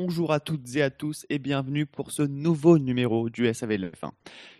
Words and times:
Bonjour 0.00 0.30
à 0.30 0.38
toutes 0.38 0.76
et 0.76 0.82
à 0.82 0.90
tous 0.90 1.26
et 1.28 1.40
bienvenue 1.40 1.84
pour 1.84 2.12
ce 2.12 2.22
nouveau 2.22 2.78
numéro 2.78 3.28
du 3.28 3.52
SAV 3.52 3.90
1 4.00 4.12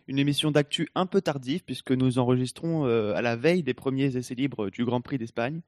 Une 0.09 0.19
émission 0.19 0.51
d'actu 0.51 0.89
un 0.97 1.07
peu 1.07 1.21
tardive 1.21 1.63
puisque 1.63 1.93
nous 1.93 2.19
enregistrons 2.19 2.87
euh, 2.87 3.15
à 3.15 3.23
la 3.23 3.37
veille 3.37 3.63
des 3.63 3.73
premiers 3.73 4.17
essais 4.17 4.35
libres 4.35 4.69
du 4.69 4.85
Grand 4.85 5.01
Prix 5.01 5.17
d'Espagne. 5.17 5.61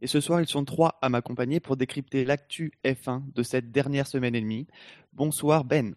Et 0.00 0.06
ce 0.06 0.20
soir, 0.20 0.40
ils 0.40 0.46
sont 0.46 0.64
trois 0.64 0.96
à 1.02 1.08
m'accompagner 1.08 1.58
pour 1.58 1.76
décrypter 1.76 2.24
l'actu 2.24 2.70
F1 2.84 3.22
de 3.34 3.42
cette 3.42 3.72
dernière 3.72 4.06
semaine 4.06 4.36
et 4.36 4.40
demie. 4.40 4.68
Bonsoir 5.12 5.64
Ben. 5.64 5.92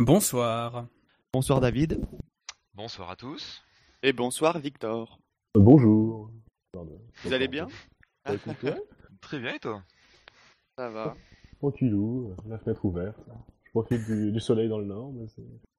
Bonsoir. 0.00 0.88
Bonsoir 1.32 1.60
David. 1.60 2.00
Bonsoir 2.74 3.10
à 3.10 3.14
tous. 3.14 3.62
Et 4.02 4.12
bonsoir 4.12 4.58
Victor. 4.58 5.20
Bonjour. 5.54 6.32
Vous 7.22 7.32
allez 7.32 7.46
bien? 7.46 7.68
Bah, 8.24 8.32
Très 9.20 9.38
bien 9.38 9.54
et 9.54 9.60
toi? 9.60 9.84
Ça 10.76 10.90
va. 10.90 11.14
Tranquillou, 11.62 12.34
la 12.48 12.58
fenêtre 12.58 12.84
ouverte. 12.84 13.16
Je 13.64 13.70
profite 13.70 14.04
du, 14.04 14.32
du 14.32 14.40
soleil 14.40 14.68
dans 14.68 14.78
le 14.78 14.84
nord. 14.84 15.12
Mais 15.12 15.26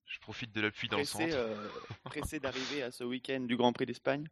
Je 0.06 0.20
profite 0.22 0.56
de 0.56 0.62
la 0.62 0.72
pluie 0.72 0.88
dans 0.88 0.98
le 0.98 1.04
Pressé, 1.04 1.32
centre. 1.32 1.36
euh, 1.36 1.68
pressé 2.06 2.40
d'arriver 2.40 2.82
à 2.84 2.92
ce 2.92 3.04
week-end 3.04 3.42
du 3.42 3.58
Grand 3.58 3.74
Prix 3.74 3.86
d'Espagne. 3.86 4.26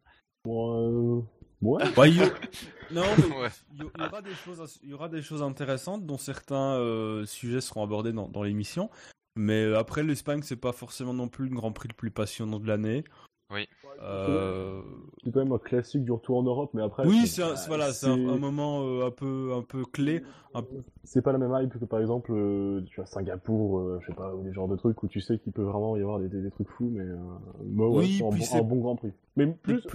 Bon, 0.46 1.20
euh, 1.20 1.22
ouais. 1.60 1.84
Y 2.10 2.22
a- 2.22 2.30
Non, 2.90 3.02
mais 3.18 3.36
Ouais. 3.36 3.48
il 3.74 3.82
y 3.84 3.86
il 3.96 4.02
y 4.02 4.06
aura 4.06 4.22
des 4.22 4.34
choses, 4.34 4.60
à- 4.62 4.78
il 4.82 4.88
y 4.88 4.94
aura 4.94 5.08
des 5.10 5.20
choses 5.22 5.42
intéressantes 5.42 6.06
dont 6.06 6.16
certains 6.18 6.76
euh, 6.78 7.26
sujets 7.26 7.60
seront 7.60 7.82
abordés 7.84 8.12
dans, 8.12 8.28
dans 8.28 8.42
l'émission. 8.42 8.90
Mais 9.36 9.62
euh, 9.62 9.78
après, 9.78 10.02
l'Espagne, 10.02 10.40
c'est 10.42 10.56
pas 10.56 10.72
forcément 10.72 11.12
non 11.14 11.28
plus 11.28 11.48
le 11.48 11.54
Grand 11.54 11.72
Prix 11.72 11.88
le 11.88 11.94
plus 11.94 12.10
passionnant 12.10 12.60
de 12.60 12.66
l'année. 12.66 13.04
Oui. 13.52 13.68
Euh, 14.00 14.80
C'est 15.22 15.32
quand 15.32 15.40
même 15.40 15.52
un 15.52 15.58
classique 15.58 16.04
du 16.04 16.12
retour 16.12 16.38
en 16.38 16.42
Europe, 16.42 16.70
mais 16.74 16.82
après. 16.82 17.06
Oui, 17.06 17.26
c'est- 17.26 17.42
un- 17.42 17.54
voilà, 17.66 17.92
c'est 17.92 18.06
un, 18.06 18.12
un 18.28 18.38
moment 18.38 18.82
euh, 18.84 19.06
un 19.06 19.10
peu, 19.10 19.52
un 19.54 19.62
peu 19.62 19.84
clé. 19.84 20.22
un 20.54 20.62
C'est 21.04 21.22
pas 21.22 21.32
la 21.32 21.38
même 21.38 21.52
hype 21.60 21.78
que 21.78 21.84
par 21.84 22.00
exemple, 22.00 22.32
euh, 22.32 22.82
tu 22.86 22.96
vois, 22.96 23.06
Singapour, 23.06 23.78
euh, 23.78 23.98
je 24.00 24.06
sais 24.06 24.14
pas, 24.14 24.34
ou 24.34 24.42
des 24.42 24.52
genres 24.52 24.68
de 24.68 24.76
trucs 24.76 25.02
où 25.02 25.08
tu 25.08 25.20
sais 25.20 25.38
qu'il 25.38 25.52
peut 25.52 25.62
vraiment 25.62 25.96
y 25.96 26.00
avoir 26.00 26.18
des, 26.18 26.28
des, 26.28 26.40
des 26.42 26.50
trucs 26.50 26.68
fous, 26.68 26.90
mais 26.92 27.04
euh, 27.04 27.16
moi, 27.64 27.88
ouais, 27.90 27.96
Oui, 28.20 28.42
c'est 28.42 28.56
un, 28.56 28.60
un 28.60 28.62
bon 28.62 28.76
Grand 28.76 28.96
Prix. 28.96 29.12
Mais 29.36 29.46
plus, 29.46 29.86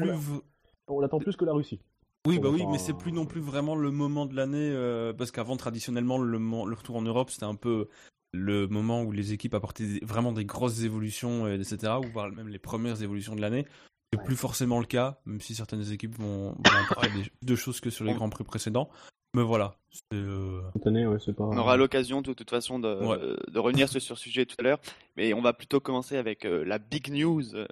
on 0.87 0.99
l'attend 0.99 1.19
plus 1.19 1.35
que 1.35 1.45
la 1.45 1.53
Russie. 1.53 1.79
Oui, 2.25 2.39
bah 2.39 2.49
oui, 2.51 2.65
mais 2.69 2.77
c'est 2.77 2.93
plus 2.93 3.13
non 3.13 3.25
plus 3.25 3.39
vraiment 3.41 3.75
le 3.75 3.89
moment 3.89 4.25
de 4.25 4.35
l'année, 4.35 4.69
euh, 4.73 5.13
parce 5.13 5.31
qu'avant, 5.31 5.55
traditionnellement, 5.55 6.17
le, 6.17 6.37
le 6.37 6.73
retour 6.75 6.97
en 6.97 7.01
Europe, 7.01 7.29
c'était 7.29 7.45
un 7.45 7.55
peu 7.55 7.87
le 8.33 8.67
moment 8.67 9.03
où 9.03 9.11
les 9.11 9.33
équipes 9.33 9.53
apportaient 9.53 9.99
vraiment 10.03 10.31
des 10.31 10.45
grosses 10.45 10.83
évolutions, 10.83 11.45
euh, 11.45 11.55
etc., 11.57 11.93
ou 12.03 12.07
voire 12.11 12.29
même 12.31 12.49
les 12.49 12.59
premières 12.59 13.01
évolutions 13.01 13.35
de 13.35 13.41
l'année. 13.41 13.65
C'est 14.13 14.19
Ouais. 14.19 14.25
plus 14.25 14.35
forcément 14.37 14.79
le 14.79 14.85
cas, 14.85 15.19
même 15.25 15.41
si 15.41 15.53
certaines 15.55 15.91
équipes 15.91 16.15
vont, 16.17 16.51
vont 16.51 16.77
apporter 16.89 17.09
des, 17.09 17.29
de 17.41 17.55
choses 17.55 17.81
que 17.81 17.89
sur 17.89 18.05
les 18.05 18.13
grands 18.13 18.29
prix 18.29 18.43
précédents. 18.45 18.89
Mais 19.35 19.43
voilà, 19.43 19.75
euh, 20.13 20.61
Cette 20.73 20.87
année, 20.87 21.05
ouais, 21.05 21.17
c'est 21.23 21.33
pas. 21.35 21.43
On 21.43 21.57
aura 21.57 21.75
l'occasion 21.75 22.21
de 22.21 22.31
toute 22.33 22.49
façon 22.49 22.79
de, 22.79 22.87
Ouais. 23.05 23.35
de 23.51 23.59
revenir 23.59 23.89
sur 23.89 24.01
ce 24.01 24.15
sujet 24.15 24.45
tout 24.45 24.55
à 24.59 24.63
l'heure, 24.63 24.79
mais 25.17 25.33
on 25.33 25.41
va 25.41 25.51
plutôt 25.53 25.79
commencer 25.81 26.15
avec 26.15 26.45
euh, 26.45 26.63
la 26.63 26.79
big 26.79 27.11
news 27.11 27.53
euh, 27.55 27.65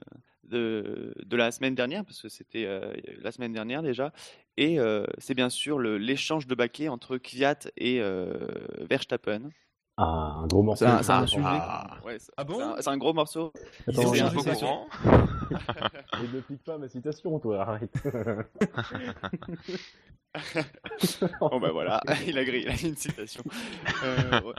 de, 0.43 1.13
de 1.25 1.37
la 1.37 1.51
semaine 1.51 1.73
dernière, 1.73 2.03
parce 2.03 2.21
que 2.21 2.27
c'était 2.29 2.65
euh, 2.65 2.93
la 3.21 3.31
semaine 3.31 3.53
dernière 3.53 3.81
déjà, 3.81 4.11
et 4.57 4.77
euh, 4.79 5.05
c'est 5.17 5.33
bien 5.33 5.49
sûr 5.49 5.79
l'échange 5.79 6.45
de 6.47 6.53
baquets 6.55 6.89
entre 6.89 7.17
Kvyat 7.17 7.59
et 7.77 8.01
euh, 8.01 8.47
Verstappen. 8.89 9.49
Ah, 9.97 10.39
un 10.43 10.47
gros 10.47 10.61
morceau. 10.63 10.85
C'est 10.85 10.91
un, 10.91 10.97
un 11.19 11.23
Ah, 11.23 11.27
sujet. 11.27 11.41
ah. 11.45 11.97
ouais, 12.05 12.17
Ah 12.35 12.43
bon 12.43 12.75
c'est 12.79 12.89
un, 12.89 12.97
gros 12.97 13.13
morceau. 13.13 13.53
Ils 13.87 13.91
Attends, 13.99 14.09
ont 14.09 14.13
c'est 14.13 14.21
un 14.21 14.29
Je 14.29 14.29
suis 14.29 14.37
changé 14.43 14.49
pas 14.49 14.55
ça 14.55 14.65
au 14.65 14.67
courant. 14.67 14.87
Et 16.23 16.27
ne 16.35 16.41
pique 16.41 16.63
pas 16.63 16.77
ma 16.77 16.89
citation, 16.89 17.39
toi, 17.39 17.61
arrête. 17.61 17.93
Bon 21.39 21.59
bah 21.59 21.71
voilà, 21.71 22.01
il 22.27 22.37
a 22.37 22.43
grillé, 22.43 22.65
il 22.65 22.69
a 22.69 22.73
mis 22.73 22.89
une 22.89 22.97
citation. 22.97 23.43
Euh, 24.03 24.41
ouais. 24.41 24.53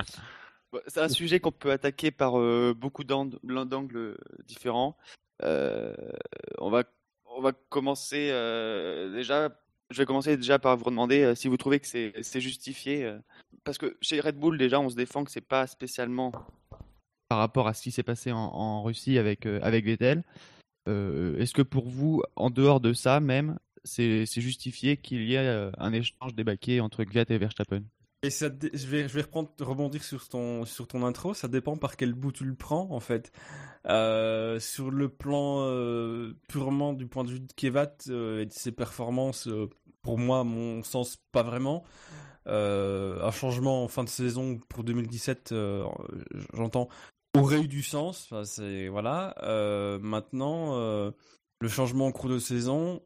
Bon, 0.73 0.81
C'est 0.87 1.01
un 1.01 1.09
sujet 1.09 1.39
qu'on 1.39 1.53
peut 1.53 1.71
attaquer 1.71 2.11
par 2.11 2.39
euh, 2.39 2.73
beaucoup 2.75 3.05
d'ang- 3.05 3.29
d'angles 3.45 4.17
différents. 4.47 4.97
Euh, 5.43 5.93
on 6.59 6.71
va 6.71 6.85
on 7.27 7.43
va 7.43 7.53
commencer 7.69 8.31
euh, 8.33 9.13
déjà. 9.13 9.51
Je 9.91 9.99
vais 9.99 10.07
commencer 10.07 10.37
déjà 10.37 10.59
par 10.59 10.77
vous 10.77 10.91
demander 10.91 11.23
euh, 11.23 11.35
si 11.35 11.49
vous 11.49 11.57
trouvez 11.57 11.79
que 11.79 11.87
c'est 11.87 12.41
justifié, 12.41 13.05
euh, 13.05 13.19
parce 13.65 13.79
que 13.79 13.97
chez 14.01 14.21
Red 14.21 14.37
Bull 14.37 14.59
déjà 14.59 14.81
on 14.81 14.89
se 14.89 14.97
défend 14.97 15.25
que 15.25 15.31
c'est 15.31 15.41
pas 15.41 15.67
spécialement 15.67 16.33
par 17.29 17.39
rapport 17.39 17.69
à 17.69 17.75
ce 17.75 17.83
qui 17.83 17.91
s'est 17.91 18.03
passé 18.03 18.33
en, 18.33 18.83
Russie 18.83 19.19
avec 19.19 19.47
euh, 19.47 19.61
avec 19.63 19.85
Vettel. 19.85 20.25
Est-ce 20.87 21.53
que 21.53 21.63
pour 21.63 21.89
vous, 21.89 22.23
en 22.37 22.49
dehors 22.49 22.81
de 22.81 22.93
ça 22.93 23.19
même, 23.19 23.59
c'est 23.83 24.25
justifié 24.37 24.97
qu'il 24.97 25.23
y 25.25 25.35
ait 25.35 25.71
un 25.79 25.93
échange 25.93 26.37
des 26.37 26.45
baquets 26.45 26.79
entre 26.79 27.03
Kvyat 27.03 27.25
et 27.31 27.39
Verstappen? 27.39 27.83
Et 28.23 28.31
ça, 28.31 28.49
je 28.73 28.87
vais, 28.87 29.09
je 29.09 29.15
vais 29.15 29.23
reprendre, 29.23 29.51
rebondir 29.61 30.03
sur 30.03 30.29
ton, 30.29 30.65
sur 30.65 30.87
ton 30.87 31.05
intro. 31.05 31.35
Ça 31.35 31.49
dépend 31.49 31.77
par 31.77 31.97
quel 31.97 32.13
bout 32.13 32.33
tu 32.33 32.45
le 32.45 32.55
prends, 32.55 32.89
en 32.91 33.01
fait. 33.01 33.33
Euh, 33.89 34.59
sur 34.59 34.91
le 34.91 35.09
plan 35.09 35.61
euh, 35.61 36.37
purement 36.49 36.93
du 36.93 37.07
point 37.07 37.23
de 37.23 37.31
vue 37.31 37.41
de 37.41 37.53
Kevat 37.53 37.95
euh, 38.09 38.41
et 38.41 38.47
de 38.47 38.53
ses 38.53 38.73
performances, 38.73 39.49
pour 40.03 40.19
moi, 40.19 40.41
à 40.41 40.45
mon 40.45 40.83
sens, 40.83 41.19
pas 41.33 41.43
vraiment. 41.43 41.85
Un 42.47 43.31
changement 43.33 43.85
en 43.85 43.89
fin 43.89 44.05
de 44.05 44.09
saison 44.09 44.59
pour 44.69 44.85
2017, 44.85 45.51
euh, 45.53 45.85
j'entends, 46.55 46.89
aurait 47.37 47.63
eu 47.63 47.69
du 47.69 47.83
sens. 47.83 48.25
Enfin, 48.25 48.45
c'est 48.45 48.89
voilà. 48.89 49.35
Maintenant, 50.01 50.77
le 51.61 51.69
changement 51.69 52.07
en 52.07 52.13
cours 52.13 52.31
de 52.31 52.39
saison, 52.39 53.03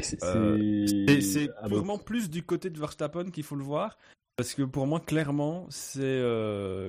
C'est 0.00 0.18
ah, 1.58 1.68
purement 1.68 1.98
plus 1.98 2.30
du 2.30 2.42
côté 2.42 2.70
de 2.70 2.78
Verstappen 2.78 3.30
qu'il 3.30 3.44
faut 3.44 3.56
le 3.56 3.64
voir. 3.64 3.98
Parce 4.36 4.54
que 4.54 4.62
pour 4.62 4.86
moi, 4.86 5.00
clairement, 5.00 5.66
c'est 5.68 6.20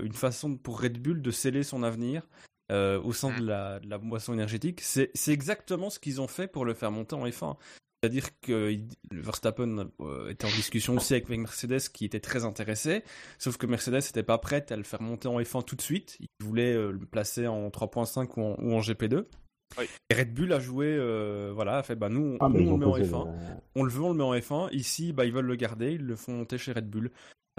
une 0.02 0.14
façon 0.14 0.56
pour 0.56 0.82
Red 0.82 1.02
Bull 1.02 1.22
de 1.22 1.32
sceller 1.32 1.64
son 1.64 1.84
avenir 1.84 2.24
euh, 2.72 3.00
au 3.02 3.14
sein 3.14 3.38
de 3.38 3.46
la, 3.46 3.80
de 3.80 3.90
la 3.90 3.98
boisson 3.98 4.34
énergétique. 4.34 4.82
C'est 4.82 5.12
c'est 5.14 5.34
exactement 5.34 5.90
ce 5.90 6.00
qu'ils 6.00 6.22
ont 6.22 6.28
fait 6.28 6.48
pour 6.48 6.66
le 6.66 6.74
faire 6.74 6.92
monter 6.92 7.16
en 7.16 7.26
F1. 7.28 7.58
C'est-à-dire 8.02 8.28
que 8.42 8.78
Verstappen 9.12 9.90
euh, 10.02 10.30
était 10.30 10.46
en 10.46 10.50
discussion 10.50 10.96
aussi 10.98 11.14
avec 11.14 11.30
Mercedes 11.30 11.80
qui 11.94 12.04
était 12.04 12.20
très 12.20 12.44
intéressé, 12.44 13.02
sauf 13.40 13.56
que 13.58 13.66
Mercedes 13.66 13.96
n'était 14.02 14.24
pas 14.24 14.38
prête 14.38 14.72
à 14.74 14.76
le 14.76 14.84
faire 14.84 15.02
monter 15.02 15.30
en 15.30 15.40
F1 15.40 15.64
tout 15.64 15.76
de 15.78 15.82
suite. 15.82 16.18
Il 16.20 16.28
voulait 16.42 16.74
euh, 16.74 16.92
le 16.92 17.06
placer 17.06 17.48
en 17.48 17.70
3.5 17.70 18.28
ou 18.38 18.42
en, 18.44 18.56
ou 18.62 18.74
en 18.74 18.82
GP2. 18.82 19.26
Oui. 19.80 19.86
Et 20.10 20.14
Red 20.16 20.34
Bull 20.34 20.52
a 20.54 20.60
joué, 20.60 20.88
euh, 20.88 21.52
voilà, 21.56 21.78
a 21.78 21.84
fait 21.84 21.96
bah 21.96 22.10
nous, 22.10 22.38
Ah, 22.42 22.46
on 22.46 22.50
ont 22.50 22.52
le 22.52 22.64
met 22.78 22.86
en 22.86 22.92
posé 22.92 23.04
F1 23.06 23.26
le- 23.26 23.32
on 23.76 23.84
le 23.84 23.90
veut, 23.92 24.02
on 24.04 24.10
le 24.10 24.16
met 24.18 24.24
en 24.24 24.34
F1. 24.36 24.70
Ici, 24.74 25.14
bah, 25.14 25.26
ils 25.26 25.32
veulent 25.34 25.46
le 25.46 25.56
garder, 25.56 25.94
ils 25.94 26.06
le 26.06 26.16
font 26.18 26.34
monter 26.34 26.58
chez 26.58 26.74
Red 26.74 26.90
Bull. 26.90 27.10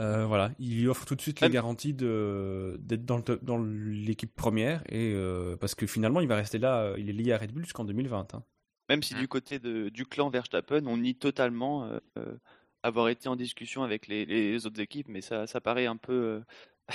Euh, 0.01 0.27
voilà, 0.27 0.51
ils 0.59 0.81
lui 0.81 0.89
offrent 0.89 1.05
tout 1.07 1.15
de 1.15 1.21
suite 1.21 1.41
les 1.41 1.51
garanties 1.51 1.95
de 1.95 2.77
d'être 2.81 3.05
dans 3.05 3.59
l'équipe 3.63 4.35
première 4.35 4.83
et 4.89 5.13
euh, 5.15 5.57
parce 5.57 5.75
que 5.77 5.87
finalement, 5.87 6.21
il 6.21 6.27
va 6.29 6.35
rester 6.37 6.59
là, 6.59 6.81
euh, 6.83 6.97
il 6.99 7.09
est 7.11 7.13
lié 7.13 7.33
à 7.33 7.39
Red 7.39 7.53
Bull 7.53 7.63
jusqu'en 7.63 7.85
2020. 7.85 8.35
hein. 8.35 8.43
Même 8.89 9.03
si 9.03 9.15
du 9.15 9.29
côté 9.29 9.59
de, 9.61 9.89
du 9.89 10.05
clan 10.05 10.31
Verstappen, 10.31 10.85
on 10.87 10.97
nie 10.97 11.15
totalement 11.15 11.89
euh, 12.19 12.37
avoir 12.83 13.09
été 13.09 13.29
en 13.29 13.37
discussion 13.37 13.83
avec 13.85 14.09
les, 14.09 14.27
les 14.27 14.67
autres 14.67 14.81
équipes, 14.81 15.09
mais 15.09 15.21
ça, 15.21 15.47
ça 15.47 15.61
paraît 15.61 15.87
un 15.87 15.97
peu. 15.97 16.13
euh, 16.13 16.41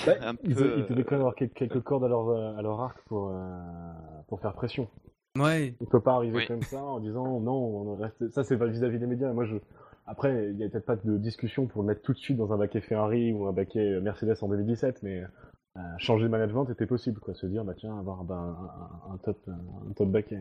Bah, 0.05 0.13
un 0.21 0.35
ils, 0.43 0.53
peu, 0.55 0.75
ils 0.77 0.85
devaient 0.85 1.03
quand 1.03 1.11
même 1.15 1.21
avoir 1.21 1.35
quelques, 1.35 1.53
quelques 1.53 1.81
cordes 1.81 2.03
à 2.03 2.07
leur, 2.09 2.29
à 2.57 2.61
leur 2.61 2.79
arc 2.81 2.99
pour, 3.05 3.29
euh, 3.31 3.59
pour 4.27 4.39
faire 4.41 4.53
pression. 4.53 4.87
Ouais. 5.37 5.73
Il 5.79 5.87
peut 5.87 6.01
pas 6.01 6.15
arriver 6.15 6.37
Oui. 6.37 6.47
comme 6.47 6.61
ça 6.63 6.83
en 6.83 6.99
disant 6.99 7.39
non, 7.39 7.53
on 7.53 7.95
reste. 7.95 8.29
Ça, 8.31 8.43
c'est 8.43 8.57
pas 8.57 8.67
vis-à-vis 8.67 8.99
des 8.99 9.07
médias. 9.07 9.31
Moi, 9.33 9.45
je. 9.45 9.55
Après, 10.09 10.49
il 10.49 10.57
y 10.57 10.63
a 10.63 10.69
peut-être 10.69 10.87
pas 10.87 10.95
de 10.95 11.17
discussion 11.17 11.67
pour 11.67 11.83
le 11.83 11.87
mettre 11.87 12.01
tout 12.01 12.13
de 12.13 12.17
suite 12.17 12.35
dans 12.35 12.51
un 12.51 12.57
baquet 12.57 12.81
Ferrari 12.81 13.31
ou 13.31 13.45
un 13.45 13.53
baquet 13.53 14.01
Mercedes 14.01 14.37
en 14.41 14.47
2017, 14.47 15.03
mais 15.03 15.23
euh, 15.77 15.81
changer 15.99 16.23
de 16.23 16.29
management 16.29 16.65
était 16.65 16.87
possible, 16.87 17.19
quoi. 17.19 17.35
Se 17.35 17.45
dire, 17.45 17.63
bah 17.63 17.75
tiens, 17.77 17.97
avoir 17.97 18.23
bah, 18.23 18.57
un, 19.11 19.17
top, 19.17 19.37
un 19.47 19.93
top 19.93 20.09
baquet. 20.09 20.39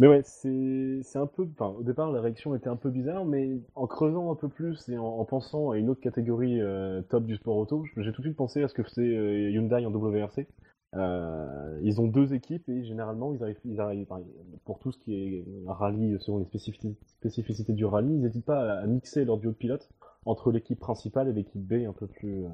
Mais, 0.00 0.08
ouais, 0.08 0.22
c'est 0.24 1.00
un 1.14 1.26
peu. 1.26 1.46
Enfin, 1.52 1.74
au 1.78 1.84
départ, 1.84 2.10
la 2.10 2.20
réaction 2.20 2.56
était 2.56 2.68
un 2.68 2.74
peu 2.74 2.90
bizarre, 2.90 3.24
mais 3.24 3.60
en 3.76 3.86
creusant 3.86 4.32
un 4.32 4.34
peu 4.34 4.48
plus 4.48 4.88
et 4.88 4.98
en, 4.98 5.04
en 5.04 5.24
pensant 5.24 5.70
à 5.70 5.78
une 5.78 5.88
autre 5.88 6.00
catégorie 6.00 6.60
euh, 6.60 7.02
top 7.02 7.26
du 7.26 7.36
sport 7.36 7.56
auto, 7.56 7.84
j'ai 7.96 8.10
tout 8.10 8.22
de 8.22 8.26
suite 8.26 8.36
pensé 8.36 8.60
à 8.64 8.68
ce 8.68 8.74
que 8.74 8.82
faisait 8.82 9.16
euh, 9.16 9.50
Hyundai 9.50 9.86
en 9.86 9.92
WRC. 9.92 10.48
Euh, 10.94 11.80
ils 11.82 12.00
ont 12.00 12.06
deux 12.06 12.32
équipes 12.32 12.68
et 12.68 12.84
généralement 12.84 13.34
ils 13.34 13.42
arrivent, 13.42 13.58
ils 13.64 13.80
arrivent 13.80 14.06
enfin, 14.08 14.22
pour 14.64 14.78
tout 14.78 14.92
ce 14.92 14.98
qui 14.98 15.14
est 15.14 15.44
rallye 15.66 16.16
selon 16.20 16.38
les 16.38 16.44
spécificités, 16.44 16.94
spécificités 17.06 17.72
du 17.72 17.84
rallye, 17.84 18.14
ils 18.14 18.20
n'hésitent 18.20 18.46
pas 18.46 18.60
à, 18.60 18.82
à 18.82 18.86
mixer 18.86 19.24
leur 19.24 19.36
duo 19.38 19.50
de 19.50 19.56
pilotes 19.56 19.88
entre 20.24 20.52
l'équipe 20.52 20.78
principale 20.78 21.28
et 21.28 21.32
l'équipe 21.32 21.60
B 21.60 21.86
un 21.86 21.92
peu 21.92 22.06
plus. 22.06 22.44
euh, 22.44 22.48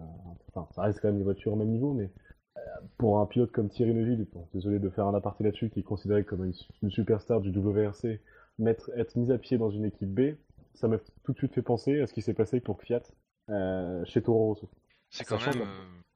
enfin, 0.55 0.67
ça 0.75 0.83
reste 0.83 1.01
quand 1.01 1.09
même 1.09 1.19
des 1.19 1.25
voitures 1.25 1.53
au 1.53 1.57
même 1.57 1.71
niveau, 1.71 1.93
mais 1.93 2.11
euh, 2.57 2.61
pour 2.99 3.21
un 3.21 3.27
pilote 3.27 3.53
comme 3.53 3.69
Thierry 3.69 3.95
Neuville, 3.95 4.27
bon, 4.33 4.47
désolé 4.55 4.79
de 4.79 4.89
faire 4.91 5.07
un 5.07 5.15
aparté 5.15 5.45
là-dessus, 5.45 5.71
qui 5.71 5.81
est 5.81 5.85
considéré 5.85 6.25
comme 6.25 6.45
une, 6.45 6.53
une 6.83 6.91
superstar 6.91 7.41
du 7.41 7.51
WRC, 7.51 8.21
mettre, 8.59 8.91
être 8.97 9.17
mis 9.17 9.31
à 9.31 9.39
pied 9.39 9.59
dans 9.59 9.71
une 9.71 9.85
équipe 9.85 10.13
B, 10.13 10.37
ça 10.75 10.89
m'a 10.89 10.99
tout 11.23 11.33
de 11.33 11.39
suite 11.39 11.55
fait 11.55 11.63
penser 11.63 12.01
à 12.01 12.07
ce 12.07 12.13
qui 12.13 12.23
s'est 12.23 12.35
passé 12.35 12.61
pour 12.61 12.81
Fiat 12.83 13.03
euh, 13.51 14.05
chez 14.05 14.23
Toro 14.23 14.47
Rosso. 14.49 14.69
C'est 15.11 15.25
quand 15.25 15.39
Sachant 15.39 15.59
même. 15.59 15.69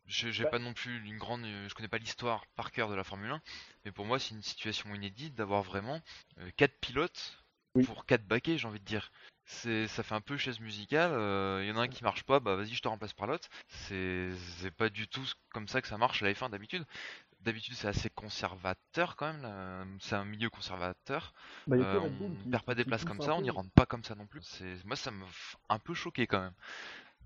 Euh, 0.08 0.32
j'ai 0.32 0.44
Bah- 0.44 0.50
pas 0.50 0.58
non 0.58 0.73
plus 0.75 1.05
une 1.06 1.19
grande. 1.19 1.44
euh, 1.44 1.69
Je 1.69 1.75
connais 1.75 1.88
pas 1.88 1.99
l'histoire 1.99 2.47
par 2.56 2.70
cœur 2.73 2.88
de 2.88 2.94
la 2.94 3.05
Formule 3.05 3.31
1, 3.31 3.41
mais 3.85 3.93
pour 3.93 4.05
moi, 4.06 4.19
c'est 4.19 4.35
une 4.35 4.43
situation 4.43 4.94
inédite 4.94 5.35
d'avoir 5.35 5.62
vraiment 5.62 6.00
euh, 6.38 6.50
quatre 6.56 6.79
pilotes 6.81 7.43
Oui. 7.75 7.85
pour 7.85 8.06
quatre 8.06 8.25
baquets, 8.26 8.58
j'ai 8.58 8.67
envie 8.69 8.81
de 8.81 8.85
dire. 8.85 9.11
C'est, 9.44 9.87
ça 9.87 10.03
fait 10.03 10.14
un 10.14 10.20
peu 10.20 10.37
chaise 10.37 10.58
musicale. 10.61 11.12
Il 11.62 11.69
y 11.69 11.73
en 11.73 11.76
a 11.79 11.82
un 11.82 11.88
qui 11.88 12.03
marche 12.03 12.25
pas, 12.25 12.41
bah 12.41 12.56
vas-y, 12.56 12.75
je 12.75 12.82
te 12.82 12.88
remplace 12.88 13.12
par 13.12 13.29
l'autre. 13.29 13.49
C'est, 13.69 14.31
pas 14.76 14.88
du 14.88 15.06
tout 15.08 15.25
comme 15.53 15.69
ça 15.69 15.81
que 15.81 15.87
ça 15.88 15.97
marche 15.99 16.20
la 16.20 16.32
F1 16.35 16.50
d'habitude. 16.50 16.85
D'habitude, 17.41 17.75
c'est 17.75 17.87
assez 17.87 18.11
conservateur 18.11 19.14
quand 19.14 19.32
même. 19.32 19.99
C'est 20.00 20.17
un 20.17 20.25
milieu 20.25 20.50
conservateur. 20.50 21.32
Bah, 21.69 21.76
Euh, 21.76 22.00
on 22.00 22.11
qui- 22.11 22.49
perd 22.50 22.64
pas 22.64 22.75
des 22.75 22.85
places 22.85 23.05
comme 23.05 23.20
ça, 23.20 23.35
on 23.37 23.43
n'y 23.43 23.50
rentre 23.50 23.70
pas 23.70 23.87
comme 23.87 24.02
ça 24.02 24.17
non 24.17 24.26
plus. 24.26 24.43
C'est, 24.43 24.85
moi, 24.85 24.97
ça 24.97 25.12
me 25.12 25.25
f- 25.25 25.55
un 25.69 25.79
peu 25.79 25.94
choqué 25.94 26.26
quand 26.26 26.41
même. 26.41 26.55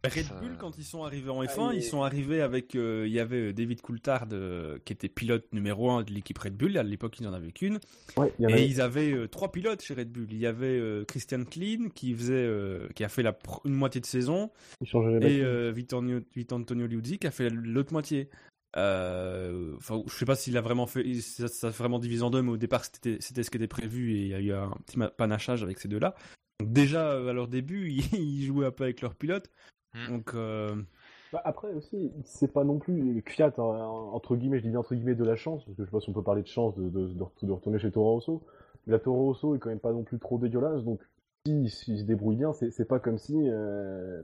Red 0.04 0.24
Ça- 0.24 0.34
Bull, 0.40 0.56
quand 0.58 0.78
ils 0.78 0.84
sont 0.84 1.04
arrivés 1.04 1.28
en 1.30 1.42
F1, 1.44 1.68
Ah, 1.68 1.70
il 1.72 1.76
ils 1.76 1.78
est- 1.84 1.88
sont 1.88 2.02
arrivés 2.02 2.40
avec. 2.40 2.74
euh, 2.74 3.04
il 3.06 3.12
y 3.12 3.20
avait 3.20 3.52
David 3.52 3.82
Coulthard 3.82 4.28
euh, 4.32 4.78
qui 4.84 4.94
était 4.94 5.08
pilote 5.10 5.44
numéro 5.52 5.90
1 5.90 6.04
de 6.04 6.12
l'équipe 6.12 6.38
Red 6.38 6.56
Bull. 6.56 6.78
À 6.78 6.82
l'époque, 6.82 7.18
ils 7.20 7.24
n'en 7.24 7.34
avaient 7.34 7.52
qu'une. 7.52 7.78
Ouais, 8.16 8.32
il 8.38 8.44
y 8.44 8.46
en 8.46 8.48
Et 8.48 8.52
avait- 8.54 8.66
ils 8.68 8.80
avaient 8.80 9.12
euh, 9.12 9.28
trois 9.28 9.52
pilotes 9.52 9.82
chez 9.82 9.92
Red 9.94 10.10
Bull. 10.10 10.26
Il 10.30 10.38
y 10.38 10.46
avait 10.46 10.66
euh, 10.78 11.04
Christian 11.04 11.44
Klein 11.44 11.88
qui 11.94 12.14
faisait, 12.14 12.32
euh, 12.34 12.88
qui 12.94 13.04
a 13.04 13.08
fait 13.10 13.22
la 13.22 13.32
pr- 13.32 13.60
une 13.66 13.74
moitié 13.74 14.00
de 14.00 14.06
saison, 14.06 14.50
et 14.82 15.40
euh, 15.42 15.70
Vittorio- 15.70 16.22
Vittorio 16.34 16.86
Liuzzi 16.86 17.18
qui 17.18 17.26
a 17.26 17.30
fait 17.30 17.50
l'autre 17.50 17.92
moitié. 17.92 18.30
Euh, 18.76 19.74
Enfin, 19.76 20.02
je 20.06 20.12
sais 20.14 20.24
pas 20.24 20.36
s'il 20.36 20.56
a 20.56 20.60
vraiment 20.60 20.86
fait, 20.86 21.14
ça, 21.20 21.48
ça 21.48 21.66
a 21.68 21.70
vraiment 21.70 21.98
divisé 21.98 22.22
en 22.22 22.30
deux, 22.30 22.40
mais 22.42 22.50
au 22.52 22.56
départ 22.56 22.84
c'était 22.84 23.16
c'était 23.20 23.42
ce 23.42 23.50
qui 23.50 23.56
était 23.56 23.66
prévu 23.66 24.12
et 24.14 24.22
il 24.22 24.28
y 24.28 24.34
a 24.34 24.40
eu 24.40 24.52
un 24.52 24.70
petit 24.86 24.96
panachage 25.16 25.62
avec 25.62 25.78
ces 25.78 25.88
deux-là. 25.88 26.14
Déjà 26.64 27.10
euh, 27.12 27.28
à 27.28 27.32
leur 27.32 27.48
début, 27.48 27.90
ils, 27.90 28.00
ils 28.14 28.46
jouaient 28.46 28.66
un 28.66 28.70
peu 28.70 28.84
avec 28.84 29.00
leur 29.00 29.14
pilote. 29.14 29.50
Donc 30.08 30.34
euh, 30.34 30.76
Bah, 31.32 31.42
après 31.44 31.72
aussi, 31.74 32.10
c'est 32.24 32.52
pas 32.52 32.64
non 32.64 32.78
plus 32.78 33.22
Fiat, 33.26 33.52
hein, 33.58 33.62
entre 33.62 34.36
guillemets, 34.36 34.58
je 34.58 34.62
dis 34.64 34.70
bien 34.70 34.80
entre 34.80 34.94
guillemets 34.94 35.14
de 35.14 35.24
la 35.24 35.36
chance, 35.36 35.64
parce 35.64 35.76
que 35.76 35.82
je 35.84 35.86
sais 35.88 35.92
pas 35.92 36.00
si 36.00 36.10
on 36.10 36.12
peut 36.12 36.22
parler 36.22 36.42
de 36.42 36.48
chance 36.48 36.74
de, 36.76 36.88
de, 36.88 37.08
de, 37.08 37.24
de 37.42 37.52
retourner 37.52 37.78
chez 37.78 37.90
Toro 37.90 38.12
Rosso, 38.14 38.42
mais 38.86 38.92
la 38.92 38.98
Toro 38.98 39.24
Rosso 39.26 39.54
est 39.54 39.58
quand 39.58 39.68
même 39.68 39.78
pas 39.80 39.92
non 39.92 40.02
plus 40.02 40.18
trop 40.18 40.38
dégueulasse, 40.38 40.82
donc 40.82 41.00
si, 41.46 41.68
s'il 41.70 41.98
se 41.98 42.04
débrouille 42.04 42.36
bien, 42.36 42.52
c'est 42.52 42.84
pas 42.88 42.98
comme 42.98 43.18
si 43.18 43.34
euh, 43.36 44.22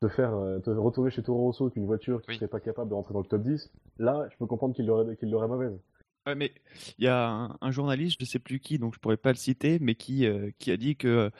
te 0.00 0.08
faire 0.08 0.34
euh, 0.34 0.58
te 0.58 0.70
retourner 0.70 1.10
chez 1.10 1.22
Toro 1.22 1.42
Rosso 1.44 1.64
avec 1.66 1.76
une 1.76 1.86
voiture 1.86 2.20
qui 2.22 2.30
Oui. 2.30 2.36
serait 2.36 2.48
pas 2.48 2.60
capable 2.60 2.88
de 2.90 2.94
rentrer 2.94 3.12
dans 3.14 3.20
le 3.20 3.26
top 3.26 3.42
10, 3.42 3.70
là, 3.98 4.26
je 4.30 4.36
peux 4.38 4.46
comprendre 4.46 4.74
qu'il 4.74 4.86
l'aurait 4.86 5.16
qu'il 5.16 5.30
l'aurait 5.30 5.48
mauvaise. 5.48 5.78
Ouais, 6.26 6.34
mais 6.34 6.52
il 6.98 7.04
y 7.04 7.08
a 7.08 7.26
un, 7.28 7.56
un 7.60 7.70
journaliste, 7.70 8.18
je 8.20 8.26
sais 8.26 8.38
plus 8.38 8.60
qui, 8.60 8.78
donc 8.78 8.94
je 8.94 8.98
pourrais 9.00 9.16
pas 9.16 9.30
le 9.30 9.36
citer, 9.36 9.78
mais 9.80 9.94
qui, 9.94 10.26
euh, 10.26 10.50
qui 10.58 10.70
a 10.70 10.76
dit 10.76 10.96
que 10.96 11.08
euh, 11.08 11.30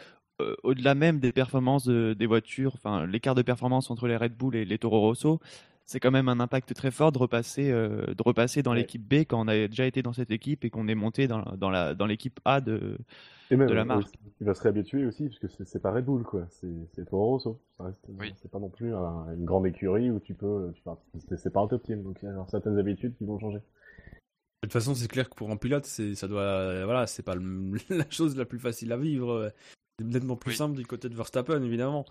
au-delà 0.62 0.94
même 0.94 1.18
des 1.20 1.32
performances 1.32 1.86
de- 1.86 2.14
des 2.18 2.26
voitures, 2.26 2.72
enfin 2.76 3.06
l'écart 3.06 3.34
de 3.34 3.42
performance 3.42 3.90
entre 3.90 4.06
les 4.06 4.16
Red 4.16 4.34
Bull 4.36 4.56
et 4.56 4.64
les 4.64 4.78
Toro 4.78 5.00
Rosso, 5.00 5.40
c'est 5.84 6.00
quand 6.00 6.10
même 6.10 6.28
un 6.28 6.38
impact 6.40 6.74
très 6.74 6.90
fort 6.90 7.12
de 7.12 7.18
repasser, 7.18 7.70
euh, 7.70 8.06
de 8.14 8.22
repasser 8.22 8.62
dans 8.62 8.72
Ouais. 8.72 8.78
l'équipe 8.78 9.02
B 9.02 9.24
quand 9.24 9.40
on 9.42 9.48
a 9.48 9.68
déjà 9.68 9.86
été 9.86 10.02
dans 10.02 10.12
cette 10.12 10.30
équipe 10.30 10.64
et 10.64 10.70
qu'on 10.70 10.86
est 10.88 10.94
monté 10.94 11.26
dans, 11.28 11.42
dans 11.56 11.70
la 11.70 11.94
dans 11.94 12.06
l'équipe 12.06 12.38
A 12.44 12.60
de. 12.60 12.98
Et 13.50 13.56
même, 13.56 13.66
De 13.68 13.72
la 13.72 13.80
euh, 13.80 13.84
marque. 13.86 14.14
il 14.42 14.46
va 14.46 14.52
se 14.54 14.60
réhabituer 14.62 15.06
aussi, 15.06 15.24
parce 15.28 15.38
que 15.38 15.48
c'est 15.48 15.64
c'est 15.64 15.80
pas 15.80 15.90
Red 15.90 16.04
Bull, 16.04 16.22
quoi, 16.22 16.46
c'est 16.50 16.68
c'est 16.92 17.06
Toro 17.08 17.24
Rosso. 17.28 17.58
Ça 17.78 17.84
reste- 17.84 18.04
Oui. 18.20 18.34
C'est 18.42 18.50
pas 18.50 18.58
non 18.58 18.68
plus 18.68 18.94
un- 18.94 19.32
une 19.34 19.46
grande 19.46 19.66
écurie 19.66 20.10
où 20.10 20.20
tu 20.20 20.34
peux, 20.34 20.70
c'est 21.26 21.36
c'est 21.38 21.50
pas 21.50 21.60
un 21.60 21.66
top 21.68 21.82
team, 21.82 22.02
donc 22.02 22.18
il 22.22 22.26
y 22.26 22.28
a 22.28 22.46
certaines 22.50 22.78
habitudes 22.78 23.14
qui 23.16 23.24
vont 23.24 23.38
changer. 23.38 23.58
De 23.58 24.66
toute 24.66 24.72
façon, 24.72 24.94
c'est 24.94 25.08
clair 25.08 25.30
que 25.30 25.34
pour 25.36 25.50
un 25.50 25.56
pilote, 25.56 25.86
c'est 25.86 26.14
ça 26.14 26.28
doit 26.28 26.42
euh, 26.42 26.84
voilà, 26.84 27.06
c'est 27.06 27.22
pas 27.22 27.34
le- 27.34 27.72
la 27.90 28.10
chose 28.10 28.36
la 28.36 28.44
plus 28.44 28.58
facile 28.58 28.92
à 28.92 28.98
vivre. 28.98 29.50
C'est 29.98 30.06
nettement 30.06 30.36
plus 30.36 30.52
Oui. 30.52 30.56
simple 30.56 30.76
du 30.76 30.86
côté 30.86 31.08
de 31.08 31.14
Verstappen, 31.14 31.62
évidemment. 31.62 32.04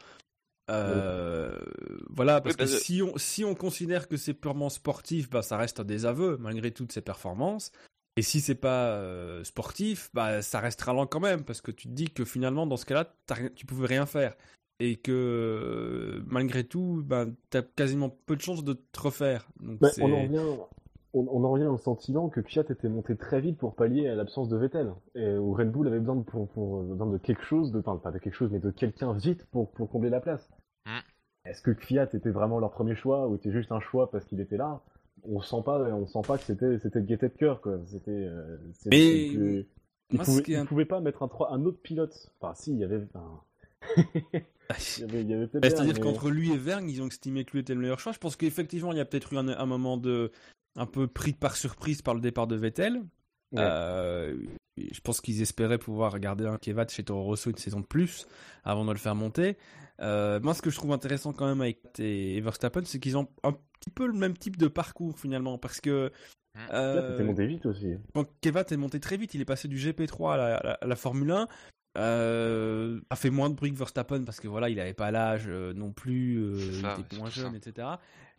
Euh, 0.69 1.57
Voilà, 2.09 2.41
parce 2.41 2.55
Oui, 2.55 2.57
parce 2.57 2.71
que 2.73 2.77
si 2.79 3.01
on 3.01 3.17
si 3.17 3.45
on 3.45 3.55
considère 3.55 4.07
que 4.07 4.17
c'est 4.17 4.33
purement 4.33 4.69
sportif, 4.69 5.29
bah 5.29 5.41
ça 5.41 5.57
reste 5.57 5.79
un 5.79 5.85
désaveu 5.85 6.37
malgré 6.37 6.71
toutes 6.71 6.91
ses 6.91 7.01
performances. 7.01 7.71
Et 8.17 8.21
si 8.21 8.41
c'est 8.41 8.55
pas 8.55 8.87
euh, 8.89 9.43
sportif, 9.43 10.09
bah 10.13 10.41
ça 10.41 10.59
restera 10.59 10.91
lent 10.93 11.05
quand 11.05 11.19
même 11.19 11.43
parce 11.43 11.61
que 11.61 11.71
tu 11.71 11.87
te 11.87 11.93
dis 11.93 12.09
que 12.09 12.25
finalement 12.25 12.65
dans 12.67 12.75
ce 12.77 12.85
cas-là, 12.85 13.13
tu 13.55 13.65
pouvais 13.65 13.87
rien 13.87 14.05
faire 14.05 14.35
et 14.79 14.95
que 14.97 16.21
malgré 16.27 16.63
tout, 16.65 17.01
bah, 17.05 17.25
t'as 17.49 17.61
quasiment 17.61 18.09
peu 18.09 18.35
de 18.35 18.41
chances 18.41 18.63
de 18.63 18.73
te 18.73 18.99
refaire. 18.99 19.47
Donc 19.59 19.79
Bah, 19.79 19.89
c'est- 19.91 20.01
on 20.03 20.11
en 20.13 20.23
revient, 20.23 20.43
on, 21.19 21.27
on 21.31 21.43
en 21.43 21.51
revient 21.51 21.65
au 21.67 21.77
sentiment 21.77 22.29
que 22.29 22.41
Fiat 22.41 22.63
était 22.69 22.89
monté 22.89 23.15
très 23.15 23.41
vite 23.41 23.57
pour 23.57 23.75
pallier 23.75 24.07
à 24.07 24.15
l'absence 24.15 24.49
de 24.49 24.57
Vettel, 24.57 24.91
et 25.15 25.35
où 25.37 25.53
Red 25.53 25.71
Bull 25.71 25.87
avait 25.87 25.99
besoin 25.99 26.15
de, 26.17 26.23
pour, 26.23 26.47
pour- 26.49 26.83
besoin 26.83 27.07
de 27.07 27.17
quelque 27.17 27.43
chose, 27.43 27.71
de, 27.71 27.79
enfin, 27.79 27.97
pas 27.97 28.11
de 28.11 28.19
quelque 28.19 28.35
chose, 28.35 28.51
mais 28.51 28.59
de 28.59 28.71
quelqu'un 28.71 29.13
vite 29.13 29.45
pour, 29.51 29.71
pour 29.71 29.89
combler 29.89 30.09
la 30.09 30.19
place. 30.21 30.49
Mm. 30.85 30.99
Est-ce 31.45 31.61
que 31.61 31.73
Fiat 31.73 32.09
était 32.13 32.29
vraiment 32.31 32.59
leur 32.59 32.71
premier 32.71 32.95
choix, 32.95 33.27
ou 33.27 33.35
était 33.35 33.51
juste 33.51 33.71
un 33.71 33.79
choix 33.79 34.11
parce 34.11 34.25
qu'il 34.25 34.39
était 34.41 34.57
là? 34.57 34.81
On 35.23 35.41
sent 35.41 35.63
pas, 35.65 35.79
on 35.93 36.05
sent 36.05 36.21
pas 36.27 36.37
que 36.37 36.43
c'était, 36.43 36.77
c'était 36.79 37.01
de 37.01 37.05
gaieté 37.05 37.27
de 37.29 37.33
cœur, 37.33 37.59
quoi. 37.61 37.79
C'était, 37.85 38.11
euh, 38.11 38.57
Mais 38.85 39.29
que- 39.33 39.65
ils 40.11 40.19
pouvaient, 40.19 40.43
qui 40.43 40.51
est 40.53 40.55
ils 40.55 40.59
un- 40.59 40.65
pouvaient 40.65 40.85
pas 40.85 40.99
mettre 41.01 41.23
un, 41.49 41.65
autre 41.65 41.81
pilote. 41.81 42.13
Enfin, 42.39 42.53
si, 42.53 42.71
il 42.73 42.77
y 42.79 42.83
avait, 42.83 43.01
enfin, 43.13 43.41
il 43.97 45.01
y 45.01 45.03
avait, 45.03 45.21
il 45.21 45.29
y 45.29 45.33
avait 45.33 45.47
peut-être. 45.47 45.61
Bah, 45.63 45.69
C'est-à-dire 45.69 45.95
mais- 45.95 45.99
qu'entre 46.01 46.29
lui 46.29 46.51
et 46.53 46.57
Vergne, 46.57 46.89
ils 46.89 47.01
ont 47.01 47.07
estimé 47.07 47.45
que 47.45 47.51
lui 47.53 47.59
était 47.61 47.73
le 47.73 47.79
meilleur 47.81 47.99
choix. 47.99 48.11
Je 48.11 48.19
pense 48.19 48.35
qu'effectivement, 48.35 48.91
il 48.91 48.97
y 48.97 49.01
a 49.01 49.05
peut-être 49.05 49.33
eu 49.33 49.37
un, 49.37 49.47
un 49.47 49.65
moment 49.65 49.97
de 49.97 50.31
un 50.77 50.85
peu 50.85 51.07
pris 51.07 51.33
par 51.33 51.55
surprise 51.57 52.01
par 52.01 52.13
le 52.15 52.21
départ 52.21 52.47
de 52.47 52.55
Vettel. 52.55 53.01
Ouais. 53.51 53.59
Euh, 53.61 54.37
je 54.77 54.99
pense 55.01 55.21
qu'ils 55.21 55.41
espéraient 55.41 55.77
pouvoir 55.77 56.19
garder 56.19 56.45
un 56.45 56.57
Kevat 56.57 56.87
chez 56.89 57.03
Toro 57.03 57.23
Rosso 57.23 57.49
une 57.49 57.57
saison 57.57 57.79
de 57.81 57.85
plus 57.85 58.25
avant 58.63 58.85
de 58.85 58.91
le 58.91 58.97
faire 58.97 59.15
monter. 59.15 59.57
Euh, 60.01 60.39
moi, 60.41 60.53
ce 60.53 60.61
que 60.61 60.69
je 60.69 60.75
trouve 60.77 60.91
intéressant 60.91 61.33
quand 61.33 61.47
même 61.47 61.61
avec 61.61 61.79
et 61.99 62.39
Verstappen, 62.41 62.83
c'est 62.85 62.99
qu'ils 62.99 63.17
ont 63.17 63.27
un 63.43 63.53
petit 63.53 63.89
peu 63.89 64.05
le 64.05 64.13
même 64.13 64.37
type 64.37 64.57
de 64.57 64.67
parcours 64.67 65.19
finalement, 65.19 65.57
parce 65.57 65.81
que. 65.81 66.11
Fiat 66.55 66.73
euh, 66.73 67.23
monté 67.23 67.45
vite 67.47 67.65
aussi. 67.65 67.95
quand 68.13 68.25
Kevat 68.41 68.65
est 68.71 68.77
monté 68.77 68.99
très 68.99 69.17
vite, 69.17 69.33
il 69.33 69.41
est 69.41 69.45
passé 69.45 69.67
du 69.67 69.77
GP3 69.77 70.33
à 70.33 70.37
la, 70.37 70.55
à 70.57 70.63
la- 70.63 70.73
à 70.81 70.85
la 70.87 70.95
Formule 70.95 71.31
1. 71.31 71.47
Euh, 71.97 72.99
a 73.09 73.15
fait 73.15 73.29
moins 73.31 73.49
de 73.49 73.55
bruit 73.55 73.71
que 73.71 73.77
Verstappen 73.77 74.23
parce 74.23 74.39
que 74.39 74.47
voilà, 74.47 74.69
il 74.69 74.79
avait 74.79 74.93
pas 74.93 75.09
l'âge 75.09 75.45
euh, 75.47 75.73
non 75.73 75.91
plus, 75.91 76.37
euh, 76.37 76.57
il 76.95 77.01
était 77.01 77.17
moins 77.17 77.29
jeune, 77.29 77.51
ça. 77.51 77.57
etc. 77.69 77.87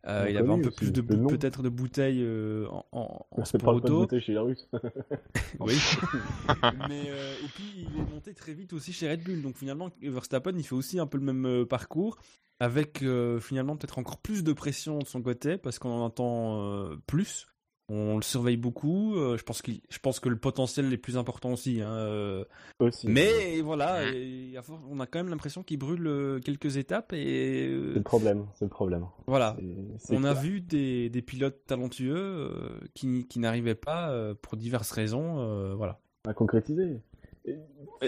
Euh, 0.06 0.26
il 0.30 0.36
avait 0.36 0.50
un 0.50 0.60
peu 0.60 0.70
plus 0.70 0.92
de 0.92 1.00
peut-être 1.00 1.62
de 1.62 1.68
bouteilles 1.68 2.22
euh, 2.22 2.66
en, 2.70 2.86
en, 2.92 3.00
en 3.00 3.26
On 3.32 3.44
sport 3.44 3.60
parle 3.60 3.80
pas 3.82 3.88
de 3.88 3.92
auto. 3.92 4.00
bouteille 4.02 4.20
chez 4.20 4.32
les 4.32 4.38
Russes. 4.38 4.68
Oui. 5.60 5.74
Mais 6.88 7.04
euh, 7.08 7.34
et 7.44 7.48
puis 7.54 7.64
il 7.76 8.00
est 8.00 8.10
monté 8.12 8.32
très 8.34 8.54
vite 8.54 8.72
aussi 8.72 8.92
chez 8.92 9.10
Red 9.10 9.22
Bull. 9.24 9.42
Donc 9.42 9.56
finalement, 9.56 9.90
Verstappen, 10.00 10.52
il 10.56 10.64
fait 10.64 10.74
aussi 10.74 10.98
un 11.00 11.06
peu 11.06 11.18
le 11.18 11.24
même 11.24 11.46
euh, 11.46 11.64
parcours 11.66 12.18
avec 12.60 13.02
euh, 13.02 13.38
finalement 13.40 13.76
peut-être 13.76 13.98
encore 13.98 14.18
plus 14.18 14.42
de 14.44 14.52
pression 14.52 14.98
de 14.98 15.06
son 15.06 15.22
côté 15.22 15.58
parce 15.58 15.78
qu'on 15.78 15.90
en 15.90 16.04
entend 16.04 16.62
euh, 16.62 16.96
plus. 17.06 17.46
On 17.90 18.16
le 18.16 18.22
surveille 18.22 18.58
beaucoup. 18.58 19.16
euh, 19.16 19.38
je 19.38 19.44
pense 19.44 19.62
qu'il, 19.62 19.80
je 19.88 19.98
pense 19.98 20.20
que 20.20 20.28
le 20.28 20.36
potentiel 20.36 20.92
est 20.92 20.98
plus 20.98 21.16
important 21.16 21.52
aussi. 21.52 21.80
hein, 21.80 21.90
euh, 21.90 22.44
aussi. 22.80 23.08
mais 23.08 23.60
voilà, 23.62 24.12
et 24.12 24.54
on 24.90 25.00
a 25.00 25.06
quand 25.06 25.18
même 25.20 25.30
l'impression 25.30 25.62
qu'il 25.62 25.78
brûle 25.78 26.06
euh, 26.06 26.38
quelques 26.38 26.76
étapes 26.76 27.12
et 27.14 27.68
C'est 27.92 27.94
le 27.98 28.02
problème, 28.02 28.46
c'est 28.54 28.66
le 28.66 28.70
problème. 28.70 29.06
voilà. 29.26 29.56
C'est- 29.98 30.14
On 30.14 30.24
a 30.24 30.34
vu 30.34 30.60
des, 30.60 31.08
des 31.08 31.22
pilotes 31.22 31.64
talentueux 31.66 32.50
qui, 32.94 33.26
qui 33.26 33.38
n'arrivaient 33.38 33.74
pas 33.74 34.12
pour 34.42 34.56
diverses 34.58 34.90
raisons. 34.90 35.74
voilà. 35.76 35.98
à 36.26 36.34
concrétiser. 36.34 37.00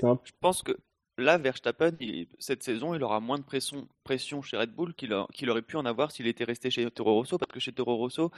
Un- 0.03 0.19
Je 0.25 0.33
pense 0.41 0.63
que 0.63 0.73
là, 1.21 1.39
Verstappen, 1.39 1.93
cette 2.39 2.63
saison, 2.63 2.95
il 2.95 3.03
aura 3.03 3.21
moins 3.21 3.39
de 3.39 3.45
pression, 3.45 4.43
chez 4.43 4.57
Red 4.57 4.71
Bull 4.73 4.95
qu'il 4.95 5.13
aurait 5.51 5.63
pu 5.63 5.77
en 5.77 5.85
avoir 5.87 6.11
s'il 6.13 6.27
était 6.27 6.45
resté 6.45 6.71
chez 6.71 6.91
Toro 6.91 7.15
Rosso, 7.15 7.39
parce 7.39 7.53
que 7.53 7.61
chez 7.61 7.73
Toro 7.73 7.97
Rosso, 7.97 8.31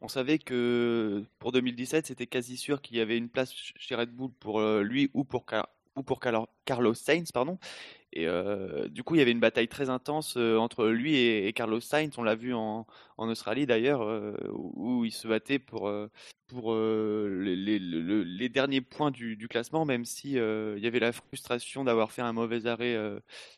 on 0.00 0.08
savait 0.08 0.38
que 0.38 1.24
pour 1.38 1.52
2017, 1.52 2.06
c'était 2.06 2.26
quasi 2.26 2.56
sûr 2.56 2.80
qu'il 2.82 2.96
y 2.96 3.00
avait 3.00 3.18
une 3.18 3.28
place 3.28 3.50
ch- 3.50 3.74
chez 3.76 3.94
Red 3.94 4.10
Bull 4.10 4.30
pour 4.40 4.60
euh, 4.60 4.82
lui 4.82 5.10
ou 5.14 5.24
pour, 5.24 5.44
ou 5.96 6.02
pour 6.02 6.20
Carlo- 6.20 6.48
Carlos 6.64 6.94
Sainz, 6.94 7.32
pardon. 7.32 7.58
Et 8.12 8.26
euh, 8.26 8.88
du 8.88 9.02
coup, 9.02 9.14
il 9.14 9.18
y 9.18 9.20
avait 9.20 9.32
une 9.32 9.40
bataille 9.40 9.68
très 9.68 9.90
intense 9.90 10.36
euh, 10.36 10.56
entre 10.56 10.86
lui 10.86 11.16
et, 11.16 11.48
et 11.48 11.52
Carlos 11.52 11.80
Sainz. 11.80 12.16
On 12.16 12.22
l'a 12.22 12.34
vu 12.34 12.54
en, 12.54 12.86
en 13.18 13.28
Australie 13.28 13.66
d'ailleurs, 13.66 14.02
euh, 14.02 14.34
où, 14.52 15.00
où 15.00 15.04
ils 15.04 15.12
se 15.12 15.28
battaient 15.28 15.58
pour, 15.58 15.92
pour 16.46 16.74
les, 16.74 17.56
les- 17.56 17.78
le- 17.78 18.22
les 18.22 18.48
derniers 18.48 18.80
points 18.80 19.10
du, 19.10 19.36
du 19.36 19.48
classement, 19.48 19.84
même 19.84 20.04
si 20.04 20.32
il 20.32 20.78
y 20.78 20.86
avait 20.86 21.00
la 21.00 21.12
frustration 21.12 21.84
d'avoir 21.84 22.12
fait 22.12 22.22
un 22.22 22.32
mauvais 22.32 22.66
arrêt 22.66 22.96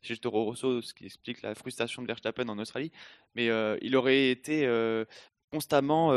chez 0.02 0.16
Toro 0.16 0.44
Rosso, 0.44 0.80
ce 0.82 0.92
qui 0.94 1.04
explique 1.04 1.42
la 1.42 1.54
frustration 1.54 2.02
de 2.02 2.06
Verstappen 2.08 2.48
en 2.48 2.58
Australie. 2.58 2.90
Mais 3.36 3.50
il 3.82 3.94
aurait 3.96 4.30
été 4.30 4.66
constamment 5.52 6.08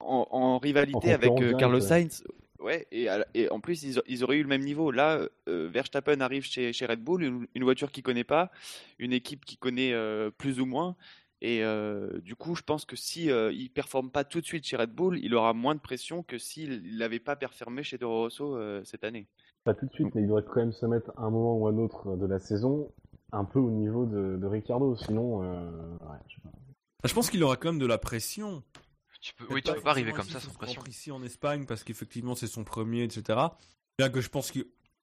en, 0.00 0.28
en 0.30 0.58
rivalité 0.58 1.10
En 1.10 1.14
avec 1.14 1.32
Carlos. 1.58 1.80
Sainz. 1.80 2.24
Ouais, 2.58 2.86
et, 2.90 3.08
en 3.50 3.60
plus, 3.60 3.82
ils, 3.82 4.24
auraient 4.24 4.38
eu 4.38 4.42
le 4.42 4.48
même 4.48 4.62
niveau. 4.62 4.90
Là, 4.90 5.28
euh, 5.48 5.68
Verstappen 5.70 6.20
arrive 6.20 6.44
chez, 6.44 6.72
chez 6.72 6.86
Red 6.86 7.02
Bull, 7.02 7.22
une, 7.22 7.46
une 7.54 7.64
voiture 7.64 7.90
qu'il 7.90 8.02
connaît 8.02 8.24
pas, 8.24 8.50
une 8.98 9.12
équipe 9.12 9.44
qu'il 9.44 9.58
connaît 9.58 9.92
euh, 9.92 10.30
plus 10.30 10.60
ou 10.60 10.66
moins. 10.66 10.96
Et 11.42 11.62
euh, 11.62 12.18
du 12.20 12.34
coup, 12.34 12.54
je 12.54 12.62
pense 12.62 12.84
que 12.84 12.96
si 12.96 13.30
euh, 13.30 13.52
il 13.52 13.70
performe 13.70 14.10
pas 14.10 14.24
tout 14.24 14.40
de 14.40 14.46
suite 14.46 14.64
chez 14.64 14.76
Red 14.76 14.90
Bull, 14.90 15.18
il 15.22 15.34
aura 15.34 15.52
moins 15.52 15.74
de 15.74 15.80
pression 15.80 16.22
que 16.22 16.38
s'il 16.38 16.96
n'avait 16.96 17.20
pas 17.20 17.36
performé 17.36 17.82
chez 17.82 17.98
Toro 17.98 18.22
Rosso 18.22 18.56
euh, 18.56 18.82
cette 18.84 19.04
année. 19.04 19.28
Pas 19.64 19.74
tout 19.74 19.86
de 19.86 19.92
suite, 19.92 20.14
mais 20.14 20.22
il 20.22 20.28
doit 20.28 20.42
quand 20.42 20.60
même 20.60 20.72
se 20.72 20.86
mettre 20.86 21.12
à 21.16 21.22
un 21.22 21.30
moment 21.30 21.58
ou 21.58 21.66
à 21.66 21.70
un 21.70 21.78
autre 21.78 22.16
de 22.16 22.26
la 22.26 22.38
saison 22.38 22.90
un 23.32 23.44
peu 23.44 23.58
au 23.58 23.70
niveau 23.70 24.06
de, 24.06 24.38
de 24.40 24.46
Ricardo. 24.46 24.96
Sinon, 24.96 25.42
euh, 25.42 25.70
ouais, 26.00 26.18
je 26.28 26.36
sais 26.36 26.40
pas. 26.42 26.50
Je 27.04 27.12
pense 27.12 27.28
qu'il 27.28 27.42
aura 27.44 27.56
quand 27.56 27.72
même 27.72 27.80
de 27.80 27.86
la 27.86 27.98
pression. 27.98 28.62
Tu 29.26 29.34
peux, 29.34 29.52
oui, 29.52 29.60
tu 29.60 29.72
peux 29.72 29.80
pas 29.80 29.90
arriver 29.90 30.12
comme 30.12 30.28
ça 30.28 30.38
sans 30.38 30.52
pression. 30.52 30.82
Ici 30.88 31.10
en 31.10 31.20
Espagne, 31.24 31.66
parce 31.66 31.82
qu'effectivement 31.82 32.36
c'est 32.36 32.46
son 32.46 32.62
premier, 32.62 33.02
etc. 33.02 33.40
Bien 33.98 34.08
que 34.08 34.20
je 34.20 34.28
pense 34.28 34.52
que 34.52 34.60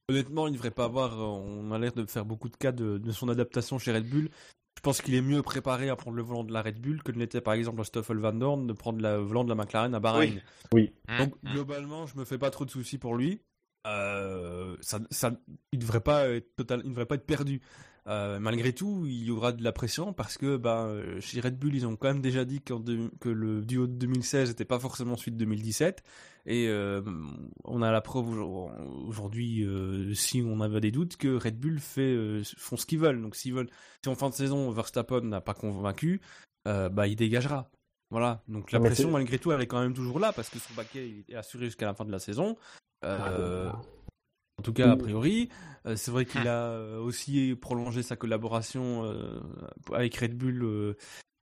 honnêtement, 0.07 0.47
il 0.47 0.51
ne 0.51 0.55
devrait 0.55 0.71
pas 0.71 0.85
avoir. 0.85 1.19
euh, 1.19 1.25
On 1.25 1.71
a 1.73 1.77
l'air 1.77 1.91
de 1.91 2.05
faire 2.05 2.23
beaucoup 2.23 2.47
de 2.47 2.55
cas 2.55 2.71
de, 2.71 2.97
de 2.99 3.11
son 3.11 3.27
adaptation 3.27 3.79
chez 3.79 3.91
Red 3.91 4.07
Bull. 4.09 4.29
Je 4.77 4.81
pense 4.81 5.01
qu'il 5.01 5.13
est 5.13 5.21
mieux 5.21 5.41
préparé 5.41 5.89
à 5.89 5.97
prendre 5.97 6.15
le 6.15 6.23
volant 6.23 6.45
de 6.45 6.53
la 6.53 6.61
Red 6.61 6.79
Bull 6.79 7.03
que 7.03 7.11
ne 7.11 7.17
l'était 7.19 7.41
par 7.41 7.53
exemple 7.53 7.83
Stoffel 7.83 8.17
Van 8.17 8.31
Dorn 8.33 8.65
de 8.65 8.71
prendre 8.73 9.01
le 9.01 9.17
volant 9.17 9.43
de 9.43 9.49
la 9.49 9.55
McLaren 9.55 9.93
à 9.93 9.99
Bahreïn. 9.99 10.41
Oui. 10.73 10.93
Hum, 11.09 11.17
Donc 11.17 11.33
hum. 11.43 11.51
globalement, 11.51 12.05
je 12.07 12.17
me 12.17 12.23
fais 12.23 12.37
pas 12.37 12.49
trop 12.49 12.63
de 12.63 12.71
soucis 12.71 12.97
pour 12.97 13.15
lui. 13.15 13.41
Euh, 13.85 14.77
ça, 14.79 14.99
ça, 15.11 15.31
il 15.73 15.79
devrait 15.79 15.99
pas 15.99 16.29
être 16.29 16.55
total, 16.55 16.81
il 16.85 16.91
devrait 16.91 17.05
pas 17.05 17.15
être 17.15 17.25
perdu. 17.25 17.61
Euh, 18.07 18.37
malgré 18.39 18.73
tout, 18.73 19.05
il 19.05 19.23
y 19.23 19.31
aura 19.31 19.53
de 19.53 19.63
la 19.63 19.71
pression 19.71 20.11
parce 20.11 20.37
que 20.37 20.57
ben, 20.57 20.87
euh, 20.87 21.21
chez 21.21 21.39
Red 21.39 21.57
Bull, 21.57 21.73
ils 21.73 21.85
ont 21.87 21.95
quand 21.95 22.09
même 22.09 22.21
déjà 22.21 22.43
dit 22.43 22.59
que 22.61 22.73
le 23.29 23.61
duo 23.61 23.87
de 23.87 23.93
2016 23.93 24.49
n'était 24.49 24.65
pas 24.65 24.79
forcément 24.79 25.15
celui 25.15 25.31
de 25.31 25.37
2017. 25.37 26.03
Et 26.45 26.67
euh, 26.67 27.01
on 27.63 27.81
a 27.81 27.91
la 27.93 28.01
preuve 28.01 28.27
aujourd- 28.27 28.71
aujourd'hui, 29.07 29.63
euh, 29.63 30.13
si 30.13 30.43
on 30.45 30.59
avait 30.59 30.81
des 30.81 30.91
doutes, 30.91 31.15
que 31.15 31.37
Red 31.37 31.57
Bull 31.57 31.79
fait, 31.79 32.41
font 32.57 32.75
ce 32.75 32.85
qu'ils 32.85 32.99
veulent. 32.99 33.21
Donc 33.21 33.35
s'ils 33.37 33.53
veulent, 33.53 33.69
si 34.03 34.09
en 34.09 34.15
fin 34.15 34.29
de 34.29 34.33
saison 34.35 34.69
Verstappen 34.71 35.21
n'a 35.21 35.39
pas 35.39 35.53
convaincu, 35.53 36.19
bah 36.65 37.07
il 37.07 37.15
dégagera. 37.15 37.69
Voilà. 38.11 38.43
Donc 38.49 38.71
la 38.73 38.79
Mais 38.79 38.89
pression, 38.89 39.09
malgré 39.11 39.39
tout, 39.39 39.51
elle 39.53 39.61
est 39.61 39.67
quand 39.67 39.81
même 39.81 39.93
toujours 39.93 40.19
là 40.19 40.33
parce 40.33 40.49
que 40.49 40.59
son 40.59 40.73
baquet 40.73 41.23
est 41.29 41.35
assuré 41.35 41.65
jusqu'à 41.65 41.85
la 41.85 41.93
fin 41.93 42.03
de 42.05 42.11
la 42.11 42.19
saison. 42.19 42.57
Euh, 43.05 43.71
en 44.63 44.65
tout 44.65 44.73
cas, 44.73 44.91
a 44.91 44.95
priori, 44.97 45.49
Euh, 45.85 45.97
c'est 45.97 46.11
vrai 46.11 46.23
qu'il 46.25 46.47
a 46.47 46.69
euh, 46.69 46.97
aussi 46.97 47.57
prolongé 47.59 48.03
sa 48.03 48.15
collaboration 48.15 49.03
euh, 49.03 49.41
avec 49.91 50.15
Red 50.15 50.33
Bull 50.37 50.63
euh, 50.63 50.95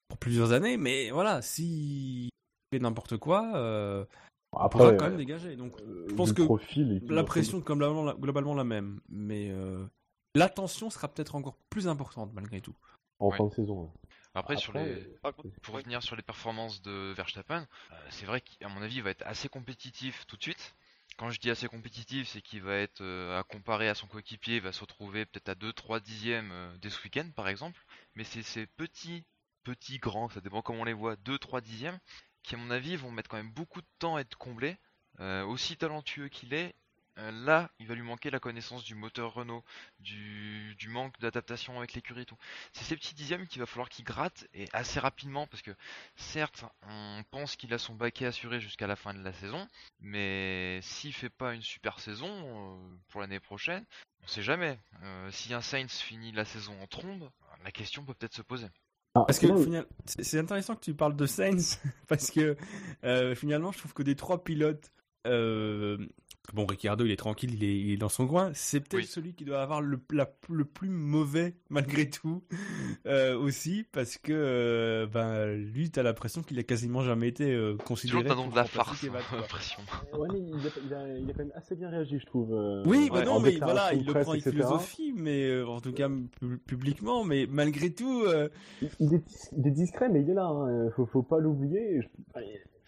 pour 0.08 0.18
plusieurs 0.18 0.52
années, 0.52 0.78
mais 0.78 1.12
voilà, 1.12 1.44
s'il 1.44 2.32
fait 2.74 2.80
n'importe 2.80 3.18
quoi, 3.18 3.52
euh, 3.56 4.04
on 4.52 4.68
pourra 4.68 4.86
Après, 4.88 4.98
quand 4.98 5.06
même 5.10 5.18
dégager. 5.18 5.56
Donc 5.56 5.76
je 6.10 6.16
pense 6.16 6.34
que 6.34 6.42
la 7.08 7.24
pression 7.24 7.60
est 7.60 7.62
globalement, 7.62 8.04
la- 8.04 8.16
globalement 8.16 8.56
la 8.56 8.64
même, 8.64 9.00
mais 9.10 9.52
euh, 9.52 9.86
l'attention 10.34 10.90
sera 10.90 11.08
peut-être 11.08 11.36
encore 11.36 11.58
plus 11.70 11.88
importante 11.88 12.34
malgré 12.34 12.60
tout. 12.62 12.76
en 13.20 13.30
Ouais. 13.30 13.38
fin 13.38 13.46
de 13.46 13.54
saison. 13.54 13.92
Après, 14.34 14.58
sur 14.58 14.72
Après, 14.76 14.96
les, 14.96 15.42
pour 15.62 15.76
revenir 15.76 16.02
sur 16.02 16.16
les 16.16 16.24
performances 16.24 16.82
de 16.82 17.14
Verstappen, 17.14 17.68
euh, 17.92 17.96
c'est 18.10 18.26
vrai 18.26 18.42
qu'à 18.42 18.70
mon 18.70 18.82
avis, 18.82 18.96
il 18.96 19.04
va 19.04 19.12
être 19.12 19.24
assez 19.28 19.50
compétitif 19.50 20.26
tout 20.26 20.36
de 20.38 20.42
suite. 20.42 20.74
Quand 21.22 21.30
je 21.30 21.40
dis 21.40 21.52
assez 21.52 21.68
compétitif, 21.68 22.28
c'est 22.30 22.42
qu'il 22.42 22.64
va 22.64 22.78
être 22.78 23.02
euh, 23.02 23.40
à 23.40 23.44
comparer 23.44 23.88
à 23.88 23.94
son 23.94 24.08
coéquipier, 24.08 24.56
il 24.56 24.62
va 24.64 24.72
se 24.72 24.82
retrouver 24.82 25.28
peut-être 25.28 25.50
à 25.50 25.54
2-3 25.54 26.02
dixièmes 26.02 26.50
euh, 26.52 26.76
dès 26.80 26.90
ce 26.90 27.00
week-end 27.04 27.30
par 27.36 27.48
exemple. 27.48 27.80
Mais 28.16 28.24
c'est 28.24 28.42
ces 28.42 28.66
petits, 28.66 29.24
petits, 29.64 30.00
grands, 30.00 30.30
ça 30.30 30.42
dépend 30.42 30.64
comment 30.64 30.82
on 30.82 30.84
les 30.84 30.94
voit, 30.94 31.18
2-3 31.18 31.62
dixièmes, 31.62 32.00
qui 32.42 32.56
à 32.56 32.58
mon 32.58 32.72
avis 32.72 32.96
vont 32.96 33.12
mettre 33.12 33.30
quand 33.30 33.38
même 33.38 33.52
beaucoup 33.52 33.82
de 33.82 33.88
temps 34.00 34.16
à 34.16 34.22
être 34.22 34.36
comblés. 34.36 34.78
Euh, 35.20 35.46
aussi 35.46 35.78
talentueux 35.78 36.28
qu'il 36.28 36.56
est, 36.56 36.74
là, 37.32 37.70
il 37.80 37.88
va 37.88 37.94
lui 37.96 38.02
manquer 38.02 38.32
la 38.32 38.40
connaissance 38.40 38.84
du 38.84 38.96
moteur 38.96 39.34
Renault, 39.34 39.64
du, 40.00 40.76
du 40.76 40.90
manque 40.90 41.20
d'adaptation 41.20 41.78
avec 41.78 41.94
l'écurie 41.94 42.22
et 42.22 42.26
tout. 42.26 42.38
C'est 42.74 42.84
ces 42.86 42.96
petits 42.96 43.14
dixièmes 43.14 43.46
qu'il 43.48 43.60
va 43.60 43.66
falloir 43.66 43.90
qu'il 43.90 44.06
gratte 44.06 44.48
et 44.54 44.68
assez 44.74 45.00
rapidement 45.00 45.46
parce 45.48 45.62
que 45.62 45.72
certes 46.16 46.66
on 46.88 47.24
pense 47.30 47.56
qu'il 47.56 47.74
a 47.74 47.78
son 47.78 47.94
baquet 47.96 48.26
assuré 48.26 48.60
jusqu'à 48.60 48.88
la 48.88 48.96
fin 48.96 49.14
de 49.14 49.22
la 49.24 49.34
saison, 49.34 49.68
mais 50.00 50.80
s'il 50.82 51.14
fait 51.14 51.30
pas 51.30 51.54
une 51.54 51.62
super 51.62 52.00
saison 52.00 52.28
euh, 52.30 52.98
pour 53.10 53.22
l'année 53.22 53.40
prochaine, 53.40 53.86
on 54.24 54.28
sait 54.28 54.44
jamais. 54.44 54.80
Euh, 55.04 55.30
si 55.32 55.54
un 55.54 55.62
Sainz 55.62 56.00
finit 56.00 56.32
la 56.32 56.46
saison 56.46 56.74
en 56.82 56.88
trombe, 56.88 57.30
la 57.64 57.72
question 57.72 58.04
peut 58.04 58.14
peut-être 58.14 58.36
se 58.36 58.42
poser. 58.42 58.68
Parce 59.14 59.40
que 59.40 59.48
sinon, 59.48 59.62
final- 59.62 59.88
c'est 60.06 60.24
c'est 60.24 60.40
intéressant 60.40 60.76
que 60.76 60.82
tu 60.86 60.94
parles 60.94 61.16
de 61.18 61.26
Sainz, 61.26 61.82
parce 62.08 62.32
que 62.32 62.56
euh, 63.04 63.36
finalement, 63.36 63.72
je 63.72 63.80
trouve 63.80 63.94
que 63.94 64.04
des 64.04 64.16
trois 64.16 64.44
pilotes, 64.44 64.92
euh, 65.28 65.98
bon, 66.54 66.66
Ricciardo, 66.66 67.06
il 67.06 67.12
est 67.12 67.16
tranquille, 67.18 67.54
il 67.54 67.64
est, 67.64 67.78
il 67.80 67.92
est 67.94 67.98
dans 67.98 68.10
son 68.10 68.28
coin, 68.28 68.52
c'est 68.54 68.80
peut-être 68.80 68.96
Oui. 68.96 69.06
celui 69.06 69.34
qui 69.34 69.46
doit 69.46 69.62
avoir 69.62 69.82
le, 69.82 70.00
la- 70.12 70.30
le 70.50 70.66
plus 70.66 70.90
mauvais, 70.90 71.56
malgré 71.70 72.10
tout, 72.10 72.44
euh, 73.06 73.38
aussi, 73.38 73.86
parce 73.92 74.18
que 74.18 74.32
euh, 74.34 75.08
ben, 75.08 75.46
lui, 75.56 75.90
t'as 75.92 76.04
l'impression 76.04 76.42
qu'il 76.42 76.58
a 76.60 76.64
quasiment 76.64 77.02
jamais 77.04 77.28
été 77.28 77.52
euh, 77.54 77.76
considéré. 77.78 78.24
Toujours 78.24 78.50
de 78.50 78.56
la 78.56 78.66
farce, 78.66 79.00
Kvyat, 79.00 79.22
quoi. 79.30 79.40
impression. 79.40 79.82
Ouais, 80.18 80.28
mais 80.34 80.40
il 80.40 80.56
a, 80.56 80.70
il, 80.86 80.94
a, 80.94 81.18
il 81.20 81.30
a 81.30 81.34
quand 81.34 81.40
même 81.40 81.54
assez 81.56 81.76
bien 81.76 81.90
réagi, 81.90 82.20
je 82.20 82.26
trouve. 82.26 82.54
euh, 82.54 82.84
Oui, 82.86 83.10
bah 83.10 83.20
Ouais. 83.20 83.26
non, 83.26 83.34
en 83.34 83.40
mais 83.40 83.56
voilà, 83.58 83.94
il 83.94 84.06
le 84.06 84.12
presse, 84.12 84.24
prend 84.26 84.34
etc. 84.34 84.52
philosophie, 84.52 85.14
mais 85.16 85.44
euh, 85.48 85.68
en 85.68 85.80
tout 85.80 85.94
cas 85.94 86.10
pu- 86.10 86.58
publiquement, 86.58 87.24
mais 87.24 87.48
malgré 87.50 87.94
tout, 87.94 88.24
euh, 88.26 88.50
Il, 88.82 88.90
il 89.00 89.14
est, 89.14 89.20
dis- 89.20 89.50
il 89.58 89.68
est 89.68 89.72
discret, 89.72 90.10
mais 90.10 90.22
il 90.22 90.30
est 90.30 90.34
là. 90.34 90.46
Hein. 90.48 90.90
Faut, 90.96 91.06
faut 91.06 91.24
pas 91.24 91.40
l'oublier. 91.40 92.02
Je- 92.02 92.08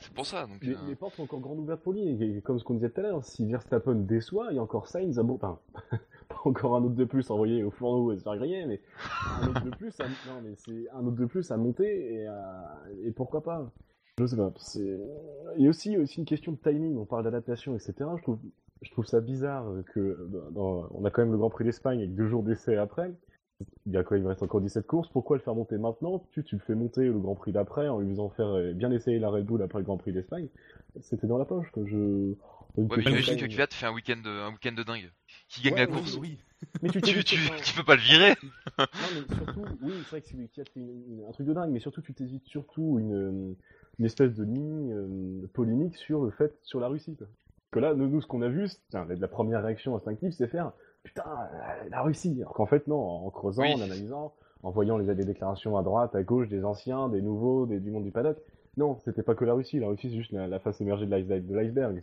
C'est 0.03 0.13
pour 0.13 0.25
ça. 0.25 0.45
Donc, 0.47 0.63
Les, 0.63 0.73
euh, 0.73 0.77
les 0.87 0.95
portes 0.95 1.15
sont 1.15 1.23
encore 1.23 1.39
grandes 1.39 1.59
ouvertes 1.59 1.81
pour 1.81 1.93
lui. 1.93 2.07
Et 2.21 2.41
comme 2.41 2.59
ce 2.59 2.63
qu'on 2.63 2.73
disait 2.75 2.89
tout 2.89 2.99
à 2.99 3.03
l'heure, 3.03 3.23
si 3.23 3.45
Verstappen 3.45 3.95
déçoit, 3.95 4.47
il 4.51 4.55
y 4.55 4.59
a 4.59 4.61
encore 4.61 4.87
Sainz 4.87 5.17
à 5.17 5.23
bon. 5.23 5.35
Enfin, 5.35 5.59
pas 6.29 6.37
encore 6.45 6.75
un 6.75 6.83
autre 6.83 6.95
de 6.95 7.05
plus 7.05 7.29
envoyé 7.31 7.63
au 7.63 7.71
fourneau 7.71 8.11
et 8.11 8.17
se 8.17 8.23
faire 8.23 8.35
griller, 8.37 8.65
mais 8.65 8.81
un 9.41 9.47
autre 9.49 9.63
de 9.63 9.69
plus 9.71 9.97
à, 9.99 10.03
non, 10.05 10.41
mais 10.43 10.53
c'est 10.57 10.89
un 10.91 11.05
autre 11.05 11.17
de 11.17 11.25
plus 11.25 11.49
à 11.51 11.57
monter 11.57 12.13
et, 12.15 12.27
à- 12.27 12.79
et 13.03 13.11
pourquoi 13.11 13.41
pas? 13.43 13.71
Je 14.19 14.25
sais 14.25 14.35
pas. 14.37 14.53
C'est... 14.57 14.99
Et 15.57 15.67
aussi, 15.69 15.97
aussi 15.97 16.19
une 16.19 16.25
question 16.25 16.51
de 16.51 16.57
timing. 16.57 16.97
On 16.97 17.05
parle 17.05 17.23
d'adaptation, 17.23 17.73
etc. 17.73 17.93
Je 18.17 18.21
trouve, 18.23 18.39
je 18.81 18.91
trouve 18.91 19.05
ça 19.05 19.21
bizarre 19.21 19.65
que 19.93 20.29
dans- 20.51 20.87
on 20.93 21.03
a 21.05 21.09
quand 21.11 21.21
même 21.23 21.31
le 21.31 21.37
Grand 21.37 21.49
Prix 21.49 21.63
d'Espagne 21.63 21.99
avec 21.99 22.13
deux 22.13 22.27
jours 22.27 22.43
d'essai 22.43 22.75
après. 22.75 23.11
Il 23.85 23.91
y 23.93 23.97
a 23.97 24.03
quoi, 24.03 24.17
il 24.17 24.23
me 24.23 24.29
reste 24.29 24.43
encore 24.43 24.61
17 24.61 24.85
courses. 24.87 25.09
Pourquoi 25.09 25.37
le 25.37 25.43
faire 25.43 25.55
monter 25.55 25.77
maintenant? 25.77 26.23
Tu, 26.31 26.43
tu 26.43 26.55
le 26.55 26.61
fais 26.61 26.75
monter 26.75 27.05
le 27.05 27.19
Grand 27.19 27.35
Prix 27.35 27.51
d'après 27.51 27.87
en 27.89 27.99
lui 27.99 28.09
faisant 28.09 28.29
faire 28.29 28.47
euh, 28.47 28.73
bien 28.73 28.91
essayer 28.91 29.19
la 29.19 29.29
Red 29.29 29.45
Bull 29.45 29.61
après 29.61 29.79
le 29.79 29.85
Grand 29.85 29.97
Prix 29.97 30.13
d'Espagne. 30.13 30.47
C'était 31.01 31.27
dans 31.27 31.37
la 31.37 31.45
poche. 31.45 31.69
Quoi. 31.71 31.83
Je... 31.85 32.33
Ouais, 32.77 32.87
mais 32.97 33.03
imagine 33.03 33.37
que. 33.37 33.45
Kvyat 33.45 33.67
fait 33.71 33.85
un 33.85 33.93
week-end 33.93 34.17
de, 34.23 34.29
un 34.29 34.49
week-end 34.51 34.71
de 34.73 34.83
dingue. 34.83 35.11
Qui 35.49 35.61
gagne 35.61 35.73
Ouais, 35.73 35.79
la 35.85 35.91
oui, 35.91 35.95
course. 35.97 36.17
oui. 36.21 36.37
Mais 36.81 36.89
tu, 36.89 37.01
Tu, 37.01 37.23
tu, 37.23 37.73
peux 37.75 37.83
pas 37.83 37.95
le 37.95 38.01
virer. 38.01 38.33
Non, 38.77 38.85
mais 39.29 39.35
surtout, 39.35 39.65
oui, 39.81 39.91
c'est 40.03 40.09
vrai 40.09 40.21
que 40.21 40.27
c'est 40.27 40.63
fait 40.69 40.79
une- 40.79 41.25
un 41.27 41.31
truc 41.31 41.45
de 41.47 41.53
dingue, 41.53 41.69
mais 41.71 41.79
surtout, 41.79 42.01
tu 42.01 42.13
t'évites 42.13 42.45
surtout 42.47 42.97
une, 42.99 43.13
euh, 43.13 43.53
une 43.99 44.05
espèce 44.05 44.33
de 44.33 44.45
mini 44.45 44.91
euh, 44.93 45.45
polémique 45.53 45.95
sur 45.97 46.23
le 46.23 46.31
fait, 46.31 46.57
sur 46.63 46.79
la 46.79 46.87
Russie. 46.87 47.15
Quoi. 47.15 47.27
Que 47.71 47.79
là, 47.79 47.93
nous, 47.93 48.07
nous, 48.07 48.21
ce 48.21 48.27
qu'on 48.27 48.41
a 48.41 48.47
vu, 48.49 48.67
c'est- 48.67 48.79
la 49.19 49.27
première 49.27 49.63
réaction 49.63 49.95
instinctive, 49.95 50.31
c'est 50.31 50.47
faire 50.47 50.71
putain, 51.03 51.23
euh, 51.27 51.89
la 51.89 52.01
Russie. 52.01 52.35
Alors 52.41 52.53
qu'en 52.53 52.65
fait, 52.65 52.87
non, 52.87 52.99
en 52.99 53.29
creusant, 53.29 53.63
Oui. 53.63 53.73
en 53.73 53.81
analysant, 53.81 54.33
en 54.63 54.71
voyant 54.71 54.97
les, 54.97 55.13
les 55.13 55.25
déclarations 55.25 55.77
à 55.77 55.83
droite, 55.83 56.15
à 56.15 56.23
gauche, 56.23 56.47
des 56.47 56.63
anciens, 56.65 57.09
des 57.09 57.21
nouveaux, 57.21 57.65
des, 57.65 57.79
du 57.79 57.91
monde 57.91 58.03
du 58.05 58.11
paddock. 58.11 58.37
Non, 58.75 58.97
c'était 59.05 59.21
pas 59.21 59.35
que 59.35 59.45
la 59.45 59.53
Russie. 59.53 59.79
La 59.79 59.87
Russie, 59.87 60.09
c'est 60.09 60.17
juste 60.17 60.31
la, 60.31 60.47
la 60.47 60.59
face 60.59 60.81
émergée 60.81 61.05
de 61.05 61.11
l'iceberg. 61.55 62.01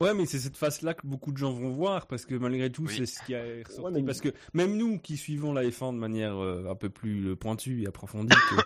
Ouais, 0.00 0.14
mais 0.14 0.24
c'est 0.24 0.38
cette 0.38 0.56
face-là 0.56 0.94
que 0.94 1.06
beaucoup 1.06 1.32
de 1.32 1.36
gens 1.36 1.52
vont 1.52 1.68
voir 1.70 2.06
parce 2.06 2.24
que 2.24 2.34
malgré 2.34 2.70
tout, 2.72 2.84
Oui. 2.86 2.94
c'est 2.96 3.04
ce 3.04 3.22
qui 3.26 3.34
a 3.34 3.42
ressorti. 3.42 3.80
Ouais, 3.82 3.90
mais- 4.00 4.06
Parce 4.06 4.22
que 4.22 4.30
même 4.54 4.78
nous 4.78 4.98
qui 4.98 5.18
suivons 5.18 5.52
la 5.52 5.64
F1 5.64 5.92
de 5.92 5.98
manière 5.98 6.42
euh, 6.42 6.64
un 6.70 6.74
peu 6.76 6.88
plus 6.88 7.26
euh, 7.32 7.36
pointue 7.36 7.82
et 7.82 7.88
approfondie 7.88 8.28
que, 8.30 8.62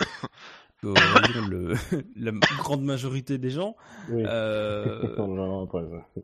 que, 0.82 0.86
on 0.86 0.92
va 0.92 1.26
dire, 1.26 1.48
le- 1.50 1.74
la 2.16 2.30
grande 2.58 2.84
majorité 2.84 3.38
des 3.38 3.50
gens, 3.50 3.74
Oui. 4.08 4.22
euh, 4.24 5.16
Non, 5.18 5.26
non, 5.26 5.46
non, 5.48 5.66
pas 5.66 5.82
ça. 5.82 6.20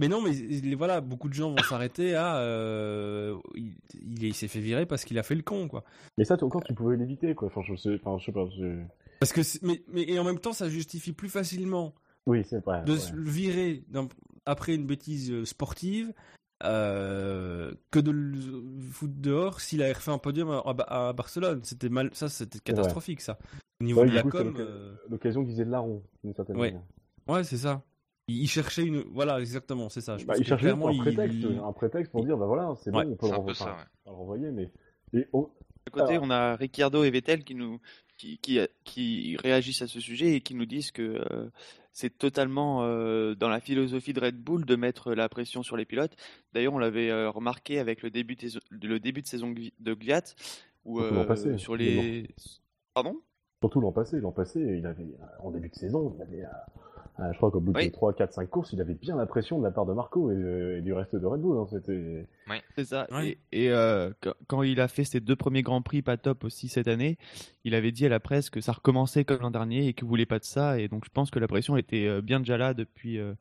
Mais 0.00 0.08
non, 0.08 0.20
mais 0.22 0.36
il- 0.36 0.76
voilà, 0.76 1.00
beaucoup 1.00 1.28
de 1.28 1.34
gens 1.34 1.50
vont 1.50 1.62
s'arrêter 1.62 2.14
à. 2.14 2.36
euh, 2.38 3.36
il 3.54 3.74
il 3.94 4.24
est- 4.24 4.28
il 4.28 4.34
s'est 4.34 4.48
fait 4.48 4.60
virer 4.60 4.86
parce 4.86 5.04
qu'il 5.04 5.18
a 5.18 5.22
fait 5.22 5.34
le 5.34 5.42
con, 5.42 5.68
quoi. 5.68 5.84
Mais 6.18 6.24
ça, 6.24 6.36
encore, 6.42 6.62
tu 6.64 6.74
pouvais 6.74 6.96
l'éviter, 6.96 7.34
quoi. 7.34 7.48
Enfin, 7.48 7.62
je 7.66 7.74
sais, 7.76 7.94
enfin, 8.02 8.18
je 8.18 8.24
sais 8.26 8.32
pas. 8.32 8.46
je- 8.56 8.82
Parce 9.20 9.32
que, 9.32 9.40
mais, 9.66 9.82
mais 9.92 10.02
et 10.02 10.18
en 10.18 10.24
même 10.24 10.38
temps, 10.38 10.52
ça 10.52 10.68
justifie 10.68 11.12
plus 11.12 11.28
facilement 11.30 11.94
Oui, 12.26 12.44
c'est 12.48 12.62
vrai. 12.64 12.82
de 12.84 12.92
ouais. 12.92 12.98
se 12.98 13.14
le 13.14 13.22
virer 13.30 13.84
après 14.44 14.74
une 14.74 14.86
bêtise 14.86 15.30
euh, 15.32 15.44
sportive 15.44 16.12
euh, 16.64 17.72
que 17.90 17.98
de 17.98 18.10
le 18.10 18.34
foutre 18.90 19.14
dehors 19.18 19.60
s'il 19.60 19.82
avait 19.82 19.92
refait 19.92 20.10
un 20.10 20.18
podium 20.18 20.50
à, 20.50 20.58
à- 20.88 21.08
à 21.08 21.12
Barcelone. 21.12 21.60
C'était 21.64 21.88
mal, 21.88 22.10
ça 22.14 22.28
c'était 22.28 22.58
catastrophique 22.60 23.20
ça. 23.20 23.38
Au 23.80 23.84
niveau 23.84 24.00
Ouais, 24.02 24.08
de 24.08 24.14
la 24.14 24.22
coup, 24.22 24.30
com, 24.30 24.54
l'occasion- 25.10 25.42
euh, 25.42 25.44
qu'ils 25.44 25.60
aient 25.60 25.64
de 25.66 25.70
larron, 25.70 26.02
d'une 26.24 26.34
certaine 26.34 26.56
manière. 26.56 26.80
ouais 27.28 27.44
c'est 27.44 27.58
ça. 27.58 27.82
Il, 28.28 28.48
cherchait 28.48 28.82
une, 28.84 29.02
voilà 29.12 29.38
exactement 29.40 29.88
c'est 29.88 30.00
ça. 30.00 30.18
Je 30.18 30.24
Bah, 30.26 30.34
pense 30.34 30.40
il 30.42 30.46
cherchait 30.46 30.64
clairement, 30.64 30.88
un 30.88 30.96
prétexte, 30.98 31.36
il- 31.38 31.58
un 31.58 31.72
prétexte 31.72 32.10
pour 32.12 32.24
dire, 32.24 32.36
bah 32.36 32.46
voilà, 32.46 32.74
c'est 32.82 32.90
bon, 32.90 32.98
Ouais, 32.98 33.04
on 33.06 33.16
peut 33.16 33.26
C'est 33.26 33.32
le 33.32 33.32
un 33.32 33.36
peu 33.36 33.52
renvoyer, 33.52 33.58
ça, 33.58 33.64
ouais. 33.66 33.84
pas 34.04 34.10
le 34.10 34.16
renvoyer, 34.16 34.50
mais... 34.50 34.72
Et 35.12 35.26
oh, 35.32 35.50
De 35.86 35.90
côté, 35.92 36.18
on 36.20 36.30
a 36.30 36.56
Ricciardo 36.56 37.04
et 37.04 37.10
Vettel 37.10 37.44
qui 37.44 37.54
nous 37.54 37.80
qui, 38.18 38.38
qui, 38.38 38.58
qui 38.82 39.36
réagissent 39.36 39.82
à 39.82 39.86
ce 39.86 40.00
sujet 40.00 40.32
et 40.34 40.40
qui 40.40 40.54
nous 40.54 40.64
disent 40.64 40.90
que 40.90 41.02
euh, 41.30 41.50
c'est 41.92 42.16
totalement 42.18 42.82
euh, 42.82 43.34
dans 43.34 43.48
la 43.50 43.60
philosophie 43.60 44.14
de 44.14 44.20
Red 44.20 44.36
Bull 44.36 44.64
de 44.64 44.74
mettre 44.74 45.12
la 45.14 45.28
pression 45.28 45.62
sur 45.62 45.76
les 45.76 45.84
pilotes. 45.84 46.16
D'ailleurs, 46.54 46.72
on 46.72 46.78
l'avait 46.78 47.10
euh, 47.10 47.30
remarqué 47.30 47.78
avec 47.78 48.02
le 48.02 48.10
début 48.10 48.34
de, 48.34 48.40
saison- 48.40 48.60
le 48.70 48.98
début 48.98 49.20
de 49.22 49.26
saison 49.26 49.54
de 49.80 49.94
Gviat, 49.94 50.22
où 50.86 51.00
euh, 51.00 51.24
passé, 51.26 51.58
sur 51.58 51.76
les 51.76 52.28
pardon? 52.94 53.20
Surtout 53.62 53.80
l'an 53.80 53.92
passé, 53.92 54.18
l'an 54.18 54.32
passé, 54.32 54.60
il 54.60 54.86
avait, 54.86 55.06
en 55.42 55.50
début 55.50 55.68
de 55.68 55.74
saison, 55.74 56.14
il 56.16 56.22
avait, 56.22 56.44
euh, 57.18 57.32
je 57.32 57.36
crois 57.38 57.50
qu'au 57.50 57.60
bout 57.60 57.72
Oui. 57.74 57.86
de 57.88 57.92
3, 57.92 58.12
4, 58.14 58.32
5 58.32 58.50
courses, 58.50 58.72
il 58.72 58.80
avait 58.80 58.94
bien 58.94 59.16
la 59.16 59.26
pression 59.26 59.58
de 59.58 59.64
la 59.64 59.70
part 59.70 59.86
de 59.86 59.92
Marco 59.92 60.30
et, 60.30 60.34
euh, 60.34 60.78
et 60.78 60.82
du 60.82 60.92
reste 60.92 61.16
de 61.16 61.24
Red 61.26 61.40
Bull. 61.40 61.56
hein. 61.58 61.66
C'était. 61.70 62.26
C'est 62.76 62.84
ça. 62.84 63.06
Et, 63.22 63.38
et, 63.52 63.70
euh, 63.70 64.10
quand, 64.48 64.62
il 64.62 64.80
a 64.80 64.88
fait 64.88 65.04
ses 65.04 65.20
deux 65.20 65.36
premiers 65.36 65.62
grands 65.62 65.82
prix 65.82 66.02
pas 66.02 66.16
top 66.16 66.44
aussi 66.44 66.68
cette 66.68 66.88
année, 66.88 67.16
il 67.64 67.74
avait 67.74 67.92
dit 67.92 68.06
à 68.06 68.08
la 68.10 68.20
presse 68.20 68.50
que 68.50 68.60
ça 68.60 68.72
recommençait 68.72 69.24
comme 69.24 69.40
l'an 69.40 69.50
dernier 69.50 69.86
et 69.88 69.92
qu'il 69.94 70.06
voulait 70.06 70.26
pas 70.26 70.38
de 70.38 70.44
ça. 70.44 70.78
Et 70.78 70.88
donc 70.88 71.04
je 71.04 71.10
pense 71.10 71.30
que 71.30 71.38
la 71.38 71.48
pression 71.48 71.76
était 71.76 72.20
bien 72.22 72.40
déjà 72.40 72.58
là 72.58 72.74
depuis 72.74 73.18
euh, 73.18 73.34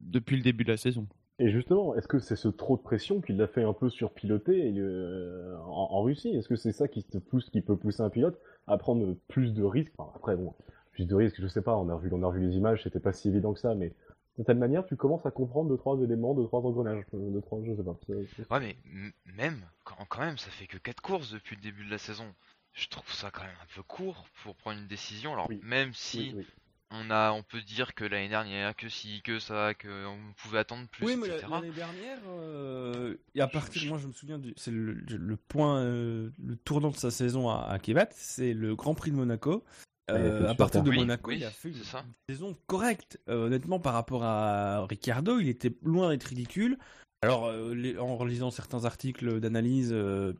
depuis 0.00 0.36
le 0.36 0.42
début 0.42 0.64
de 0.64 0.70
la 0.70 0.76
saison. 0.76 1.06
Et 1.40 1.50
justement, 1.52 1.94
est-ce 1.94 2.08
que 2.08 2.18
c'est 2.18 2.34
ce 2.34 2.48
trop 2.48 2.76
de 2.76 2.82
pression 2.82 3.20
qui 3.20 3.32
l'a 3.32 3.46
fait 3.46 3.62
un 3.62 3.72
peu 3.72 3.88
surpiloter 3.90 4.72
euh, 4.76 5.56
en, 5.66 5.88
en 5.92 6.02
Russie? 6.02 6.30
Est-ce 6.30 6.48
que 6.48 6.56
c'est 6.56 6.72
ça 6.72 6.88
qui, 6.88 7.04
te 7.04 7.18
pousse, 7.18 7.48
qui 7.50 7.60
peut 7.62 7.76
pousser 7.76 8.02
un 8.02 8.10
pilote 8.10 8.36
à 8.66 8.76
prendre 8.76 9.14
plus 9.28 9.54
de 9.54 9.62
risques? 9.62 9.92
Enfin, 9.98 10.10
Après, 10.16 10.36
bon, 10.36 10.52
plus 10.98 11.06
de 11.06 11.14
risques, 11.14 11.40
je 11.40 11.46
sais 11.46 11.62
pas, 11.62 11.76
on 11.76 11.88
a 11.90 11.94
revu, 11.94 12.08
on 12.12 12.24
a 12.24 12.26
revu 12.26 12.40
les 12.40 12.56
images, 12.56 12.82
c'était 12.82 12.98
pas 12.98 13.12
si 13.12 13.28
évident 13.28 13.52
que 13.52 13.60
ça, 13.60 13.72
mais 13.76 13.92
d'une 14.34 14.44
telle 14.44 14.58
manière, 14.58 14.84
tu 14.84 14.96
commences 14.96 15.24
à 15.26 15.30
comprendre 15.30 15.70
deux, 15.70 15.76
trois 15.76 15.96
éléments, 16.00 16.34
deux, 16.34 16.42
trois 16.46 16.60
engrenages, 16.60 17.04
euh, 17.14 17.30
deux, 17.30 17.40
trois, 17.40 17.60
je 17.64 17.72
sais 17.76 17.84
pas. 17.84 17.96
c'est- 18.04 18.26
c'est- 18.34 18.50
Ouais, 18.52 18.58
mais 18.58 18.76
même, 19.32 19.64
quand, 19.84 19.94
quand 20.08 20.20
même, 20.22 20.38
ça 20.38 20.50
fait 20.50 20.66
que 20.66 20.76
4 20.76 21.00
courses 21.00 21.30
depuis 21.32 21.54
le 21.54 21.62
début 21.62 21.84
de 21.84 21.90
la 21.92 21.98
saison. 21.98 22.26
Je 22.72 22.88
trouve 22.88 23.12
ça 23.12 23.30
quand 23.30 23.42
même 23.42 23.54
un 23.62 23.74
peu 23.76 23.82
court 23.84 24.26
pour 24.42 24.56
prendre 24.56 24.80
une 24.80 24.88
décision. 24.88 25.34
Alors, 25.34 25.48
Oui. 25.48 25.60
même 25.62 25.92
si 25.94 26.18
Oui, 26.18 26.34
oui. 26.38 26.46
on 26.90 27.10
a, 27.10 27.30
on 27.30 27.44
peut 27.44 27.60
dire 27.62 27.94
que 27.94 28.04
l'année 28.04 28.28
dernière, 28.28 28.74
que 28.74 28.88
si, 28.88 29.22
que 29.22 29.38
ça, 29.38 29.74
que 29.74 30.04
on 30.06 30.18
pouvait 30.42 30.58
attendre 30.58 30.88
plus, 30.88 31.06
Oui, 31.06 31.16
mais 31.16 31.28
etc. 31.28 31.46
l'année 31.48 31.70
dernière, 31.70 32.18
euh, 32.28 33.14
et 33.36 33.40
à 33.40 33.46
partir, 33.46 33.88
moi 33.88 33.98
je 33.98 34.08
me 34.08 34.12
souviens, 34.12 34.38
du, 34.38 34.52
c'est 34.56 34.72
le, 34.72 34.94
le 34.94 35.36
point, 35.36 35.78
euh, 35.80 36.30
le 36.44 36.56
tournant 36.56 36.90
de 36.90 36.96
sa 36.96 37.12
saison 37.12 37.48
à, 37.48 37.66
à 37.68 37.78
Kevat, 37.78 38.08
c'est 38.12 38.52
le 38.52 38.74
Grand 38.74 38.94
Prix 38.94 39.12
de 39.12 39.16
Monaco. 39.16 39.62
Euh, 40.10 40.48
à 40.48 40.54
partir 40.54 40.82
de 40.82 40.90
Oui, 40.90 40.96
Monaco, 40.96 41.30
oui, 41.30 41.38
il 41.38 41.44
a 41.44 41.50
fait 41.50 41.68
une, 41.68 41.74
ça. 41.74 42.04
une 42.28 42.34
saison 42.34 42.56
correcte. 42.66 43.20
Euh, 43.28 43.46
honnêtement, 43.46 43.78
par 43.78 43.92
rapport 43.92 44.24
à 44.24 44.86
Ricciardo, 44.86 45.38
il 45.38 45.48
était 45.48 45.74
loin 45.82 46.10
d'être 46.10 46.24
ridicule. 46.24 46.78
Alors, 47.22 47.46
euh, 47.46 47.74
les- 47.74 47.98
en 47.98 48.16
relisant 48.16 48.50
certains 48.50 48.84
articles 48.84 49.40
d'analyse, 49.40 49.90
euh, 49.92 50.32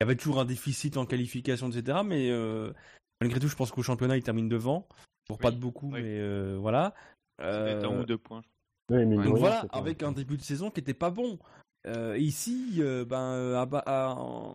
il 0.00 0.04
y 0.04 0.04
avait 0.04 0.16
toujours 0.16 0.40
un 0.40 0.44
déficit 0.44 0.96
en 0.96 1.06
qualification, 1.06 1.70
etc. 1.70 1.98
Mais 2.04 2.30
euh, 2.30 2.72
malgré 3.20 3.38
tout, 3.38 3.48
je 3.48 3.56
pense 3.56 3.70
qu'au 3.70 3.82
championnat, 3.82 4.16
il 4.16 4.22
termine 4.22 4.48
devant. 4.48 4.88
Pour 5.28 5.38
pas 5.38 5.48
Oui, 5.48 5.56
de 5.56 5.60
beaucoup, 5.60 5.86
oui. 5.92 6.02
mais 6.02 6.18
euh, 6.20 6.56
voilà. 6.60 6.94
C'était 7.38 7.84
un 7.84 8.00
ou 8.00 8.04
deux 8.04 8.18
points. 8.18 8.42
Oui, 8.90 9.04
mais 9.04 9.16
donc 9.16 9.24
rien, 9.24 9.34
voilà, 9.34 9.66
avec 9.72 10.02
un 10.02 10.12
début 10.12 10.36
de 10.36 10.42
saison 10.42 10.70
qui 10.70 10.80
était 10.80 10.94
pas 10.94 11.10
bon. 11.10 11.38
Euh, 11.86 12.16
ici, 12.18 12.76
euh, 12.78 13.04
ben, 13.04 13.54
à- 13.86 14.54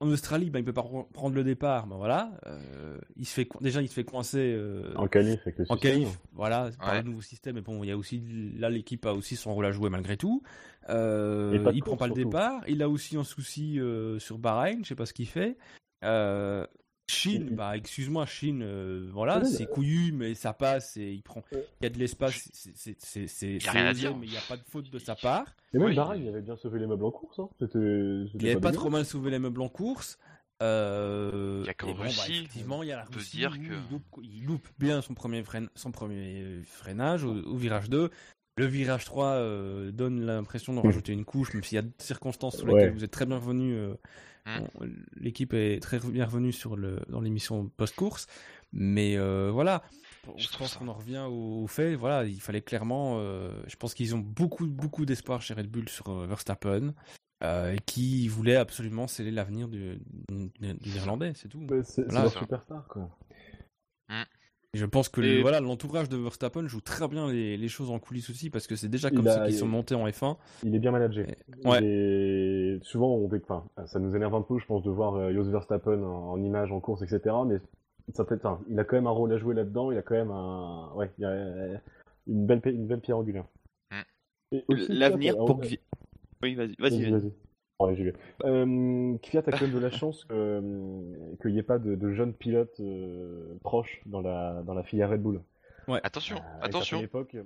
en, 0.00 0.08
Australie, 0.10 0.50
ben, 0.50 0.58
il 0.60 0.64
peut 0.64 0.72
pas 0.72 0.82
pre- 0.82 1.10
prendre 1.12 1.34
le 1.36 1.44
départ. 1.44 1.86
Ben 1.86 1.96
voilà, 1.96 2.32
euh, 2.46 2.98
il 3.16 3.26
se 3.26 3.34
fait 3.34 3.48
déjà 3.60 3.82
il 3.82 3.88
se 3.88 3.94
fait 3.94 4.04
coincer 4.04 4.52
euh, 4.56 4.92
En 4.96 5.06
qualif 5.08 5.40
avec 5.42 5.58
le 5.58 5.66
en 5.68 5.76
qualif. 5.76 6.08
Voilà, 6.32 6.70
par 6.78 6.90
Ouais. 6.92 7.02
le 7.02 7.08
nouveau 7.08 7.20
système. 7.22 7.54
Mais 7.56 7.60
bon, 7.60 7.82
il 7.84 7.88
y 7.88 7.92
a 7.92 7.96
aussi 7.96 8.22
là 8.58 8.70
l'équipe 8.70 9.04
a 9.06 9.12
aussi 9.14 9.36
son 9.36 9.54
rôle 9.54 9.66
à 9.66 9.72
jouer 9.72 9.90
malgré 9.90 10.16
tout. 10.16 10.42
Euh, 10.88 11.52
il 11.74 11.82
prend 11.82 11.90
course, 11.90 11.98
pas 11.98 12.06
le 12.08 12.14
départ. 12.14 12.62
Il 12.66 12.82
a 12.82 12.88
aussi 12.88 13.16
un 13.16 13.24
souci 13.24 13.78
euh, 13.78 14.18
sur 14.18 14.38
Bahreïn. 14.38 14.80
Je 14.82 14.88
sais 14.88 14.94
pas 14.94 15.06
ce 15.06 15.12
qu'il 15.12 15.28
fait. 15.28 15.56
Chine, 17.10 17.46
Il- 17.50 17.56
bah 17.56 17.76
excuse-moi, 17.76 18.24
Chine, 18.26 18.62
euh, 18.62 19.08
voilà, 19.12 19.38
Ouais, 19.38 19.44
c'est 19.44 19.66
couillu, 19.66 20.12
mais 20.12 20.34
ça 20.34 20.52
passe 20.52 20.96
et 20.96 21.10
il 21.12 21.22
prend. 21.22 21.42
Ouais. 21.52 21.66
Il 21.80 21.84
y 21.84 21.86
a 21.86 21.90
de 21.90 21.98
l'espace, 21.98 22.48
c'est- 22.64 23.58
rien 23.68 23.86
à 23.86 23.92
dire. 23.92 24.16
mais 24.16 24.26
il 24.26 24.30
n'y 24.30 24.36
a 24.38 24.42
pas 24.48 24.56
de 24.56 24.62
faute 24.70 24.90
de 24.90 24.98
sa 24.98 25.14
part. 25.16 25.46
Et 25.74 25.78
même 25.78 25.88
Oui. 25.88 25.94
Bahreïn, 25.96 26.22
il 26.22 26.28
avait 26.28 26.40
bien 26.42 26.56
sauvé 26.56 26.78
les 26.78 26.86
meubles 26.86 27.04
en 27.04 27.10
course. 27.10 27.38
Hein. 27.38 27.48
Il 27.74 28.28
n'avait 28.34 28.60
pas 28.60 28.72
trop 28.72 28.90
mal 28.90 29.04
sauvé 29.04 29.30
les 29.30 29.38
meubles 29.38 29.60
en 29.62 29.68
course. 29.68 30.18
Euh, 30.62 31.60
Il 31.62 31.66
y 31.66 31.70
a 31.70 31.74
qu'en 31.74 31.88
et 31.88 31.92
bon, 31.92 31.98
bah, 31.98 32.04
Russie, 32.04 32.32
effectivement, 32.38 32.82
il 32.82 32.88
y 32.88 32.92
a 32.92 32.96
la 32.96 33.04
on 33.04 33.10
peut 33.10 33.18
Russie 33.18 33.36
dire 33.38 33.52
que- 33.52 33.58
il, 33.58 33.90
loupe, 33.90 34.04
il 34.22 34.44
loupe 34.44 34.68
bien 34.78 35.00
son 35.00 35.14
premier, 35.14 35.42
frein- 35.42 35.68
son 35.74 35.90
premier 35.90 36.60
freinage 36.64 37.24
au, 37.24 37.32
au 37.34 37.56
virage 37.56 37.88
2. 37.88 38.10
Le 38.58 38.66
virage 38.66 39.06
3 39.06 39.28
euh, 39.36 39.90
donne 39.90 40.20
l'impression 40.26 40.74
d'en 40.74 40.82
Mm. 40.82 40.86
rajouter 40.86 41.12
une 41.12 41.24
couche, 41.24 41.54
même 41.54 41.62
s'il 41.62 41.76
y 41.76 41.78
a 41.78 41.82
des 41.82 41.90
circonstances 41.98 42.58
sur 42.58 42.66
Ouais. 42.66 42.74
lesquelles 42.74 42.92
vous 42.94 43.04
êtes 43.04 43.10
très 43.10 43.24
bien 43.26 43.36
revenu. 43.36 43.72
euh. 43.74 43.94
Bon, 44.46 44.68
L'équipe 45.16 45.52
est 45.54 45.80
très 45.82 45.98
bien 45.98 46.24
revenue 46.24 46.52
sur 46.52 46.76
le, 46.76 47.00
dans 47.08 47.20
l'émission 47.20 47.68
post-course. 47.76 48.26
Mais 48.72 49.16
euh, 49.16 49.50
voilà, 49.52 49.82
Je 50.36 50.48
pense 50.56 50.74
qu'on 50.76 50.88
en 50.88 50.92
revient 50.94 51.24
au, 51.28 51.62
au 51.62 51.66
fait. 51.66 51.94
Voilà, 51.96 52.24
il 52.24 52.40
fallait 52.40 52.62
clairement. 52.62 53.16
euh, 53.18 53.52
je 53.66 53.76
pense 53.76 53.94
qu'ils 53.94 54.14
ont 54.14 54.18
beaucoup, 54.20 54.66
beaucoup 54.66 55.04
d'espoir 55.06 55.42
chez 55.42 55.54
Red 55.54 55.68
Bull 55.68 55.88
sur 55.88 56.08
euh, 56.08 56.26
Verstappen. 56.26 56.94
euh, 57.42 57.72
et 57.72 57.78
qui 57.86 58.28
voulait 58.28 58.56
absolument 58.56 59.06
sceller 59.08 59.30
l'avenir 59.30 59.66
du, 59.68 59.98
du, 60.28 60.50
du 60.74 60.90
Néerlandais, 60.90 61.32
c'est 61.34 61.48
tout. 61.48 61.66
C'est 61.84 62.04
Voilà. 62.04 62.24
leur 62.24 62.32
superstar, 62.38 62.86
quoi. 62.86 63.08
Je 64.72 64.86
pense 64.86 65.08
que 65.08 65.20
Et- 65.20 65.36
le- 65.36 65.40
voilà 65.42 65.60
l'entourage 65.60 66.08
de 66.08 66.16
Verstappen 66.16 66.66
joue 66.68 66.80
très 66.80 67.08
bien 67.08 67.28
les, 67.30 67.56
les 67.56 67.68
choses 67.68 67.90
en 67.90 67.98
coulisses 67.98 68.30
aussi 68.30 68.50
parce 68.50 68.66
que 68.68 68.76
c'est 68.76 68.88
déjà 68.88 69.10
comme 69.10 69.24
ça 69.26 69.44
qu'ils 69.46 69.54
il- 69.54 69.58
sont 69.58 69.66
montés 69.66 69.96
en 69.96 70.06
F1. 70.06 70.36
Il 70.64 70.74
est 70.74 70.78
bien 70.78 70.92
managé. 70.92 71.26
Ouais. 71.64 71.82
Et 71.82 72.78
souvent, 72.82 73.14
on 73.16 73.26
dé- 73.28 73.40
enfin, 73.42 73.64
ça 73.86 73.98
nous 73.98 74.14
énerve 74.14 74.34
un 74.34 74.42
peu, 74.42 74.58
je 74.58 74.66
pense, 74.66 74.84
de 74.84 74.90
voir 74.90 75.14
euh, 75.16 75.32
Jos 75.32 75.50
Verstappen 75.50 76.00
en, 76.04 76.30
en 76.32 76.42
image, 76.42 76.70
en 76.70 76.78
course, 76.78 77.02
etc. 77.02 77.34
Mais 77.46 77.56
ça 78.14 78.24
peut 78.24 78.36
être, 78.36 78.46
enfin, 78.46 78.62
il 78.68 78.78
a 78.78 78.84
quand 78.84 78.94
même 78.96 79.08
un 79.08 79.10
rôle 79.10 79.32
à 79.32 79.38
jouer 79.38 79.56
là-dedans. 79.56 79.90
Il 79.90 79.98
a 79.98 80.02
quand 80.02 80.14
même 80.14 80.30
un, 80.30 80.92
ouais, 80.94 81.10
il 81.18 81.22
y 81.22 81.24
a 81.24 81.30
euh, 81.30 81.76
une 82.28 82.46
belle, 82.46 82.60
une 82.66 82.86
belle 82.86 83.00
pierre 83.00 83.18
angulaire. 83.18 83.44
Mm. 84.52 84.58
L'avenir 84.88 85.36
pour 85.36 85.60
Oui, 86.42 86.54
vas-y, 86.54 86.76
Vas-y, 86.78 87.02
vas-y. 87.02 87.10
vas-y. 87.10 87.10
vas-y. 87.10 87.20
Bon, 87.22 87.26
allez, 87.26 87.32
j'y 87.94 88.04
vais. 88.04 88.14
Euh, 88.44 89.16
Kvyat 89.18 89.42
a 89.46 89.50
quand 89.50 89.62
même 89.62 89.72
de 89.72 89.78
la 89.78 89.90
chance 89.90 90.24
que, 90.24 90.34
euh, 90.34 91.34
qu'il 91.40 91.52
n'y 91.52 91.58
ait 91.58 91.62
pas 91.62 91.78
de, 91.78 91.94
de 91.94 92.12
jeunes 92.12 92.34
pilotes 92.34 92.78
euh, 92.80 93.54
proches 93.62 94.00
dans 94.06 94.20
la, 94.20 94.62
dans 94.66 94.74
la 94.74 94.82
filière 94.82 95.10
Red 95.10 95.22
Bull. 95.22 95.40
Attention, 96.04 96.36
Euh, 96.36 96.66
attention, 96.66 97.00
époque, 97.00 97.36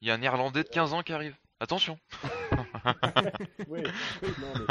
il 0.00 0.08
y 0.08 0.10
a 0.10 0.14
un 0.14 0.18
Néerlandais 0.18 0.64
de 0.64 0.68
15 0.68 0.92
ans 0.92 1.02
qui 1.02 1.12
arrive. 1.12 1.36
Attention. 1.60 1.96
Oui, 3.68 3.80
non, 4.40 4.48
mais 4.58 4.66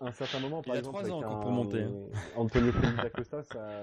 à 0.00 0.06
un 0.08 0.12
certain 0.12 0.40
moment, 0.40 0.62
par 0.62 0.74
Il 0.74 0.78
a 0.78 0.78
exemple, 0.80 0.98
trois 0.98 1.10
ans 1.10 1.18
avec 1.20 1.24
encore 1.26 1.36
un- 1.38 1.40
pour 1.40 1.50
monter, 1.52 1.82
hein. 1.82 1.92
Antonio 2.36 2.72
Félix 2.72 3.04
Acosta, 3.04 3.42
ça, 3.44 3.82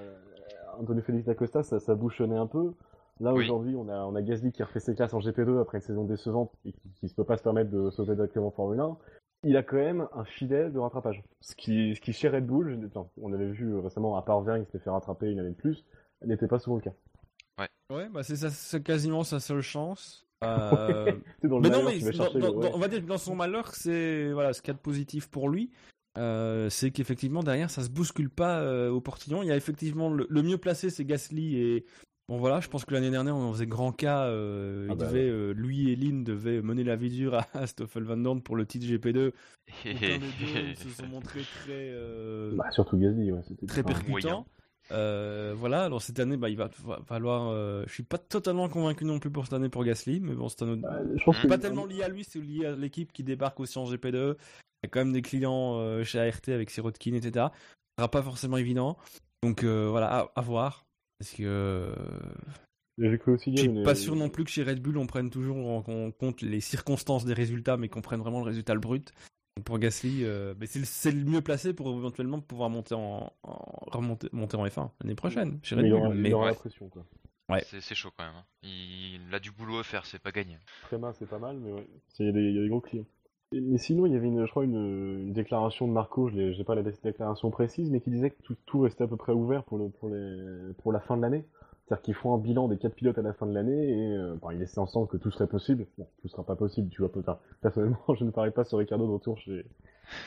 Antonio 0.80 1.02
Félix 1.02 1.28
Acosta, 1.30 1.64
ça, 1.64 1.80
ça 1.80 1.96
bouchonnait 1.96 2.38
un 2.38 2.48
peu. 2.48 2.74
Là 3.20 3.34
Oui. 3.34 3.46
aujourd'hui, 3.46 3.76
on 3.76 3.88
a, 3.88 3.98
on 4.04 4.16
a 4.16 4.22
Gasly 4.22 4.52
qui 4.52 4.62
a 4.62 4.66
refait 4.66 4.80
ses 4.80 4.96
classes 4.96 5.14
en 5.14 5.20
GP2 5.20 5.62
après 5.62 5.78
une 5.78 5.84
saison 5.84 6.04
décevante 6.04 6.52
et 6.66 6.72
qui, 6.74 6.90
qui 6.96 7.06
ne 7.06 7.12
peut 7.12 7.24
pas 7.24 7.38
se 7.38 7.44
permettre 7.44 7.70
de 7.70 7.90
sauter 7.92 8.16
directement 8.16 8.48
en 8.48 8.52
Formule 8.52 8.80
1. 8.80 8.98
Il 9.44 9.58
a 9.58 9.64
quand 9.64 9.78
même 9.78 10.08
un 10.14 10.24
fidèle 10.24 10.72
de 10.72 10.78
rattrapage. 10.80 11.24
Ce 11.40 11.56
qui, 11.56 11.96
ce 11.96 12.02
qui 12.02 12.14
chez 12.14 12.30
Red 12.30 12.46
Bull, 12.46 12.80
je- 12.94 13.00
on 13.22 13.34
avait 13.34 13.50
vu 13.52 13.76
récemment, 13.80 14.16
à 14.18 14.22
part 14.22 14.42
Vergne 14.42 14.64
qui 14.66 14.72
s'était 14.72 14.84
fait 14.84 14.90
rattraper 14.92 15.32
une 15.32 15.40
année 15.40 15.50
de 15.50 15.56
plus, 15.56 15.84
n'était 16.24 16.48
pas 16.48 16.60
souvent 16.60 16.76
le 16.78 16.82
cas. 16.84 16.94
Ouais, 17.92 18.08
bah 18.10 18.24
c'est 18.24 18.38
ça- 18.38 18.50
c'est 18.50 18.82
quasiment 18.82 19.24
sa 19.24 19.40
seule 19.40 19.62
chance. 19.62 20.26
Euh, 20.44 21.12
C'est 21.42 21.48
dans 21.50 21.58
le 21.58 21.62
mais 21.62 21.70
non, 21.70 21.84
malheur, 21.84 21.92
mais 21.92 22.00
tu 22.00 22.06
vas 22.06 22.12
dans- 22.12 22.18
chercher 22.24 22.40
dans- 22.40 22.48
le- 22.48 22.54
ouais. 22.58 22.70
dans- 22.72 22.76
on 22.76 22.80
va 22.80 22.88
dire 22.88 23.00
que 23.02 23.06
dans 23.06 23.18
son 23.20 23.36
malheur, 23.36 23.76
c'est 23.76 24.32
voilà 24.32 24.54
ce 24.54 24.62
qu'il 24.64 24.70
y 24.70 24.72
a 24.72 24.74
de 24.76 24.80
positif 24.80 25.30
pour 25.30 25.50
lui. 25.50 25.70
euh, 26.18 26.68
c'est 26.70 26.90
qu'effectivement 26.92 27.42
derrière 27.44 27.70
ça 27.70 27.84
se 27.84 27.90
bouscule 27.90 28.30
pas 28.30 28.60
euh, 28.62 28.90
au 28.90 29.00
portillon. 29.02 29.44
Il 29.44 29.48
y 29.50 29.52
a 29.52 29.56
effectivement 29.56 30.10
le, 30.10 30.26
le 30.30 30.42
mieux 30.44 30.58
placé 30.58 30.90
c'est 30.90 31.06
Gasly 31.06 31.58
et 31.58 31.86
bon 32.32 32.38
voilà, 32.38 32.62
je 32.62 32.70
pense 32.70 32.86
que 32.86 32.94
l'année 32.94 33.12
dernière 33.12 33.36
on 33.36 33.44
en 33.50 33.52
faisait 33.54 33.68
grand 33.68 33.92
cas. 33.92 34.24
euh, 34.28 34.88
Ah 34.90 34.94
il 34.94 34.98
bah 34.98 35.06
devait, 35.08 35.28
euh, 35.30 35.52
lui 35.54 35.92
et 35.92 35.98
Lynn 35.98 36.24
devaient 36.24 36.62
mener 36.62 36.86
la 36.86 36.96
vie 36.96 37.10
dure 37.10 37.34
à, 37.36 37.46
à 37.54 37.68
Stoffel 37.68 38.04
Van 38.04 38.16
Dorn 38.16 38.42
pour 38.42 38.56
le 38.56 38.66
titre 38.66 38.86
GP2. 38.88 39.32
Aucun 39.86 39.92
des 39.92 40.18
deux 40.18 40.76
se 40.76 40.90
sont 40.90 41.08
montrés 41.08 41.42
très 41.42 41.90
euh, 41.92 42.56
Bah, 42.56 42.72
surtout 42.72 42.98
Gasly, 42.98 43.32
ouais. 43.34 43.42
c'était- 43.48 43.66
très 43.66 43.82
enfin, 43.82 43.90
percutant. 43.90 44.10
moyen. 44.12 44.46
Euh, 44.92 45.54
voilà, 45.56 45.84
alors 45.84 46.02
cette 46.02 46.20
année, 46.20 46.38
bah, 46.38 46.50
il 46.50 46.58
va 46.58 46.70
falloir. 47.06 47.50
euh, 47.50 47.84
je 47.88 47.94
suis 47.94 48.04
pas 48.04 48.18
totalement 48.18 48.68
convaincu 48.70 49.06
non 49.06 49.20
plus 49.20 49.30
pour 49.30 49.44
cette 49.46 49.54
année 49.54 49.70
pour 49.70 49.84
Gasly, 49.84 50.20
mais 50.22 50.34
bon, 50.34 50.50
c'est 50.50 50.64
un 50.64 50.70
autre. 50.70 50.82
bah, 50.82 51.00
je 51.16 51.24
pense 51.24 51.36
C'est 51.36 51.44
que 51.44 51.48
pas 51.48 51.58
tellement 51.58 51.86
lié 51.86 52.02
à 52.04 52.08
lui, 52.10 52.24
c'est 52.24 52.40
lié 52.40 52.66
à 52.66 52.76
l'équipe 52.76 53.12
qui 53.14 53.24
débarque 53.24 53.60
aussi 53.60 53.78
en 53.78 53.86
GP2. 53.86 54.36
Il 54.84 54.86
y 54.86 54.88
a 54.88 54.90
quand 54.90 55.00
même 55.00 55.14
des 55.14 55.22
clients 55.22 55.78
euh, 55.80 56.04
chez 56.04 56.20
ART 56.20 56.42
avec 56.48 56.70
Sirotkin, 56.72 57.14
etc. 57.14 57.48
Ce 57.54 58.02
sera 58.02 58.10
pas 58.10 58.24
forcément 58.24 58.58
évident. 58.58 58.98
Donc 59.44 59.64
euh, 59.64 59.88
voilà, 59.90 60.08
à, 60.12 60.32
à 60.36 60.42
voir. 60.42 60.86
Parce 61.22 61.34
que 61.34 61.44
euh, 61.44 61.94
aussi 63.28 63.56
je 63.56 63.62
suis 63.62 63.84
pas 63.84 63.94
sûr 63.96 64.16
non 64.16 64.30
plus 64.30 64.44
que 64.44 64.50
chez 64.50 64.64
Red 64.64 64.82
Bull 64.82 64.98
on 64.98 65.06
prenne 65.06 65.30
toujours 65.30 65.58
en 65.58 65.84
en 65.88 66.12
compte 66.12 66.42
les 66.42 66.62
circonstances 66.62 67.26
des 67.26 67.34
résultats, 67.34 67.78
mais 67.78 67.90
qu'on 67.90 68.02
prenne 68.02 68.20
vraiment 68.20 68.40
le 68.40 68.46
résultat 68.46 68.74
le 68.74 68.80
brut. 68.80 69.12
Donc 69.56 69.66
pour 69.66 69.78
Gasly, 69.80 70.24
euh, 70.24 70.56
mais 70.60 70.66
c'est 70.66 70.80
le, 70.80 70.86
c'est 70.86 71.12
le 71.12 71.24
mieux 71.24 71.42
placé 71.42 71.74
pour 71.74 71.90
éventuellement 71.96 72.40
pouvoir 72.40 72.70
monter 72.70 72.96
en, 72.96 73.32
en- 73.44 73.86
remonter 73.92 74.30
monter 74.32 74.58
en 74.58 74.66
F1 74.66 74.90
l'année 75.02 75.16
prochaine 75.16 75.60
chez 75.62 75.76
Red 75.76 75.84
Mais 75.84 75.90
il 75.90 75.94
Bull. 75.94 76.00
aura, 76.02 76.16
il 76.16 76.22
mais 76.22 76.34
aura 76.34 76.46
ouais. 76.46 76.52
la 76.52 76.58
pression, 76.58 76.90
quoi. 76.90 77.06
Ouais. 77.50 77.64
C'est 77.68 77.82
c'est 77.82 77.96
chaud 77.96 78.10
quand 78.18 78.24
même. 78.26 78.36
hein. 78.36 78.46
Il 78.64 79.34
a 79.36 79.40
du 79.40 79.52
boulot 79.52 79.78
à 79.80 79.84
faire, 79.84 80.06
c'est 80.06 80.20
pas 80.22 80.32
gagné. 80.32 80.58
Tréma, 80.84 81.14
c'est 81.14 81.28
pas 81.30 81.38
mal, 81.38 81.58
mais 81.60 81.72
ouais, 81.72 81.88
il 82.20 82.26
y, 82.26 82.30
a 82.30 82.32
des- 82.32 82.40
il 82.40 82.56
y 82.56 82.60
a 82.60 82.62
des 82.64 82.70
gros 82.70 82.82
clients. 82.82 83.06
Mais 83.54 83.78
sinon, 83.78 84.06
il 84.06 84.14
y 84.14 84.16
avait, 84.16 84.28
une, 84.28 84.46
je 84.46 84.50
crois, 84.50 84.64
une, 84.64 85.20
une 85.24 85.34
déclaration 85.34 85.86
de 85.88 85.92
Marco, 85.92 86.30
je 86.30 86.36
n'ai 86.58 86.64
pas 86.64 86.76
la 86.76 86.84
dé- 86.84 86.94
déclaration 87.04 87.50
précise, 87.52 87.90
mais 87.90 88.00
qui 88.00 88.10
disait 88.10 88.30
que 88.30 88.42
tout, 88.44 88.56
tout 88.66 88.80
restait 88.80 89.04
à 89.04 89.08
peu 89.08 89.18
près 89.18 89.34
ouvert 89.34 89.64
pour, 89.64 89.78
le, 89.78 89.90
pour, 89.90 90.10
les, 90.10 90.74
pour 90.82 90.94
la 90.94 91.02
fin 91.02 91.18
de 91.18 91.22
l'année. 91.22 91.44
C'est-à-dire 91.86 92.02
qu'ils 92.04 92.14
font 92.14 92.34
un 92.34 92.38
bilan 92.38 92.70
des 92.70 92.78
quatre 92.78 92.96
pilotes 92.96 93.18
à 93.18 93.22
la 93.22 93.34
fin 93.34 93.46
de 93.46 93.54
l'année 93.54 93.90
et 93.90 94.16
euh, 94.16 94.36
laissent 94.58 94.78
ensemble 94.78 95.10
que 95.10 95.18
tout 95.18 95.32
serait 95.32 95.48
possible. 95.48 95.86
Bon, 95.98 96.08
tout 96.22 96.30
sera 96.30 96.46
pas 96.46 96.56
possible, 96.56 96.88
tu 96.90 97.02
vois. 97.02 97.12
Personnellement, 97.62 98.00
je 98.18 98.24
ne 98.24 98.32
parie 98.32 98.52
pas 98.52 98.64
sur 98.64 98.78
Ricardo 98.78 99.06
de 99.06 99.12
retour 99.12 99.38
chez, 99.40 99.66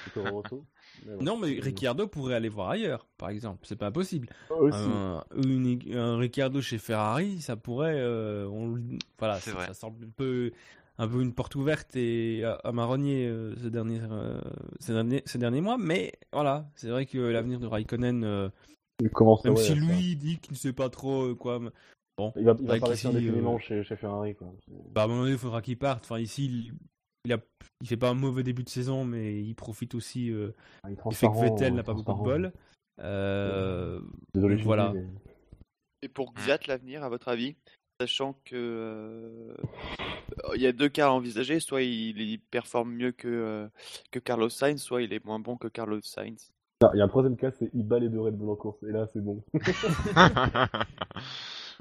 chez 0.05 0.11
Toro 0.13 0.43
Rosso. 0.43 0.63
Mais 1.07 1.17
bon. 1.17 1.25
Non, 1.25 1.39
mais 1.39 1.59
Ricciardo 1.61 2.07
pourrait 2.07 2.35
aller 2.35 2.51
voir 2.51 2.69
ailleurs, 2.69 3.07
par 3.17 3.31
exemple. 3.31 3.61
C'est 3.63 3.77
pas 3.77 3.87
impossible. 3.87 4.29
Aussi. 4.51 4.77
Un, 4.79 5.25
une- 5.43 5.81
un 5.97 6.19
Ricciardo 6.19 6.61
chez 6.61 6.77
Ferrari, 6.77 7.41
ça 7.41 7.57
pourrait. 7.57 7.97
euh, 7.97 8.47
on, 8.49 8.79
voilà, 9.19 9.37
C'est 9.37 9.51
ça, 9.51 9.57
vrai. 9.57 9.67
ça 9.69 9.75
semble 9.75 10.05
un 10.05 10.11
peu, 10.15 10.53
un 10.99 11.09
peu 11.09 11.23
une 11.23 11.35
porte 11.35 11.55
ouverte 11.57 11.97
et 11.97 12.45
à, 12.45 12.55
à 12.55 12.73
marronnier 12.73 13.27
euh, 13.27 13.55
ces, 13.57 13.71
derniers, 13.71 14.01
euh, 14.11 14.41
ces, 14.81 14.93
derniers, 14.93 15.23
ces 15.27 15.39
derniers 15.39 15.61
mois. 15.61 15.77
Mais 15.79 16.13
voilà, 16.33 16.69
c'est 16.77 16.89
vrai 16.89 17.07
que 17.07 17.19
l'avenir 17.19 17.59
de 17.61 17.67
Raikkonen, 17.67 18.23
euh, 18.25 18.49
Il 19.01 19.11
commence 19.11 19.45
même 19.45 19.55
ouais, 19.55 19.61
si 19.63 19.73
à- 19.73 19.75
lui 19.75 20.17
dit 20.17 20.39
qu'il 20.39 20.53
ne 20.53 20.59
sait 20.59 20.73
pas 20.73 20.89
trop 20.89 21.31
euh, 21.31 21.35
quoi. 21.35 21.59
mais- 21.61 21.71
Bon, 22.17 22.33
Il 22.37 22.45
va, 22.45 22.55
il 22.61 22.67
va 22.67 22.75
indéfiniment 22.75 23.57
euh, 23.57 23.59
chez, 23.59 23.83
chez 23.83 23.97
Ferrari, 23.97 24.37
quoi. 24.37 24.55
bah, 24.93 25.03
à 25.03 25.05
un 25.05 25.09
moment 25.09 25.23
donné, 25.23 25.33
il 25.33 25.39
faudra 25.39 25.61
qu'il 25.63 25.77
parte. 25.77 26.05
Enfin, 26.05 26.21
ici, 26.21 26.45
il, 26.45 26.75
il, 27.25 27.33
a, 27.33 27.39
il 27.81 27.89
fait 27.89 27.97
pas 27.97 28.11
un 28.11 28.15
mauvais 28.15 28.45
début 28.45 28.63
de 28.63 28.69
saison, 28.69 29.05
mais 29.05 29.43
il 29.43 29.55
profite 29.57 29.97
aussi 29.97 30.31
euh, 30.31 30.53
Il 30.87 30.93
est 30.93 31.09
du 31.09 31.15
fait 31.17 31.27
que 31.27 31.33
Vettel 31.41 31.73
euh, 31.73 31.77
n'a 31.77 31.83
pas 31.83 31.93
beaucoup 31.93 32.13
de 32.13 32.23
bol. 32.23 32.53
Euh, 33.01 34.01
Désolé, 34.33 34.55
voilà. 34.63 34.93
mais- 34.95 35.05
Et 36.03 36.09
pour 36.09 36.33
Xiat, 36.35 36.59
l'avenir, 36.69 37.03
à 37.03 37.09
votre 37.09 37.27
avis, 37.27 37.57
sachant 38.01 38.35
que 38.45 38.55
euh, 38.57 39.55
il 40.55 40.61
y 40.61 40.67
a 40.67 40.73
deux 40.73 40.89
cas 40.89 41.07
à 41.07 41.11
envisager, 41.11 41.61
soit 41.61 41.83
il, 41.83 42.21
il 42.21 42.39
performe 42.41 42.93
mieux 42.93 43.13
que, 43.13 43.29
euh, 43.29 43.69
que 44.11 44.19
Carlos 44.19 44.49
Sainz, 44.49 44.81
soit 44.83 45.03
il 45.03 45.13
est 45.13 45.25
moins 45.25 45.39
bon 45.39 45.57
que 45.57 45.69
Carlos 45.69 46.01
Sainz. 46.03 46.51
Il 46.93 46.99
y 46.99 47.01
a 47.01 47.05
un 47.05 47.09
troisième 47.09 47.37
cas, 47.37 47.51
c'est 47.53 47.71
il 47.73 47.87
bat 47.87 47.99
les 47.99 48.09
deux 48.11 48.21
Red 48.21 48.35
Bull 48.37 48.51
en 48.51 48.57
course. 48.57 48.83
Et 48.83 48.93
là, 48.93 49.07
c'est 49.13 49.23
bon. 49.23 49.43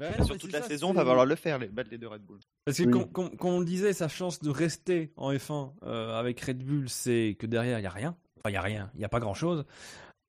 Ouais, 0.00 0.10
non, 0.18 0.24
Sur 0.24 0.34
mais 0.34 0.38
toute 0.40 0.52
la 0.52 0.60
ça, 0.62 0.66
saison, 0.66 0.88
c'est- 0.88 0.94
va 0.96 1.04
falloir 1.04 1.24
le 1.24 1.36
faire, 1.36 1.56
les 1.60 1.68
battre 1.68 1.90
les 1.92 1.98
deux 1.98 2.08
Red 2.08 2.22
Bull. 2.22 2.40
Parce 2.64 2.78
que 2.78 2.82
Oui. 2.82 2.90
comme, 2.90 3.12
comme- 3.12 3.36
comme 3.36 3.50
on 3.52 3.58
le 3.60 3.64
disait, 3.64 3.92
sa 3.92 4.08
chance 4.08 4.40
de 4.40 4.50
rester 4.50 5.12
en 5.16 5.32
F1 5.32 5.72
euh, 5.84 6.18
avec 6.18 6.40
Red 6.40 6.64
Bull, 6.64 6.88
c'est 6.88 7.36
que 7.38 7.46
derrière, 7.46 7.78
il 7.78 7.82
n'y 7.82 7.86
a 7.86 7.90
rien. 7.90 8.16
Enfin, 8.38 8.48
il 8.48 8.52
n'y 8.52 8.56
a 8.56 8.62
rien, 8.62 8.90
il 8.94 8.98
n'y 8.98 9.04
a 9.04 9.08
pas 9.08 9.20
grand-chose. 9.20 9.64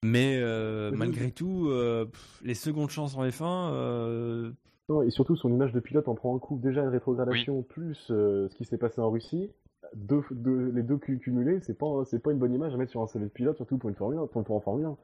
Mais 0.03 0.37
euh, 0.39 0.91
Oui. 0.91 0.97
malgré 0.99 1.31
tout, 1.31 1.67
euh, 1.69 2.05
pff, 2.05 2.41
les 2.43 2.53
secondes 2.53 2.91
chances 2.91 3.15
en 3.17 3.23
F1, 3.27 3.71
euh, 3.73 4.51
Non, 4.89 5.01
et 5.01 5.09
surtout, 5.09 5.35
son 5.35 5.51
image 5.51 5.73
de 5.73 5.79
pilote 5.79 6.07
en 6.07 6.15
prend 6.15 6.35
un 6.35 6.39
coup. 6.39 6.59
Déjà, 6.61 6.81
une 6.81 6.89
rétrogradation, 6.89 7.63
plus 7.63 8.07
euh, 8.11 8.47
ce 8.49 8.55
qui 8.55 8.65
s'est 8.65 8.77
passé 8.77 9.01
en 9.01 9.09
Russie. 9.09 9.51
Deux, 9.95 10.21
deux- 10.31 10.71
les 10.73 10.83
deux 10.83 10.97
cu- 10.97 11.19
cumulés, 11.19 11.59
c'est 11.61 11.77
pas, 11.77 12.03
c'est 12.05 12.19
pas 12.19 12.31
une 12.31 12.37
bonne 12.39 12.53
image 12.53 12.73
à 12.73 12.77
mettre 12.77 12.91
sur 12.91 13.01
un 13.01 13.07
CV 13.07 13.25
de 13.25 13.29
pilote, 13.29 13.55
surtout 13.55 13.77
pour 13.77 13.89
une 13.89 13.95
Formule 13.95 14.19
1, 14.19 14.27
pour, 14.27 14.43
pour 14.43 14.55
en 14.55 14.59
Formule 14.59 14.85
1. 14.85 14.97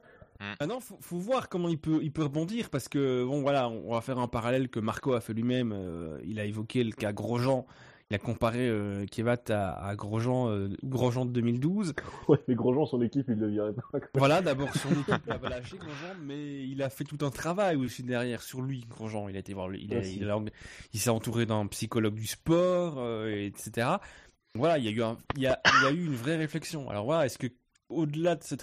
Ah 0.60 0.66
non, 0.66 0.80
faut, 0.80 0.96
faut 1.00 1.18
voir 1.18 1.48
comment 1.48 1.68
il 1.68 1.78
peut, 1.78 2.00
il 2.02 2.10
peut 2.12 2.24
rebondir 2.24 2.68
parce 2.68 2.88
que 2.88 3.24
bon 3.24 3.42
voilà, 3.42 3.68
on 3.70 3.92
va 3.92 4.00
faire 4.00 4.18
un 4.18 4.26
parallèle 4.26 4.68
que 4.68 4.80
Marco 4.80 5.12
a 5.12 5.20
fait 5.20 5.34
lui-même. 5.34 5.72
euh, 5.72 6.18
il 6.24 6.40
a 6.40 6.44
évoqué 6.44 6.82
le 6.82 6.90
cas 6.90 7.12
Grosjean. 7.12 7.64
Il 8.12 8.16
a 8.16 8.18
comparé 8.18 8.68
euh, 8.68 9.06
Kevat 9.06 9.48
à, 9.48 9.72
à 9.88 9.96
Grosjean, 9.96 10.50
euh, 10.50 10.68
Grosjean 10.84 11.24
de 11.24 11.30
2012. 11.32 11.94
Ouais, 12.28 12.36
mais 12.46 12.54
Grosjean, 12.54 12.84
son 12.84 13.00
équipe, 13.00 13.24
il 13.28 13.36
le 13.36 13.48
virait 13.48 13.72
pas. 13.72 13.84
Voilà, 14.14 14.42
d'abord 14.42 14.68
son 14.74 14.90
équipe 14.90 15.26
l'a 15.26 15.38
lâché 15.48 15.78
Grosjean, 15.78 16.16
mais 16.22 16.68
il 16.68 16.82
a 16.82 16.90
fait 16.90 17.04
tout 17.04 17.24
un 17.24 17.30
travail 17.30 17.76
aussi 17.76 18.02
derrière 18.02 18.42
sur 18.42 18.60
lui. 18.60 18.84
Grosjean, 18.86 19.30
il 19.30 19.36
a 19.36 19.38
été 19.38 19.54
voir, 19.54 19.74
il, 19.74 19.94
a- 19.94 20.00
il, 20.06 20.28
a- 20.28 20.38
il 20.92 21.00
s'est 21.00 21.08
entouré 21.08 21.46
d'un 21.46 21.66
psychologue 21.68 22.12
du 22.14 22.26
sport, 22.26 22.96
euh, 22.98 23.34
etc. 23.46 23.88
Voilà, 24.54 24.76
il 24.76 24.84
y 24.84 24.88
a 24.88 24.90
eu 24.90 25.02
un, 25.02 25.16
il 25.36 25.42
y 25.44 25.46
a, 25.46 25.58
il 25.78 25.84
y 25.84 25.86
a 25.86 25.90
eu 25.92 26.04
une 26.04 26.14
vraie 26.14 26.36
réflexion. 26.36 26.90
Alors 26.90 27.06
voilà, 27.06 27.24
est-ce 27.24 27.38
que 27.38 27.46
au-delà 27.88 28.36
de 28.36 28.42
cette 28.42 28.60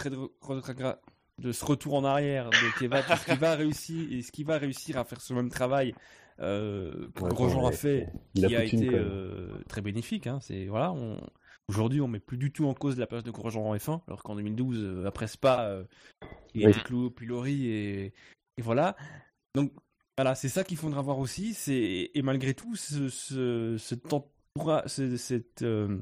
ce 1.52 1.66
retour 1.66 1.96
en 1.96 2.04
arrière 2.04 2.52
de 2.52 2.80
Kevat, 2.80 3.00
est-ce 3.00 3.26
qu'il 3.26 3.40
va 3.40 3.56
réussir, 3.56 4.08
est-ce 4.12 4.32
qu'il 4.32 4.46
va 4.46 4.60
réussir 4.60 4.98
à 5.00 5.06
faire 5.06 5.22
ce 5.22 5.34
même 5.34 5.50
travail 5.50 5.96
euh, 6.42 7.10
que 7.16 7.24
Ouais, 7.24 7.30
Grosjean 7.30 7.66
a 7.68 7.72
fait, 7.72 8.08
il 8.36 8.46
qui 8.48 8.56
a 8.56 8.60
a 8.60 8.62
Poutine, 8.64 8.84
été 8.84 8.96
euh, 8.96 9.50
très 9.68 9.82
bénéfique. 9.82 10.28
Hein, 10.28 10.40
c'est 10.42 10.66
voilà, 10.68 10.92
on, 10.92 11.20
aujourd'hui 11.68 12.02
on 12.02 12.08
met 12.08 12.20
plus 12.20 12.38
du 12.38 12.52
tout 12.52 12.66
en 12.66 12.74
cause 12.74 12.98
la 12.98 13.08
place 13.08 13.24
de 13.24 13.32
Grosjean 13.32 13.66
en 13.70 13.76
F1, 13.76 14.02
alors 14.08 14.24
qu'en 14.24 14.36
2012 14.36 14.78
euh, 14.84 15.06
après 15.06 15.28
Spa, 15.28 15.62
euh, 15.66 15.84
il 16.54 16.66
Oui. 16.66 16.72
était 16.72 16.82
cloué 16.82 17.06
au 17.06 17.10
pilori 17.12 17.68
et, 17.68 18.06
et 18.58 18.62
voilà. 18.62 18.96
Donc 19.56 19.74
voilà, 20.18 20.36
c'est 20.36 20.50
ça 20.50 20.64
qu'il 20.64 20.78
faudra 20.78 21.02
voir 21.02 21.20
aussi. 21.20 21.54
C'est 21.54 22.12
et 22.14 22.22
malgré 22.22 22.54
tout, 22.54 22.76
ce, 22.76 23.10
ce, 23.10 23.76
ce 23.78 23.96
tempora- 23.96 24.88
ce- 24.88 25.18
cette 25.18 25.62
euh, 25.62 25.98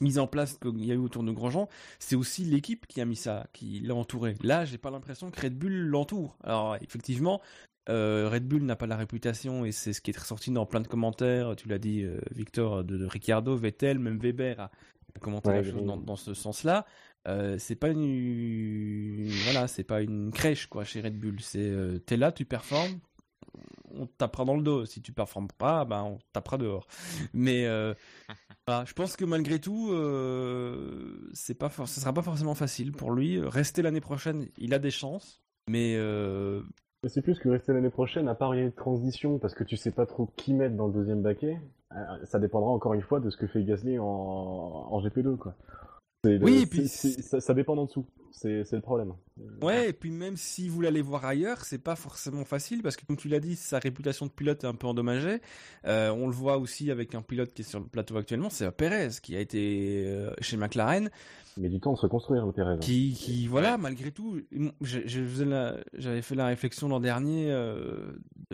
mise 0.00 0.18
en 0.18 0.26
place 0.26 0.56
qu'il 0.58 0.84
y 0.84 0.90
a 0.92 0.94
eu 0.94 0.98
autour 0.98 1.22
de 1.24 1.32
Grosjean, 1.32 1.68
c'est 1.98 2.16
aussi 2.16 2.44
l'équipe 2.44 2.86
qui 2.86 3.00
a 3.00 3.04
mis 3.04 3.16
ça, 3.16 3.46
qui 3.52 3.80
l'a 3.80 3.94
entouré. 3.94 4.36
Là, 4.42 4.64
j'ai 4.64 4.78
pas 4.78 4.90
l'impression 4.90 5.30
que 5.30 5.40
Red 5.40 5.58
Bull 5.58 5.72
l'entoure. 5.72 6.38
Alors 6.44 6.76
effectivement, 6.76 7.40
euh, 7.88 8.28
Red 8.30 8.46
Bull 8.46 8.62
n'a 8.62 8.76
pas 8.76 8.86
la 8.86 8.96
réputation 8.96 9.64
et 9.64 9.72
c'est 9.72 9.92
ce 9.92 10.00
qui 10.00 10.10
est 10.10 10.18
ressorti 10.18 10.50
dans 10.50 10.66
plein 10.66 10.80
de 10.80 10.88
commentaires. 10.88 11.54
Tu 11.56 11.68
l'as 11.68 11.78
dit, 11.78 12.02
euh, 12.02 12.20
Victor, 12.34 12.84
de, 12.84 12.96
de 12.96 13.06
Ricciardo, 13.06 13.56
Vettel, 13.56 13.98
même 13.98 14.18
Weber 14.18 14.60
a, 14.60 14.70
commenté 15.20 15.48
Ouais, 15.48 15.62
la 15.62 15.70
chose 15.70 15.84
dans, 15.84 15.96
dans 15.96 16.16
ce 16.16 16.34
sens-là. 16.34 16.86
Euh, 17.26 17.56
c'est 17.58 17.74
pas 17.74 17.88
une 17.88 19.28
voilà, 19.44 19.66
c'est 19.66 19.84
pas 19.84 20.00
une 20.00 20.30
crèche 20.30 20.66
quoi 20.66 20.84
chez 20.84 21.00
Red 21.00 21.18
Bull. 21.18 21.40
C'est 21.40 21.72
t'es 22.06 22.16
là, 22.16 22.30
tu 22.30 22.44
performes, 22.44 23.00
on 23.90 24.06
tapera 24.06 24.44
dans 24.44 24.56
le 24.56 24.62
dos. 24.62 24.84
Si 24.84 25.02
tu 25.02 25.12
performes 25.12 25.48
pas, 25.58 25.84
ben 25.84 26.02
on 26.02 26.18
tapera 26.32 26.58
dehors. 26.58 26.86
Mais 27.32 27.66
euh, 27.66 27.94
voilà, 28.66 28.84
je 28.84 28.92
pense 28.92 29.16
que 29.16 29.24
malgré 29.24 29.60
tout, 29.60 29.90
euh, 29.92 31.30
c'est 31.32 31.54
pas, 31.54 31.70
ce 31.70 32.00
sera 32.00 32.12
pas 32.12 32.22
forcément 32.22 32.54
facile 32.54 32.92
pour 32.92 33.12
lui. 33.12 33.40
Rester 33.40 33.82
l'année 33.82 34.00
prochaine, 34.00 34.48
il 34.58 34.74
a 34.74 34.78
des 34.78 34.90
chances, 34.90 35.42
mais 35.68 35.94
euh, 35.96 36.62
Mais 36.62 36.87
c'est 37.06 37.22
plus 37.22 37.38
que 37.38 37.48
rester 37.48 37.72
l'année 37.72 37.90
prochaine, 37.90 38.28
à 38.28 38.34
a 38.60 38.64
une 38.64 38.72
transition, 38.72 39.38
parce 39.38 39.54
que 39.54 39.64
tu 39.64 39.76
sais 39.76 39.92
pas 39.92 40.06
trop 40.06 40.28
qui 40.36 40.52
mettre 40.54 40.74
dans 40.76 40.88
le 40.88 40.92
deuxième 40.92 41.22
baquet. 41.22 41.60
euh, 41.92 41.96
Ça 42.24 42.38
dépendra 42.38 42.70
encore 42.70 42.94
une 42.94 43.02
fois 43.02 43.20
de 43.20 43.30
ce 43.30 43.36
que 43.36 43.46
fait 43.46 43.62
Gasly 43.62 43.98
en, 43.98 44.04
en 44.04 45.00
GP2, 45.00 45.36
quoi. 45.36 45.54
Le- 46.36 46.44
Oui, 46.44 46.66
puis 46.66 46.86
ça, 46.88 47.40
ça 47.40 47.54
dépend 47.54 47.74
d'en 47.76 47.86
dessous. 47.86 48.04
C'est 48.30 48.70
le 48.72 48.80
problème. 48.80 49.14
Ouais, 49.62 49.88
et 49.88 49.92
puis 49.92 50.12
même 50.12 50.36
si 50.36 50.68
vous 50.68 50.80
l'allez 50.80 51.02
voir 51.02 51.24
ailleurs, 51.24 51.64
c'est 51.64 51.78
pas 51.82 51.96
forcément 51.96 52.44
facile 52.44 52.82
parce 52.82 52.96
que 52.96 53.04
comme 53.04 53.16
tu 53.16 53.26
l'as 53.28 53.40
dit, 53.40 53.56
sa 53.56 53.80
réputation 53.80 54.26
de 54.26 54.30
pilote 54.30 54.62
est 54.62 54.66
un 54.68 54.74
peu 54.76 54.86
endommagée. 54.86 55.40
Euh, 55.86 56.10
on 56.10 56.26
le 56.28 56.32
voit 56.32 56.58
aussi 56.58 56.92
avec 56.92 57.16
un 57.16 57.22
pilote 57.22 57.52
qui 57.52 57.62
est 57.62 57.64
sur 57.64 57.80
le 57.80 57.86
plateau 57.86 58.16
actuellement, 58.16 58.48
c'est 58.48 58.70
Perez 58.70 59.08
qui 59.20 59.34
a 59.34 59.40
été 59.40 60.04
euh, 60.06 60.30
chez 60.40 60.56
McLaren, 60.56 61.10
Mais 61.56 61.68
du 61.68 61.80
temps 61.80 61.94
de 61.94 61.98
se 61.98 62.06
construire, 62.06 62.46
le 62.46 62.52
Pérez. 62.52 62.78
qui, 62.78 63.12
qui 63.14 63.48
voilà, 63.48 63.76
malgré 63.76 64.12
tout, 64.12 64.40
j'avais 64.82 66.22
fait 66.22 66.34
la 66.34 66.46
réflexion 66.46 66.88
l'an 66.88 67.00
dernier 67.00 67.50
euh, 67.50 68.12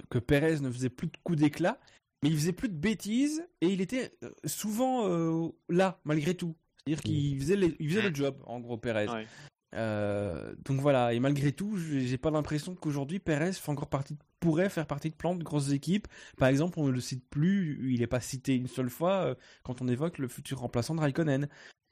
que 0.08 0.18
Perez 0.18 0.60
ne 0.60 0.70
faisait 0.70 0.88
plus 0.88 1.08
de 1.08 1.16
coups 1.22 1.38
d'éclat, 1.38 1.78
mais 2.22 2.30
il 2.30 2.36
faisait 2.36 2.52
plus 2.52 2.68
de 2.70 2.74
bêtises 2.76 3.44
et 3.60 3.68
il 3.68 3.80
était 3.82 4.12
souvent 4.46 5.08
euh, 5.08 5.48
là 5.68 5.98
malgré 6.04 6.34
tout. 6.34 6.54
C'est-à-dire 6.86 7.02
qu'il 7.02 7.38
faisait, 7.40 7.56
les- 7.56 7.76
il 7.80 7.88
faisait 7.88 8.08
le 8.08 8.14
job, 8.14 8.36
en 8.46 8.60
gros, 8.60 8.76
Perez. 8.76 9.08
Ouais. 9.08 9.26
Euh, 9.74 10.54
donc 10.64 10.80
voilà, 10.80 11.12
et 11.14 11.18
malgré 11.20 11.50
tout, 11.50 11.76
j'ai 11.76 12.18
pas 12.18 12.30
l'impression 12.30 12.74
qu'aujourd'hui 12.76 13.18
Perez 13.18 13.52
fait 13.54 13.70
encore 13.72 13.88
partie, 13.88 14.16
pourrait 14.38 14.68
faire 14.68 14.86
partie 14.86 15.10
de 15.10 15.14
plan 15.16 15.34
de 15.34 15.42
grosses 15.42 15.72
équipes. 15.72 16.06
Par 16.36 16.48
exemple, 16.48 16.78
on 16.78 16.86
ne 16.86 16.92
le 16.92 17.00
cite 17.00 17.24
plus, 17.28 17.90
il 17.92 18.00
n'est 18.00 18.06
pas 18.06 18.20
cité 18.20 18.54
une 18.54 18.68
seule 18.68 18.90
fois 18.90 19.12
euh, 19.24 19.34
quand 19.64 19.82
on 19.82 19.88
évoque 19.88 20.18
le 20.18 20.28
futur 20.28 20.60
remplaçant 20.60 20.94
de 20.94 21.00
Raikkonen. 21.00 21.48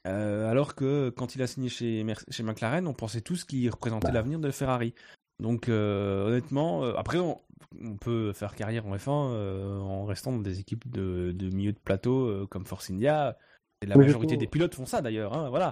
Euh, 0.07 0.49
alors 0.49 0.75
que 0.75 1.09
quand 1.09 1.35
il 1.35 1.41
a 1.41 1.47
signé 1.47 1.67
chez, 1.69 2.05
chez 2.29 2.43
McLaren, 2.43 2.87
on 2.87 2.93
pensait 2.93 3.21
tous 3.21 3.43
qu'il 3.43 3.69
représentait 3.69 4.07
Bah. 4.07 4.13
l'avenir 4.13 4.39
de 4.39 4.51
Ferrari. 4.51 4.93
Donc 5.39 5.67
euh, 5.67 6.27
honnêtement, 6.27 6.83
euh, 6.85 6.93
après 6.95 7.17
on, 7.19 7.41
on 7.81 7.97
peut 7.97 8.31
faire 8.33 8.55
carrière 8.55 8.85
en 8.85 8.95
F1 8.95 9.31
euh, 9.33 9.79
en 9.79 10.05
restant 10.05 10.31
dans 10.31 10.39
des 10.41 10.59
équipes 10.59 10.89
de, 10.89 11.31
de 11.35 11.49
milieu 11.49 11.73
de 11.73 11.79
plateau 11.79 12.27
euh, 12.27 12.47
comme 12.47 12.65
Force 12.65 12.89
India. 12.91 13.37
La 13.85 13.95
majorité 13.95 14.21
justement- 14.21 14.39
des 14.39 14.47
pilotes 14.47 14.75
font 14.75 14.85
ça 14.85 15.01
d'ailleurs, 15.01 15.33
hein, 15.33 15.49
voilà. 15.49 15.71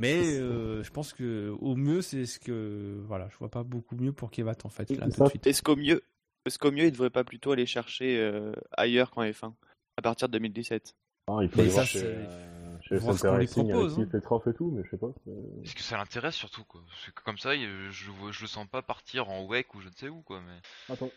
Mais 0.00 0.20
euh, 0.38 0.82
je 0.82 0.90
pense 0.90 1.12
que 1.12 1.50
au 1.60 1.76
mieux 1.76 2.02
c'est 2.02 2.26
ce 2.26 2.40
que 2.40 2.96
voilà, 3.06 3.28
je 3.30 3.36
vois 3.38 3.50
pas 3.50 3.62
beaucoup 3.62 3.94
mieux 3.94 4.12
pour 4.12 4.30
Kevat 4.30 4.56
en 4.64 4.68
fait 4.68 4.90
là 4.90 5.06
Et 5.06 5.10
tout 5.10 5.16
ça, 5.16 5.24
de 5.24 5.28
suite. 5.30 5.46
Est-ce 5.46 5.62
qu'au 5.62 5.76
mieux, 5.76 6.02
est-ce 6.46 6.58
qu'au 6.58 6.72
mieux, 6.72 6.84
il 6.86 6.92
devrait 6.92 7.10
pas 7.10 7.24
plutôt 7.24 7.52
aller 7.52 7.66
chercher 7.66 8.18
euh, 8.18 8.52
ailleurs 8.76 9.10
qu'en 9.10 9.22
F1 9.22 9.52
à 9.96 10.02
partir 10.02 10.28
de 10.28 10.32
2017 10.38 10.94
Ah, 11.28 11.38
il 11.42 11.48
faut 11.48 11.56
Mais 11.56 11.62
aller 11.62 11.70
ça, 11.70 11.74
voir 11.76 11.86
chez, 11.86 12.00
euh, 12.02 12.24
chez 12.82 12.96
voir 12.98 13.14
ce 13.18 13.22
qu'on 13.22 13.36
lui 13.38 13.46
propose, 13.46 13.92
avec 13.98 14.06
qui 14.06 14.12
Petrov 14.12 14.42
et 14.48 14.54
tout, 14.54 14.70
mais 14.70 14.82
je 14.84 14.90
sais 14.90 14.96
pas. 14.98 15.10
Est-ce 15.62 15.74
que 15.74 15.82
ça 15.82 15.96
l'intéresse 15.96 16.34
surtout 16.34 16.64
quoi 16.64 16.80
Parce 16.86 17.10
que 17.10 17.22
comme 17.24 17.38
ça, 17.38 17.54
je, 17.56 17.90
je 17.90 18.42
le 18.42 18.46
sens 18.48 18.66
pas 18.66 18.82
partir 18.82 19.28
en 19.30 19.46
WEC 19.46 19.74
ou 19.74 19.80
je 19.80 19.88
ne 19.88 19.94
sais 19.94 20.08
où 20.08 20.20
quoi. 20.22 20.40
Mais 20.40 20.92
Attends, 20.94 21.10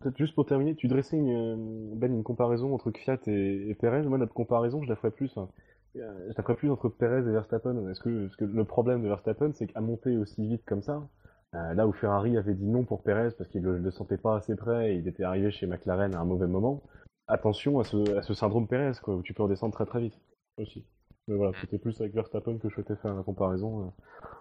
peut-être 0.00 0.16
juste 0.18 0.34
pour 0.34 0.46
terminer, 0.46 0.74
tu 0.74 0.88
dressais 0.88 1.16
une, 1.16 1.30
euh, 1.30 1.94
Ben, 1.96 2.12
une 2.12 2.22
comparaison 2.22 2.74
entre 2.74 2.90
Fiat 2.92 3.18
et, 3.26 3.70
et 3.70 3.74
Perez. 3.74 4.02
Moi, 4.02 4.18
notre 4.18 4.34
comparaison, 4.34 4.82
je 4.82 4.88
la 4.88 4.96
ferais 4.96 5.10
plus. 5.10 5.36
hein. 5.36 5.48
Euh, 5.96 6.28
Je 6.30 6.34
la 6.36 6.42
ferais 6.42 6.56
plus 6.56 6.70
entre 6.70 6.88
Perez 6.88 7.18
et 7.28 7.32
Verstappen. 7.32 7.88
Est-ce 7.90 8.00
que, 8.00 8.28
que 8.36 8.44
le 8.44 8.64
problème 8.64 9.02
de 9.02 9.08
Verstappen, 9.08 9.52
c'est 9.54 9.66
qu'à 9.66 9.80
monter 9.80 10.16
aussi 10.16 10.46
vite 10.46 10.62
comme 10.66 10.82
ça, 10.82 11.08
euh, 11.54 11.74
là 11.74 11.86
où 11.88 11.92
Ferrari 11.92 12.36
avait 12.36 12.54
dit 12.54 12.66
non 12.66 12.84
pour 12.84 13.02
Perez 13.02 13.30
parce 13.36 13.48
qu'il 13.50 13.62
le, 13.62 13.78
le 13.78 13.90
sentait 13.90 14.18
pas 14.18 14.36
assez 14.36 14.54
près 14.54 14.92
et 14.92 14.96
il 14.98 15.08
était 15.08 15.24
arrivé 15.24 15.50
chez 15.50 15.66
McLaren 15.66 16.14
à 16.14 16.20
un 16.20 16.24
mauvais 16.26 16.46
moment, 16.46 16.82
attention 17.26 17.78
à 17.80 17.84
ce, 17.84 18.16
à 18.16 18.22
ce 18.22 18.34
syndrome 18.34 18.68
Perez, 18.68 18.92
quoi, 19.02 19.16
où 19.16 19.22
tu 19.22 19.32
peux 19.34 19.42
redescendre 19.42 19.72
très 19.74 19.86
très 19.86 20.00
vite 20.00 20.18
aussi. 20.58 20.84
Mais 21.28 21.36
voilà, 21.36 21.52
c'était 21.60 21.78
plus 21.78 22.00
avec 22.00 22.14
Verstappen 22.14 22.58
que 22.58 22.68
je 22.68 22.74
souhaitais 22.74 22.96
faire 22.96 23.14
la 23.14 23.22
comparaison 23.22 23.82
euh, 23.82 23.84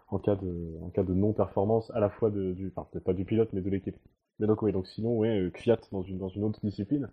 en 0.09 0.17
cas 0.19 0.35
de, 0.35 0.77
en 0.81 0.89
cas 0.89 1.03
de 1.03 1.13
non-performance 1.13 1.91
à 1.93 1.99
la 1.99 2.09
fois 2.09 2.29
de, 2.31 2.53
du, 2.53 2.71
enfin 2.75 2.87
peut-être 2.91 3.03
pas 3.03 3.13
du 3.13 3.25
pilote 3.25 3.49
mais 3.53 3.61
de 3.61 3.69
l'équipe. 3.69 3.97
Mais 4.39 4.47
donc, 4.47 4.61
oui, 4.61 4.71
donc 4.71 4.87
sinon, 4.87 5.17
ouais, 5.17 5.39
euh, 5.39 5.49
Kvyat 5.49 5.79
dans 5.91 6.03
une, 6.03 6.17
dans 6.17 6.29
une 6.29 6.43
autre 6.43 6.59
discipline, 6.63 7.09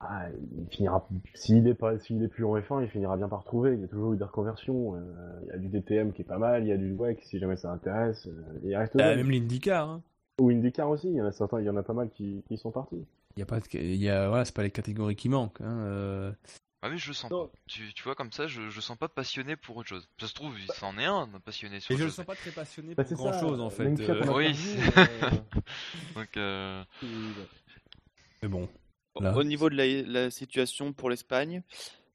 ah, 0.00 0.28
il 0.56 0.66
finira, 0.74 1.06
s'il 1.34 1.66
est 1.68 1.74
pas, 1.74 1.98
s'il 1.98 2.22
est 2.22 2.28
plus 2.28 2.44
en 2.44 2.56
F1, 2.56 2.82
il 2.82 2.88
finira 2.88 3.16
bien 3.16 3.28
par 3.28 3.44
trouver. 3.44 3.74
Il 3.74 3.80
y 3.80 3.84
a 3.84 3.88
toujours 3.88 4.12
eu 4.14 4.16
des 4.16 4.24
reconversions. 4.24 4.94
euh, 4.94 5.40
il 5.42 5.48
y 5.48 5.52
a 5.52 5.58
du 5.58 5.68
DTM 5.68 6.12
qui 6.12 6.22
est 6.22 6.24
pas 6.24 6.38
mal, 6.38 6.62
il 6.64 6.68
y 6.68 6.72
a 6.72 6.76
du 6.78 6.92
WEC 6.92 7.20
si 7.22 7.38
jamais 7.38 7.56
ça 7.56 7.70
intéresse. 7.72 8.26
euh, 8.26 8.60
il 8.64 8.74
reste 8.76 8.94
Ah, 8.98 9.14
même 9.16 9.30
l'IndyCar. 9.30 9.88
Hein. 9.88 10.02
Ou 10.40 10.50
IndyCar 10.50 10.88
aussi, 10.88 11.08
il 11.08 11.16
y 11.16 11.20
en 11.22 11.26
a 11.26 11.32
certains, 11.32 11.60
il 11.60 11.66
y 11.66 11.70
en 11.70 11.76
a 11.76 11.82
pas 11.82 11.92
mal 11.92 12.08
qui, 12.10 12.42
qui 12.48 12.56
sont 12.56 12.70
partis. 12.70 13.04
Il 13.36 13.40
y 13.40 13.42
a 13.42 13.46
pas, 13.46 13.60
de... 13.60 13.64
il 13.74 13.96
y 14.02 14.08
a, 14.08 14.28
voilà, 14.28 14.44
c'est 14.44 14.54
pas 14.54 14.62
les 14.62 14.70
catégories 14.70 15.16
qui 15.16 15.28
manquent. 15.28 15.60
Hein. 15.60 15.78
euh. 15.80 16.32
Ah 16.82 16.88
mais 16.88 16.96
je 16.96 17.08
le 17.08 17.14
sens 17.14 17.30
Non. 17.30 17.46
pas. 17.46 17.52
Tu, 17.66 17.92
tu 17.92 18.02
vois 18.02 18.14
comme 18.14 18.32
ça, 18.32 18.46
je, 18.46 18.70
je 18.70 18.80
sens 18.80 18.96
pas 18.96 19.08
passionné 19.08 19.54
pour 19.56 19.76
autre 19.76 19.88
chose. 19.88 20.08
Ça 20.18 20.26
se 20.26 20.32
trouve, 20.34 20.58
il 20.58 20.70
s'en 20.72 20.96
est 20.98 21.04
un 21.04 21.28
passionné 21.44 21.78
sur 21.80 21.92
Et 21.92 21.94
autre 21.94 22.00
je 22.00 22.06
le 22.06 22.10
sens 22.10 22.24
pas 22.26 22.34
très 22.34 22.50
passionné 22.52 22.94
Bah, 22.94 23.04
pour 23.04 23.16
grand 23.16 23.32
ça, 23.32 23.40
chose 23.40 23.60
en 23.60 23.68
fait. 23.70 24.00
euh, 24.00 24.24
Oui, 24.34 24.54
euh, 24.96 25.30
Donc 26.14 26.36
euh, 26.36 26.82
Mais 28.42 28.48
bon. 28.48 28.68
Bon, 29.14 29.20
Là. 29.22 29.36
Au 29.36 29.44
niveau 29.44 29.68
de 29.68 29.76
la, 29.76 30.02
la 30.02 30.30
situation 30.30 30.92
pour 30.92 31.10
l'Espagne, 31.10 31.62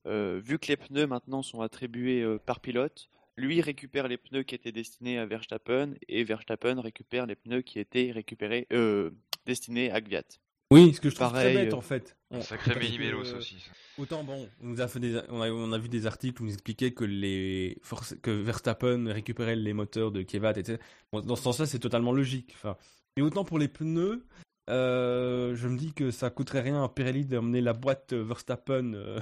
euh, 0.08 0.40
vu 0.44 0.58
que 0.60 0.68
les 0.68 0.78
pneus 0.78 1.08
maintenant 1.08 1.44
sont 1.44 1.62
attribués 1.62 2.22
euh, 2.22 2.40
par 2.40 2.60
pilote, 2.60 3.10
lui 3.38 3.62
récupère 3.62 4.08
les 4.08 4.18
pneus 4.18 4.44
qui 4.44 4.56
étaient 4.56 4.72
destinés 4.72 5.20
à 5.20 5.26
Verstappen 5.26 5.94
et 6.08 6.24
Verstappen 6.24 6.80
récupère 6.82 7.26
les 7.26 7.36
pneus 7.36 7.62
qui 7.62 7.80
étaient 7.80 8.12
récupérés, 8.12 8.66
euh, 8.72 9.12
destinés 9.46 9.92
à 9.92 10.00
Gviat. 10.02 10.24
Oui, 10.72 10.94
ce 10.94 11.02
que 11.02 11.10
je 11.10 11.16
trouve 11.16 11.28
Pareil, 11.32 11.54
très 11.54 11.64
bête 11.66 11.74
euh, 11.74 11.78
en 11.78 11.82
fait. 11.82 12.18
On- 12.32 12.38
un 12.38 12.42
sacré 12.42 12.76
méli-mélos 12.76 13.34
euh, 13.34 13.38
aussi. 13.38 13.58
Autant 13.98 14.24
bon, 14.24 14.50
on 14.62 14.68
nous 14.68 14.82
a 14.82 14.88
fait 14.88 15.00
des, 15.00 15.22
on 15.30 15.42
a, 15.42 15.50
on 15.50 15.72
a 15.72 15.78
vu 15.78 15.88
des 15.90 16.06
articles 16.06 16.42
où 16.42 16.46
on 16.46 16.48
nous 16.48 16.54
expliquait 16.54 16.92
que 16.92 17.06
les 17.06 17.78
que 18.22 18.32
Verstappen 18.32 19.06
récupérait 19.12 19.56
les 19.56 19.74
moteurs 19.74 20.12
de 20.12 20.22
Kevat, 20.22 20.54
etc. 20.58 20.80
Bon, 21.14 21.22
dans 21.22 21.36
ce 21.36 21.44
sens-là, 21.44 21.66
c'est 21.66 21.80
totalement 21.80 22.12
logique. 22.12 22.52
Enfin, 22.56 22.76
mais 23.16 23.24
autant 23.24 23.46
pour 23.46 23.58
les 23.60 23.68
pneus, 23.70 24.26
euh, 24.70 25.56
je 25.56 25.68
me 25.68 25.78
dis 25.78 25.94
que 25.94 26.12
ça 26.12 26.30
coûterait 26.30 26.62
rien 26.62 26.84
à 26.84 26.90
Pirelli 26.90 27.26
d'emmener 27.26 27.62
la 27.62 27.74
boîte 27.74 28.14
Verstappen 28.14 28.94
euh, 28.96 29.20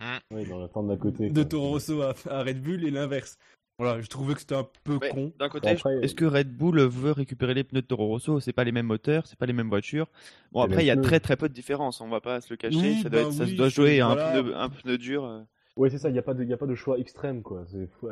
Oui, 0.32 0.44
dans 0.48 0.58
la 0.58 0.68
tente 0.68 0.88
d'à 0.88 0.96
côté. 0.96 1.30
de. 1.30 1.42
Toro 1.42 1.68
Rosso 1.68 2.00
à, 2.02 2.14
à 2.30 2.42
Red 2.42 2.60
Bull 2.62 2.84
et 2.84 2.90
l'inverse. 2.90 3.38
Voilà, 3.78 4.00
je 4.00 4.06
trouvais 4.08 4.32
que 4.34 4.40
c'était 4.40 4.54
un 4.54 4.66
peu 4.84 4.98
con. 4.98 5.32
D'un 5.38 5.48
côté, 5.50 5.74
Bon, 5.74 5.90
est-ce 6.02 6.14
que 6.14 6.24
Red 6.24 6.48
Bull 6.56 6.80
veut 6.80 7.12
récupérer 7.12 7.52
les 7.52 7.62
pneus 7.62 7.82
de 7.82 7.86
Toro 7.86 8.06
Rosso? 8.06 8.40
C'est 8.40 8.54
pas 8.54 8.64
les 8.64 8.72
mêmes 8.72 8.86
moteurs, 8.86 9.26
c'est 9.26 9.38
pas 9.38 9.44
les 9.46 9.52
mêmes 9.52 9.68
voitures. 9.68 10.06
Bon, 10.52 10.62
après, 10.62 10.82
il 10.82 10.86
y 10.86 10.90
a 10.90 10.96
très 10.96 11.20
très 11.20 11.36
peu 11.36 11.48
de 11.48 11.54
différence, 11.54 12.00
on 12.00 12.08
va 12.08 12.20
pas 12.22 12.40
se 12.40 12.50
le 12.52 12.56
cacher. 12.56 12.76
Oui, 12.78 13.02
ça 13.02 13.10
doit, 13.10 13.20
bah 13.22 13.28
être- 13.28 13.34
ça 13.34 13.44
oui, 13.44 13.50
se 13.50 13.56
doit 13.56 13.68
jouer 13.68 14.00
à 14.00 14.08
un, 14.08 14.16
pneu, 14.16 14.56
un 14.56 14.68
pneu 14.70 14.96
dur. 14.98 15.24
euh. 15.24 15.42
Ouais, 15.76 15.90
c'est 15.90 15.98
ça, 15.98 16.08
il 16.08 16.12
n'y 16.14 16.18
a, 16.18 16.22
pas 16.22 16.32
de- 16.32 16.42
y 16.44 16.54
a 16.54 16.56
pas 16.56 16.66
de 16.66 16.74
choix 16.74 16.98
extrême, 16.98 17.42
quoi. 17.42 17.64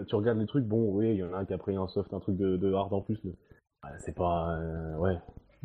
Tu 0.06 0.14
regardes 0.14 0.38
les 0.38 0.46
trucs, 0.46 0.64
bon, 0.64 0.90
oui, 0.92 1.12
il 1.12 1.16
y 1.16 1.22
en 1.24 1.32
a 1.32 1.38
un 1.38 1.44
qui 1.46 1.54
a 1.54 1.58
pris 1.58 1.74
un 1.76 1.88
soft, 1.88 2.12
un 2.12 2.20
truc 2.20 2.36
de, 2.36 2.58
de 2.58 2.72
hard 2.74 2.92
en 2.92 3.00
plus, 3.00 3.18
mais 3.24 3.32
c'est 4.00 4.14
pas... 4.14 4.58
euh, 4.58 4.96
ouais, 4.98 5.16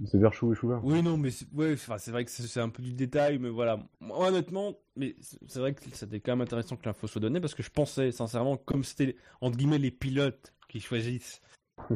c'est 0.05 0.17
vers 0.17 0.33
chou 0.33 0.51
et 0.51 0.55
chou 0.55 0.67
vert. 0.69 0.81
Oui, 0.83 1.01
non, 1.03 1.17
mais 1.17 1.31
c'est 1.31 1.51
ouais, 1.53 1.75
vrai 1.75 2.23
que 2.25 2.31
c'est 2.31 2.59
un 2.59 2.69
peu 2.69 2.81
du 2.81 2.93
détail, 2.93 3.37
mais 3.37 3.49
voilà. 3.49 3.79
Moi, 3.99 4.27
honnêtement, 4.29 4.75
mais 4.95 5.15
c'est 5.19 5.59
vrai 5.59 5.73
que 5.73 5.81
c'était 5.91 6.19
quand 6.21 6.31
même 6.33 6.41
intéressant 6.41 6.77
que 6.77 6.85
l'info 6.85 7.07
soit 7.07 7.21
donnée 7.21 7.41
parce 7.41 7.53
que 7.55 7.63
je 7.63 7.69
pensais 7.69 8.11
sincèrement, 8.11 8.55
comme 8.57 8.83
c'était 8.83 9.15
entre 9.41 9.57
guillemets 9.57 9.77
les 9.77 9.91
pilotes 9.91 10.53
qui 10.69 10.79
choisissent 10.79 11.41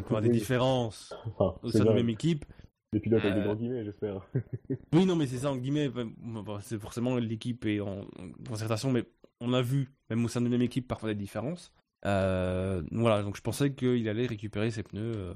pour 0.08 0.20
des 0.22 0.30
différences 0.30 1.14
enfin, 1.26 1.56
au 1.64 1.72
sein 1.72 1.84
de 1.86 1.90
la 1.90 1.96
même 1.96 2.10
équipe. 2.10 2.46
Les 2.92 3.00
pilotes 3.00 3.24
avec 3.24 3.36
des 3.36 3.42
Euh, 3.42 3.44
grands 3.44 3.56
guillemets, 3.56 3.84
j'espère. 3.86 4.22
Oui, 4.94 5.06
non, 5.06 5.16
mais 5.16 5.26
c'est 5.28 5.40
ça, 5.40 5.52
en 5.52 5.58
guillemets, 5.58 5.90
bon, 5.90 6.60
c'est 6.62 6.78
forcément 6.80 7.18
l'équipe 7.18 7.66
et 7.66 7.82
en, 7.82 8.02
en 8.02 8.32
concertation, 8.48 8.92
mais 8.92 9.06
on 9.42 9.54
a 9.54 9.62
vu, 9.62 9.92
même 10.10 10.24
au 10.24 10.28
sein 10.28 10.40
de 10.40 10.46
la 10.46 10.52
même 10.52 10.62
équipe, 10.62 10.88
parfois 10.88 11.10
des 11.10 11.16
différences. 11.16 11.74
Euh, 12.06 12.84
voilà, 12.92 13.24
donc 13.24 13.36
je 13.36 13.42
pensais 13.42 13.74
qu'il 13.74 14.08
allait 14.08 14.28
récupérer 14.28 14.70
ses 14.72 14.84
pneus. 14.84 15.14
euh, 15.16 15.34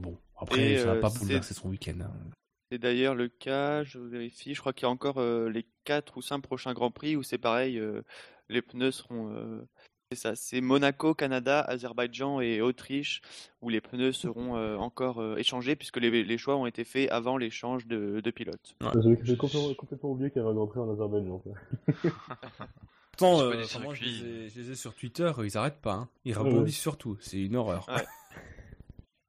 Bon, 0.00 0.18
après, 0.38 0.72
Et, 0.72 0.78
ça 0.78 0.86
va 0.86 0.92
euh, 0.94 1.00
pas 1.00 1.10
c'est- 1.10 1.18
bouleverser 1.20 1.54
son 1.54 1.68
week-end. 1.68 1.98
hein. 2.02 2.10
C'est 2.72 2.78
d'ailleurs 2.78 3.14
le 3.14 3.28
cas, 3.28 3.84
je 3.84 3.98
vérifie, 4.00 4.54
je 4.54 4.60
crois 4.60 4.72
qu'il 4.72 4.82
y 4.86 4.86
a 4.86 4.90
encore 4.90 5.18
euh, 5.18 5.48
les 5.48 5.64
4 5.84 6.16
ou 6.16 6.22
5 6.22 6.40
prochains 6.40 6.74
Grands 6.74 6.90
Prix 6.90 7.14
où 7.14 7.22
c'est 7.22 7.38
pareil, 7.38 7.78
euh, 7.78 8.02
les 8.48 8.60
pneus 8.60 8.90
seront... 8.90 9.32
euh, 9.32 9.64
c'est 10.10 10.18
ça, 10.18 10.34
c'est 10.36 10.60
Monaco, 10.60 11.14
Canada, 11.14 11.60
Azerbaïdjan 11.60 12.40
et 12.40 12.60
Autriche 12.60 13.22
où 13.60 13.68
les 13.68 13.80
pneus 13.80 14.12
seront 14.12 14.56
euh, 14.56 14.76
encore 14.76 15.20
euh, 15.20 15.36
échangés 15.36 15.76
puisque 15.76 15.98
les, 15.98 16.24
les 16.24 16.38
choix 16.38 16.56
ont 16.56 16.66
été 16.66 16.82
faits 16.84 17.08
avant 17.12 17.36
l'échange 17.36 17.86
de, 17.86 18.20
de 18.20 18.30
pilotes. 18.32 18.74
J'ai 19.00 19.16
j'ai 19.22 19.36
complètement, 19.36 19.74
complètement 19.74 20.10
oublié 20.10 20.30
qu'il 20.30 20.38
y 20.38 20.44
avait 20.44 20.50
un 20.50 20.54
Grand 20.54 20.66
Prix 20.66 20.80
en 20.80 20.92
Azerbaïdjan. 20.92 21.42
Pourtant, 23.18 23.40
euh, 23.40 23.58
je, 23.60 23.64
circuits. 23.64 24.22
les 24.22 24.28
ai, 24.44 24.48
je 24.50 24.60
les 24.60 24.70
ai 24.72 24.74
sur 24.74 24.92
Twitter, 24.94 25.30
ils 25.42 25.56
arrêtent 25.56 25.80
pas. 25.80 25.94
hein. 25.94 26.08
Ils 26.24 26.32
Ouais, 26.36 26.38
rebondissent 26.42 26.76
ouais. 26.76 26.82
sur 26.82 26.98
tout. 26.98 27.16
C'est 27.20 27.40
une 27.40 27.56
horreur. 27.56 27.88
Ouais. 27.88 28.04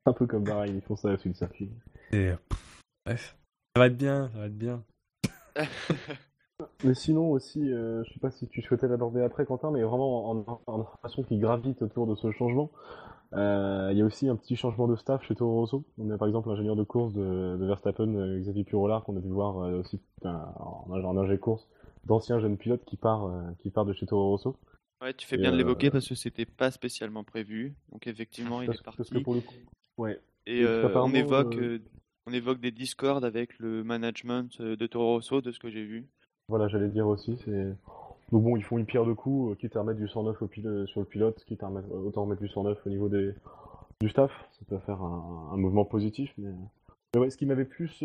Un 0.08 0.14
peu 0.14 0.26
comme 0.26 0.44
Bahreïn, 0.46 0.74
ils 0.76 0.82
font 0.82 0.96
ça 0.96 1.18
sur 1.18 1.28
le 1.30 1.36
circuit. 1.36 1.70
Et, 2.14 2.30
euh, 2.30 2.36
bref. 3.06 3.38
Ça 3.76 3.80
va 3.82 3.88
être 3.88 3.98
bien, 3.98 4.30
ça 4.34 4.40
va 4.40 4.46
être 4.48 4.58
bien. 4.58 4.84
Mais 6.84 6.94
sinon 6.96 7.30
aussi, 7.32 7.72
euh, 7.72 8.04
je 8.06 8.14
sais 8.14 8.20
pas 8.20 8.32
si 8.32 8.48
tu 8.48 8.62
souhaitais 8.62 8.88
l'aborder 8.88 9.22
après, 9.22 9.46
Quentin, 9.46 9.70
mais 9.70 9.84
vraiment 9.84 10.30
en, 10.32 10.62
en 10.66 10.80
information 10.82 11.24
qui 11.24 11.38
gravite 11.38 11.82
autour 11.84 12.08
de 12.08 12.16
ce 12.16 12.32
changement. 12.32 12.72
euh, 13.34 13.90
Il 13.92 13.98
y 13.98 14.02
a 14.02 14.06
aussi 14.06 14.28
un 14.28 14.36
petit 14.36 14.56
changement 14.56 14.88
de 14.88 14.96
staff 14.96 15.24
chez 15.28 15.36
Toro 15.36 15.54
Rosso. 15.60 15.86
On 16.00 16.10
a 16.10 16.18
par 16.18 16.28
exemple 16.28 16.50
l'ingénieur 16.50 16.76
de 16.76 16.84
course 16.84 17.14
de, 17.14 17.58
de 17.60 17.66
Verstappen, 17.66 18.08
euh, 18.16 18.40
Xavier 18.40 18.64
Purolar, 18.64 19.04
qu'on 19.04 19.18
a 19.18 19.22
pu 19.22 19.28
voir 19.28 19.60
euh, 19.60 19.82
aussi 19.82 20.02
un- 20.24 20.52
en, 20.56 20.88
en 20.90 21.18
ingé 21.18 21.38
course, 21.38 21.68
d'anciens 22.06 22.40
jeunes 22.40 22.58
pilotes 22.58 22.86
qui 22.86 22.98
part, 22.98 23.26
euh, 23.26 23.42
qui 23.60 23.70
part 23.70 23.86
de 23.86 23.94
chez 23.94 24.06
Toro 24.08 24.30
Rosso. 24.30 24.56
Ouais, 25.04 25.14
tu 25.14 25.28
fais 25.28 25.36
Et, 25.36 25.40
bien 25.40 25.52
de 25.52 25.58
l'évoquer 25.58 25.92
parce 25.92 26.08
que 26.08 26.16
c'était 26.16 26.46
pas 26.48 26.72
spécialement 26.72 27.24
prévu. 27.24 27.76
Donc 27.92 28.08
effectivement, 28.08 28.62
il 28.64 28.68
Parce, 28.68 28.80
est 28.80 28.84
parce 28.84 28.98
parti. 28.98 29.14
que 29.14 29.20
pour 29.20 29.36
le 29.36 29.42
coup, 29.42 29.54
ouais. 29.98 30.20
Et 30.46 30.64
euh, 30.64 30.90
on 30.96 31.14
évoque, 31.14 31.56
euh, 31.58 31.76
euh, 31.76 31.80
on 32.26 32.34
évoque 32.34 32.60
des 32.60 32.72
discords 32.72 33.24
avec 33.26 33.60
le 33.60 33.84
management 33.84 34.50
euh, 34.62 34.76
de 34.76 34.88
Toro 34.88 35.14
Rosso, 35.16 35.42
de 35.42 35.52
ce 35.52 35.60
que 35.60 35.70
j'ai 35.70 35.84
vu. 35.84 36.06
Voilà, 36.48 36.68
j'allais 36.68 36.90
dire 36.90 37.08
aussi, 37.08 37.38
c'est... 37.44 37.76
Donc 38.32 38.44
bon, 38.44 38.56
ils 38.58 38.64
font 38.64 38.78
une 38.78 38.86
pierre 38.86 39.06
de 39.06 39.14
coups, 39.14 39.58
quitte 39.58 39.76
à 39.76 39.82
remettre 39.82 40.00
du 40.00 40.08
109 40.08 40.42
au 40.42 40.48
pil- 40.48 40.86
sur 40.88 41.00
le 41.00 41.06
pilote, 41.06 41.44
quitte 41.46 41.64
à 41.64 41.68
remettre, 41.68 41.90
autant 41.92 42.24
remettre 42.24 42.42
du 42.42 42.48
109 42.50 42.78
au 42.86 42.90
niveau 42.90 43.08
des... 43.10 43.34
du 44.02 44.10
staff, 44.10 44.32
ça 44.60 44.66
peut 44.68 44.80
faire 44.80 45.02
un, 45.02 45.50
un 45.54 45.58
mouvement 45.58 45.86
positif, 45.86 46.34
mais... 46.38 46.52
mais 47.14 47.22
ouais, 47.22 47.30
ce 47.30 47.38
qui 47.38 47.46
m'avait 47.46 47.66
plus 47.66 48.04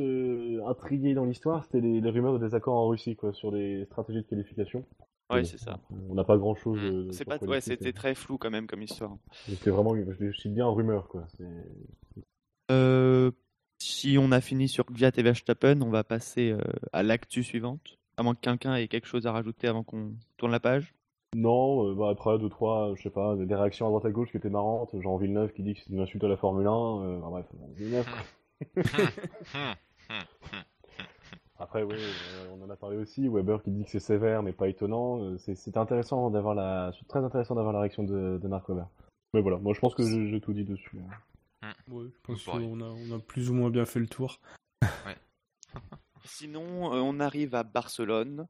intrigué 0.67 1.15
dans 1.15 1.25
l'histoire, 1.25 1.65
c'était 1.65 1.81
les, 1.81 2.01
les 2.01 2.11
rumeurs 2.11 2.35
de 2.35 2.39
désaccords 2.39 2.75
en 2.75 2.89
Russie, 2.89 3.17
quoi, 3.17 3.33
sur 3.33 3.51
des 3.53 3.85
stratégies 3.87 4.23
de 4.23 4.27
qualification. 4.27 4.85
Ouais, 5.33 5.45
c'est 5.45 5.59
ça. 5.59 5.79
On 6.09 6.15
n'a 6.15 6.25
pas 6.25 6.37
grand 6.37 6.55
chose. 6.55 6.79
Mm. 6.81 7.13
C'est 7.13 7.25
pas, 7.25 7.39
ouais, 7.39 7.61
c'était 7.61 7.93
très 7.93 8.15
flou 8.15 8.39
quand 8.39 8.51
même 8.51 8.67
comme 8.67 8.83
histoire. 8.83 9.17
C'était 9.47 9.71
vraiment, 9.71 9.95
je 9.97 10.33
cite 10.33 10.55
bien 10.55 10.67
rumeur, 10.67 11.09
quoi. 11.09 11.27
Euh, 12.71 13.31
si 13.79 14.17
on 14.19 14.33
a 14.33 14.41
fini 14.41 14.69
sur 14.69 14.85
Gviat 14.87 15.13
et 15.17 15.23
Verstappen, 15.23 15.81
on 15.83 15.91
va 15.91 16.05
passer 16.05 16.53
euh, 16.53 16.61
à 16.93 17.03
l'actu 17.03 17.43
suivante. 17.43 17.99
À 18.17 18.23
moins 18.23 18.35
que 18.35 18.41
quelqu'un 18.41 18.75
ait 18.77 18.89
quelque 18.89 19.07
chose 19.07 19.27
à 19.27 19.33
rajouter 19.33 19.69
avant 19.69 19.83
qu'on 19.83 20.13
tourne 20.37 20.53
la 20.53 20.61
page. 20.61 20.95
Non, 21.35 21.89
euh, 21.89 21.95
bah 21.95 22.11
après, 22.11 22.39
deux, 22.39 22.51
trois, 22.51 22.93
je 22.95 23.03
sais 23.03 23.11
pas, 23.11 23.35
des 23.37 23.55
réactions 23.55 23.87
à 23.87 23.89
droite 23.89 24.05
à 24.05 24.11
gauche 24.11 24.31
qui 24.31 24.37
étaient 24.37 24.51
marrantes, 24.51 24.95
genre 25.01 25.19
Villeneuve 25.19 25.53
qui 25.53 25.63
dit 25.63 25.75
que 25.75 25.81
c'est 25.81 25.91
une 25.91 26.01
insulte 26.01 26.23
à 26.25 26.29
la 26.29 26.37
Formule 26.37 26.67
1, 26.67 26.71
euh, 26.71 27.19
enfin, 27.23 27.31
bref, 27.31 27.47
Villeneuve, 27.75 28.07
Après, 31.63 31.85
oui, 31.85 31.95
on 32.51 32.61
en 32.65 32.71
a 32.71 32.77
parlé 32.77 32.97
aussi. 32.97 33.29
Weber 33.29 33.63
qui 33.63 33.71
dit 33.71 33.85
que 33.85 33.91
c'est 33.91 34.01
sévère, 34.01 34.43
mais 34.43 34.53
pas 34.53 34.69
étonnant. 34.69 35.23
Euh, 35.23 35.39
c'est- 35.39 35.77
intéressant 35.77 36.29
d'avoir 36.31 36.55
la, 36.55 36.93
très 37.09 37.21
intéressant 37.21 37.55
d'avoir 37.55 37.73
la 37.73 37.81
réaction 37.81 38.03
de, 38.03 38.39
de 38.43 38.49
Marc 38.49 38.69
Weber. 38.69 38.89
Mais 39.33 39.41
voilà, 39.41 39.59
moi 39.59 39.73
je 39.73 39.81
pense 39.81 39.95
que 39.95 40.03
j'ai 40.29 40.41
tout 40.41 40.53
dit 40.53 40.65
dessus. 40.65 40.99
hein. 41.63 41.69
Ouais, 41.89 42.07
je 42.13 42.19
pense 42.25 42.45
qu'on 42.45 42.81
a, 42.81 42.85
on 42.87 43.17
a 43.17 43.19
plus 43.21 43.49
ou 43.49 43.55
moins 43.55 43.71
bien 43.71 43.85
fait 43.87 44.01
le 44.01 44.09
tour. 44.09 44.41
Sinon, 46.25 46.93
euh, 46.95 46.99
on 47.01 47.21
arrive 47.21 47.55
à 47.55 47.63
Barcelone. 47.63 48.47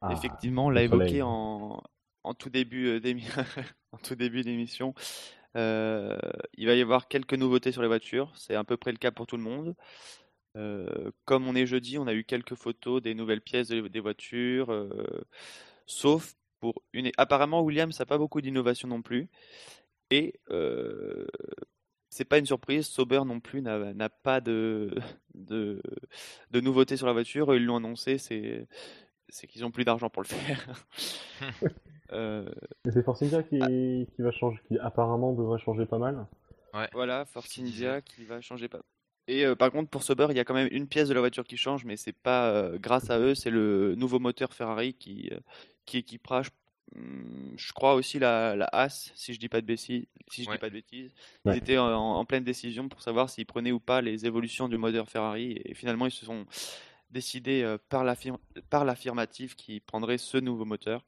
Ah, 0.00 0.12
Effectivement, 0.12 0.66
on 0.66 0.70
l'a 0.70 0.82
évoqué 0.84 1.22
en, 1.22 1.82
en 2.24 2.34
tout 2.34 2.50
début 2.50 2.86
euh, 2.86 3.00
d'émi- 3.00 3.26
en 3.92 3.98
tout 3.98 4.14
début 4.14 4.42
d'émission. 4.42 4.94
Euh, 5.56 6.16
il 6.54 6.66
va 6.66 6.74
y 6.74 6.80
avoir 6.80 7.08
quelques 7.08 7.34
nouveautés 7.34 7.72
sur 7.72 7.82
les 7.82 7.88
voitures. 7.88 8.32
C'est 8.36 8.54
à 8.54 8.64
peu 8.64 8.76
près 8.76 8.90
le 8.92 8.98
cas 8.98 9.10
pour 9.10 9.26
tout 9.26 9.36
le 9.36 9.42
monde. 9.42 9.74
Euh, 10.56 11.10
comme 11.24 11.46
on 11.48 11.54
est 11.54 11.66
jeudi, 11.66 11.98
on 11.98 12.06
a 12.06 12.12
eu 12.14 12.24
quelques 12.24 12.54
photos 12.54 13.00
des 13.02 13.14
nouvelles 13.14 13.40
pièces 13.40 13.68
de- 13.68 13.88
des 13.88 14.00
voitures, 14.00 14.70
euh, 14.70 14.88
sauf 15.86 16.34
pour 16.60 16.82
une. 16.92 17.10
Apparemment, 17.16 17.62
Williams 17.62 17.98
n'a 17.98 18.06
pas 18.06 18.18
beaucoup 18.18 18.40
d'innovation 18.40 18.86
non 18.88 19.00
plus. 19.02 19.28
Et 20.10 20.34
euh, 20.50 21.26
c'est 22.10 22.26
pas 22.26 22.36
une 22.38 22.44
surprise, 22.46 22.86
Sauber 22.86 23.22
non 23.24 23.40
plus 23.40 23.62
n'a 23.62 24.08
pas 24.10 24.40
de, 24.42 24.94
de, 25.34 25.80
de 26.50 26.60
nouveautés 26.60 26.98
sur 26.98 27.06
la 27.06 27.14
voiture. 27.14 27.54
Ils 27.54 27.64
l'ont 27.64 27.76
annoncé, 27.76 28.18
c'est 28.18 28.66
c'est 29.30 29.46
qu'ils 29.46 29.64
ont 29.64 29.70
plus 29.70 29.84
d'argent 29.86 30.10
pour 30.10 30.22
le 30.22 30.28
faire. 30.28 30.84
Euh, 32.12 32.44
c'est 32.92 33.02
Force 33.02 33.22
India 33.22 33.42
qui, 33.42 33.58
Ah. 33.62 33.68
qui 33.68 34.20
va 34.20 34.30
changer, 34.32 34.60
qui 34.68 34.78
apparemment 34.78 35.32
devrait 35.32 35.58
changer 35.58 35.86
pas 35.86 35.96
mal. 35.96 36.26
voilà, 36.92 37.24
Force. 37.24 37.58
India 37.58 38.02
qui 38.02 38.24
va 38.26 38.42
changer 38.42 38.68
pas. 38.68 38.82
Et 39.28 39.44
euh, 39.46 39.54
par 39.54 39.70
contre, 39.70 39.88
pour 39.88 40.02
Sauber, 40.02 40.26
il 40.30 40.36
y 40.36 40.40
a 40.40 40.44
quand 40.44 40.54
même 40.54 40.68
une 40.72 40.88
pièce 40.88 41.08
de 41.08 41.14
la 41.14 41.20
voiture 41.20 41.44
qui 41.44 41.56
change, 41.56 41.84
mais 41.84 41.96
c'est 41.96 42.12
pas 42.12 42.50
euh, 42.50 42.78
grâce 42.78 43.08
à 43.10 43.18
eux, 43.20 43.34
c'est 43.34 43.50
le 43.50 43.94
nouveau 43.94 44.18
moteur 44.18 44.52
Ferrari 44.52 44.94
qui, 44.94 45.30
euh, 45.32 45.38
qui 45.86 45.98
équipera, 45.98 46.42
je- 46.42 46.50
hum, 46.96 47.52
je 47.56 47.72
crois 47.72 47.94
aussi 47.94 48.18
la, 48.18 48.56
la 48.56 48.68
As, 48.72 49.12
si 49.14 49.32
je 49.32 49.38
dis 49.38 49.48
pas 49.48 49.60
de 49.60 49.66
bêtises, 49.66 50.06
si 50.28 50.42
je 50.44 50.48
Ouais. 50.48 50.56
dis 50.56 50.60
pas 50.60 50.68
de 50.68 50.74
bêtises, 50.74 51.12
Ouais. 51.44 51.54
ils 51.54 51.58
étaient 51.58 51.78
en, 51.78 51.86
en 51.92 52.24
pleine 52.24 52.42
décision 52.44 52.88
pour 52.88 53.00
savoir 53.02 53.30
s'ils 53.30 53.46
prenaient 53.46 53.72
ou 53.72 53.80
pas 53.80 54.00
les 54.02 54.26
évolutions 54.26 54.68
du 54.68 54.76
moteur 54.76 55.08
Ferrari 55.08 55.60
et 55.64 55.74
finalement 55.74 56.06
ils 56.06 56.10
se 56.12 56.24
sont 56.26 56.44
décidés 57.10 57.62
euh, 57.62 57.78
par 57.90 58.04
l'affirm- 58.04 58.38
par 58.70 58.84
l'affirmative 58.84 59.54
qu'ils 59.54 59.80
prendraient 59.82 60.18
ce 60.18 60.38
nouveau 60.38 60.64
moteur. 60.64 61.04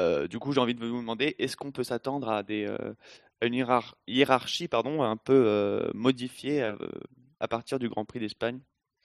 Euh, 0.00 0.26
du 0.28 0.38
coup, 0.38 0.52
j'ai 0.52 0.60
envie 0.60 0.74
de 0.74 0.80
vous 0.84 0.96
demander, 1.00 1.34
est-ce 1.38 1.56
qu'on 1.58 1.72
peut 1.72 1.84
s'attendre 1.84 2.30
à 2.30 2.42
des 2.42 2.64
euh, 2.64 2.94
une 3.46 3.54
hiérar- 3.54 3.94
hiérarchie 4.06 4.68
pardon 4.68 5.02
un 5.02 5.16
peu 5.16 5.44
euh, 5.46 5.90
modifiée 5.94 6.62
euh, 6.62 6.76
à 7.40 7.48
partir 7.48 7.78
du 7.78 7.88
Grand 7.88 8.04
Prix 8.04 8.20
d'Espagne? 8.20 8.60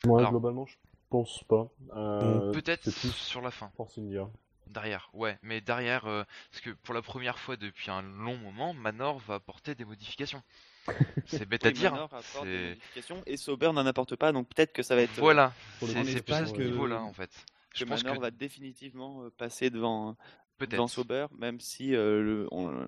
Moi, 0.06 0.20
Alors- 0.20 0.32
globalement, 0.32 0.66
je 0.66 0.76
pense 1.10 1.44
pas. 1.48 1.68
Euh, 1.96 2.52
Peut-être 2.52 2.90
sur 2.90 3.42
la 3.42 3.52
fin. 3.52 3.72
Force 3.78 3.98
India. 3.98 4.28
Derrière, 4.68 5.10
ouais, 5.14 5.38
mais 5.44 5.62
derrière, 5.62 6.06
euh, 6.06 6.24
parce 6.52 6.62
que 6.62 6.72
pour 6.72 6.94
la 6.94 7.02
première 7.02 7.38
fois 7.40 7.56
depuis 7.56 7.92
un 7.92 8.02
long 8.02 8.36
moment, 8.38 8.74
Manor 8.74 9.20
va 9.20 9.36
apporter 9.36 9.74
des 9.76 9.86
modifications. 9.86 10.42
C'est 11.28 11.48
bête 11.48 11.66
à 11.66 11.72
dire. 11.72 11.92
Manor 11.94 12.10
hein, 12.14 12.18
apporte 12.20 12.46
des 12.46 12.70
modifications 12.70 13.24
et 13.26 13.38
Sauber 13.38 13.72
n'en 13.74 13.86
apporte 13.86 14.16
pas, 14.16 14.32
donc 14.32 14.50
peut-être 14.50 14.74
que 14.74 14.84
ça 14.84 14.96
va 14.96 15.04
être 15.04 15.18
Voilà, 15.20 15.54
Pour 15.80 15.88
le 15.88 15.94
c'est 15.94 16.22
plus 16.24 16.34
à 16.34 16.40
pas 16.42 16.46
ce 16.48 16.54
que- 16.54 16.64
niveau-là 16.64 17.02
en 17.02 17.14
fait. 17.14 17.30
que 17.72 17.78
Je 17.80 17.86
pense 17.86 18.04
Manor 18.04 18.18
que 18.18 18.22
va 18.24 18.32
définitivement 18.32 19.30
passer 19.38 19.70
devant 19.70 20.18
peut-être. 20.58 20.72
devant 20.74 20.88
Sauber, 20.88 21.28
même 21.38 21.60
si, 21.60 21.96
euh, 21.96 22.22
le- 22.22 22.48
on- 22.52 22.88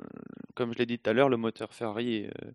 comme 0.55 0.73
je 0.73 0.77
l'ai 0.79 0.85
dit 0.85 0.99
tout 0.99 1.09
à 1.09 1.13
l'heure, 1.13 1.29
le 1.29 1.37
moteur 1.37 1.73
Ferrari 1.73 2.25
euh, 2.25 2.51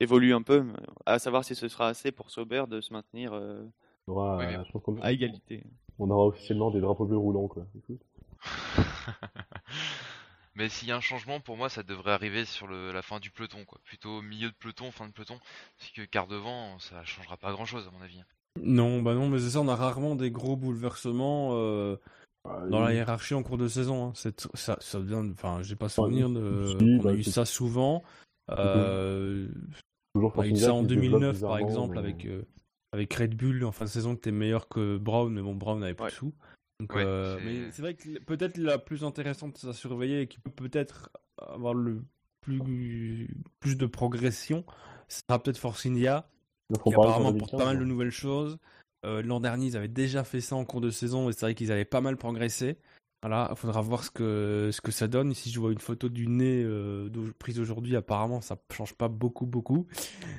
évolue 0.00 0.34
un 0.34 0.42
peu, 0.42 0.64
à 1.06 1.18
savoir 1.18 1.44
si 1.44 1.54
ce 1.54 1.68
sera 1.68 1.88
assez 1.88 2.12
pour 2.12 2.30
Sauber 2.30 2.64
de 2.68 2.80
se 2.80 2.92
maintenir 2.92 3.32
euh, 3.32 3.62
aura, 4.06 4.40
euh, 4.40 4.64
je 4.66 4.72
pense 4.78 4.98
à 5.02 5.12
égalité. 5.12 5.62
on 5.98 6.10
aura 6.10 6.26
officiellement 6.26 6.70
des 6.70 6.80
drapeaux 6.80 7.06
bleus 7.06 7.16
roulants, 7.18 7.48
quoi. 7.48 7.66
Écoute. 7.76 8.00
Mais 10.54 10.70
s'il 10.70 10.88
y 10.88 10.92
a 10.92 10.96
un 10.96 11.00
changement, 11.02 11.38
pour 11.38 11.56
moi, 11.58 11.68
ça 11.68 11.82
devrait 11.82 12.12
arriver 12.12 12.46
sur 12.46 12.66
le- 12.66 12.90
la 12.90 13.02
fin 13.02 13.20
du 13.20 13.30
peloton, 13.30 13.64
quoi. 13.66 13.78
Plutôt 13.84 14.22
milieu 14.22 14.48
de 14.48 14.54
peloton, 14.54 14.90
fin 14.90 15.06
de 15.06 15.12
peloton. 15.12 15.38
Parce 15.78 15.90
que 15.90 16.02
quart 16.06 16.26
devant, 16.26 16.78
ça 16.78 17.04
changera 17.04 17.36
pas 17.36 17.52
grand-chose 17.52 17.86
à 17.86 17.90
mon 17.90 18.00
avis. 18.00 18.22
Non, 18.62 19.02
bah 19.02 19.14
non, 19.14 19.28
mais 19.28 19.38
c'est 19.38 19.50
ça, 19.50 19.60
on 19.60 19.68
a 19.68 19.76
rarement 19.76 20.14
des 20.16 20.30
gros 20.30 20.56
bouleversements 20.56 21.50
euh, 21.52 21.96
dans 22.70 22.80
la 22.80 22.92
hiérarchie 22.94 23.34
en 23.34 23.42
cours 23.42 23.58
de 23.58 23.68
saison. 23.68 24.08
hein. 24.08 24.12
C'est- 24.14 24.46
ça, 24.54 24.76
ça 24.80 24.98
vient, 25.00 25.28
enfin, 25.30 25.60
j'ai 25.62 25.76
pas 25.76 25.88
souvenir 25.88 26.28
de, 26.30 26.66
si, 26.68 26.76
qu'on 26.76 27.02
bah, 27.02 27.10
a 27.10 27.12
eu 27.14 27.22
c'est- 27.22 27.30
ça 27.30 27.44
souvent. 27.44 28.02
Euh, 28.50 29.48
toujours 30.14 30.32
on 30.36 30.40
a 30.40 30.46
eu 30.46 30.56
ça 30.56 30.72
en 30.72 30.82
qui 30.84 30.94
se 30.94 30.94
développe 30.94 31.20
2009 31.20 31.40
par 31.40 31.58
exemple 31.58 31.94
mais- 31.94 31.98
avec 32.00 32.24
euh, 32.26 32.42
avec 32.92 33.12
Red 33.14 33.34
Bull 33.36 33.64
en 33.64 33.72
fin 33.72 33.84
de 33.84 33.90
saison 33.90 34.12
qui 34.14 34.18
était 34.18 34.30
meilleur 34.32 34.68
que 34.68 34.96
Brown, 34.98 35.32
mais 35.32 35.42
bon 35.42 35.54
Brown 35.54 35.80
n'avait 35.80 35.94
plus 35.94 36.04
Ouais. 36.04 36.10
de 36.10 36.14
sous. 36.14 36.32
Donc, 36.80 36.94
Ouais, 36.94 37.04
euh, 37.04 37.38
c'est- 37.38 37.44
mais 37.44 37.70
c'est 37.72 37.82
vrai 37.82 37.94
que 37.94 38.18
peut-être 38.24 38.58
la 38.58 38.78
plus 38.78 39.02
intéressante 39.04 39.64
à 39.68 39.72
surveiller 39.72 40.22
et 40.22 40.26
qui 40.28 40.38
peut 40.38 40.50
peut-être 40.50 41.10
avoir 41.38 41.74
le 41.74 42.02
plus 42.42 43.28
plus 43.60 43.76
de 43.76 43.86
progression, 43.86 44.64
ce 45.08 45.20
sera 45.28 45.42
peut-être 45.42 45.58
Force 45.58 45.84
India 45.86 46.28
qui 46.72 46.92
apparemment 46.94 47.32
porte 47.32 47.50
2015, 47.52 47.58
pas 47.58 47.64
mal 47.64 47.78
de 47.78 47.84
nouvelles 47.84 48.10
choses. 48.10 48.58
Euh, 49.06 49.22
L'an 49.22 49.40
dernier, 49.40 49.66
ils 49.66 49.76
avaient 49.76 49.88
déjà 49.88 50.24
fait 50.24 50.40
ça 50.40 50.56
en 50.56 50.64
cours 50.64 50.80
de 50.80 50.90
saison 50.90 51.30
et 51.30 51.32
c'est 51.32 51.40
vrai 51.46 51.54
qu'ils 51.54 51.72
avaient 51.72 51.84
pas 51.84 52.00
mal 52.00 52.16
progressé. 52.16 52.76
Voilà, 53.22 53.48
il 53.50 53.56
faudra 53.56 53.80
voir 53.80 54.04
ce 54.04 54.10
que, 54.10 54.70
ce 54.72 54.80
que 54.80 54.92
ça 54.92 55.08
donne. 55.08 55.30
Ici, 55.32 55.50
je 55.50 55.58
vois 55.58 55.72
une 55.72 55.78
photo 55.80 56.08
du 56.08 56.28
nez 56.28 56.62
euh, 56.62 57.08
prise 57.38 57.58
aujourd'hui. 57.58 57.96
Apparemment, 57.96 58.40
ça 58.40 58.56
change 58.72 58.94
pas 58.94 59.08
beaucoup, 59.08 59.46
beaucoup. 59.46 59.86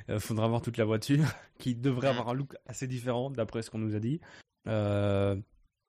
Il 0.08 0.20
faudra 0.20 0.46
voir 0.48 0.62
toute 0.62 0.76
la 0.76 0.84
voiture 0.84 1.24
qui 1.58 1.74
devrait 1.74 2.08
avoir 2.08 2.28
un 2.28 2.34
look 2.34 2.54
assez 2.66 2.86
différent 2.86 3.30
d'après 3.30 3.62
ce 3.62 3.70
qu'on 3.70 3.78
nous 3.78 3.94
a 3.96 3.98
dit. 4.00 4.20
Euh, 4.68 5.34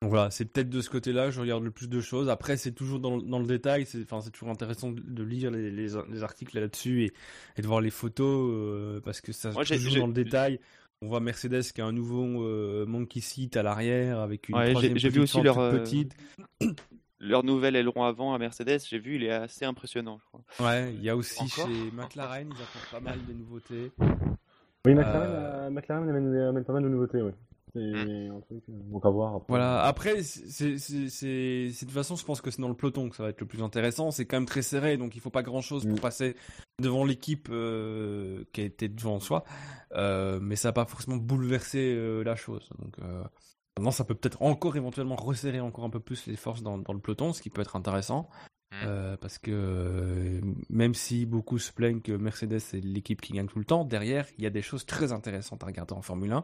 donc 0.01 0.11
voilà, 0.11 0.31
c'est 0.31 0.45
peut-être 0.45 0.69
de 0.69 0.79
ce 0.81 0.89
côté-là, 0.89 1.29
je 1.29 1.41
regarde 1.41 1.63
le 1.63 1.71
plus 1.71 1.89
de 1.89 1.99
choses. 2.01 2.29
Après, 2.29 2.55
c'est 2.57 2.71
toujours 2.71 2.99
dans, 2.99 3.17
le- 3.17 3.21
dans 3.23 3.39
le 3.39 3.45
détail, 3.45 3.85
c'est 3.85 4.05
c'est 4.09 4.31
toujours 4.31 4.49
intéressant 4.49 4.91
de, 4.91 5.23
lire 5.23 5.51
les, 5.51 5.69
les, 5.71 5.87
les 6.09 6.23
articles 6.23 6.57
là-dessus 6.57 7.03
et, 7.03 7.13
et 7.57 7.61
de 7.61 7.67
voir 7.67 7.81
les 7.81 7.89
photos 7.91 8.49
euh, 8.51 9.01
parce 9.01 9.19
que 9.19 9.33
ça 9.33 9.51
j'ai- 9.63 9.75
toujours 9.77 9.91
dans 9.99 10.07
le 10.07 10.13
détail. 10.13 10.59
On 11.01 11.07
voit 11.07 11.21
Mercedes 11.21 11.61
qui 11.73 11.79
a 11.79 11.85
un 11.85 11.93
nouveau 11.93 12.43
euh, 12.43 12.85
monkey 12.85 13.21
seat 13.21 13.55
à 13.55 13.63
l'arrière 13.63 14.19
avec 14.19 14.49
une 14.49 14.55
Ouais, 14.55 14.65
j'ai- 14.67 14.71
troisième 14.73 14.97
j'ai 14.97 15.07
vu 15.09 15.21
petite 15.21 15.35
aussi 15.35 15.43
leur, 15.43 15.57
euh, 15.59 15.71
petite. 15.79 16.13
Leur 17.21 17.43
nouvel 17.43 17.75
aileron 17.75 18.05
avant 18.05 18.33
à 18.33 18.37
Mercedes, 18.37 18.79
j'ai 18.87 18.97
vu, 18.97 19.15
il 19.15 19.25
est 19.25 19.29
assez 19.31 19.65
impressionnant, 19.65 20.19
je 20.21 20.25
crois. 20.25 20.65
Ouais, 20.71 20.93
il 20.93 21.03
y 21.03 21.09
a 21.09 21.17
aussi 21.17 21.37
Encore 21.43 21.67
chez 21.67 21.91
McLaren, 21.91 22.47
ils 22.49 22.53
apportent 22.53 22.91
pas 22.91 22.99
mal 23.01 23.19
de 23.27 23.33
nouveautés. 23.33 23.91
Oui, 24.85 24.93
McLaren, 24.95 25.29
Euh, 25.29 25.67
euh, 25.67 25.69
McLaren 25.69 26.07
amène, 26.09 26.33
amène 26.33 26.63
pas 26.63 26.71
mal 26.71 26.83
de 26.83 26.87
nouveautés, 26.87 27.21
ouais. 27.21 27.33
C'est 27.75 27.79
Hmm. 27.81 28.31
un 28.37 28.41
truc, 28.41 28.63
euh, 28.69 28.73
donc 28.91 29.05
à 29.05 29.09
voir. 29.09 29.35
Après. 29.35 29.45
Voilà, 29.49 29.83
après, 29.83 30.23
c'est 30.23 30.47
c'est- 30.49 30.77
c'est- 30.79 31.09
c'est- 31.09 31.69
de 31.69 31.79
toute 31.79 31.91
façon, 31.91 32.15
je 32.15 32.25
pense 32.25 32.41
que 32.41 32.49
c'est 32.51 32.61
dans 32.61 32.67
le 32.69 32.73
peloton 32.75 33.09
que 33.09 33.15
ça 33.15 33.23
va 33.23 33.29
être 33.29 33.39
le 33.41 33.45
plus 33.47 33.61
intéressant. 33.61 34.09
C'est 34.11 34.25
quand 34.25 34.37
même 34.37 34.45
très 34.47 34.61
serré, 34.63 34.97
donc 34.97 35.15
il 35.15 35.21
faut 35.21 35.29
pas 35.29 35.43
grand 35.43 35.61
chose 35.61 35.85
pour 35.85 35.97
Mm. 35.97 36.01
passer 36.01 36.35
devant 36.81 37.05
l'équipe 37.05 37.47
euh, 37.51 38.43
qui 38.53 38.61
a 38.61 38.63
été 38.63 38.87
devant 38.89 39.19
soi. 39.19 39.43
Euh, 39.93 40.39
mais 40.41 40.55
ça 40.55 40.69
va 40.69 40.73
pas 40.73 40.85
forcément 40.85 41.17
bouleverser 41.17 41.93
euh, 41.95 42.23
la 42.23 42.35
chose. 42.35 42.69
Donc, 42.79 42.97
euh, 42.99 43.23
maintenant, 43.77 43.91
ça 43.91 44.03
peut 44.03 44.15
peut-être 44.15 44.41
encore 44.41 44.75
éventuellement 44.75 45.15
resserrer 45.15 45.59
encore 45.59 45.85
un 45.85 45.89
peu 45.91 45.99
plus 45.99 46.25
les 46.27 46.35
forces 46.37 46.63
dans, 46.63 46.77
dans 46.79 46.93
le 46.93 46.99
peloton, 46.99 47.33
ce 47.33 47.41
qui 47.41 47.49
peut 47.51 47.61
être 47.61 47.75
intéressant. 47.75 48.29
Mm. 48.71 48.75
Euh, 48.85 49.17
parce 49.17 49.37
que 49.39 50.41
même 50.69 50.93
si 50.93 51.25
beaucoup 51.25 51.57
se 51.59 51.71
plaignent 51.73 52.01
que 52.01 52.11
Mercedes 52.11 52.55
est 52.73 52.83
l'équipe 52.83 53.19
qui 53.21 53.33
gagne 53.33 53.47
tout 53.47 53.59
le 53.59 53.65
temps, 53.65 53.83
derrière, 53.83 54.27
il 54.37 54.43
y 54.43 54.47
a 54.47 54.51
des 54.51 54.61
choses 54.61 54.85
très 54.85 55.11
intéressantes 55.11 55.63
à 55.63 55.65
regarder 55.67 55.93
en 55.93 56.01
Formule 56.01 56.31
1. 56.33 56.43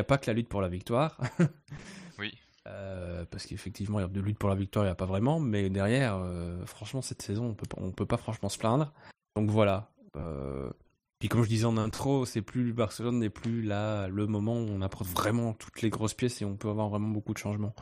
N'y 0.00 0.02
a 0.02 0.04
pas 0.04 0.16
que 0.16 0.28
la 0.28 0.32
lutte 0.32 0.48
pour 0.48 0.62
la 0.62 0.68
victoire. 0.68 1.18
Oui. 2.18 2.32
Euh, 2.66 3.24
parce 3.30 3.46
qu'effectivement, 3.46 3.98
il 3.98 4.02
y 4.02 4.04
a 4.04 4.08
de 4.08 4.20
lutte 4.20 4.38
pour 4.38 4.48
la 4.50 4.54
victoire, 4.54 4.84
il 4.84 4.88
n'y 4.88 4.92
a 4.92 4.94
pas 4.94 5.06
vraiment. 5.06 5.40
Mais 5.40 5.70
derrière, 5.70 6.16
euh, 6.16 6.64
franchement, 6.66 7.00
cette 7.02 7.20
saison, 7.22 7.46
on 7.46 7.54
peut, 7.54 7.66
pas- 7.66 7.80
on 7.82 7.92
peut 7.92 8.04
pas 8.06 8.18
franchement 8.18 8.48
se 8.50 8.58
plaindre. 8.58 8.92
Donc 9.36 9.50
voilà. 9.50 9.90
Euh, 10.16 10.70
puis 11.18 11.28
comme 11.30 11.42
je 11.42 11.48
disais 11.48 11.64
en 11.66 11.76
intro, 11.78 12.26
c'est 12.26 12.42
plus 12.42 12.72
Barcelone 12.74 13.18
n'est 13.18 13.30
plus 13.30 13.62
là 13.62 14.08
le 14.08 14.26
moment 14.26 14.54
où 14.54 14.66
on 14.70 14.80
apporte 14.82 15.06
vraiment 15.06 15.52
toutes 15.54 15.80
les 15.82 15.88
grosses 15.88 16.14
pièces 16.14 16.40
et 16.42 16.44
on 16.44 16.56
peut 16.56 16.68
avoir 16.68 16.88
vraiment 16.90 17.08
beaucoup 17.08 17.32
de 17.32 17.38
changements. 17.38 17.74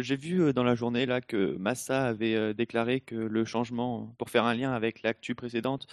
J'ai 0.00 0.16
vu 0.16 0.52
dans 0.52 0.64
la 0.64 0.74
journée 0.74 1.06
là 1.06 1.20
que 1.20 1.56
Massa 1.56 2.06
avait 2.06 2.52
déclaré 2.52 3.00
que 3.00 3.14
le 3.14 3.44
changement, 3.44 4.14
pour 4.18 4.28
faire 4.30 4.44
un 4.44 4.54
lien 4.54 4.72
avec 4.72 5.02
l'actu 5.02 5.34
précédente, 5.34 5.86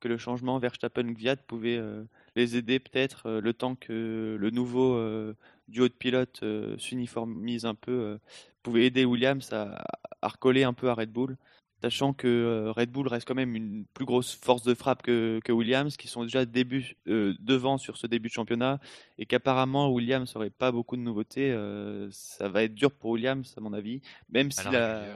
que 0.00 0.08
le 0.08 0.18
changement 0.18 0.58
Verstappen-Gviat 0.58 1.36
pouvait 1.46 1.76
euh, 1.76 2.04
les 2.38 2.56
aider 2.56 2.78
peut-être 2.78 3.26
euh, 3.26 3.40
le 3.40 3.52
temps 3.52 3.74
que 3.74 4.36
le 4.38 4.50
nouveau 4.50 4.94
euh, 4.94 5.34
duo 5.68 5.88
de 5.88 5.92
pilotes 5.92 6.40
euh, 6.42 6.76
s'uniformise 6.78 7.64
un 7.66 7.74
peu, 7.74 8.18
pouvait 8.62 8.86
aider 8.86 9.04
Williams 9.04 9.52
à, 9.52 9.84
à 10.22 10.28
recoller 10.28 10.64
un 10.64 10.72
peu 10.72 10.88
à 10.88 10.94
Red 10.94 11.10
Bull, 11.10 11.36
sachant 11.82 12.12
que 12.12 12.72
Red 12.74 12.90
Bull 12.90 13.06
reste 13.08 13.26
quand 13.26 13.34
même 13.34 13.54
une 13.54 13.84
plus 13.94 14.04
grosse 14.04 14.34
force 14.34 14.62
de 14.62 14.74
frappe 14.74 15.02
que, 15.02 15.40
que 15.44 15.52
Williams, 15.52 15.96
qui 15.96 16.08
sont 16.08 16.22
déjà 16.24 16.44
début, 16.44 16.96
euh, 17.06 17.34
devant 17.40 17.78
sur 17.78 17.96
ce 17.96 18.06
début 18.06 18.28
de 18.28 18.32
championnat, 18.34 18.80
et 19.18 19.26
qu'apparemment 19.26 19.90
Williams 19.92 20.34
n'aurait 20.34 20.50
pas 20.50 20.72
beaucoup 20.72 20.96
de 20.96 21.02
nouveautés. 21.02 21.50
euh, 21.52 22.08
ça 22.10 22.48
va 22.48 22.64
être 22.64 22.74
dur 22.74 22.90
pour 22.92 23.10
Williams, 23.10 23.54
à 23.56 23.60
mon 23.60 23.72
avis, 23.72 24.00
même 24.28 24.50
si 24.50 24.66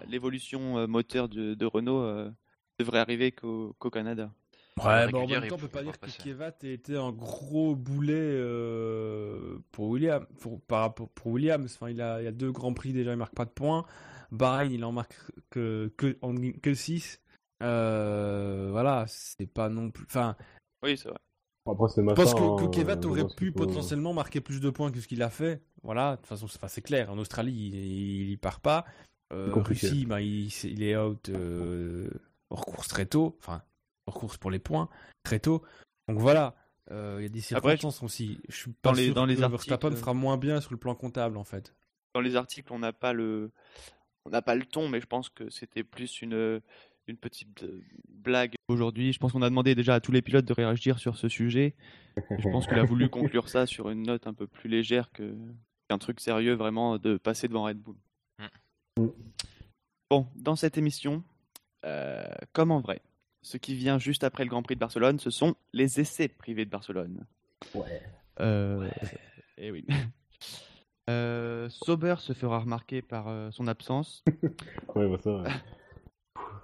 l'évolution 0.09 0.87
moteur 0.87 1.29
de, 1.29 1.55
de 1.55 1.67
Renault 1.67 2.01
euh, 2.03 2.31
devrait 2.79 3.01
arriver 3.01 3.33
qu'au 3.33 3.75
qu'au 3.79 3.91
Canada. 3.91 4.33
Ouais, 4.79 5.07
bah 5.11 5.19
en 5.19 5.27
même 5.27 5.49
temps, 5.49 5.57
on 5.57 5.59
peut 5.59 5.69
pas 5.69 5.83
dire 5.83 5.93
pas 5.93 6.07
que 6.07 6.13
passer. 6.13 6.23
Kevat 6.23 6.55
ait 6.63 6.73
été 6.73 6.97
un 6.97 7.13
gros 7.13 7.77
boulet 7.77 8.15
euh, 8.17 9.59
pour 9.71 9.89
William, 9.89 10.27
pour, 10.41 10.61
par 10.63 10.81
rapport 10.81 11.09
pour 11.11 11.29
Williams. 11.33 11.73
Enfin, 11.75 11.91
il 11.91 12.01
a, 12.01 12.23
il 12.23 12.27
a 12.27 12.33
deux 12.33 12.51
grands 12.53 12.73
prix 12.73 12.93
déjà, 12.93 13.13
il 13.13 13.17
marque 13.19 13.35
pas 13.35 13.45
de 13.45 13.51
points. 13.51 13.85
Bahreïn, 14.31 14.73
il 14.73 14.85
en 14.85 14.93
marque 14.93 15.15
que 15.51 15.93
que 15.99 16.17
en- 16.23 16.35
que 16.63 16.75
6. 16.75 17.21
voilà, 17.61 19.05
c'est 19.09 19.47
pas 19.47 19.69
non 19.69 19.91
plus. 19.91 20.07
Enfin, 20.07 20.37
Oui, 20.83 20.97
c'est 20.97 21.09
vrai. 21.09 21.19
Après, 21.65 21.89
c'est 21.95 22.03
Massa. 22.03 22.23
pense 22.23 22.35
que, 22.35 22.41
hein, 22.41 22.57
que 22.67 22.75
Kevat 22.75 22.99
je 23.03 23.09
aurait 23.09 23.27
pu 23.37 23.53
potentiellement 23.53 24.13
marquer 24.13 24.41
plus 24.41 24.61
de 24.61 24.71
points 24.71 24.91
que 24.91 25.01
ce 25.01 25.07
qu'il 25.07 25.23
a 25.23 25.31
fait. 25.31 25.63
Voilà, 25.83 26.13
de 26.13 26.17
toute 26.17 26.27
façon, 26.27 26.49
c'est 26.49 26.57
enfin, 26.59 26.69
c'est 26.69 26.83
clair. 26.83 27.11
En 27.11 27.19
Australie, 27.19 27.53
il, 27.53 27.75
il 27.77 28.31
y 28.31 28.37
part 28.37 28.61
pas. 28.61 28.85
Euh. 29.33 29.53
Russie, 29.55 30.05
bah, 30.07 30.21
il, 30.21 30.49
il 30.65 30.83
est 30.83 30.97
out 30.97 31.29
euh, 31.29 32.11
hors 32.51 32.67
course 32.67 32.89
très 32.89 33.07
tôt. 33.07 33.37
Enfin, 33.39 33.63
course 34.15 34.37
pour 34.39 34.51
les 34.51 34.59
points 34.59 34.89
très 35.23 35.39
tôt. 35.41 35.63
Donc 36.09 36.19
voilà, 36.19 36.55
euh, 36.91 37.17
il 37.21 37.23
y 37.23 37.27
a 37.27 37.29
des 37.29 37.55
Après, 37.55 37.77
circonstances 37.77 38.03
aussi. 38.03 38.39
Je 38.49 38.57
suis 38.57 38.73
pas 38.73 38.91
dans 38.91 38.97
les- 38.97 39.05
sûr 39.07 39.15
dans 39.15 39.27
les 39.27 39.37
que 39.37 39.43
articles- 39.43 39.71
Verstappen 39.71 39.97
fera 39.97 40.15
moins 40.15 40.37
bien 40.37 40.61
sur 40.61 40.73
le 40.73 40.79
plan 40.79 40.95
comptable 40.95 41.37
en 41.37 41.45
fait. 41.45 41.75
Dans 42.15 42.21
les 42.21 42.37
articles, 42.37 42.73
on 42.73 42.79
n'a 42.79 42.93
pas 42.93 43.13
le, 43.13 43.51
on 44.27 44.31
n'a 44.31 44.43
pas 44.43 44.55
le 44.55 44.65
ton, 44.67 44.89
mais 44.89 45.01
je 45.01 45.07
pense 45.07 45.29
que 45.31 45.49
c'était 45.51 45.85
plus 45.85 46.21
une, 46.23 46.61
une 47.07 47.17
petite 47.17 47.63
euh, 47.63 47.83
blague 48.09 48.55
aujourd'hui. 48.69 49.13
Je 49.13 49.19
pense 49.19 49.33
qu'on 49.33 49.43
a 49.43 49.49
demandé 49.49 49.75
déjà 49.75 49.95
à 49.95 50.01
tous 50.01 50.13
les 50.13 50.23
pilotes 50.23 50.45
de 50.45 50.53
réagir 50.53 50.99
sur 50.99 51.17
ce 51.17 51.29
sujet. 51.29 51.75
Et 52.31 52.41
je 52.43 52.49
pense 52.51 52.67
qu'il 52.67 52.79
a 52.79 52.85
voulu 52.85 53.09
conclure 53.09 53.49
ça 53.49 53.67
sur 53.67 53.89
une 53.89 54.03
note 54.03 54.27
un 54.27 54.35
peu 54.35 54.47
plus 54.47 54.69
légère 54.69 55.11
que 55.13 55.35
qu'un 55.89 55.99
truc 55.99 56.21
sérieux, 56.21 56.53
vraiment 56.55 56.99
de 56.99 57.17
passer 57.17 57.49
devant 57.49 57.65
Red 57.65 57.79
Bull. 57.79 57.97
Mm. 58.99 59.07
Bon, 60.11 60.27
dans 60.37 60.57
cette 60.57 60.77
émission, 60.77 61.23
euh, 61.87 62.23
comme 62.53 62.71
en 62.71 62.81
vrai, 62.81 63.01
ce 63.43 63.57
qui 63.57 63.75
vient 63.75 63.99
juste 63.99 64.25
après 64.25 64.45
le 64.45 64.51
Grand 64.51 64.63
Prix 64.63 64.75
de 64.77 64.81
Barcelone, 64.81 65.19
ce 65.19 65.31
sont 65.31 65.55
les 65.73 66.01
essais 66.01 66.29
privés 66.29 66.65
de 66.65 66.71
Barcelone. 66.71 67.27
Ouais. 67.75 68.03
Euh, 68.41 68.89
eh 69.59 69.71
oui. 69.71 69.85
Euh, 71.11 71.69
Sauber 71.69 72.15
se 72.21 72.33
fera 72.33 72.61
remarquer 72.61 73.03
par 73.03 73.27
euh, 73.27 73.51
son 73.51 73.67
absence. 73.67 74.23
Ouais, 74.95 75.09
bah 75.09 75.19
ça. 75.21 75.35
ouais. 75.43 75.51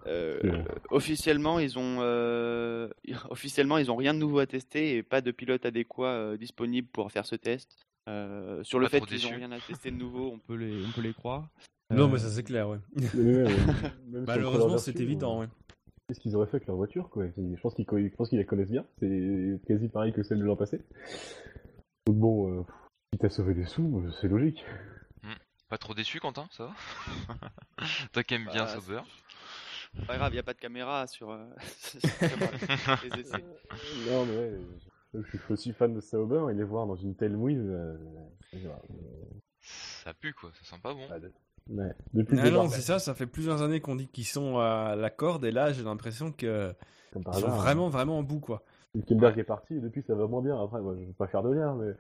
Euh, 0.07 0.63
officiellement, 0.91 1.59
ils 1.59 1.77
ont 1.77 1.99
euh, 2.01 2.89
officiellement 3.31 3.79
ils 3.79 3.91
ont 3.91 3.97
rien 3.97 4.15
de 4.15 4.21
nouveau 4.21 4.39
à 4.39 4.47
tester 4.47 4.97
et 4.97 5.03
pas 5.03 5.21
de 5.21 5.33
pilote 5.33 5.67
adéquat 5.67 6.07
euh, 6.13 6.37
disponible 6.37 6.87
pour 6.87 7.11
faire 7.11 7.27
ce 7.27 7.35
test. 7.35 7.85
Euh, 8.09 8.63
sur 8.63 8.79
le 8.79 8.87
Pas 8.87 8.91
fait 8.91 9.01
qu'ils 9.07 9.29
n'ont 9.29 9.37
rien 9.37 9.51
à 9.53 9.59
tester 9.59 9.91
de 9.91 9.97
nouveau, 9.97 10.31
on 10.33 10.39
peut 10.39 10.55
les 10.55 10.85
on 10.87 10.93
peut 10.93 11.03
les 11.03 11.13
croire. 11.13 11.49
Non, 11.91 12.07
mais 12.09 12.19
ça 12.19 12.31
c'est 12.31 12.45
clair, 12.45 12.69
ouais. 12.69 12.79
Malheureusement, 14.07 14.79
c'est 14.79 15.01
évident, 15.01 15.41
ouais. 15.41 15.49
Qu'est-ce 16.09 16.21
qu'ils 16.21 16.35
auraient 16.37 16.47
fait 16.47 16.57
avec 16.57 16.67
leur 16.67 16.77
voiture, 16.77 17.11
quoi 17.11 17.27
Je 17.37 17.61
pense 17.61 17.75
qu'ils 17.75 18.39
la 18.39 18.45
connaissent 18.45 18.71
bien. 18.71 18.87
C'est 18.99 19.61
quasi 19.67 19.89
pareil 19.89 20.13
que 20.15 20.23
celle 20.23 20.39
de 20.39 20.45
l'an 20.45 20.57
passé. 20.57 20.81
Donc 22.07 22.17
bon, 22.17 22.61
euh, 22.61 22.65
quitte 23.13 23.25
à 23.25 23.29
sauver 23.29 23.53
des 23.53 23.67
sous, 23.67 23.99
euh, 23.99 24.11
c'est 24.21 24.29
logique. 24.29 24.65
Pas 25.69 25.77
trop 25.77 25.93
déçu, 25.93 26.19
Quentin, 26.19 26.49
ça 26.51 26.65
va 26.65 27.37
Toi 28.13 28.23
qui 28.25 28.35
aimes 28.35 28.47
bien 28.47 28.65
Bah, 28.65 28.81
Sauber. 28.81 29.03
Pas 30.07 30.17
grave, 30.17 30.33
il 30.33 30.37
n'y 30.37 30.41
a 30.41 30.43
pas 30.45 30.55
de 30.55 30.59
caméra 30.59 31.07
sur, 31.07 31.31
euh, 31.31 31.45
sur 31.61 32.01
les 33.05 33.21
essais. 33.21 33.45
Non, 34.09 34.25
mais 34.25 34.35
ouais, 34.39 34.59
je 35.13 35.37
suis 35.37 35.53
aussi 35.53 35.73
fan 35.75 35.93
de 35.95 36.01
Sauber 36.01 36.47
et 36.51 36.55
les 36.55 36.65
voir 36.65 36.87
dans 36.87 36.97
une 36.97 37.15
telle 37.17 37.37
mouise. 37.37 37.61
euh, 37.63 37.99
Ça 39.61 40.15
pue 40.15 40.33
quoi, 40.33 40.53
ça 40.55 40.65
sent 40.75 40.81
pas 40.83 40.95
bon. 40.95 41.07
Ouais, 41.71 41.95
depuis 42.15 42.39
Ah 42.41 42.51
non, 42.51 42.69
c'est 42.69 42.81
ça, 42.81 42.99
ça 42.99 43.15
fait 43.15 43.27
plusieurs 43.27 43.63
années 43.63 43.81
qu'on 43.81 43.97
dit 43.97 44.09
qu'ils 44.09 44.27
sont 44.27 44.59
à 44.59 44.97
la 44.97 45.11
corde 45.11 45.45
et 45.45 45.51
là 45.51 45.73
j'ai 45.73 45.83
l'impression 45.83 46.33
que 46.33 46.75
comme 47.13 47.25
par 47.25 47.35
ils 47.35 47.41
sont 47.41 47.47
hasard, 47.47 47.61
vraiment 47.61 47.89
vraiment 47.89 48.19
au 48.19 48.23
bout 48.23 48.41
quoi. 48.41 48.63
Hülkenberg 48.95 49.39
est 49.39 49.45
parti 49.45 49.75
et 49.75 49.81
depuis 49.81 50.03
ça 50.03 50.15
va 50.15 50.27
moins 50.27 50.43
bien. 50.43 50.63
Après, 50.63 50.81
moi, 50.81 50.97
je 50.99 51.05
veux 51.05 51.13
pas 51.13 51.27
faire 51.27 51.43
de 51.43 51.53
lien, 51.53 51.75
mais 51.75 51.93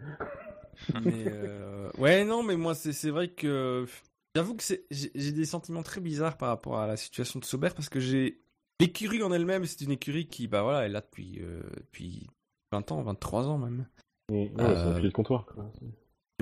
Mais 1.05 1.25
euh, 1.27 1.91
ouais, 1.99 2.25
non, 2.25 2.43
mais 2.43 2.57
moi 2.57 2.75
c'est 2.75 2.93
c'est 2.93 3.11
vrai 3.11 3.29
que 3.29 3.87
j'avoue 4.35 4.55
que 4.55 4.63
j'ai 4.91 5.33
des 5.33 5.45
sentiments 5.45 5.83
très 5.83 6.01
bizarres 6.01 6.37
par 6.37 6.49
rapport 6.49 6.79
à 6.79 6.87
la 6.87 6.97
situation 6.97 7.41
de 7.41 7.45
Sauber 7.45 7.71
parce 7.75 7.89
que 7.89 8.01
j'ai 8.01 8.41
l'écurie 8.81 9.23
en 9.23 9.33
elle-même, 9.33 9.65
c'est 9.65 9.81
une 9.83 9.91
écurie 9.91 10.27
qui 10.27 10.47
bah 10.47 10.63
voilà, 10.63 10.87
est 10.87 10.89
là 10.89 11.01
depuis 11.01 11.41
euh, 11.41 11.63
depuis 11.77 12.29
20 12.73 12.93
ans, 12.93 13.03
23 13.03 13.49
ans 13.49 13.59
même. 13.59 13.87
ouais, 14.31 14.51
Euh, 14.59 14.75
c'est 14.77 14.97
un 14.97 15.01
pied 15.01 15.09
de 15.09 15.15
comptoir. 15.15 15.47
Quoi. 15.47 15.71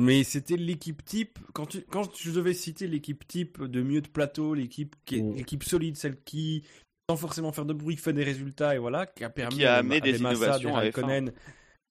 Mais 0.01 0.25
c'était 0.25 0.57
l'équipe 0.57 1.05
type. 1.05 1.39
Quand 1.55 1.67
tu, 1.67 1.81
quand 1.83 2.07
tu 2.13 2.31
devais 2.33 2.53
citer 2.55 2.87
l'équipe 2.87 3.27
type 3.27 3.63
de 3.63 3.83
mieux 3.83 4.03
de 4.03 4.09
plateau, 4.09 4.55
l'équipe 4.55 4.95
qui 5.07 5.17
est 5.17 5.23
Mm. 5.23 5.35
l'équipe 5.37 5.65
solide, 5.65 5.97
celle 5.97 6.21
qui, 6.23 6.65
sans 7.09 7.17
forcément 7.17 7.51
faire 7.53 7.65
de 7.65 7.73
bruit, 7.73 7.97
fait 7.97 8.13
des 8.13 8.25
résultats 8.25 8.75
et 8.75 8.79
voilà, 8.79 9.07
qui 9.07 9.25
a 9.25 9.31
permis 9.31 9.57
Qui 9.57 9.65
a 9.65 9.77
à 9.77 9.83
des 9.83 9.89
Massa, 10.19 10.19
innovations 10.19 10.77
à 10.77 10.81
F1. 10.81 10.83
Raikkonen 10.83 11.33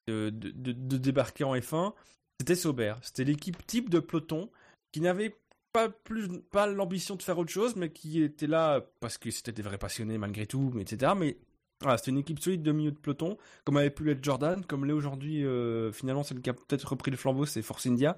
de, 0.08 0.30
de, 0.30 0.52
de- 0.52 0.72
de 0.74 0.98
débarquer 0.98 1.44
en 1.46 1.56
F1, 1.56 1.94
c'était 2.40 2.54
Sauber. 2.56 2.94
C'était 3.02 3.24
l'équipe 3.24 3.66
type 3.66 3.90
de 3.90 4.00
peloton 4.00 4.52
qui 4.92 5.02
n'avait 5.02 5.36
pas 5.74 5.90
plus, 5.90 6.28
pas 6.52 6.68
l'ambition 6.68 7.16
de 7.16 7.24
faire 7.24 7.38
autre 7.40 7.52
chose, 7.52 7.76
mais 7.76 7.90
qui 7.90 8.22
était 8.22 8.46
là 8.48 8.86
parce 9.00 9.18
que 9.18 9.32
c'était 9.32 9.52
des 9.52 9.62
vrais 9.64 9.78
passionnés 9.80 10.18
malgré 10.20 10.46
tout, 10.46 10.72
mais 10.76 10.84
etc. 10.84 11.14
Mais 11.18 11.38
voilà, 11.82 11.98
c'était 11.98 12.12
une 12.12 12.18
équipe 12.18 12.40
solide 12.40 12.64
de 12.64 12.72
milieu 12.72 12.92
de 12.92 12.98
peloton, 12.98 13.38
comme 13.64 13.78
avait 13.78 13.90
pu 13.90 14.04
l'être 14.06 14.24
Jordan, 14.24 14.64
comme 14.66 14.86
l'est 14.86 14.94
aujourd'hui, 14.94 15.44
euh, 15.46 15.92
finalement, 15.92 16.24
celle 16.24 16.42
qui 16.42 16.50
a 16.50 16.54
peut-être 16.54 16.84
repris 16.90 17.12
le 17.12 17.18
flambeau, 17.18 17.46
c'est 17.46 17.62
Force 17.62 17.86
India. 17.86 18.18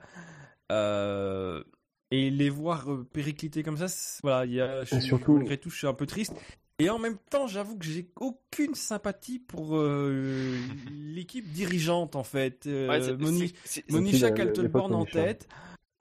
Euh, 0.72 1.64
et 2.12 2.30
les 2.30 2.50
voir 2.50 2.92
euh, 2.92 3.06
péricliter 3.12 3.64
comme 3.64 3.78
ça, 3.78 3.88
c'est- 3.88 4.22
voilà, 4.22 4.46
il 4.46 4.54
y 4.54 4.62
a, 4.62 4.84
je 4.84 4.96
Et 4.96 5.00
suis- 5.00 5.08
surtout- 5.10 5.38
malgré 5.38 5.58
tout, 5.58 5.70
je 5.70 5.78
suis 5.78 5.88
un 5.88 5.94
peu 5.94 6.06
triste. 6.06 6.34
Et 6.80 6.90
en 6.92 7.00
même 7.00 7.18
temps, 7.32 7.48
j'avoue 7.48 7.76
que 7.78 7.86
j'ai 7.86 8.12
aucune 8.20 8.76
sympathie 8.76 9.40
pour 9.40 9.76
euh, 9.78 10.56
l'équipe 10.92 11.52
dirigeante, 11.52 12.16
en 12.16 12.24
fait. 12.24 12.68
Euh, 12.68 12.88
Ouais, 12.88 13.02
c'est- 13.02 13.18
Moni- 13.18 13.54
c'est- 13.64 13.84
c'est- 13.88 13.92
Monisha 13.92 14.32
Kaltenborn 14.32 14.94
en 14.94 15.06
tête. 15.06 15.48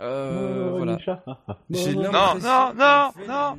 Euh, 0.02 0.66
Non, 0.70 0.76
voilà. 0.76 0.96
Misha. 0.96 1.24
J'ai 1.70 1.94
Non, 1.94 2.02
non, 2.02 2.74
non, 2.74 3.10
non. 3.26 3.56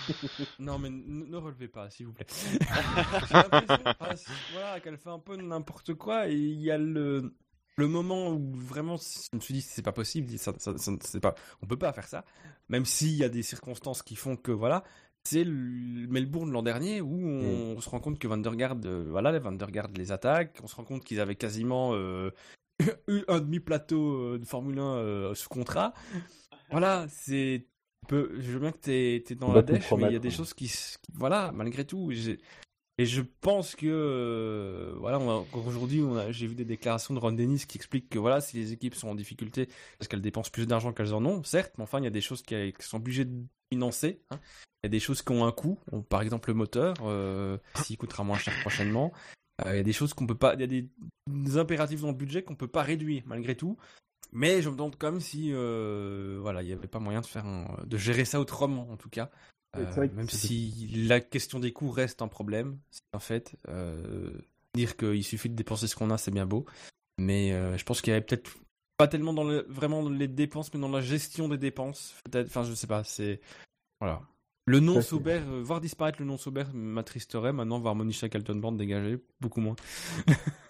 non, 0.58 0.78
mais 0.78 0.90
ne 0.90 1.36
relevez 1.36 1.68
pas, 1.68 1.90
s'il 1.90 2.06
vous 2.06 2.12
plaît. 2.12 2.26
J'ai 2.60 3.34
l'impression 3.34 3.76
c'est- 4.16 4.52
voilà, 4.52 4.80
qu'elle 4.80 4.98
fait 4.98 5.10
un 5.10 5.18
peu 5.18 5.36
n'importe 5.36 5.94
quoi 5.94 6.28
et 6.28 6.34
il 6.34 6.60
y 6.60 6.70
a 6.70 6.78
le, 6.78 7.34
le 7.76 7.88
moment 7.88 8.30
où 8.30 8.52
vraiment 8.54 8.96
je 8.96 9.36
me 9.36 9.40
suis 9.40 9.54
dit 9.54 9.62
c'est 9.62 9.82
pas 9.82 9.92
possible, 9.92 10.30
ça, 10.38 10.52
ça, 10.58 10.76
ça- 10.76 10.92
c'est 11.00 11.20
pas, 11.20 11.34
on 11.62 11.66
peut 11.66 11.78
pas 11.78 11.92
faire 11.92 12.06
ça, 12.08 12.24
même 12.68 12.84
s'il 12.84 13.12
y 13.14 13.24
a 13.24 13.28
des 13.28 13.42
circonstances 13.42 14.02
qui 14.02 14.16
font 14.16 14.36
que 14.36 14.52
voilà. 14.52 14.84
C'est 15.24 15.44
le 15.44 16.08
Melbourne 16.08 16.50
l'an 16.50 16.64
dernier 16.64 17.00
où 17.00 17.14
on, 17.14 17.80
se 17.80 17.88
rend 17.88 18.00
compte 18.00 18.18
que 18.18 18.26
Van 18.26 18.38
der 18.38 18.56
Garde, 18.56 18.84
euh, 18.86 19.06
voilà, 19.08 19.30
les 19.30 19.38
Van 19.38 19.52
der 19.52 19.68
les 19.96 20.10
attaque. 20.10 20.58
On 20.64 20.66
se 20.66 20.74
rend 20.74 20.82
compte 20.82 21.04
qu'ils 21.04 21.20
avaient 21.20 21.36
quasiment 21.36 21.94
euh, 21.94 22.30
eu 23.06 23.22
un 23.28 23.38
demi-plateau 23.38 24.16
euh, 24.34 24.38
de 24.40 24.44
Formule 24.44 24.80
1 24.80 24.82
euh, 24.82 25.34
sous 25.36 25.48
contrat. 25.48 25.92
Voilà, 26.72 27.06
c'est 27.08 27.68
peu. 28.08 28.30
Je 28.38 28.50
veux 28.52 28.58
bien 28.60 28.72
que 28.72 28.78
t'es 28.78 29.16
es 29.28 29.34
dans 29.34 29.52
la 29.52 29.62
dèche, 29.62 29.92
mais 29.92 30.04
il 30.10 30.12
y 30.12 30.16
a 30.16 30.18
des 30.20 30.30
choses 30.30 30.54
qui, 30.54 30.72
voilà, 31.14 31.52
malgré 31.52 31.84
tout. 31.84 32.10
Et 32.98 33.06
je 33.06 33.22
pense 33.40 33.74
que 33.74 33.86
euh, 33.86 34.94
voilà, 34.98 35.18
aujourd'hui, 35.54 36.02
j'ai 36.30 36.46
vu 36.46 36.54
des 36.54 36.64
déclarations 36.66 37.14
de 37.14 37.18
Ron 37.18 37.32
Dennis 37.32 37.64
qui 37.66 37.78
expliquent 37.78 38.10
que 38.10 38.18
voilà, 38.18 38.40
si 38.40 38.56
les 38.58 38.72
équipes 38.72 38.94
sont 38.94 39.08
en 39.08 39.14
difficulté 39.14 39.68
parce 39.98 40.08
qu'elles 40.08 40.20
dépensent 40.20 40.50
plus 40.50 40.66
d'argent 40.66 40.92
qu'elles 40.92 41.14
en 41.14 41.24
ont, 41.24 41.42
certes, 41.42 41.72
mais 41.78 41.84
enfin, 41.84 41.98
il 41.98 42.04
y 42.04 42.08
a 42.08 42.10
des 42.10 42.20
choses 42.20 42.42
qui, 42.42 42.72
qui 42.72 42.86
sont 42.86 42.98
obligées 42.98 43.24
de 43.24 43.44
financer. 43.72 44.20
hein. 44.30 44.38
Il 44.84 44.86
y 44.86 44.88
a 44.88 44.90
des 44.90 45.00
choses 45.00 45.22
qui 45.22 45.32
ont 45.32 45.46
un 45.46 45.52
coût, 45.52 45.78
par 46.08 46.22
exemple 46.22 46.50
le 46.50 46.54
moteur, 46.54 46.94
euh, 47.02 47.56
s'il 47.76 47.96
coûtera 47.96 48.24
moins 48.24 48.36
cher 48.38 48.52
prochainement. 48.60 49.12
Euh, 49.64 49.74
Il 49.74 49.76
y 49.76 49.80
a 49.80 49.84
des 49.84 49.92
choses 49.92 50.12
qu'on 50.12 50.26
peut 50.26 50.34
pas, 50.34 50.54
il 50.54 50.60
y 50.60 50.64
a 50.64 50.66
des, 50.66 50.88
des 51.30 51.56
impératifs 51.56 52.00
dans 52.02 52.08
le 52.08 52.14
budget 52.14 52.42
qu'on 52.42 52.56
peut 52.56 52.66
pas 52.68 52.82
réduire 52.82 53.22
malgré 53.26 53.54
tout. 53.56 53.78
Mais 54.32 54.62
je 54.62 54.68
me 54.70 54.74
demande 54.76 54.96
quand 54.98 55.12
même 55.12 55.20
si, 55.20 55.50
euh, 55.52 56.38
voilà, 56.40 56.62
il 56.62 56.66
n'y 56.66 56.72
avait 56.72 56.88
pas 56.88 56.98
moyen 56.98 57.20
de 57.20 57.26
faire 57.26 57.44
un- 57.46 57.76
de 57.86 57.96
gérer 57.96 58.24
ça 58.24 58.40
autrement 58.40 58.88
en 58.90 58.96
tout 58.96 59.10
cas. 59.10 59.30
Euh, 59.76 60.08
même 60.14 60.28
si 60.28 60.88
la 61.06 61.20
question 61.20 61.58
des 61.58 61.72
coûts 61.72 61.90
reste 61.90 62.20
un 62.22 62.28
problème, 62.28 62.78
c'est 62.90 63.02
un 63.14 63.18
fait. 63.18 63.56
Euh, 63.68 64.30
dire 64.74 64.96
qu'il 64.96 65.24
suffit 65.24 65.48
de 65.48 65.54
dépenser 65.54 65.86
ce 65.86 65.96
qu'on 65.96 66.10
a, 66.10 66.18
c'est 66.18 66.30
bien 66.30 66.46
beau. 66.46 66.66
Mais 67.18 67.50
je 67.78 67.84
pense 67.84 68.00
qu'il 68.00 68.10
y 68.10 68.16
avait 68.16 68.24
peut-être 68.24 68.50
pas 68.96 69.08
tellement 69.08 69.32
dans 69.32 69.44
le, 69.44 69.66
vraiment 69.68 70.02
dans 70.02 70.10
les 70.10 70.28
dépenses, 70.28 70.72
mais 70.72 70.80
dans 70.80 70.88
la 70.90 71.00
gestion 71.00 71.48
des 71.48 71.58
dépenses. 71.58 72.14
Peut-être, 72.24 72.46
enfin, 72.48 72.64
je 72.64 72.74
sais 72.74 72.86
pas. 72.86 73.04
C'est 73.04 73.40
voilà. 74.00 74.22
Le 74.66 74.78
nom 74.80 74.94
Sauber, 75.02 75.40
voir 75.62 75.80
disparaître 75.80 76.20
le 76.20 76.24
nom 76.26 76.36
Sauber 76.36 76.64
m'attristerait. 76.72 77.52
Maintenant, 77.52 77.80
voir 77.80 77.94
Monisha 77.94 78.28
Kaltenborn 78.28 78.76
dégager, 78.76 79.18
beaucoup 79.40 79.60
moins. 79.60 79.76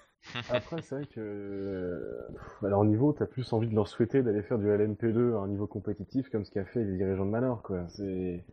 Après, 0.51 0.83
c'est 0.83 0.95
vrai 0.97 1.07
que. 1.07 2.19
Alors, 2.65 2.81
au 2.81 2.85
niveau, 2.85 3.13
t'as 3.13 3.27
plus 3.27 3.53
envie 3.53 3.69
de 3.69 3.75
leur 3.75 3.89
souhaiter 3.89 4.23
d'aller 4.23 4.43
faire 4.43 4.59
du 4.59 4.67
LMP2 4.67 5.35
à 5.37 5.41
un 5.41 5.49
niveau 5.49 5.67
compétitif 5.67 6.29
comme 6.31 6.45
ce 6.45 6.51
qu'a 6.51 6.65
fait 6.65 6.85
les 6.85 6.97
dirigeants 6.97 7.27
de 7.27 7.31
Manor, 7.31 7.63
quoi. 7.63 7.87
C'est. 7.89 8.45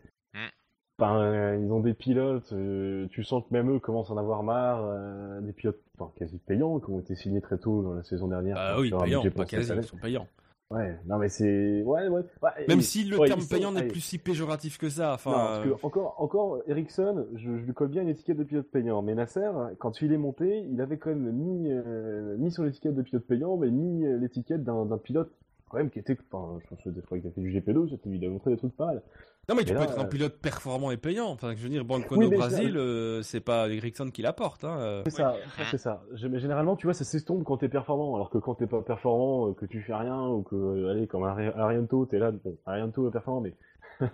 Euh, 1.01 1.57
ils 1.61 1.71
ont 1.71 1.79
des 1.79 1.93
pilotes, 1.93 2.51
euh, 2.51 3.07
tu 3.09 3.23
sens 3.23 3.43
que 3.47 3.53
même 3.53 3.73
eux 3.73 3.79
commencent 3.79 4.09
à 4.09 4.13
en 4.13 4.17
avoir 4.17 4.43
marre, 4.43 4.83
euh, 4.83 5.39
des 5.41 5.53
pilotes 5.53 5.79
enfin, 5.97 6.11
quasi 6.17 6.37
payants 6.39 6.79
qui 6.79 6.89
ont 6.89 6.99
été 6.99 7.15
signés 7.15 7.41
très 7.41 7.57
tôt 7.57 7.81
dans 7.83 7.93
la 7.93 8.03
saison 8.03 8.27
dernière. 8.27 8.55
Pour 8.73 8.81
oui, 8.81 8.91
payants, 8.91 9.23
pas 9.31 9.45
quasi, 9.45 9.71
ils 9.73 9.83
sont 9.83 9.97
payants. 9.97 10.27
Ouais, 10.71 10.99
non 11.07 11.17
mais 11.17 11.29
c'est. 11.29 11.81
Ouais, 11.81 12.07
ouais. 12.09 12.21
ouais, 12.43 12.49
Même 12.67 12.77
et- 12.79 12.81
si 12.83 13.03
le 13.03 13.17
terme 13.25 13.41
payant 13.49 13.71
n'est 13.71 13.87
plus 13.87 14.01
si 14.01 14.19
péjoratif 14.19 14.77
que 14.77 14.87
ça. 14.87 15.13
Enfin, 15.15 15.31
Non, 15.31 15.37
parce 15.37 15.63
que 15.63 15.69
euh, 15.69 15.75
encore, 15.81 16.15
encore, 16.19 16.61
Ericsson, 16.67 17.25
je, 17.33 17.57
je 17.57 17.65
lui 17.65 17.73
colle 17.73 17.87
bien 17.87 18.03
une 18.03 18.09
étiquette 18.09 18.37
de 18.37 18.43
pilote 18.43 18.67
payant. 18.69 19.01
Mais 19.01 19.15
Nasser, 19.15 19.49
quand 19.79 20.01
il 20.03 20.13
est 20.13 20.17
monté, 20.17 20.59
il 20.71 20.79
avait 20.79 20.97
quand 20.97 21.09
même 21.09 21.31
mis, 21.31 21.71
euh, 21.71 22.37
mis 22.37 22.51
sur 22.51 22.63
l'étiquette 22.63 22.93
de 22.93 23.01
pilote 23.01 23.25
payant, 23.25 23.57
mais 23.57 23.71
mis 23.71 24.05
euh, 24.05 24.17
l'étiquette 24.19 24.63
d'un 24.63 24.85
pilote 24.99 25.31
quand 25.69 25.77
même 25.77 25.89
qui 25.89 25.99
était, 25.99 26.17
enfin, 26.31 26.59
je 26.63 26.67
pense 26.67 26.83
que 26.83 26.89
des 26.89 27.01
fois 27.01 27.17
qu'il 27.17 27.27
a 27.27 27.31
fait 27.31 27.41
du 27.41 27.51
GP2, 27.51 27.89
c'était, 27.89 28.09
il 28.09 28.23
a 28.25 28.29
montré 28.29 28.51
des 28.51 28.57
trucs 28.57 28.75
pas 28.75 28.87
mal. 28.87 29.01
Non, 29.49 29.55
mais 29.55 29.63
tu 29.63 29.73
peux 29.73 29.79
là, 29.79 29.85
être 29.85 29.99
un 29.99 30.05
euh, 30.05 30.07
pilote 30.07 30.37
performant 30.39 30.91
et 30.91 30.97
payant. 30.97 31.27
Enfin, 31.29 31.53
je 31.55 31.61
veux 31.63 31.69
dire, 31.69 31.83
Branco 31.83 32.15
Oui, 32.15 32.29
Brésil, 32.29 32.77
euh, 32.77 33.23
c'est 33.23 33.39
pas 33.39 33.67
Ericsson 33.67 34.11
qui 34.11 34.21
l'apporte. 34.21 34.63
Hein. 34.63 34.77
euh. 34.79 35.01
C'est 35.05 35.11
ça, 35.11 35.35
c'est 35.71 35.77
ça. 35.79 36.03
Je- 36.13 36.27
mais 36.27 36.39
généralement, 36.39 36.75
tu 36.75 36.85
vois, 36.85 36.93
ça 36.93 37.03
s'estompe 37.03 37.43
quand 37.43 37.57
t'es 37.57 37.67
performant, 37.69 38.15
alors 38.15 38.29
que 38.29 38.37
quand 38.37 38.53
t'es 38.55 38.67
pas 38.67 38.81
performant, 38.83 39.49
euh, 39.49 39.53
que 39.53 39.65
tu 39.65 39.81
fais 39.81 39.95
rien, 39.95 40.27
ou 40.27 40.43
que, 40.43 40.89
allez, 40.91 41.07
comme 41.07 41.23
Ari- 41.23 41.51
Arianto, 41.55 42.05
t'es 42.05 42.19
là, 42.19 42.31
bon, 42.31 42.57
Arianto 42.67 43.07
est 43.07 43.11
performant, 43.11 43.41
mais 43.41 43.55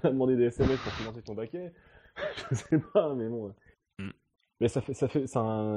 à 0.04 0.10
demander 0.10 0.38
des 0.38 0.46
SMS 0.46 0.80
pour 0.80 0.94
financer 0.94 1.22
ton 1.22 1.36
baquet, 1.36 1.74
je 2.50 2.56
sais 2.56 2.80
pas, 2.94 3.14
mais 3.14 3.28
bon. 3.28 3.54
Mm. 4.00 4.10
Mais 4.62 4.70
ça 4.70 4.80
fait, 4.80 4.94
ça 4.94 5.10
fait, 5.10 5.28
c'est 5.28 5.38
un 5.38 5.76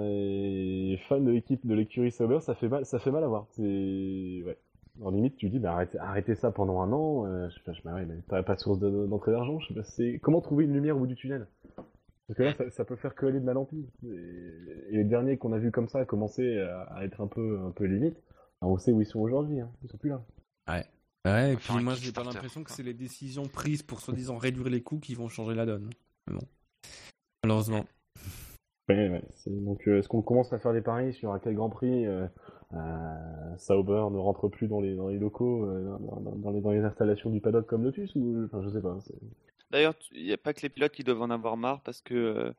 fan 1.08 1.24
de 1.24 1.32
l'équipe 1.32 1.66
de 1.66 1.74
l'écurie 1.74 2.12
Sauber, 2.12 2.38
ça 2.40 2.54
fait 2.54 2.68
mal, 2.68 2.86
ça 2.86 3.00
fait 3.00 3.10
mal 3.10 3.24
à 3.24 3.26
voir. 3.26 3.46
C'est, 3.50 3.62
ouais. 3.62 4.56
En 5.02 5.10
limite, 5.10 5.36
tu 5.36 5.48
dis, 5.48 5.58
bah, 5.58 5.72
arrêtez, 5.74 5.98
arrêtez 5.98 6.34
ça 6.34 6.50
pendant 6.50 6.80
un 6.80 6.92
an, 6.92 7.26
euh, 7.26 7.48
je 7.50 7.54
sais 7.54 7.60
pas, 7.64 7.72
je 7.72 7.76
sais 7.78 7.82
pas, 7.82 7.94
ouais, 7.94 8.04
mais 8.04 8.16
t'as 8.28 8.42
pas 8.42 8.54
de 8.56 8.60
source 8.60 8.78
de- 8.80 9.06
d'entrée 9.06 9.30
d'argent, 9.32 9.60
je 9.60 9.68
sais 9.68 9.74
pas, 9.74 9.84
c'est, 9.84 10.18
comment 10.20 10.40
trouver 10.40 10.64
une 10.64 10.72
lumière 10.72 10.96
au 10.96 11.00
bout 11.00 11.06
du 11.06 11.14
tunnel? 11.14 11.46
Parce 12.26 12.36
que 12.36 12.42
là, 12.42 12.54
ça, 12.54 12.70
ça 12.70 12.84
peut 12.84 12.96
faire 12.96 13.14
que 13.14 13.26
aller 13.26 13.40
de 13.40 13.44
mal 13.44 13.56
en 13.56 13.64
pis. 13.64 13.86
Et, 14.04 14.08
et 14.90 14.96
les 14.96 15.04
derniers 15.04 15.38
qu'on 15.38 15.52
a 15.52 15.58
vus 15.58 15.70
comme 15.70 15.88
ça 15.88 16.04
commencer 16.04 16.58
à, 16.60 16.82
à 16.94 17.04
être 17.04 17.20
un 17.20 17.26
peu, 17.26 17.60
un 17.64 17.70
peu 17.70 17.84
limite, 17.84 18.16
on 18.60 18.76
sait 18.76 18.92
où 18.92 19.00
ils 19.00 19.06
sont 19.06 19.20
aujourd'hui, 19.20 19.60
hein. 19.60 19.70
Ils 19.82 19.90
sont 19.90 19.96
plus 19.98 20.10
là. 20.10 20.22
Ouais, 21.24 21.52
et 21.52 21.56
Faire 21.56 21.76
puis 21.76 21.84
moi, 21.84 21.94
j'ai 21.94 22.12
pas 22.12 22.24
l'impression 22.24 22.64
que 22.64 22.70
c'est 22.70 22.82
les 22.82 22.94
décisions 22.94 23.46
prises 23.48 23.82
pour 23.82 24.00
soi-disant 24.00 24.36
réduire 24.36 24.68
les 24.68 24.82
coûts 24.82 24.98
qui 24.98 25.14
vont 25.14 25.28
changer 25.28 25.54
la 25.54 25.66
donne. 25.66 25.90
Mais 26.26 26.34
bon. 26.34 26.46
Malheureusement. 27.44 27.84
Ouais, 28.88 29.08
ouais. 29.08 29.22
c'est- 29.34 29.50
Donc, 29.50 29.86
euh, 29.86 29.98
est-ce 29.98 30.08
qu'on 30.08 30.22
commence 30.22 30.52
à 30.52 30.58
faire 30.58 30.72
des 30.72 30.80
paris 30.80 31.12
sur 31.12 31.32
à 31.32 31.38
quel 31.40 31.54
Grand 31.54 31.68
Prix 31.68 32.06
euh, 32.06 32.26
euh, 32.74 33.56
Sauber 33.58 34.06
ne 34.10 34.18
rentre 34.18 34.48
plus 34.48 34.66
dans 34.66 34.80
les, 34.80 34.94
dans 34.96 35.08
les 35.08 35.18
locaux, 35.18 35.66
dans, 35.66 36.20
dans- 36.20 36.36
dans 36.36 36.50
les, 36.50 36.60
dans 36.60 36.70
les 36.70 36.82
installations 36.82 37.30
du 37.30 37.40
paddock 37.40 37.66
comme 37.66 37.84
Lotus 37.84 38.14
ou 38.14 38.44
enfin, 38.46 38.62
je 38.62 38.70
sais 38.70 38.80
pas. 38.80 38.96
D'ailleurs, 39.70 39.94
il 40.12 40.24
n'y 40.24 40.32
a 40.32 40.38
pas 40.38 40.54
que 40.54 40.62
les 40.62 40.70
pilotes 40.70 40.92
qui 40.92 41.04
doivent 41.04 41.20
en 41.22 41.30
avoir 41.30 41.56
marre 41.58 41.82
parce 41.82 42.00
que 42.00 42.14
euh, 42.14 42.52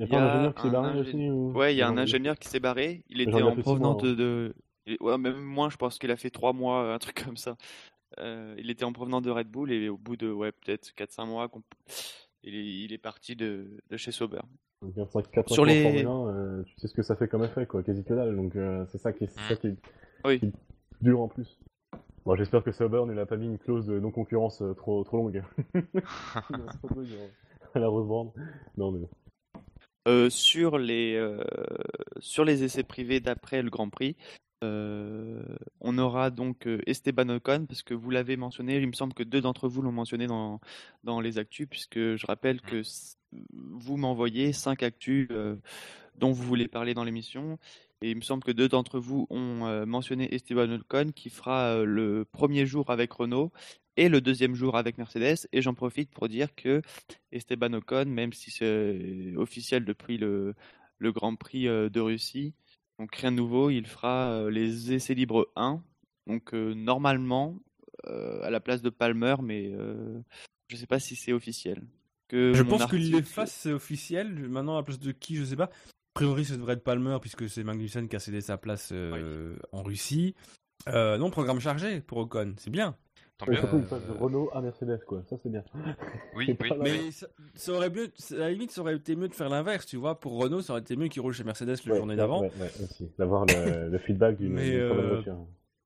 Y 0.00 0.04
a 0.04 0.06
Il 0.06 0.14
un 0.14 0.26
ingénieur 0.28 0.54
qui 0.54 0.62
s'est 0.62 0.70
barré 0.70 1.00
ingé- 1.00 1.00
aussi 1.00 1.30
ou... 1.30 1.52
ouais, 1.58 1.74
il 1.74 1.78
y 1.78 1.82
a 1.82 1.88
un 1.88 1.98
ingénieur 1.98 2.38
qui 2.38 2.48
s'est 2.48 2.60
barré. 2.60 3.02
Il 3.08 3.20
était 3.20 3.38
il 3.38 3.42
en 3.42 3.56
provenant 3.56 3.94
mois, 3.94 4.02
de, 4.02 4.54
il- 4.86 4.96
ouais, 5.00 5.18
même 5.18 5.40
moins, 5.40 5.70
je 5.70 5.76
pense 5.76 5.98
qu'il 5.98 6.12
a 6.12 6.16
fait 6.16 6.30
trois 6.30 6.52
mois, 6.52 6.94
un 6.94 6.98
truc 6.98 7.24
comme 7.24 7.36
ça. 7.36 7.56
Euh, 8.18 8.54
il 8.58 8.70
était 8.70 8.84
en 8.84 8.92
provenant 8.92 9.20
de 9.20 9.30
Red 9.30 9.48
Bull 9.48 9.72
et 9.72 9.88
au 9.88 9.96
bout 9.98 10.16
de 10.16 10.30
ouais, 10.30 10.52
peut-être 10.52 10.92
4-5 10.96 11.26
mois, 11.26 11.50
il 12.44 12.54
est, 12.54 12.66
il 12.84 12.92
est 12.92 12.98
parti 12.98 13.36
de, 13.36 13.68
de 13.90 13.96
chez 13.96 14.12
Sauber. 14.12 14.40
Donc, 14.82 14.94
4 14.94 15.30
4 15.30 15.50
Sur 15.52 15.64
les- 15.64 15.82
Formule 15.82 16.06
1, 16.06 16.26
euh, 16.28 16.62
tu 16.64 16.74
sais 16.78 16.88
ce 16.88 16.94
que 16.94 17.02
ça 17.02 17.16
fait 17.16 17.26
comme 17.28 17.44
effet, 17.44 17.66
quoi, 17.66 17.82
quasi 17.82 18.04
que 18.04 18.14
dalle. 18.14 18.36
Donc 18.36 18.54
euh, 18.56 18.84
c'est 18.90 18.98
ça 18.98 19.12
qui 19.12 19.24
est, 19.24 19.26
c'est 19.28 19.54
ça 19.54 19.56
qui 19.56 19.66
est, 19.68 19.76
Oui. 20.24 20.38
qui 20.38 20.46
est 20.46 20.52
dur 21.00 21.20
en 21.20 21.28
plus. 21.28 21.58
Bon, 22.24 22.36
j'espère 22.36 22.62
que 22.62 22.70
Sauber 22.72 23.02
ne 23.06 23.12
l'a 23.12 23.26
pas 23.26 23.36
mis 23.36 23.46
une 23.46 23.58
clause 23.58 23.86
de 23.86 23.98
non-concurrence 23.98 24.62
euh, 24.62 24.74
trop, 24.74 25.02
trop 25.04 25.16
longue. 25.16 25.42
à 27.74 27.78
la 27.78 27.88
Brand. 27.90 28.32
Non, 28.76 28.92
mais 28.92 29.06
Euh, 30.06 30.30
sur 30.30 30.78
les 30.78 31.16
euh, 31.16 31.42
sur 32.20 32.44
les 32.44 32.62
essais 32.64 32.82
privés 32.84 33.20
d'après 33.20 33.62
le 33.62 33.70
Grand 33.70 33.90
Prix, 33.90 34.16
euh, 34.64 35.42
on 35.80 35.98
aura 35.98 36.30
donc 36.30 36.66
Esteban 36.86 37.28
Ocon 37.28 37.66
parce 37.66 37.82
que 37.82 37.94
vous 37.94 38.10
l'avez 38.10 38.36
mentionné. 38.36 38.76
Il 38.78 38.86
me 38.86 38.92
semble 38.92 39.12
que 39.14 39.22
deux 39.22 39.40
d'entre 39.40 39.68
vous 39.68 39.82
l'ont 39.82 39.92
mentionné 39.92 40.26
dans 40.26 40.60
dans 41.04 41.20
les 41.20 41.38
actus 41.38 41.66
puisque 41.68 41.98
je 42.16 42.26
rappelle 42.26 42.60
que 42.62 42.76
s- 42.80 43.17
vous 43.32 43.96
m'envoyez 43.96 44.52
cinq 44.52 44.82
actus 44.82 45.28
euh, 45.30 45.56
dont 46.16 46.32
vous 46.32 46.42
voulez 46.42 46.68
parler 46.68 46.94
dans 46.94 47.04
l'émission. 47.04 47.58
Et 48.00 48.10
il 48.10 48.16
me 48.16 48.22
semble 48.22 48.44
que 48.44 48.52
deux 48.52 48.68
d'entre 48.68 48.98
vous 48.98 49.26
ont 49.30 49.66
euh, 49.66 49.84
mentionné 49.84 50.32
Esteban 50.34 50.70
Ocon 50.70 51.10
qui 51.14 51.30
fera 51.30 51.74
euh, 51.74 51.84
le 51.84 52.24
premier 52.24 52.64
jour 52.66 52.90
avec 52.90 53.12
Renault 53.12 53.52
et 53.96 54.08
le 54.08 54.20
deuxième 54.20 54.54
jour 54.54 54.76
avec 54.76 54.98
Mercedes. 54.98 55.48
Et 55.52 55.62
j'en 55.62 55.74
profite 55.74 56.10
pour 56.10 56.28
dire 56.28 56.54
que 56.54 56.82
Esteban 57.32 57.72
Ocon, 57.74 58.06
même 58.06 58.32
si 58.32 58.50
c'est 58.50 59.34
officiel 59.36 59.84
depuis 59.84 60.18
le, 60.18 60.54
le 60.98 61.12
Grand 61.12 61.34
Prix 61.34 61.64
de 61.64 62.00
Russie, 62.00 62.54
donc 63.00 63.14
rien 63.16 63.32
de 63.32 63.36
nouveau, 63.36 63.70
il 63.70 63.86
fera 63.86 64.48
les 64.50 64.92
essais 64.92 65.14
libres 65.14 65.50
1. 65.56 65.82
Donc 66.28 66.52
normalement, 66.52 67.58
à 68.04 68.50
la 68.50 68.60
place 68.60 68.82
de 68.82 68.90
Palmer, 68.90 69.34
mais 69.42 69.72
je 70.68 70.74
ne 70.74 70.78
sais 70.78 70.86
pas 70.86 71.00
si 71.00 71.16
c'est 71.16 71.32
officiel. 71.32 71.82
Que 72.28 72.52
Je 72.52 72.62
pense 72.62 72.84
qu'il 72.86 72.98
article- 73.00 73.16
les 73.16 73.22
fasse, 73.22 73.52
c'est 73.52 73.72
officiel. 73.72 74.28
Maintenant, 74.48 74.74
à 74.74 74.80
la 74.80 74.82
place 74.82 74.98
de 75.00 75.12
qui, 75.12 75.36
je 75.36 75.44
sais 75.44 75.56
pas. 75.56 75.64
A 75.64 75.70
priori, 76.14 76.44
ça 76.44 76.56
devrait 76.56 76.74
être 76.74 76.84
Palmer, 76.84 77.16
puisque 77.20 77.48
c'est 77.48 77.64
Magnussen 77.64 78.08
qui 78.08 78.16
a 78.16 78.18
cédé 78.18 78.40
sa 78.40 78.56
place 78.58 78.90
euh, 78.92 79.56
en 79.72 79.82
Russie. 79.82 80.34
Euh, 80.88 81.16
non, 81.18 81.30
programme 81.30 81.60
chargé 81.60 82.00
pour 82.00 82.18
Ocon, 82.18 82.54
c'est 82.58 82.70
bien. 82.70 82.96
Tant 83.38 83.46
mieux. 83.48 83.56
surtout, 83.56 83.76
Euh, 83.76 83.80
il 83.82 83.86
passe 83.86 84.04
de 84.06 84.12
Renault 84.12 84.50
à 84.52 84.60
Mercedes, 84.60 85.00
quoi. 85.06 85.22
Ça, 85.30 85.36
c'est 85.40 85.48
bien. 85.48 85.62
Oui. 86.36 86.56
Mais 86.80 87.10
ça, 87.12 87.26
ça 87.54 87.72
aurait 87.72 87.90
mieux, 87.90 88.10
à 88.32 88.34
la 88.34 88.50
limite, 88.50 88.72
ça 88.72 88.80
aurait 88.80 88.96
été 88.96 89.14
mieux 89.16 89.28
de 89.28 89.34
faire 89.34 89.48
l'inverse, 89.48 89.86
tu 89.86 89.96
vois. 89.96 90.18
Pour 90.18 90.38
Renault, 90.40 90.60
ça 90.60 90.72
aurait 90.72 90.82
été 90.82 90.96
mieux 90.96 91.08
qu'il 91.08 91.22
roule 91.22 91.32
chez 91.32 91.44
Mercedes 91.44 91.76
la 91.84 91.92
Ouais, 91.92 91.98
journée 91.98 92.12
ouais, 92.12 92.16
d'avant. 92.16 92.42
Ouais, 92.42 92.50
ouais, 92.60 92.70
aussi. 92.84 93.08
D'avoir 93.18 93.46
le, 93.46 93.88
le 93.90 93.98
feedback 93.98 94.36
d'une 94.38 94.52
Mais, 94.54 94.76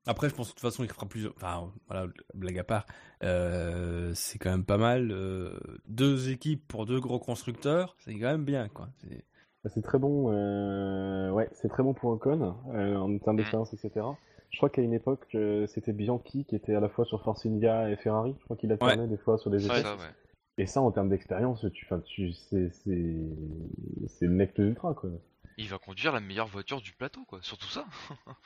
Après, 0.06 0.28
je 0.28 0.34
pense 0.34 0.48
que 0.48 0.52
de 0.52 0.60
toute 0.60 0.68
façon, 0.70 0.82
il 0.82 0.88
fera 0.90 1.06
plus. 1.06 1.28
Enfin, 1.28 1.72
voilà, 1.88 2.06
blague 2.34 2.58
à 2.58 2.64
part. 2.64 2.86
Euh, 3.22 4.12
c'est 4.14 4.38
quand 4.38 4.50
même 4.50 4.64
pas 4.64 4.78
mal. 4.78 5.10
euh, 5.12 5.58
deux 5.86 6.30
équipes 6.30 6.66
pour 6.66 6.86
deux 6.86 6.98
gros 7.00 7.18
constructeurs, 7.20 7.94
c'est 8.00 8.12
quand 8.14 8.26
même 8.32 8.44
bien, 8.44 8.68
quoi. 8.68 8.88
C'est- 8.98 9.24
Bah, 9.64 9.70
très 9.84 9.98
bon, 10.00 10.32
euh, 10.32 11.30
ouais, 11.30 11.48
c'est 11.52 11.68
très 11.68 11.84
bon 11.84 11.94
pour 11.94 12.10
Ocon, 12.10 12.56
euh, 12.74 12.96
en 12.96 13.16
termes 13.18 13.36
d'expérience, 13.36 13.72
etc. 13.72 14.04
Je 14.50 14.56
crois 14.56 14.68
qu'à 14.70 14.82
une 14.82 14.92
époque, 14.92 15.26
euh, 15.36 15.66
c'était 15.68 15.92
Bianchi 15.92 16.44
qui 16.46 16.56
était 16.56 16.74
à 16.74 16.80
la 16.80 16.88
fois 16.88 17.04
sur 17.04 17.22
Force 17.22 17.46
India 17.46 17.88
et 17.88 17.96
Ferrari. 17.96 18.34
Je 18.40 18.44
crois 18.44 18.56
qu'il 18.56 18.72
alternait 18.72 19.06
des 19.06 19.16
fois 19.16 19.38
sur 19.38 19.50
ça, 19.82 19.94
ouais. 19.96 20.10
Et 20.58 20.66
ça, 20.66 20.82
en 20.82 20.90
termes 20.90 21.08
d'expérience, 21.08 21.64
tu, 21.72 21.86
enfin, 21.86 22.00
tu, 22.00 22.32
c'est, 22.32 22.70
c'est, 22.70 23.16
c'est 24.08 24.26
le 24.26 24.32
mec 24.32 24.54
de 24.56 24.64
ultra, 24.64 24.94
quoi. 24.94 25.10
Il 25.58 25.68
va 25.68 25.78
conduire 25.78 26.12
la 26.12 26.20
meilleure 26.20 26.48
voiture 26.48 26.80
du 26.80 26.92
plateau, 26.92 27.24
quoi. 27.26 27.38
Surtout 27.42 27.68
ça. 27.68 27.86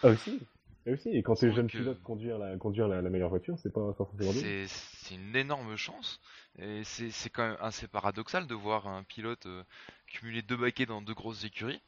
Ah 0.03 0.09
aussi. 0.09 0.39
Et 0.87 0.93
aussi. 0.93 1.11
Et 1.11 1.23
quand 1.23 1.35
t'es 1.35 1.53
jeune 1.53 1.67
euh, 1.67 1.69
pilote, 1.69 2.03
conduire 2.03 2.39
la, 2.39 2.57
conduire 2.57 2.89
la, 2.89 3.03
la 3.03 3.11
meilleure 3.11 3.29
voiture, 3.29 3.59
c'est 3.59 3.73
pas 3.73 3.93
forcément. 3.95 4.33
C'est 4.33 4.67
c'est 4.69 5.15
une 5.15 5.37
énorme 5.37 5.77
chance. 5.77 6.21
Et 6.59 6.83
c'est 6.85 7.31
quand 7.31 7.47
même 7.47 7.59
assez 7.61 7.87
paradoxal 7.87 8.47
de 8.47 8.55
voir 8.55 8.89
un 8.89 9.03
pilote 9.03 9.47
euh, 9.47 9.63
cumuler 10.07 10.43
deux 10.43 10.57
baquets 10.57 10.87
dans 10.87 11.03
deux 11.03 11.15
grosses 11.15 11.45
écuries. 11.45 11.81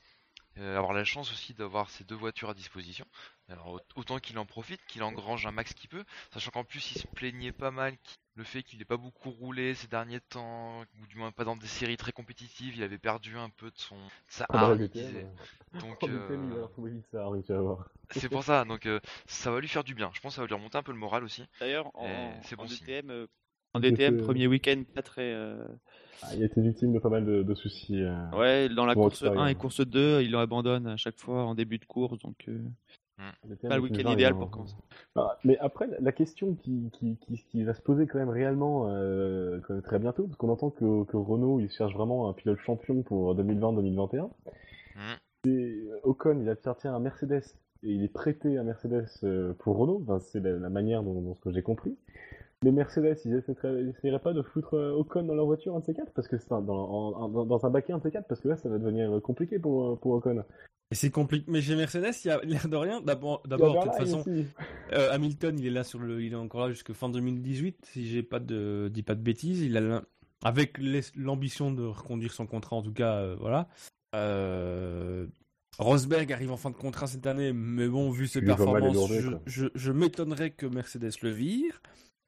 Euh, 0.58 0.76
avoir 0.76 0.92
la 0.92 1.04
chance 1.04 1.30
aussi 1.32 1.54
d'avoir 1.54 1.88
ces 1.90 2.04
deux 2.04 2.16
voitures 2.16 2.50
à 2.50 2.54
disposition. 2.54 3.06
Alors 3.48 3.80
autant 3.94 4.18
qu'il 4.18 4.38
en 4.38 4.46
profite, 4.46 4.80
qu'il 4.86 5.02
engrange 5.02 5.46
un 5.46 5.52
max 5.52 5.72
qu'il 5.72 5.88
peut, 5.88 6.04
sachant 6.32 6.50
qu'en 6.50 6.64
plus 6.64 6.92
il 6.92 6.98
se 6.98 7.06
plaignait 7.06 7.52
pas 7.52 7.70
mal 7.70 7.96
le 8.38 8.44
fait 8.44 8.62
qu'il 8.62 8.78
n'ait 8.78 8.84
pas 8.84 8.96
beaucoup 8.96 9.30
roulé 9.30 9.74
ces 9.74 9.88
derniers 9.88 10.20
temps, 10.20 10.82
ou 11.02 11.06
du 11.08 11.16
moins 11.16 11.32
pas 11.32 11.44
dans 11.44 11.56
des 11.56 11.66
séries 11.66 11.96
très 11.96 12.12
compétitives, 12.12 12.76
il 12.76 12.82
avait 12.84 12.98
perdu 12.98 13.36
un 13.36 13.50
peu 13.50 13.66
de 13.66 13.76
son 13.78 13.96
de 13.96 14.00
sa 14.28 14.46
hargne, 14.50 14.88
euh, 14.96 15.22
Donc 15.80 16.08
euh, 16.08 16.64
c'est 18.10 18.28
pour 18.28 18.44
ça, 18.44 18.64
donc 18.64 18.86
euh, 18.86 19.00
ça 19.26 19.50
va 19.50 19.60
lui 19.60 19.68
faire 19.68 19.84
du 19.84 19.94
bien. 19.94 20.10
Je 20.14 20.20
pense 20.20 20.32
que 20.32 20.36
ça 20.36 20.42
va 20.42 20.46
lui 20.46 20.54
remonter 20.54 20.78
un 20.78 20.82
peu 20.82 20.92
le 20.92 20.98
moral 20.98 21.24
aussi. 21.24 21.44
D'ailleurs, 21.60 21.90
en, 21.94 22.30
en 22.56 22.56
bon. 22.56 22.64
DTM, 22.64 23.10
euh, 23.10 23.26
en 23.74 23.80
DTM, 23.80 24.14
était- 24.14 24.24
premier 24.24 24.46
week-end, 24.46 24.82
pas 24.94 25.02
très. 25.02 25.32
euh, 25.32 25.66
Ah, 26.22 26.34
il 26.34 26.42
a 26.42 26.46
été 26.46 26.60
victime 26.60 26.92
de 26.92 26.98
pas 26.98 27.08
mal 27.08 27.24
de, 27.24 27.42
de 27.42 27.54
soucis. 27.54 28.02
euh. 28.02 28.14
Ouais, 28.36 28.68
dans 28.68 28.86
la 28.86 28.94
course 28.94 29.18
c'est 29.18 29.24
pas 29.24 29.30
1 29.30 29.34
grave. 29.34 29.50
et 29.50 29.54
course 29.54 29.80
2, 29.80 30.22
il 30.22 30.34
abandonne 30.36 30.86
à 30.86 30.96
chaque 30.96 31.18
fois 31.18 31.44
en 31.44 31.54
début 31.54 31.78
de 31.78 31.84
course, 31.84 32.18
donc 32.18 32.36
euh, 32.48 32.58
pas 33.68 33.76
le 33.76 33.82
week-end 33.82 34.10
idéal 34.10 34.34
pour 34.34 34.44
en- 34.44 34.46
commencer. 34.48 34.74
Ah, 35.16 35.38
mais 35.44 35.58
après, 35.58 35.88
la- 36.00 36.12
question 36.12 36.54
qui, 36.54 36.90
qui, 36.92 37.16
qui, 37.16 37.36
qui 37.50 37.64
va 37.64 37.74
se 37.74 37.82
poser 37.82 38.06
quand 38.06 38.18
même 38.18 38.28
réellement 38.28 38.88
euh, 38.88 39.60
quand 39.66 39.74
même 39.74 39.82
très 39.82 39.98
bientôt, 39.98 40.24
parce 40.24 40.36
qu'on 40.36 40.48
entend 40.48 40.70
que, 40.70 41.04
que 41.04 41.16
Renault 41.16 41.60
il 41.60 41.70
cherche 41.70 41.94
vraiment 41.94 42.28
un 42.28 42.32
pilote 42.32 42.58
champion 42.58 43.02
pour 43.02 43.34
2020-2021. 43.36 44.30
Mhm. 44.96 45.00
Et 45.44 45.48
euh, 45.50 46.00
Ocon 46.04 46.38
il 46.40 46.48
appartient 46.48 46.88
à 46.88 46.98
Mercedes 46.98 47.44
et 47.84 47.92
il 47.92 48.02
est 48.02 48.12
prêté 48.12 48.58
à 48.58 48.62
Mercedes 48.64 49.06
euh, 49.22 49.52
pour 49.54 49.76
Renault, 49.76 50.02
enfin, 50.02 50.18
c'est 50.18 50.40
la, 50.40 50.52
la 50.52 50.68
manière 50.70 51.02
dont, 51.02 51.20
dont 51.20 51.34
ce 51.34 51.40
que 51.40 51.52
j'ai 51.52 51.62
compris. 51.62 51.96
Mais 52.64 52.72
Mercedes, 52.72 53.16
ils 53.24 53.34
essaieraient, 53.34 53.82
ils 53.82 53.90
essaieraient 53.90 54.18
pas 54.18 54.32
de 54.32 54.42
foutre 54.42 54.74
Ocon 54.74 55.22
dans 55.22 55.34
leur 55.34 55.46
voiture 55.46 55.76
un 55.76 55.78
de 55.80 55.84
ces 55.84 55.94
quatre? 55.94 56.12
Parce 56.12 56.26
que 56.26 56.36
c'est 56.38 56.48
dans, 56.48 57.60
un 57.64 57.70
baquet 57.70 57.92
un 57.92 57.98
de 57.98 58.02
ces 58.02 58.10
quatre 58.10 58.26
parce 58.26 58.40
que 58.40 58.48
là 58.48 58.56
ça 58.56 58.68
va 58.68 58.78
devenir 58.78 59.20
compliqué 59.22 59.60
pour, 59.60 59.98
pour 60.00 60.12
Ocon. 60.12 60.42
Et 60.90 60.94
c'est 60.94 61.10
compliqué. 61.10 61.44
Mais 61.48 61.60
chez 61.60 61.76
Mercedes, 61.76 62.14
il 62.24 62.28
y 62.28 62.30
a 62.30 62.40
l'air 62.44 62.68
de 62.68 62.76
rien. 62.76 63.00
D'abord, 63.00 63.42
d'abord, 63.46 63.84
de 63.84 63.88
toute 63.88 63.98
façon, 63.98 64.24
euh, 64.92 65.12
Hamilton, 65.12 65.58
il 65.58 65.66
est 65.66 65.70
là 65.70 65.84
sur 65.84 65.98
le, 65.98 66.22
il 66.22 66.32
est 66.32 66.36
encore 66.36 66.66
là 66.66 66.70
jusqu'à 66.70 66.94
fin 66.94 67.08
2018, 67.08 67.86
si 67.92 68.08
j'ai 68.08 68.22
pas 68.22 68.40
de, 68.40 68.90
dis 68.92 69.02
pas 69.02 69.14
de 69.14 69.22
bêtises. 69.22 69.60
Il 69.60 69.76
a 69.76 70.02
avec 70.44 70.78
l'ambition 71.16 71.72
de 71.72 71.82
reconduire 71.84 72.32
son 72.32 72.46
contrat, 72.46 72.76
en 72.76 72.82
tout 72.82 72.92
cas, 72.92 73.16
euh, 73.16 73.36
voilà. 73.38 73.68
Euh, 74.14 75.26
Rosberg 75.78 76.32
arrive 76.32 76.52
en 76.52 76.56
fin 76.56 76.70
de 76.70 76.76
contrat 76.76 77.06
cette 77.06 77.26
année, 77.26 77.52
mais 77.52 77.88
bon, 77.88 78.10
vu 78.10 78.26
ses 78.26 78.40
performances, 78.40 79.12
je, 79.12 79.28
quoi. 79.28 79.40
je, 79.46 79.66
je 79.74 79.92
m'étonnerais 79.92 80.50
que 80.50 80.66
Mercedes 80.66 81.12
le 81.22 81.30
vire. 81.30 81.82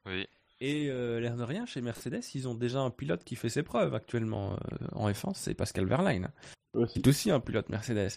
Oui. 0.07 0.27
Et 0.61 0.91
euh, 0.91 1.21
l'air 1.21 1.37
de 1.37 1.43
rien, 1.43 1.65
chez 1.65 1.81
Mercedes, 1.81 2.23
ils 2.35 2.47
ont 2.47 2.55
déjà 2.55 2.81
un 2.81 2.91
pilote 2.91 3.25
qui 3.25 3.35
fait 3.35 3.49
ses 3.49 3.63
preuves 3.63 3.95
actuellement 3.95 4.53
euh, 4.53 4.87
en 4.93 5.11
F1, 5.11 5.33
c'est 5.35 5.55
Pascal 5.55 5.87
Verlaine. 5.87 6.31
Aussi. 6.75 6.95
C'est 6.97 7.09
aussi 7.09 7.31
un 7.31 7.41
pilote 7.41 7.71
Mercedes. 7.71 8.11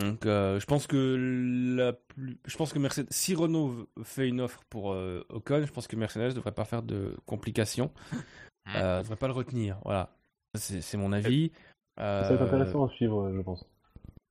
Donc, 0.00 0.24
euh, 0.24 0.58
je 0.58 0.64
pense 0.66 0.86
que 0.86 1.76
la 1.76 1.92
plus... 1.92 2.38
je 2.46 2.56
pense 2.56 2.72
que 2.72 2.78
Mercedes, 2.78 3.08
si 3.10 3.34
Renault 3.34 3.88
fait 4.02 4.26
une 4.28 4.40
offre 4.40 4.62
pour 4.70 4.92
euh, 4.92 5.24
Ocon, 5.28 5.64
je 5.66 5.72
pense 5.72 5.86
que 5.86 5.96
Mercedes 5.96 6.34
devrait 6.34 6.52
pas 6.52 6.64
faire 6.64 6.82
de 6.82 7.14
complications, 7.26 7.90
euh, 8.74 9.02
devrait 9.02 9.16
pas 9.16 9.26
le 9.26 9.34
retenir. 9.34 9.78
Voilà, 9.84 10.14
c'est 10.54 10.96
mon 10.96 11.12
avis. 11.12 11.52
Ça 11.98 12.22
va 12.22 12.34
être 12.34 12.40
Euh, 12.42 12.46
intéressant 12.46 12.86
à 12.86 12.88
suivre, 12.90 13.30
je 13.34 13.40
pense. 13.42 13.66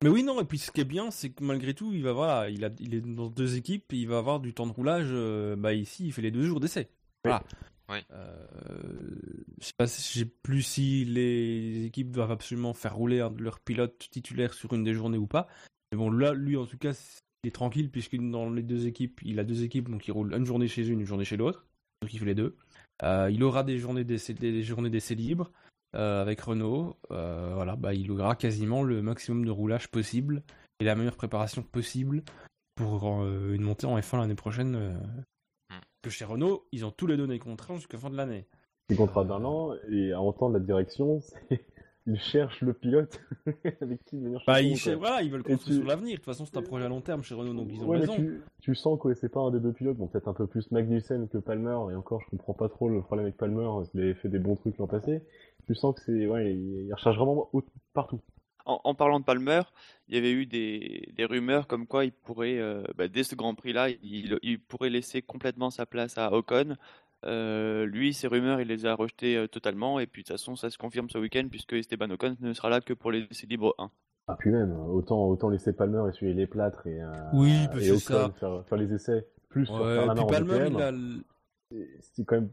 Mais 0.04 0.10
oui, 0.10 0.24
non. 0.24 0.42
Et 0.42 0.46
puis, 0.46 0.58
ce 0.58 0.72
qui 0.72 0.82
est 0.82 0.86
bien, 0.86 1.12
c'est 1.12 1.30
que 1.30 1.44
malgré 1.44 1.76
tout, 1.76 1.94
il 1.94 2.02
va 2.02 2.12
voilà, 2.12 2.50
il 2.50 2.66
a, 2.66 2.70
il 2.80 2.96
est 2.96 3.02
dans 3.02 3.28
deux 3.30 3.56
équipes, 3.56 3.94
et 3.94 3.98
il 3.98 4.08
va 4.08 4.18
avoir 4.18 4.40
du 4.40 4.54
temps 4.56 4.66
de 4.66 4.72
roulage. 4.72 5.10
euh, 5.12 5.56
bah 5.56 5.74
ici, 5.74 6.08
il 6.08 6.12
fait 6.12 6.24
les 6.24 6.32
deux 6.32 6.44
jours 6.44 6.60
d'essai. 6.60 6.90
Voilà. 7.24 7.44
Oui. 7.44 7.58
Euh, 8.14 8.48
je 9.60 9.86
sais 9.88 10.26
plus 10.26 10.62
si 10.62 11.06
les 11.06 11.86
équipes 11.86 12.12
doivent 12.12 12.32
absolument 12.32 12.74
faire 12.74 12.96
rouler 12.96 13.26
leurs 13.38 13.60
pilotes 13.60 14.08
titulaires 14.12 14.54
sur 14.54 14.74
une 14.74 14.84
des 14.84 14.94
journées 14.94 15.18
ou 15.18 15.28
pas. 15.28 15.48
Mais 15.92 15.98
bon, 15.98 16.10
là, 16.10 16.34
lui, 16.34 16.58
en 16.58 16.66
tout 16.66 16.78
cas, 16.78 16.92
il 17.44 17.48
est 17.48 17.52
tranquille 17.52 17.90
puisque 17.90 18.16
dans 18.18 18.50
les 18.50 18.64
deux 18.64 18.88
équipes, 18.88 19.22
il 19.24 19.40
a 19.40 19.44
deux 19.44 19.64
équipes, 19.64 19.90
donc 19.90 20.08
il 20.08 20.12
roule 20.12 20.34
une 20.34 20.46
journée 20.46 20.68
chez 20.68 20.88
une, 20.88 21.02
une 21.02 21.06
journée 21.06 21.26
chez 21.26 21.38
l'autre. 21.38 21.66
Donc 22.02 22.14
il 22.14 22.20
fait 22.20 22.26
les 22.26 22.36
deux. 22.36 22.56
Euh, 23.04 23.30
il 23.32 23.44
aura 23.44 23.64
des 23.64 23.78
journées 23.78 24.04
d'essai, 24.04 24.36
libres 25.16 25.52
euh, 25.96 26.22
avec 26.22 26.42
Renault. 26.42 26.98
Voilà, 27.10 27.76
bah, 27.76 27.94
il 27.94 28.10
aura 28.12 28.36
quasiment 28.36 28.84
le 28.84 29.02
maximum 29.02 29.46
de 29.46 29.52
roulage 29.52 29.90
possible 29.90 30.44
et 30.80 30.86
la 30.86 30.96
meilleure 30.96 31.16
préparation 31.16 31.62
possible 31.62 32.24
pour 32.76 33.24
une 33.24 33.62
montée 33.62 33.86
en 33.86 34.00
F1 34.00 34.20
l'année 34.20 34.36
prochaine. 34.36 34.98
Que 36.02 36.10
chez 36.10 36.26
Renault, 36.26 36.66
ils 36.72 36.84
ont 36.86 36.92
tous 36.92 37.06
les 37.08 37.16
des 37.16 37.40
contrats 37.40 37.76
jusqu'à 37.76 37.98
fin 37.98 38.10
de 38.10 38.18
l'année. 38.18 38.48
Des 38.90 38.96
contrats 38.96 39.24
d'un 39.24 39.44
an, 39.46 39.74
et 39.90 40.12
à 40.14 40.20
entendre 40.22 40.54
la 40.54 40.60
direction, 40.60 41.20
ils 42.08 42.20
cherchent 42.20 42.62
le 42.62 42.74
pilote 42.74 43.22
avec 43.82 44.04
qui 44.06 44.18
venir 44.18 44.42
Bah, 44.48 44.62
ils, 44.62 44.72
quoi. 44.72 44.78
cher- 44.80 44.98
voilà, 44.98 45.22
ils 45.22 45.30
veulent 45.32 45.44
construire 45.44 45.76
tu- 45.78 45.82
sur 45.82 45.88
l'avenir. 45.88 46.14
De 46.14 46.16
toute 46.18 46.26
façon, 46.26 46.46
c'est 46.46 46.58
un 46.58 46.64
projet 46.64 46.86
à 46.86 46.90
long 46.90 47.02
terme 47.02 47.22
chez 47.22 47.36
Renault, 47.36 47.54
donc 47.54 47.68
ils 47.72 47.84
ont 47.84 47.88
Ouais, 47.88 48.00
raison. 48.00 48.16
tu, 48.16 48.42
tu 48.62 48.74
sens 48.74 49.00
que 49.00 49.14
c'est 49.14 49.30
pas 49.30 49.42
un 49.42 49.52
des 49.52 49.60
deux 49.60 49.72
pilotes, 49.74 49.98
bon 49.98 50.08
peut-être 50.08 50.28
un 50.28 50.34
peu 50.34 50.48
plus 50.48 50.70
Magnussen 50.72 51.30
que 51.30 51.38
Palmer, 51.38 51.78
et 51.92 51.96
encore 51.96 52.20
je 52.22 52.30
comprends 52.32 52.54
pas 52.56 52.68
trop 52.68 52.90
le 52.90 53.02
problème 53.04 53.26
avec 53.28 53.38
Palmer, 53.38 53.70
il 53.94 54.02
avait 54.02 54.16
fait 54.16 54.30
des 54.30 54.40
bons 54.40 54.56
trucs 54.56 54.78
l'an 54.80 54.88
passé. 54.88 55.22
Tu 55.68 55.76
sens 55.76 55.94
que 55.96 56.02
c'est, 56.02 56.26
ouais, 56.26 56.52
il, 56.52 56.88
il 56.88 56.94
recherche 56.94 57.16
vraiment 57.18 57.50
partout. 57.94 58.20
En, 58.66 58.80
en 58.84 58.96
parlant 58.96 59.20
de 59.20 59.26
Palmer, 59.26 59.62
il 60.08 60.16
y 60.16 60.18
avait 60.18 60.32
eu 60.32 60.46
des, 60.46 61.10
des 61.16 61.26
rumeurs 61.26 61.68
comme 61.68 61.88
quoi 61.88 62.06
il 62.06 62.12
pourrait, 62.12 62.60
euh, 62.60 62.84
bah, 62.98 63.08
dès 63.08 63.24
ce 63.24 63.36
Grand 63.36 63.56
Prix-là, 63.56 63.90
il, 63.90 64.38
il 64.42 64.60
pourrait 64.60 64.90
laisser 64.90 65.22
complètement 65.22 65.70
sa 65.70 65.86
place 65.86 66.18
à 66.18 66.32
Ocon. 66.32 66.76
Euh, 67.26 67.86
lui, 67.86 68.14
ces 68.14 68.28
rumeurs, 68.28 68.62
il 68.62 68.68
les 68.68 68.86
a 68.86 68.96
rejetées 68.96 69.38
euh, 69.38 69.48
totalement. 69.48 70.00
Et 70.00 70.08
puis 70.08 70.24
de 70.24 70.28
toute 70.28 70.38
façon, 70.38 70.56
ça 70.56 70.70
se 70.70 70.78
confirme 70.78 71.10
ce 71.10 71.18
week-end 71.18 71.48
puisque 71.50 71.74
Esteban 71.74 72.10
Ocon 72.10 72.36
ne 72.40 72.54
sera 72.54 72.70
là 72.70 72.82
que 72.82 72.94
pour 72.94 73.12
les 73.12 73.28
essais 73.30 73.48
libres 73.48 73.76
1. 73.78 73.92
Ah 74.28 74.36
puis 74.40 74.52
même, 74.52 74.72
autant, 74.90 75.28
autant 75.28 75.50
laisser 75.50 75.74
Palmer 75.74 76.04
essuyer 76.10 76.34
les 76.34 76.48
plâtres 76.48 76.88
et, 76.88 77.02
euh, 77.02 77.12
Oui, 77.34 77.68
bah, 77.68 77.80
et 77.82 77.92
Ocon 77.92 78.00
ça. 78.00 78.32
Faire, 78.40 78.66
faire 78.66 78.78
les 78.78 78.94
essais, 78.94 79.28
plus 79.50 79.66
sur 79.66 79.82
Ouais, 79.82 79.98
en 80.00 80.26
Palmer, 80.26 80.68
il 80.70 80.82
a. 80.82 80.92
C'est 82.02 82.26
quand 82.26 82.36
même, 82.36 82.50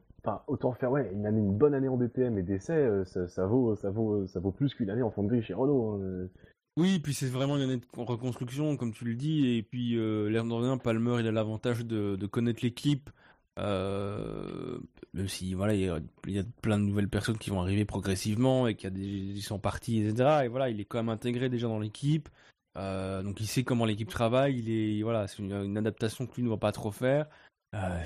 autant 0.46 0.72
faire, 0.72 0.90
ouais, 0.90 1.10
une 1.12 1.26
année, 1.26 1.40
une 1.40 1.56
bonne 1.56 1.74
année 1.74 1.88
en 1.88 1.96
DTM 1.96 2.38
et 2.38 2.42
d'essais, 2.42 2.72
euh, 2.72 3.04
ça, 3.04 3.46
vaut, 3.46 3.74
ça 3.76 3.90
vaut, 3.90 4.26
ça 4.26 4.40
vaut 4.40 4.52
plus 4.52 4.74
qu'une 4.74 4.90
année 4.90 5.02
en 5.02 5.10
fond 5.10 5.22
de 5.22 5.40
chez 5.40 5.54
Renault. 5.54 5.92
hein. 5.92 6.00
Euh, 6.00 6.30
Oui, 6.76 6.98
puis 6.98 7.14
c'est 7.14 7.28
vraiment 7.28 7.56
une 7.56 7.62
année 7.62 7.76
de 7.76 7.86
reconstruction, 7.96 8.76
comme 8.76 8.92
tu 8.92 9.04
le 9.04 9.14
dis, 9.14 9.56
et 9.56 9.62
puis 9.62 9.96
euh, 9.96 10.28
l'air 10.28 10.44
Palmer, 10.78 11.16
il 11.20 11.26
a 11.26 11.32
l'avantage 11.32 11.84
de, 11.84 12.26
connaître 12.26 12.60
l'équipe, 12.62 13.10
euh, 13.58 14.78
même 15.14 15.28
si 15.28 15.54
voilà, 15.54 15.74
il 15.74 15.80
y, 15.80 16.38
a, 16.38 16.44
plein 16.62 16.78
de 16.78 16.84
nouvelles 16.84 17.08
personnes 17.08 17.38
qui 17.38 17.50
vont 17.50 17.60
arriver 17.60 17.84
progressivement 17.84 18.68
et 18.68 18.76
ils 18.80 19.42
sont 19.42 19.58
partis, 19.58 20.00
etc. 20.00 20.44
Et 20.44 20.48
voilà, 20.48 20.70
il 20.70 20.80
est 20.80 20.84
quand 20.84 20.98
même 20.98 21.08
intégré 21.08 21.48
déjà 21.48 21.66
dans 21.66 21.80
l'équipe, 21.80 22.28
euh, 22.76 23.22
donc 23.22 23.40
il 23.40 23.46
sait 23.46 23.64
comment 23.64 23.84
l'équipe 23.84 24.08
travaille. 24.08 24.58
Il 24.58 24.70
est 24.70 25.02
voilà, 25.02 25.26
c'est 25.26 25.38
une, 25.42 25.76
adaptation 25.76 26.26
que 26.26 26.36
lui 26.36 26.42
ne 26.42 26.48
va 26.48 26.56
pas 26.56 26.72
trop 26.72 26.92
faire. 26.92 27.26
Euh, 27.74 28.02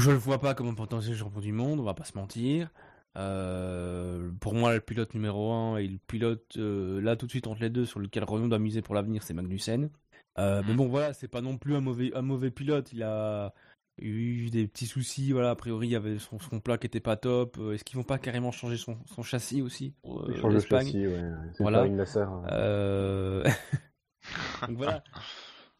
je 0.00 0.10
le 0.10 0.16
vois 0.16 0.38
pas 0.38 0.54
comme 0.54 0.68
un 0.68 0.74
potentiel 0.74 1.16
champion 1.16 1.40
du 1.40 1.52
monde, 1.52 1.80
on 1.80 1.84
va 1.84 1.94
pas 1.94 2.04
se 2.04 2.16
mentir. 2.16 2.70
Euh, 3.16 4.30
pour 4.40 4.54
moi, 4.54 4.74
le 4.74 4.80
pilote 4.80 5.14
numéro 5.14 5.52
1 5.52 5.78
et 5.78 5.88
le 5.88 5.98
pilote 6.06 6.56
euh, 6.58 7.00
là 7.00 7.16
tout 7.16 7.26
de 7.26 7.30
suite 7.30 7.46
entre 7.46 7.62
les 7.62 7.70
deux 7.70 7.86
sur 7.86 7.98
lequel 7.98 8.24
Renault 8.24 8.48
doit 8.48 8.58
miser 8.58 8.82
pour 8.82 8.94
l'avenir, 8.94 9.22
c'est 9.22 9.34
Magnussen. 9.34 9.90
Euh, 10.38 10.62
mais 10.66 10.74
bon, 10.74 10.86
voilà, 10.86 11.12
c'est 11.12 11.28
pas 11.28 11.40
non 11.40 11.56
plus 11.56 11.74
un 11.74 11.80
mauvais, 11.80 12.12
un 12.14 12.22
mauvais 12.22 12.50
pilote. 12.50 12.92
Il 12.92 13.02
a 13.02 13.54
eu 13.98 14.50
des 14.50 14.66
petits 14.66 14.86
soucis. 14.86 15.32
Voilà, 15.32 15.50
a 15.50 15.54
priori, 15.54 15.88
il 15.88 15.92
y 15.92 15.96
avait 15.96 16.18
son, 16.18 16.38
son 16.38 16.60
plat 16.60 16.78
qui 16.78 16.86
était 16.86 17.00
pas 17.00 17.16
top. 17.16 17.56
Euh, 17.58 17.72
Est-ce 17.72 17.84
qu'ils 17.84 17.96
vont 17.96 18.04
pas 18.04 18.18
carrément 18.18 18.52
changer 18.52 18.76
son, 18.76 18.98
son 19.06 19.22
châssis 19.22 19.62
aussi 19.62 19.94
pour, 20.02 20.22
euh, 20.22 20.32
il 20.34 20.40
change 20.40 20.52
de 20.52 20.58
l'Espagne 20.58 20.86
châssis, 20.86 21.06
ouais. 21.06 21.22
Voilà. 21.58 21.86
une 21.86 22.00
hein. 22.00 22.42
Euh, 22.50 23.44
Donc 24.68 24.76
voilà. 24.76 25.02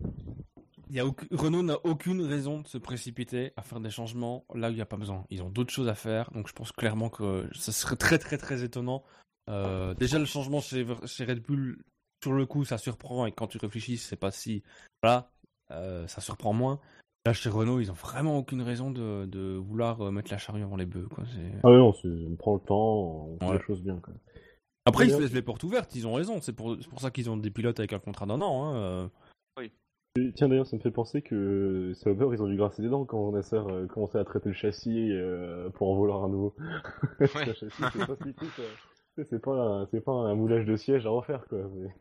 Il 0.89 0.95
y 0.97 1.01
a 1.01 1.07
aucun- 1.07 1.27
Renault 1.33 1.63
n'a 1.63 1.79
aucune 1.85 2.23
raison 2.23 2.61
de 2.61 2.69
se 2.69 2.79
précipiter 2.79 3.53
à 3.57 3.63
faire 3.63 3.81
des 3.81 3.91
changements 3.91 4.45
là 4.55 4.69
où 4.69 4.71
il 4.71 4.77
n'y 4.77 4.81
a 4.81 4.87
pas 4.87 4.97
besoin. 4.97 5.25
Ils 5.31 5.43
ont 5.43 5.51
d'autres 5.51 5.73
choses 5.73 5.89
à 5.89 5.95
faire, 5.95 6.31
donc 6.33 6.47
je 6.49 6.53
pense 6.53 6.71
clairement 6.73 7.09
que 7.09 7.49
ça 7.55 7.73
serait 7.73 7.97
très 7.97 8.19
très 8.19 8.39
très 8.39 8.63
étonnant. 8.63 9.03
Euh, 9.51 9.95
déjà 9.95 10.19
le 10.19 10.25
changement 10.25 10.61
chez, 10.61 10.87
chez 11.07 11.25
Red 11.25 11.43
Bull, 11.43 11.83
sur 12.23 12.33
le 12.33 12.47
coup, 12.47 12.65
ça 12.65 12.79
surprend 12.79 13.27
et 13.27 13.33
quand 13.33 13.47
tu 13.49 13.59
réfléchis, 13.59 13.97
c'est 13.97 14.17
pas 14.17 14.31
si 14.31 14.63
voilà, 15.03 15.31
euh, 15.73 16.07
ça 16.07 16.21
surprend 16.21 16.53
moins. 16.53 16.79
Là 17.27 17.33
chez 17.33 17.49
Renault, 17.49 17.81
ils 17.81 17.91
ont 17.91 17.95
vraiment 17.95 18.39
aucune 18.39 18.63
raison 18.63 18.93
de, 18.93 19.27
de 19.27 19.57
vouloir 19.57 20.01
euh, 20.01 20.11
mettre 20.13 20.31
la 20.31 20.39
charrue 20.39 20.63
avant 20.63 20.77
les 20.77 20.87
bœufs. 20.87 21.09
Quoi. 21.13 21.25
C'est- 21.35 21.59
Ah 21.65 21.71
ouais, 21.71 21.79
on, 21.79 22.37
prend 22.37 22.55
le 22.55 22.61
temps, 22.61 22.77
on 23.29 23.39
fait 23.41 23.47
Ouais. 23.47 23.59
les 23.59 23.63
choses 23.65 23.83
bien, 23.83 23.97
quoi. 23.99 24.15
Après, 24.85 25.07
ils 25.07 25.11
se 25.13 25.19
laissent 25.21 25.33
les 25.33 25.43
portes 25.43 25.65
ouvertes, 25.65 25.97
ils 25.97 26.07
ont 26.07 26.15
raison. 26.15 26.41
C'est 26.41 26.53
pour, 26.53 26.77
c'est 26.81 26.89
pour 26.89 27.01
ça 27.01 27.11
qu'ils 27.11 27.29
ont 27.29 27.37
des 27.37 27.51
pilotes 27.51 27.81
avec 27.81 27.93
un 27.93 27.99
contrat 27.99 28.25
d'un 28.27 28.41
an. 28.41 28.73
Hein. 28.73 29.11
Euh. 30.19 30.33
Tiens, 30.35 30.49
d'ailleurs, 30.49 30.67
ça 30.67 30.77
me 30.77 30.81
fait 30.83 30.91
penser 30.91 31.23
que 31.23 31.93
Sauber, 31.95 32.29
ils 32.33 32.43
ont 32.43 32.47
dû 32.49 32.57
grasser 32.57 32.83
des 32.83 32.89
dents 32.89 33.05
quand 33.05 33.33
Nasser 33.33 33.57
euh, 33.57 33.87
commençait 33.87 34.19
à 34.19 34.25
traiter 34.25 34.49
le 34.49 34.55
châssis 34.55 35.13
euh, 35.13 35.71
pour 35.71 35.91
en 35.91 35.97
vouloir 35.97 36.25
un 36.25 36.29
nouveau. 36.29 36.55
châssis, 37.35 37.69
c'est 37.93 38.07
pas 38.07 38.17
si 38.17 38.35
C'est 39.31 39.41
pas, 39.43 39.53
un- 39.55 39.87
c'est 39.91 40.01
pas 40.01 40.13
un 40.13 40.35
moulage 40.35 40.67
de 40.67 40.77
siège 40.77 41.07
à 41.07 41.11
refaire, 41.11 41.45
quoi. 41.49 41.59
mais- 41.75 41.95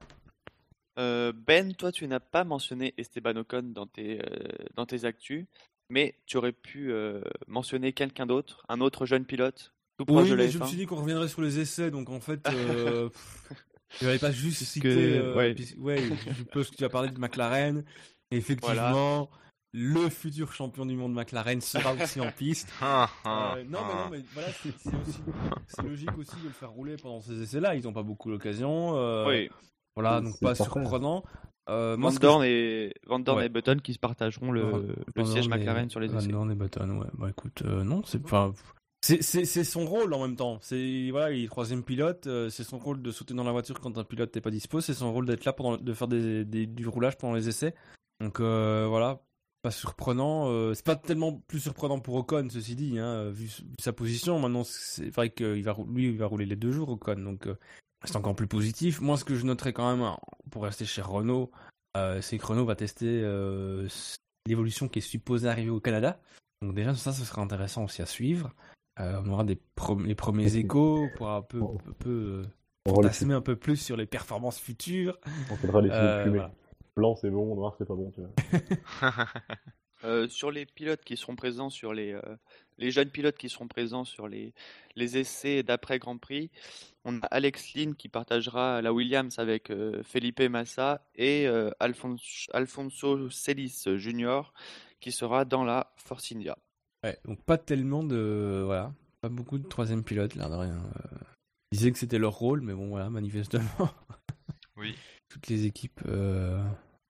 Euh, 0.98 1.34
ben, 1.36 1.74
toi, 1.74 1.92
tu 1.92 2.08
n'as 2.08 2.20
pas 2.22 2.44
mentionné 2.46 2.94
Esteban 2.98 3.36
Ocon 3.36 3.64
dans 3.74 3.86
tes, 3.86 4.20
euh, 4.22 4.48
dans 4.76 4.86
tes 4.86 5.04
actus, 5.04 5.46
mais 5.90 6.16
tu 6.26 6.38
aurais 6.38 6.54
pu 6.54 6.92
euh, 6.94 7.20
mentionner 7.48 7.92
quelqu'un 7.92 8.26
d'autre, 8.26 8.64
un 8.70 8.80
autre 8.80 9.06
jeune 9.06 9.26
pilote, 9.26 9.74
tout 9.98 10.06
Oui, 10.10 10.30
de 10.30 10.36
la 10.36 10.44
mais 10.46 10.50
je 10.50 10.58
me 10.60 10.64
F1. 10.64 10.68
suis 10.68 10.78
dit 10.78 10.86
qu'on 10.86 10.96
reviendrait 10.96 11.28
sur 11.28 11.42
les 11.42 11.60
essais, 11.60 11.92
donc 11.92 12.10
en 12.10 12.22
fait, 12.22 12.48
euh, 12.50 13.10
pff, 13.10 13.65
je 14.02 14.06
n'avais 14.06 14.20
pas 14.20 14.32
juste 14.32 14.64
cité. 14.64 15.18
euh, 15.18 15.36
ouais. 15.36 15.54
puis- 15.54 15.76
ouais, 15.78 16.02
je 16.28 16.34
suppose 16.34 16.70
que 16.70 16.76
tu 16.76 16.84
as 16.86 16.90
parlé 16.90 17.10
de 17.10 17.20
McLaren. 17.20 17.84
Et 18.32 18.38
effectivement, 18.38 19.30
le 19.74 20.10
futur 20.10 20.52
champion 20.54 20.86
du 20.86 20.96
monde 20.96 21.14
McLaren 21.14 21.62
sera 21.62 21.94
aussi 21.94 22.20
en 22.22 22.32
piste. 22.32 22.70
Ah, 22.82 23.10
Euh, 23.26 23.30
ah, 23.30 23.56
non, 23.68 23.80
mais 23.88 23.94
non, 23.94 24.10
mais 24.12 24.24
voilà, 24.34 24.48
c'est 25.68 25.84
logique 25.84 26.18
aussi 26.18 26.36
de 26.42 26.44
le 26.48 26.50
faire 26.54 26.72
rouler 26.72 26.96
pendant 26.98 27.22
ces 27.22 27.42
essais-là. 27.42 27.76
Ils 27.76 27.84
n'ont 27.84 27.94
pas 27.94 28.04
beaucoup 28.04 28.30
l'occasion. 28.30 28.96
euh, 28.98 29.28
Oui, 29.28 29.50
Voilà, 29.96 30.22
donc 30.22 30.40
pas 30.40 30.56
parfait. 30.56 30.64
surprenant. 30.64 31.24
Euh, 31.68 31.96
Van 32.00 32.10
que 32.10 32.22
je- 32.22 32.46
et, 32.46 32.94
Van 33.08 33.18
Dorn 33.20 33.40
Ouais. 33.40 33.48
et 33.48 33.50
Button 33.50 33.78
qui 33.84 33.94
se 33.94 34.00
partageront 34.00 34.52
le, 34.52 34.62
Van- 34.62 34.78
le 34.78 34.96
Van 35.16 35.26
siège 35.26 35.48
et- 35.48 35.50
McLaren 35.50 35.90
sur 35.90 36.00
les 36.00 36.08
Van 36.08 36.20
essais. 36.20 36.28
Dorn 36.28 36.52
et 36.52 36.56
Button, 36.56 37.00
ouais. 37.00 37.08
Bah 37.14 37.30
écoute, 37.32 37.64
euh, 37.66 37.84
non, 37.84 38.04
c'est 38.06 38.24
enfin, 38.24 38.54
c'est 39.06 39.64
son 39.64 39.86
rôle 39.86 40.14
en 40.14 40.22
même 40.22 40.36
temps. 40.36 40.58
C'est 40.62 41.10
voilà, 41.12 41.32
il 41.32 41.44
est 41.44 41.48
troisième 41.48 41.84
pilote, 41.84 42.26
euh, 42.28 42.50
c'est 42.50 42.64
son 42.64 42.80
rôle 42.80 43.02
de 43.02 43.12
sauter 43.12 43.34
dans 43.34 43.44
la 43.44 43.52
voiture 43.52 43.80
quand 43.80 43.98
un 43.98 44.04
pilote 44.04 44.34
n'est 44.34 44.42
pas 44.42 44.50
dispo, 44.52 44.82
c'est 44.82 44.94
son 44.94 45.14
rôle 45.14 45.28
d'être 45.28 45.46
là 45.46 45.54
pendant 45.54 45.78
de 45.78 45.94
faire 45.94 46.08
du 46.08 46.88
roulage 46.88 47.18
pendant 47.18 47.36
les 47.36 47.48
essais. 47.48 47.76
Donc 48.20 48.40
euh, 48.40 48.86
voilà, 48.88 49.22
pas 49.62 49.72
surprenant. 49.72 50.50
euh, 50.50 50.74
c'est 50.74 50.86
pas 50.86 50.96
tellement 50.96 51.34
plus 51.34 51.60
surprenant 51.60 52.00
pour 52.00 52.16
Ocon, 52.16 52.48
ceci 52.50 52.76
dit, 52.76 52.98
hein, 52.98 53.30
vu, 53.30 53.50
sa 53.80 53.94
position. 53.94 54.40
Maintenant, 54.40 54.64
c'est 54.64 55.10
vrai 55.10 55.30
qu'il 55.30 55.64
va 55.64 55.76
lui, 55.88 56.16
va 56.16 56.26
rouler 56.26 56.46
les 56.46 56.56
deux 56.56 56.72
jours 56.72 56.90
Ocon, 56.90 57.18
donc 57.18 57.48
euh, 57.48 57.56
c'est 58.06 58.16
encore 58.16 58.36
plus 58.36 58.48
positif. 58.48 59.02
Moi, 59.02 59.18
ce 59.18 59.26
que 59.26 59.36
je 59.36 59.46
noterais 59.46 59.74
quand 59.74 59.96
même 59.96 60.16
pour 60.50 60.64
rester 60.64 60.86
chez 60.86 61.02
Renault, 61.02 61.52
c'est 62.22 62.38
que 62.38 62.46
Renault 62.46 62.66
va 62.66 62.76
tester 62.76 63.22
l'évolution 64.48 64.88
qui 64.88 65.00
est 65.00 65.02
supposée 65.02 65.48
arriver 65.48 65.70
au 65.70 65.80
Canada. 65.80 66.20
Donc 66.62 66.76
déjà, 66.76 66.94
ça, 66.96 67.14
ce 67.14 67.26
sera 67.26 67.42
intéressant 67.42 67.84
aussi 67.84 68.02
à 68.02 68.06
suivre. 68.06 68.54
Euh, 69.00 69.22
on 69.26 69.30
aura 69.30 69.44
des 69.44 69.60
les 70.06 70.16
premiers 70.16 70.56
échos 70.56 71.08
pour 71.18 71.30
un 71.30 71.42
peu, 71.42 71.62
un 71.62 71.94
peu 72.00 72.10
euh, 72.10 72.44
fantasmer 72.88 73.34
un 73.34 73.42
peu 73.42 73.56
plus 73.56 73.78
sur 73.78 73.98
les 73.98 74.06
performances 74.06 74.60
futures. 74.60 75.20
on 75.52 75.56
faudra 75.56 75.82
les 75.82 75.90
Euh, 75.92 76.26
voilà. 76.28 76.52
Blanc, 76.96 77.16
c'est 77.16 77.30
bon, 77.30 77.56
noir, 77.56 77.76
c'est 77.78 77.86
pas 77.86 77.96
bon, 77.96 78.12
tu 78.12 78.22
vois. 78.22 79.12
Euh, 80.04 80.28
sur 80.28 80.52
les 80.52 80.66
pilotes 80.66 81.04
qui 81.04 81.18
seront 81.18 81.36
présents 81.36 81.70
sur 81.70 81.94
les, 81.94 82.14
euh, 82.14 82.22
les 82.78 82.92
jeunes 82.92 83.10
pilotes 83.10 83.38
qui 83.38 83.50
seront 83.50 83.68
présents 83.68 84.06
sur 84.06 84.28
les, 84.28 84.54
les 84.96 85.18
essais 85.18 85.64
d'après 85.64 85.98
Grand 86.00 86.18
Prix, 86.18 86.52
on 87.06 87.18
a 87.22 87.26
Alex 87.28 87.74
Lynn 87.74 87.96
qui 87.96 88.10
partagera 88.10 88.82
la 88.82 88.94
Williams 88.94 89.40
avec 89.40 89.72
euh, 89.72 90.04
Felipe 90.04 90.42
Massa 90.42 91.08
et 91.16 91.48
euh, 91.48 91.72
Alfonso, 91.80 92.52
Alfonso 92.54 93.30
Celis 93.30 93.86
Jr. 93.86 94.42
qui 95.00 95.12
sera 95.12 95.46
dans 95.46 95.64
la 95.64 95.92
Force 95.96 96.32
India. 96.32 96.58
Ouais, 97.06 97.18
donc 97.26 97.40
pas 97.44 97.58
tellement 97.60 98.04
de 98.04 98.64
voilà, 98.66 98.92
pas 99.22 99.30
beaucoup 99.30 99.58
de 99.60 99.68
troisième 99.68 100.04
pilote 100.04 100.34
là 100.36 100.50
de 100.50 100.56
rien. 100.56 100.78
Euh, 100.78 101.18
ils 101.72 101.78
disaient 101.78 101.92
que 101.92 102.00
c'était 102.00 102.18
leur 102.18 102.34
rôle, 102.34 102.62
mais 102.62 102.74
bon 102.74 102.88
voilà, 102.90 103.10
manifestement 103.10 103.64
Oui. 104.78 104.96
toutes 105.30 105.48
les 105.48 105.66
équipes. 105.66 106.02
euh, 106.08 106.64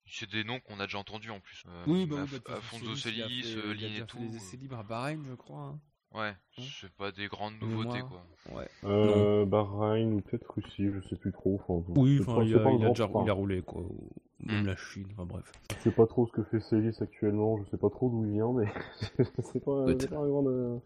C'est 0.05 0.29
des 0.29 0.43
noms 0.43 0.59
qu'on 0.59 0.79
a 0.81 0.85
déjà 0.85 0.97
entendus 0.99 1.29
en 1.31 1.39
plus. 1.39 1.63
Euh, 1.67 1.83
Oui, 1.87 2.05
bah, 2.05 2.23
Af- 2.23 2.41
bah, 2.45 2.55
Afonso 2.57 2.95
Celis, 2.95 3.53
euh, 3.55 4.05
tout. 4.05 4.19
Les 4.19 4.35
essais 4.35 4.57
libres 4.57 4.77
à 4.79 4.83
Bahreïn, 4.83 5.23
je 5.27 5.33
crois. 5.33 5.61
hein. 5.63 5.79
Ouais, 6.15 6.29
Hein 6.57 6.63
c'est 6.81 6.91
pas 6.93 7.11
des 7.11 7.27
grandes 7.27 7.59
De 7.59 7.65
nouveautés 7.65 7.99
quoi. 8.01 8.25
Ouais. 8.55 8.67
Euh, 8.85 9.45
Bahreïn 9.45 10.13
ou 10.13 10.21
peut-être 10.21 10.49
Russie, 10.53 10.89
je 10.93 11.01
sais 11.09 11.17
plus 11.17 11.31
trop. 11.33 11.59
Enfin, 11.67 11.83
Oui, 11.95 12.19
enfin, 12.21 12.35
pas- 12.35 12.43
il 12.43 12.55
a, 12.55 12.59
pas 12.59 12.71
il 12.71 12.85
a 12.85 12.89
déjà 12.89 13.09
il 13.23 13.29
a 13.29 13.33
roulé 13.33 13.61
quoi. 13.61 13.81
ou 13.81 14.09
Même 14.39 14.63
Mm. 14.63 14.67
la 14.67 14.75
Chine, 14.75 15.07
enfin 15.11 15.25
bref. 15.25 15.51
Je 15.77 15.83
sais 15.83 15.91
pas 15.91 16.05
trop 16.07 16.25
ce 16.27 16.31
que 16.31 16.43
fait 16.43 16.59
Celis 16.59 16.95
actuellement, 17.01 17.57
je 17.63 17.69
sais 17.71 17.77
pas 17.77 17.89
trop 17.89 18.09
d'où 18.09 18.25
il 18.25 18.33
vient, 18.33 18.51
mais 18.53 18.65
c'est 19.39 19.63
pas, 19.63 19.85
Peut-être. 19.85 20.01
c'est 20.01 20.07
pas 20.09 20.17
un 20.19 20.27
grand. 20.27 20.45
euh, 20.47 20.77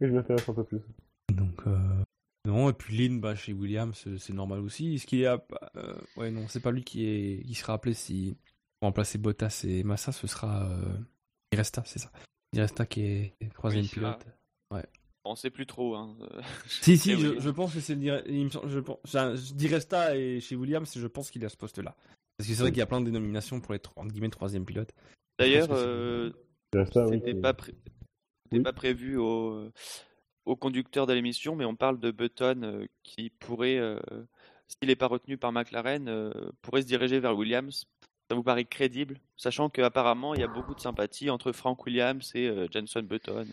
Mais 0.00 0.08
je 0.08 0.12
m'intéresse 0.14 0.48
un 0.48 0.54
peu 0.54 0.64
plus. 0.64 0.80
Donc 1.34 1.66
euh, 1.66 2.02
non 2.46 2.68
et 2.70 2.72
puis 2.72 2.96
Lynn 2.96 3.20
bah 3.20 3.34
chez 3.34 3.52
Williams 3.52 3.96
c'est- 4.02 4.18
c'est 4.18 4.32
normal 4.32 4.60
aussi. 4.60 4.94
Est-ce 4.94 5.06
qu'il 5.06 5.20
est 5.22 5.26
à- 5.26 5.42
euh, 5.76 5.94
ouais 6.16 6.30
non 6.30 6.46
c'est 6.48 6.60
pas 6.60 6.70
lui 6.70 6.82
qui 6.84 7.06
est 7.06 7.42
qui 7.46 7.54
sera 7.54 7.74
appelé 7.74 7.94
si 7.94 8.36
pour 8.80 8.88
remplacer 8.88 9.18
Bottas 9.18 9.62
et 9.66 9.82
Massa 9.84 10.12
ce 10.12 10.26
sera 10.26 10.64
euh... 10.70 10.94
Di 11.52 11.56
Resta 11.58 11.82
c'est 11.86 11.98
ça. 11.98 12.10
Di 12.52 12.60
Resta 12.60 12.84
qui 12.86 13.02
est 13.02 13.34
troisième 13.54 13.82
Oui, 13.84 13.88
c'est 13.88 14.00
pilote. 14.80 14.90
On 15.24 15.36
sait 15.36 15.50
plus 15.50 15.66
trop. 15.66 15.94
Hein. 15.94 16.16
euh, 16.32 16.42
Si 16.68 16.98
si 16.98 17.16
je, 17.16 17.38
je 17.38 17.50
pense 17.50 17.72
que 17.74 17.80
c'est 17.80 17.94
je 18.00 18.78
pense 18.80 18.98
enfin, 19.04 19.34
Di 19.54 19.68
Resta 19.68 20.16
et 20.16 20.40
chez 20.40 20.56
Williams 20.56 20.92
je 20.98 21.06
pense 21.06 21.30
qu'il 21.30 21.42
est 21.42 21.46
à 21.46 21.50
ce 21.50 21.56
poste 21.56 21.78
là. 21.78 21.94
Parce 22.36 22.48
que 22.48 22.54
c'est 22.54 22.62
vrai 22.62 22.70
qu'il 22.70 22.78
y 22.78 22.82
a 22.82 22.86
plein 22.86 23.00
de 23.00 23.04
dénominations 23.06 23.60
pour 23.60 23.72
les 23.72 23.80
entre 23.96 24.08
guillemets 24.12 24.30
troisième 24.30 24.64
pilote. 24.64 24.90
D'ailleurs, 25.38 25.68
Je 25.68 25.74
euh, 25.74 26.30
oui. 26.74 27.18
c'était 27.18 27.34
pas, 27.34 27.54
pré- 27.54 27.74
c'était 28.44 28.56
Oui. 28.58 28.62
pas 28.62 28.72
prévu 28.72 29.16
au, 29.16 29.68
au 30.46 30.56
conducteur 30.56 31.06
de 31.06 31.12
l'émission, 31.12 31.54
mais 31.56 31.64
on 31.64 31.76
parle 31.76 32.00
de 32.00 32.10
Button 32.10 32.62
euh, 32.64 32.86
qui 33.04 33.30
pourrait, 33.30 33.78
euh, 33.78 33.98
s'il 34.66 34.88
n'est 34.88 34.96
pas 34.96 35.06
retenu 35.06 35.36
par 35.36 35.52
McLaren, 35.52 36.08
euh, 36.08 36.32
pourrait 36.62 36.82
se 36.82 36.86
diriger 36.86 37.20
vers 37.20 37.36
Williams. 37.36 37.84
Ça 38.30 38.34
vous 38.34 38.42
paraît 38.42 38.64
crédible, 38.64 39.20
sachant 39.36 39.68
qu'apparemment 39.68 40.34
il 40.34 40.40
y 40.40 40.44
a 40.44 40.48
beaucoup 40.48 40.74
de 40.74 40.80
sympathie 40.80 41.28
entre 41.30 41.52
Frank 41.52 41.84
Williams 41.86 42.30
et 42.34 42.48
euh, 42.48 42.66
Jenson 42.72 43.02
Button. 43.02 43.46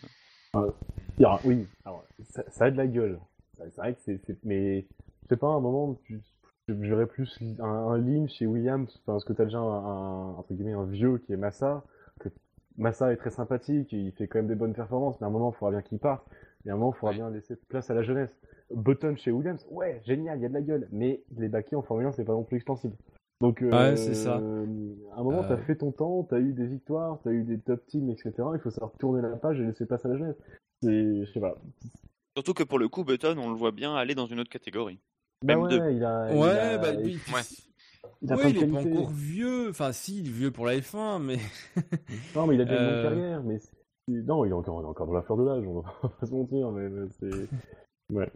Alors, 1.20 1.40
oui, 1.44 1.66
alors, 1.84 2.04
ça, 2.24 2.42
ça 2.48 2.64
a 2.64 2.70
de 2.70 2.76
la 2.76 2.86
gueule. 2.86 3.18
C'est 3.58 3.76
vrai 3.76 3.94
que 3.94 4.00
c'est, 4.00 4.20
mais 4.44 4.86
je 5.24 5.28
sais 5.28 5.36
pas, 5.36 5.48
à 5.48 5.50
un 5.50 5.60
moment, 5.60 5.98
tu, 6.04 6.18
je 6.68 6.72
verrais 6.74 7.06
plus 7.06 7.38
un, 7.58 7.64
un 7.64 8.26
chez 8.26 8.46
Williams, 8.46 9.00
parce 9.04 9.24
que 9.24 9.34
t'as 9.34 9.44
déjà 9.44 9.58
un, 9.58 9.62
un- 9.62 10.34
entre 10.36 10.54
guillemets, 10.54 10.72
un 10.72 10.84
vieux 10.86 11.18
qui 11.18 11.32
est 11.34 11.36
Massa, 11.36 11.84
que 12.20 12.30
Massa 12.78 13.12
est 13.12 13.16
très 13.16 13.30
sympathique, 13.30 13.92
il 13.92 14.12
fait 14.12 14.28
quand 14.28 14.38
même 14.38 14.46
des 14.48 14.54
bonnes 14.54 14.72
performances, 14.72 15.20
mais 15.20 15.26
à 15.26 15.28
un 15.28 15.32
moment, 15.32 15.52
il 15.54 15.58
faudra 15.58 15.72
bien 15.72 15.82
qu'il 15.82 15.98
parte, 15.98 16.26
et 16.64 16.70
à 16.70 16.72
un 16.72 16.76
moment, 16.76 16.92
il 16.96 16.98
faudra 16.98 17.10
Ouais. 17.12 17.18
bien 17.18 17.30
laisser 17.30 17.56
place 17.68 17.90
à 17.90 17.94
la 17.94 18.02
jeunesse. 18.02 18.30
Button 18.74 19.16
chez 19.16 19.30
Williams, 19.30 19.66
ouais, 19.70 20.00
génial, 20.06 20.38
il 20.38 20.42
y 20.42 20.46
a 20.46 20.48
de 20.48 20.54
la 20.54 20.62
gueule, 20.62 20.88
mais 20.90 21.22
les 21.36 21.48
baquets 21.48 21.76
en 21.76 21.82
Formule 21.82 22.06
1, 22.06 22.12
c'est 22.12 22.24
pas 22.24 22.32
non 22.32 22.44
plus 22.44 22.56
extensible. 22.56 22.94
Donc, 23.42 23.62
euh, 23.62 23.70
Ouais, 23.70 23.96
c'est 23.96 24.14
ça. 24.14 24.36
à 24.36 24.40
un 24.40 25.22
moment, 25.22 25.42
Euh. 25.42 25.48
t'as 25.48 25.56
fait 25.58 25.76
ton 25.76 25.92
temps, 25.92 26.22
t'as 26.22 26.38
eu 26.38 26.52
des 26.52 26.66
victoires, 26.66 27.18
t'as 27.24 27.30
eu 27.32 27.42
des 27.42 27.58
top 27.58 27.84
teams, 27.88 28.08
etc. 28.10 28.32
Il 28.54 28.60
faut 28.60 28.70
savoir 28.70 28.92
tourner 28.92 29.20
la 29.22 29.36
page 29.36 29.60
et 29.60 29.64
laisser 29.64 29.84
place 29.86 30.04
à 30.06 30.08
la 30.08 30.16
jeunesse. 30.16 30.36
C'est, 30.82 31.24
je 31.24 31.30
sais 31.32 31.40
pas, 31.40 31.54
Surtout 32.36 32.54
que 32.54 32.62
pour 32.62 32.78
le 32.78 32.88
coup, 32.88 33.04
Button, 33.04 33.36
on 33.38 33.50
le 33.50 33.56
voit 33.56 33.72
bien 33.72 33.94
aller 33.94 34.14
dans 34.14 34.26
une 34.26 34.40
autre 34.40 34.50
catégorie. 34.50 34.98
Bah 35.44 35.54
Même 35.54 35.62
ouais, 35.64 35.68
deux. 35.70 35.90
il 35.92 36.04
a, 36.04 36.32
il 36.32 36.38
Ouais, 36.38 36.48
a- 36.50 36.78
bah, 36.78 36.92
il, 36.94 37.16
Ouais. 37.16 37.42
il 38.22 38.32
a 38.32 38.36
ouais, 38.36 38.50
il 38.50 38.58
est 38.62 38.66
pas 38.66 38.78
encore 38.78 39.10
vieux. 39.10 39.68
Enfin, 39.70 39.92
si, 39.92 40.20
il 40.20 40.26
est 40.28 40.30
vieux 40.30 40.50
pour 40.50 40.64
la 40.66 40.76
F1, 40.78 41.18
mais. 41.22 41.38
Non, 42.36 42.46
mais 42.46 42.54
il 42.54 42.60
a 42.60 42.64
déjà 42.64 42.76
une 42.80 42.86
Euh. 42.88 43.02
longue 43.02 43.12
carrière, 43.14 43.42
mais 43.42 43.58
c'est- 43.58 43.72
non, 44.08 44.44
il 44.44 44.50
est 44.50 44.52
encore, 44.52 44.80
il 44.80 44.84
est 44.84 44.88
encore 44.88 45.06
dans 45.06 45.12
la 45.14 45.22
fleur 45.22 45.38
de 45.38 45.44
l'âge, 45.44 45.64
on 45.66 45.80
va 45.80 45.92
pas 46.20 46.26
se 46.26 46.32
mentir, 46.32 46.70
mais, 46.70 46.88
mais 46.88 47.08
c'est. 47.18 47.48
Ouais. 48.14 48.30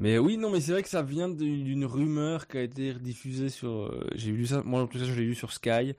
Mais 0.00 0.18
oui, 0.18 0.36
non, 0.36 0.50
mais 0.50 0.60
c'est 0.60 0.72
vrai 0.72 0.82
que 0.82 0.88
ça 0.88 1.02
vient 1.02 1.28
d'une 1.28 1.84
rumeur 1.86 2.46
qui 2.48 2.58
a 2.58 2.62
été 2.62 2.92
diffusée 2.94 3.48
sur. 3.48 3.70
euh, 3.70 4.06
J'ai 4.14 4.32
vu 4.32 4.46
ça, 4.46 4.62
moi 4.62 4.82
en 4.82 4.86
tout 4.86 4.98
cas, 4.98 5.04
je 5.04 5.14
l'ai 5.14 5.26
vu 5.26 5.34
sur 5.34 5.52
Sky. 5.52 5.94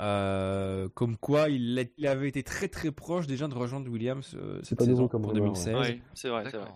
Euh, 0.00 0.88
comme 0.94 1.16
quoi 1.16 1.48
il, 1.50 1.78
a- 1.78 1.84
il 1.98 2.06
avait 2.06 2.28
été 2.28 2.42
très 2.42 2.68
très 2.68 2.90
proche 2.90 3.26
déjà 3.26 3.48
de 3.48 3.54
rejoindre 3.54 3.90
Williams 3.90 4.34
euh, 4.34 4.60
cette 4.62 4.80
saison 4.80 5.08
comme 5.08 5.22
pour 5.22 5.32
rumeur, 5.32 5.52
2016. 5.52 5.76
Oui, 5.76 6.02
c'est 6.14 6.28
vrai, 6.28 6.44
c'est 6.50 6.56
vrai. 6.56 6.70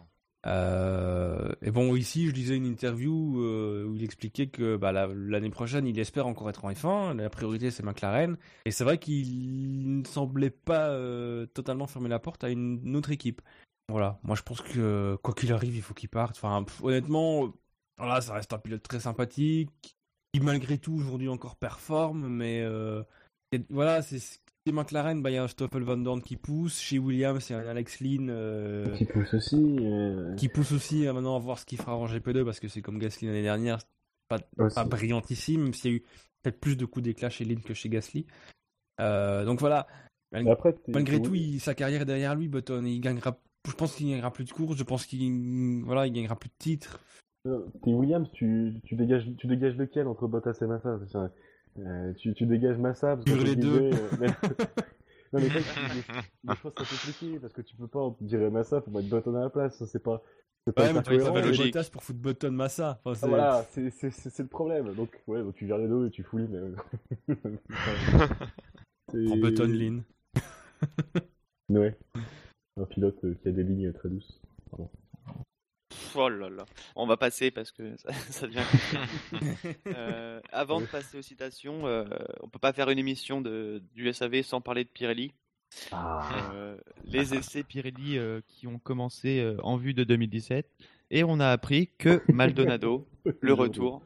Euh, 0.47 1.53
et 1.63 1.71
bon, 1.71 1.97
ici, 1.97 2.27
je 2.29 2.33
lisais 2.33 2.57
une 2.57 2.67
interview 2.67 3.41
euh, 3.41 3.85
où 3.87 3.95
il 3.97 4.05
expliquait 4.05 4.49
que 4.49 4.77
bah, 4.77 4.93
la- 4.93 5.07
l'année 5.07 5.49
prochaine, 5.51 5.87
il 5.87 5.99
espère 5.99 6.27
encore 6.27 6.51
être 6.51 6.65
en 6.67 6.71
F1. 6.71 7.15
La 7.17 7.31
priorité, 7.31 7.71
c'est 7.71 7.83
McLaren. 7.83 8.37
Et 8.67 8.71
c'est 8.71 8.85
vrai 8.85 8.99
qu'il 8.99 10.01
ne 10.01 10.05
semblait 10.05 10.51
pas 10.51 10.91
euh, 10.91 11.47
totalement 11.47 11.87
fermer 11.87 12.11
la 12.11 12.19
porte 12.19 12.45
à 12.45 12.51
une, 12.51 12.81
une 12.85 12.97
autre 12.97 13.11
équipe. 13.11 13.41
Voilà. 13.89 14.19
Moi, 14.23 14.37
je 14.37 14.43
pense 14.43 14.61
que 14.61 15.17
quoi 15.23 15.33
qu'il 15.35 15.53
arrive, 15.53 15.77
il 15.77 15.83
faut 15.83 15.95
qu'il 15.95 16.09
parte. 16.11 16.37
Enfin, 16.37 16.63
pff, 16.65 16.83
honnêtement, 16.83 17.51
voilà, 17.97 18.21
ça 18.21 18.35
reste 18.35 18.53
un 18.53 18.59
pilote 18.59 18.83
très 18.83 19.01
sympathique 19.01 19.71
qui, 20.35 20.41
malgré 20.41 20.79
tout, 20.79 20.95
aujourd'hui 20.95 21.29
encore 21.29 21.57
performe. 21.57 22.29
Mais 22.29 22.61
euh, 22.63 23.03
voilà, 23.71 24.03
c'est 24.03 24.19
chez 24.19 24.73
McLaren, 24.73 25.23
bah, 25.23 25.31
il 25.31 25.35
y 25.35 25.37
a 25.37 25.45
un 25.45 25.49
Stoffel 25.49 25.83
Van 25.83 25.97
Dorn 25.97 26.21
qui 26.23 26.37
pousse. 26.37 26.81
Chez 26.81 26.99
Williams, 26.99 27.49
il 27.49 27.53
y 27.53 27.57
a 27.57 27.61
un 27.61 27.67
Alex 27.69 28.01
Lynn. 28.01 28.29
euh, 28.31 28.95
Qui 28.97 29.05
pousse 29.05 29.35
aussi. 29.35 29.77
euh, 29.81 30.35
qui 30.37 30.49
pousse 30.49 30.73
aussi 30.73 31.07
à 31.07 31.13
maintenant 31.13 31.37
à 31.37 31.39
voir 31.39 31.59
ce 31.59 31.65
qu'il 31.67 31.79
fera 31.79 31.97
en 31.97 32.07
GP2 32.07 32.45
parce 32.45 32.61
que 32.61 32.69
c'est 32.69 32.83
comme 32.83 32.99
Gasly 32.99 33.27
l'année 33.29 33.43
dernière, 33.43 33.79
pas 34.29 34.39
brillantissime, 34.85 35.73
s'il 35.73 35.91
y 35.91 35.95
a 35.95 35.97
eu 35.99 36.01
peut-être 36.43 36.61
plus 36.61 36.77
de 36.77 36.85
coups 36.87 37.05
d'éclat 37.05 37.31
chez 37.31 37.45
Lynn 37.45 37.61
que 37.63 37.75
chez 37.75 37.89
Gasly. 37.89 38.27
Donc 38.99 39.61
voilà, 39.61 39.87
après, 40.53 40.75
malgré 40.93 41.19
tout, 41.23 41.35
il- 41.35 41.61
sa 41.61 41.75
carrière 41.75 42.03
est 42.03 42.07
derrière 42.07 42.35
lui, 42.35 42.49
Button. 42.49 42.85
Il 42.85 43.01
gagnera, 43.01 43.39
je 43.69 43.73
pense 43.73 43.95
qu'il 43.95 44.09
gagnera 44.11 44.33
plus 44.33 44.45
de 44.45 44.51
courses, 44.53 44.77
je 44.77 44.83
pense 44.83 45.07
qu'il 45.07 45.83
voilà, 45.85 46.07
il 46.07 46.13
gagnera 46.13 46.37
plus 46.37 46.49
de 46.49 46.55
titres. 46.59 47.01
Euh, 47.47 47.67
T'es 47.83 47.93
Williams, 47.93 48.29
tu, 48.33 48.75
tu, 48.85 48.95
dégages, 48.97 49.29
tu 49.37 49.47
dégages 49.47 49.77
lequel 49.77 50.07
entre 50.07 50.27
Bottas 50.27 50.57
et 50.61 50.67
Massa? 50.67 50.99
Euh, 51.79 52.13
tu, 52.15 52.33
tu 52.35 52.47
dégages 52.47 52.79
Massa 52.79 53.17
parce 53.17 53.25
que 53.25 53.45
les 53.45 53.57
deux. 53.57 53.91
euh, 53.93 54.09
mais- 54.21 54.27
Non, 55.33 55.41
mais 55.41 55.49
ça, 55.49 55.59
des, 55.59 56.49
des 56.51 56.55
fois, 56.57 56.73
c'est 56.79 56.89
compliqué 56.89 57.39
parce 57.41 57.53
que 57.53 57.63
tu 57.63 57.75
peux 57.75 57.89
pas 57.89 58.15
dire 58.21 58.49
Massa 58.53 58.81
pour 58.81 58.93
mettre 58.93 59.09
Button 59.09 59.35
à 59.35 59.41
la 59.41 59.51
place. 59.51 59.77
ça, 59.77 59.87
C'est 59.87 59.99
pas, 60.03 60.23
c'est 60.65 60.73
pas 60.73 60.83
Ouais, 60.83 60.93
mais 60.93 61.03
pas 61.03 61.11
mettre 61.33 61.49
logique. 61.49 61.75
Bottas 61.75 61.89
pour 61.91 62.05
foutre 62.05 62.21
Button 62.21 62.53
Massa. 62.53 63.01
Enfin, 63.05 63.11
Ah, 63.11 63.15
c'est- 63.17 63.29
voilà, 63.29 63.67
c'est 63.71 63.91
c'est- 63.91 64.11
c'est- 64.11 64.31
c'est 64.31 64.43
le 64.45 64.49
problème. 64.49 64.95
Donc, 64.95 65.09
ouais, 65.27 65.43
donc 65.43 65.55
tu 65.57 65.67
vires 65.67 65.79
les 65.79 65.89
deux 65.89 66.07
et 66.07 66.11
tu 66.11 66.23
fouilles. 66.23 66.47
Mais... 66.49 66.61
C'est- 69.11 69.25
Prends 69.27 69.37
Button 69.39 69.67
Lynn. 69.67 70.03
Ouais. 71.71 71.99
Un 72.77 72.85
pilote 72.85 73.21
qui 73.43 73.49
a 73.49 73.53
des 73.53 73.65
lignes 73.65 73.93
très 73.93 74.09
douces. 74.09 74.41
Oh 76.17 76.29
là 76.29 76.49
là. 76.49 76.65
On 76.97 77.07
va 77.07 77.17
passer 77.17 77.51
parce 77.51 77.73
que 77.73 77.97
ça, 77.97 78.13
ça 78.31 78.47
devient. 78.47 78.63
Euh, 79.87 80.41
avant 80.53 80.81
de 80.81 80.87
passer 80.87 81.19
aux 81.19 81.23
citations, 81.23 81.87
euh, 81.87 82.05
on 82.41 82.49
peut 82.49 82.59
pas 82.59 82.73
faire 82.73 82.91
une 82.91 82.99
émission 82.99 83.41
de, 83.41 83.83
du 83.95 84.13
SAV 84.13 84.43
sans 84.43 84.61
parler 84.61 84.85
de 84.85 84.89
Pirelli. 84.89 85.33
Ah, 85.93 86.51
Euh, 86.53 86.77
les 87.05 87.35
essais 87.35 87.63
Pirelli 87.63 88.19
euh, 88.19 88.41
qui 88.49 88.67
ont 88.67 88.79
commencé 88.79 89.57
en 89.63 89.77
vue 89.77 89.95
de 89.95 90.05
2017. 90.05 90.67
Et 91.11 91.25
on 91.25 91.39
a 91.41 91.49
appris 91.51 91.91
que 91.99 92.23
Maldonado, 92.29 93.07
le 93.41 93.53
retour, 93.53 94.03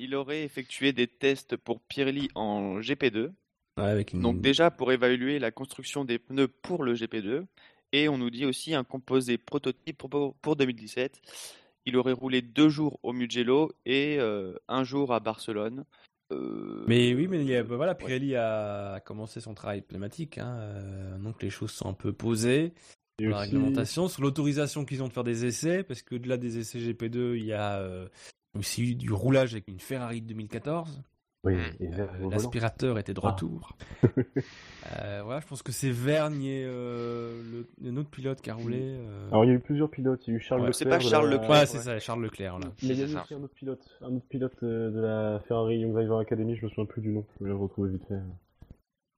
il 0.00 0.14
aurait 0.14 0.42
effectué 0.42 0.92
des 0.92 1.06
tests 1.06 1.56
pour 1.56 1.80
Pirelli 1.80 2.28
en 2.34 2.80
GP2. 2.80 3.30
Ouais, 3.78 3.84
avec 3.84 4.12
une... 4.12 4.20
Donc 4.20 4.40
déjà 4.40 4.70
pour 4.70 4.92
évaluer 4.92 5.38
la 5.38 5.50
construction 5.50 6.04
des 6.04 6.18
pneus 6.18 6.48
pour 6.48 6.82
le 6.84 6.94
GP2. 6.94 7.46
Et 7.92 8.08
on 8.08 8.18
nous 8.18 8.30
dit 8.30 8.46
aussi 8.46 8.74
un 8.74 8.84
composé 8.84 9.38
prototype 9.38 9.98
pour, 9.98 10.34
pour 10.40 10.56
2017. 10.56 11.20
Il 11.84 11.96
aurait 11.96 12.12
roulé 12.12 12.42
deux 12.42 12.68
jours 12.68 12.98
au 13.02 13.12
Mugello 13.12 13.72
et 13.84 14.16
euh, 14.18 14.54
un 14.68 14.84
jour 14.84 15.12
à 15.12 15.20
Barcelone. 15.20 15.84
Euh, 16.32 16.84
Mais 16.86 17.12
oui, 17.14 17.26
mais 17.28 17.40
il 17.40 17.48
y 17.48 17.56
a- 17.56 17.62
bah 17.64 17.76
voilà, 17.76 17.92
ouais. 17.92 17.98
Pirelli 17.98 18.36
a 18.36 19.00
commencé 19.04 19.40
son 19.40 19.52
travail 19.54 19.82
pneumatique, 19.82 20.38
hein, 20.38 20.56
euh, 20.60 21.18
donc 21.18 21.42
les 21.42 21.50
choses 21.50 21.72
sont 21.72 21.88
un 21.88 21.92
peu 21.94 22.12
posées. 22.12 22.72
Et 23.18 23.24
sur 23.24 23.30
la 23.30 23.36
aussi- 23.42 23.50
réglementation, 23.50 24.08
sur 24.08 24.22
l'autorisation 24.22 24.84
qu'ils 24.86 25.02
ont 25.02 25.08
de 25.08 25.12
faire 25.12 25.24
des 25.24 25.44
essais, 25.44 25.82
parce 25.82 26.02
qu'au-delà 26.02 26.38
des 26.38 26.58
essais 26.58 26.78
GP2, 26.78 27.36
il 27.36 27.44
y 27.44 27.52
a 27.52 27.78
euh, 27.80 28.08
aussi 28.58 28.94
du 28.96 29.12
roulage 29.12 29.52
avec 29.52 29.68
une 29.68 29.80
Ferrari 29.80 30.22
de 30.22 30.28
2014. 30.28 31.02
Oui, 31.44 31.54
Euh. 31.80 32.06
L'aspirateur 32.30 32.98
était 33.00 33.14
de 33.14 33.20
Ah. 33.22 33.30
retour. 33.30 33.76
Euh, 35.00 35.22
voilà, 35.24 35.40
je 35.40 35.46
pense 35.46 35.62
que 35.62 35.70
c'est 35.72 35.90
Vergne 35.90 36.42
et 36.42 36.64
euh, 36.66 37.40
le, 37.80 37.88
un 37.88 37.96
autre 37.96 38.10
pilote 38.10 38.40
qui 38.42 38.50
a 38.50 38.54
roulé. 38.54 38.78
euh, 38.82 39.28
Alors, 39.28 39.44
il 39.44 39.48
y 39.48 39.50
a 39.52 39.54
eu 39.54 39.60
plusieurs 39.60 39.88
pilotes. 39.88 40.26
Il 40.26 40.32
y 40.32 40.34
a 40.34 40.36
eu 40.36 40.40
Charles 40.40 40.60
Ouais. 40.62 40.66
Leclerc. 40.68 40.78
C'est 40.78 40.88
pas 40.88 40.98
Charles 41.00 41.26
la- 41.30 41.32
Leclerc. 41.36 41.50
Ouais, 41.50 41.58
Ouais. 41.60 41.66
c'est 41.66 41.78
ça, 41.78 41.98
Charles 42.00 42.22
Leclerc. 42.24 42.58
Là. 42.58 42.66
Mais 42.82 42.88
il 42.88 42.98
y 42.98 43.02
a 43.02 43.06
eu 43.06 43.16
aussi 43.16 43.34
un 43.34 43.42
autre 43.42 43.54
pilote, 43.54 43.98
un 44.02 44.16
autre 44.16 44.26
pilote 44.28 44.62
de 44.62 45.00
la 45.00 45.40
Ferrari 45.46 45.78
Young 45.78 45.92
Driver 45.92 46.18
Academy, 46.18 46.56
je 46.56 46.64
me 46.64 46.68
souviens 46.70 46.84
plus 46.84 47.00
du 47.00 47.10
nom, 47.10 47.24
je 47.38 47.44
vais 47.44 47.50
le 47.50 47.56
retrouver 47.56 47.90
vite 47.92 48.04
fait. 48.08 48.18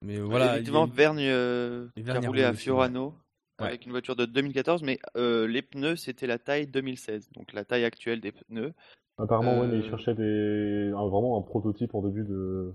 Mais 0.02 0.18
Voilà, 0.18 0.52
effectivement, 0.52 0.86
Vergne 0.86 1.20
euh, 1.22 1.88
qui 1.96 2.08
a 2.08 2.20
roulé 2.20 2.44
à 2.44 2.52
Fiorano 2.52 3.14
Ouais. 3.60 3.68
avec 3.68 3.86
une 3.86 3.92
voiture 3.92 4.16
de 4.16 4.26
2014, 4.26 4.82
mais 4.82 4.98
euh, 5.16 5.46
les 5.48 5.62
pneus 5.62 5.96
c'était 5.96 6.26
la 6.26 6.38
taille 6.38 6.66
2016, 6.66 7.30
donc 7.32 7.52
la 7.54 7.64
taille 7.64 7.84
actuelle 7.84 8.20
des 8.20 8.32
pneus. 8.32 8.74
Apparemment, 9.18 9.60
ouais, 9.60 9.66
mais 9.68 9.78
il 9.78 9.92
Euh, 9.92 10.14
des... 10.14 10.92
un- 10.92 11.08
vraiment 11.08 11.38
un 11.38 11.42
prototype 11.42 11.94
en 11.94 12.02
début 12.02 12.24
de. 12.24 12.72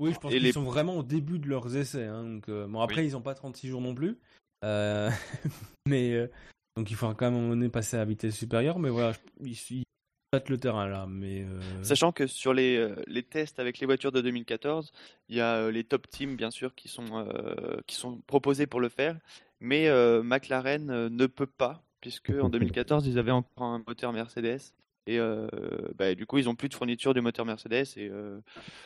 Oui, 0.00 0.12
je 0.12 0.18
pense 0.20 0.32
qu'ils 0.32 0.42
les- 0.42 0.52
sont 0.52 0.62
vraiment 0.62 0.96
au 0.98 1.02
début 1.02 1.38
de 1.40 1.48
leurs 1.48 1.74
essais. 1.76 2.04
hein, 2.04 2.22
donc, 2.22 2.48
euh, 2.48 2.66
bon, 2.68 2.80
après, 2.80 3.04
ils 3.04 3.12
n'ont 3.12 3.20
pas 3.20 3.34
36 3.34 3.68
jours 3.68 3.80
non 3.80 3.94
plus. 3.94 4.16
Euh, 4.64 5.10
mais 5.88 6.12
euh, 6.12 6.28
donc, 6.76 6.90
il 6.90 6.94
faudra 6.94 7.14
quand 7.14 7.26
même 7.26 7.34
à 7.34 7.36
un 7.38 7.40
moment 7.40 7.54
donné 7.54 7.68
passer 7.68 7.96
à 7.96 8.04
vitesse 8.04 8.36
supérieure. 8.36 8.78
Mais 8.78 8.90
voilà, 8.90 9.12
je- 9.12 9.18
ils, 9.44 9.58
ils 9.70 9.82
battent 10.32 10.48
le 10.50 10.58
terrain 10.58 10.86
là. 10.86 11.06
Mais 11.08 11.42
euh, 11.42 11.82
Sachant 11.82 12.12
que 12.12 12.28
sur 12.28 12.54
les, 12.54 12.94
les 13.08 13.24
tests 13.24 13.58
avec 13.58 13.80
les 13.80 13.86
voitures 13.86 14.12
de 14.12 14.20
2014, 14.20 14.92
il 15.28 15.36
y 15.36 15.40
a 15.40 15.68
les 15.70 15.82
top 15.82 16.08
teams 16.08 16.36
bien 16.36 16.52
sûr 16.52 16.76
qui 16.76 16.88
sont, 16.88 17.06
euh, 17.26 17.80
qui 17.88 17.96
sont 17.96 18.18
proposés 18.28 18.68
pour 18.68 18.80
le 18.80 18.88
faire, 18.88 19.18
mais 19.58 19.88
euh, 19.88 20.22
McLaren 20.22 21.08
ne 21.08 21.26
peut 21.26 21.46
pas, 21.46 21.82
puisque 22.00 22.30
en 22.30 22.48
2014 22.48 23.06
ils 23.06 23.18
avaient 23.18 23.30
encore 23.32 23.66
un 23.66 23.82
moteur 23.86 24.12
Mercedes. 24.12 24.60
Et 25.10 25.18
euh, 25.18 25.48
bah, 25.96 26.14
du 26.14 26.26
coup, 26.26 26.36
ils 26.36 26.50
ont 26.50 26.54
plus 26.54 26.68
de 26.68 26.74
fourniture 26.74 27.14
du 27.14 27.22
moteur 27.22 27.46
Mercedes 27.46 27.86
et 27.96 28.10
euh, 28.10 28.40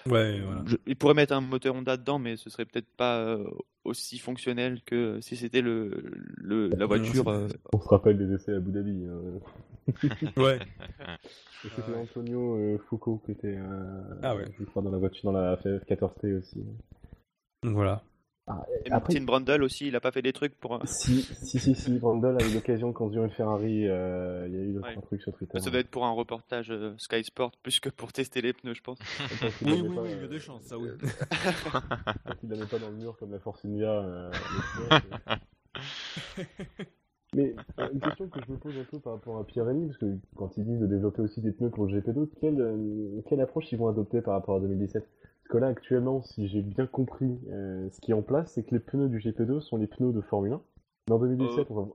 ouais, 0.06 0.40
voilà. 0.40 0.62
je- 0.66 0.76
ils 0.86 0.94
pourraient 0.94 1.14
mettre 1.14 1.32
un 1.34 1.40
moteur 1.40 1.74
Honda 1.74 1.96
dedans, 1.96 2.20
mais 2.20 2.36
ce 2.36 2.48
serait 2.48 2.64
peut-être 2.64 2.86
pas 2.96 3.18
euh, 3.18 3.44
aussi 3.82 4.18
fonctionnel 4.20 4.82
que 4.86 5.20
si 5.20 5.34
c'était 5.36 5.62
le, 5.62 5.90
le- 6.36 6.68
la 6.68 6.86
voiture. 6.86 7.26
euh, 7.26 7.48
On 7.72 7.80
se 7.80 7.88
rappelle 7.88 8.18
des 8.18 8.32
essais 8.34 8.52
à 8.52 8.58
Abu 8.58 8.70
Dhabi. 8.70 9.04
hein. 9.04 9.88
ouais. 10.36 10.60
C'était. 11.64 11.92
Antonio 11.92 12.78
Foucault 12.88 13.20
qui 13.26 13.32
était, 13.32 13.56
euh, 13.58 14.14
Ah 14.22 14.36
ouais. 14.36 14.44
je 14.60 14.64
crois, 14.64 14.80
dans 14.82 14.92
la 14.92 14.98
voiture, 14.98 15.24
dans 15.32 15.36
la 15.38 15.56
F14T 15.56 16.38
aussi. 16.38 16.62
Donc 17.64 17.76
voilà. 18.55 18.66
et 18.84 18.90
Après- 18.92 19.14
Martin 19.14 19.24
Brundle 19.24 19.62
aussi, 19.62 19.88
il 19.88 19.96
a 19.96 20.00
pas 20.00 20.12
fait 20.12 20.22
des 20.22 20.32
trucs 20.32 20.55
pour. 20.59 20.80
Si, 20.86 21.22
si, 21.22 21.59
si, 21.59 21.74
si, 21.74 21.98
Brundle 21.98 22.36
a 22.40 22.46
eu 22.46 22.55
l'occasion 22.55 22.88
de 22.88 22.92
conduire 22.92 23.24
une 23.24 23.30
Ferrari, 23.30 23.86
euh, 23.88 24.46
il 24.48 24.55
y 24.55 24.59
a 24.59 24.62
eu 24.62 24.78
Ouais. 24.78 24.94
un 24.96 25.00
truc 25.00 25.20
sur 25.22 25.32
Twitter. 25.32 25.59
Ça 25.61 25.70
doit 25.70 25.80
être 25.80 25.90
pour 25.90 26.05
un 26.05 26.11
reportage 26.12 26.70
euh, 26.70 26.94
Sky 26.98 27.22
Sport 27.24 27.53
plus 27.62 27.80
que 27.80 27.88
pour 27.88 28.12
tester 28.12 28.40
les 28.42 28.53
pneus, 28.53 28.74
je 28.74 28.82
pense. 28.82 28.98
Oui, 29.62 29.82
oui, 29.82 29.94
pas, 29.94 30.03
oui, 30.03 30.09
il 30.12 30.16
y 30.16 30.20
a 30.20 30.22
euh, 30.24 30.28
des 30.28 30.38
chances, 30.38 30.62
ça 30.62 30.78
oui. 30.78 30.88
tant 32.24 32.34
qu'il 32.40 32.48
l'avait 32.50 32.66
pas 32.66 32.78
dans 32.78 32.88
le 32.90 32.96
mur 32.96 33.16
comme 33.18 33.30
la 33.32 33.38
Force 33.38 33.64
India. 33.64 33.90
euh, 33.90 34.30
euh. 34.92 34.98
Mais 37.34 37.55
euh, 37.78 37.88
une 37.94 38.00
question 38.00 38.28
que 38.28 38.40
je 38.46 38.53
me 38.53 38.59
pose 38.59 38.74
un 38.78 38.84
peu 38.84 38.98
par 38.98 39.14
rapport 39.14 39.38
à 39.38 39.44
Pirelli, 39.44 39.86
parce 39.86 39.96
que 39.98 40.07
quand 40.36 40.55
ils 40.59 40.64
disent 40.64 40.80
de 40.80 40.86
développer 40.86 41.22
aussi 41.22 41.40
des 41.40 41.53
pneus 41.53 41.70
pour 41.70 41.86
le 41.86 41.98
GP2, 41.98 42.28
quelle, 42.40 42.61
euh, 42.61 43.22
quelle 43.26 43.40
approche 43.40 43.72
ils 43.72 43.78
vont 43.78 43.88
adopter 43.88 44.20
par 44.20 44.34
rapport 44.34 44.57
à 44.57 44.61
2017 44.61 45.03
Parce 45.03 45.22
que 45.53 45.59
là, 45.59 45.68
actuellement, 45.68 46.22
si 46.22 46.48
j'ai 46.48 46.62
bien 46.62 46.86
compris, 46.86 47.38
euh, 47.50 47.88
ce 47.90 48.00
qui 48.00 48.11
est 48.11 48.14
en 48.14 48.22
place, 48.22 48.53
c'est 48.55 48.62
que 48.64 48.74
les 48.74 48.80
pneus 48.80 49.09
du 49.09 49.18
GP2 49.18 49.61
sont 49.61 49.76
les 49.76 49.86
pneus 49.86 50.12
de 50.12 50.20
Formule 50.22 50.53
1. 50.55 50.61
Mais 51.09 51.14
en 51.14 51.18
2017, 51.18 51.66
on 51.70 51.74
va... 51.74 51.88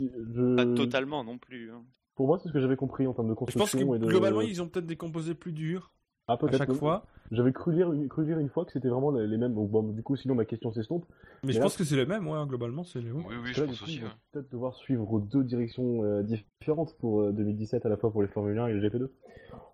si- 0.00 0.10
je- 0.34 0.56
Pas 0.56 0.66
totalement 0.66 1.22
non 1.24 1.38
plus. 1.38 1.70
hein. 1.70 1.82
Pour 2.16 2.26
moi, 2.26 2.38
c'est 2.42 2.48
ce 2.48 2.52
que 2.52 2.60
j'avais 2.60 2.76
compris 2.76 3.06
en 3.06 3.12
termes 3.12 3.28
de 3.28 3.32
Je 3.32 3.36
pense 3.36 3.54
construction 3.54 3.90
que 3.90 3.96
et 3.96 3.98
de... 3.98 4.06
globalement, 4.06 4.40
ils 4.40 4.62
ont 4.62 4.68
peut-être 4.68 4.86
des 4.86 4.96
composés 4.96 5.34
plus 5.34 5.52
durs 5.52 5.92
Ah, 6.28 6.38
à 6.40 6.52
chaque 6.56 6.68
oui. 6.70 6.76
fois. 6.76 7.06
J'avais 7.32 7.52
cru 7.52 7.72
lire, 7.74 7.92
une- 7.92 8.08
cru 8.08 8.24
lire 8.24 8.38
une 8.38 8.48
fois 8.48 8.64
que 8.64 8.72
c'était 8.72 8.88
vraiment 8.88 9.10
les, 9.10 9.36
mêmes. 9.36 9.52
Bon, 9.54 9.64
bon, 9.64 9.82
du 9.82 10.02
coup, 10.02 10.14
sinon 10.16 10.34
ma 10.34 10.44
question 10.44 10.72
s'estompe. 10.72 11.04
Mais 11.08 11.48
Mais 11.48 11.52
je 11.52 11.58
là- 11.58 11.64
pense 11.64 11.76
que 11.76 11.84
c'est 11.84 11.96
les 11.96 12.06
mêmes, 12.06 12.26
ouais, 12.28 12.46
globalement, 12.46 12.84
c'est 12.84 13.00
les 13.00 13.10
mêmes. 13.10 13.24
Oui, 13.26 13.34
oui, 13.42 13.50
je 13.52 13.60
là, 13.62 13.66
pense 13.66 13.82
aussi. 13.82 14.00
ouais. 14.02 14.08
peut-être 14.32 14.50
devoir 14.52 14.74
suivre 14.74 15.20
deux 15.20 15.42
directions 15.44 16.04
euh, 16.04 16.22
différentes 16.22 16.94
pour 16.98 17.20
euh, 17.22 17.32
2017 17.32 17.84
à 17.86 17.88
la 17.88 17.96
fois 17.96 18.10
pour 18.12 18.22
les 18.22 18.28
Formule 18.28 18.58
1 18.58 18.66
et 18.68 18.72
le 18.74 18.80
GP2. 18.88 19.08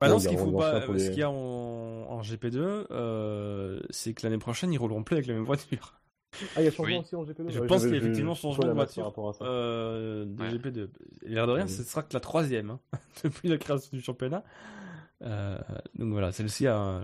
Bah 0.00 0.08
non, 0.08 0.18
ce 0.18 0.28
qu'il 0.28 0.38
faut 0.38 0.52
pas, 0.52 0.86
les- 0.86 0.98
ce 0.98 1.10
qu'il 1.10 1.20
y 1.20 1.22
a 1.22 1.30
en, 1.30 1.34
en 2.20 2.22
GP2, 2.22 2.86
euh, 2.90 3.80
c'est 3.90 4.14
que 4.14 4.26
l'année 4.26 4.38
prochaine, 4.38 4.72
ils 4.72 4.78
rouleront 4.78 5.02
plus 5.02 5.14
avec 5.14 5.26
la 5.26 5.34
même 5.34 5.44
voiture. 5.44 5.94
Ah, 6.54 6.60
il 6.62 6.64
y 6.64 6.68
a 6.68 6.70
changement 6.70 6.96
Oui. 6.96 7.00
aussi 7.02 7.16
en 7.16 7.24
GP2 7.24 7.50
Je 7.50 7.58
Ouais, 7.60 7.66
pense 7.66 7.82
qu'il 7.82 7.90
y 7.90 7.94
a 7.94 7.98
effectivement 7.98 8.34
changement 8.34 8.64
de 8.66 8.72
voiture. 8.72 9.02
par 9.02 9.10
rapport 9.10 9.28
à 9.30 9.32
ça. 9.32 9.44
Euh, 9.44 10.24
de 10.26 10.42
Ouais. 10.42 10.50
GP2. 10.50 10.90
Et 11.24 11.28
l'air 11.30 11.46
de 11.46 11.52
rien, 11.52 11.66
ce 11.66 11.82
sera 11.82 12.02
que 12.02 12.14
la 12.14 12.20
troisième, 12.20 12.70
hein, 12.70 12.80
depuis 13.24 13.48
la 13.48 13.58
création 13.58 13.90
du 13.96 14.02
championnat. 14.02 14.44
Euh, 15.22 15.58
donc 15.96 16.12
voilà, 16.12 16.32
celle-ci 16.32 16.66
a, 16.66 17.02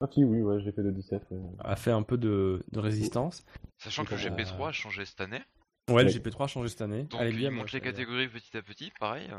Ah, 0.00 0.06
si, 0.12 0.24
oui, 0.24 0.42
ouais, 0.42 0.58
GP2 0.58 0.90
17. 0.92 1.22
ouais. 1.30 1.38
a 1.60 1.76
fait 1.76 1.92
un 1.92 2.02
peu 2.02 2.18
de, 2.18 2.62
de 2.72 2.80
résistance. 2.80 3.44
Sachant 3.78 4.04
que 4.04 4.14
le 4.14 4.20
Euh, 4.20 4.30
GP3 4.30 4.68
a 4.68 4.72
changé 4.72 5.04
cette 5.04 5.20
année. 5.20 5.40
Ouais, 5.88 6.02
le 6.02 6.08
Ouais. 6.08 6.14
GP3 6.14 6.44
a 6.44 6.46
changé 6.48 6.68
cette 6.68 6.82
année. 6.82 7.04
Donc 7.04 7.20
ils 7.22 7.36
bien, 7.36 7.50
montent 7.50 7.72
les 7.72 7.80
catégories 7.80 8.28
petit 8.28 8.56
à 8.56 8.62
petit, 8.62 8.90
pareil. 8.98 9.28
euh, 9.30 9.36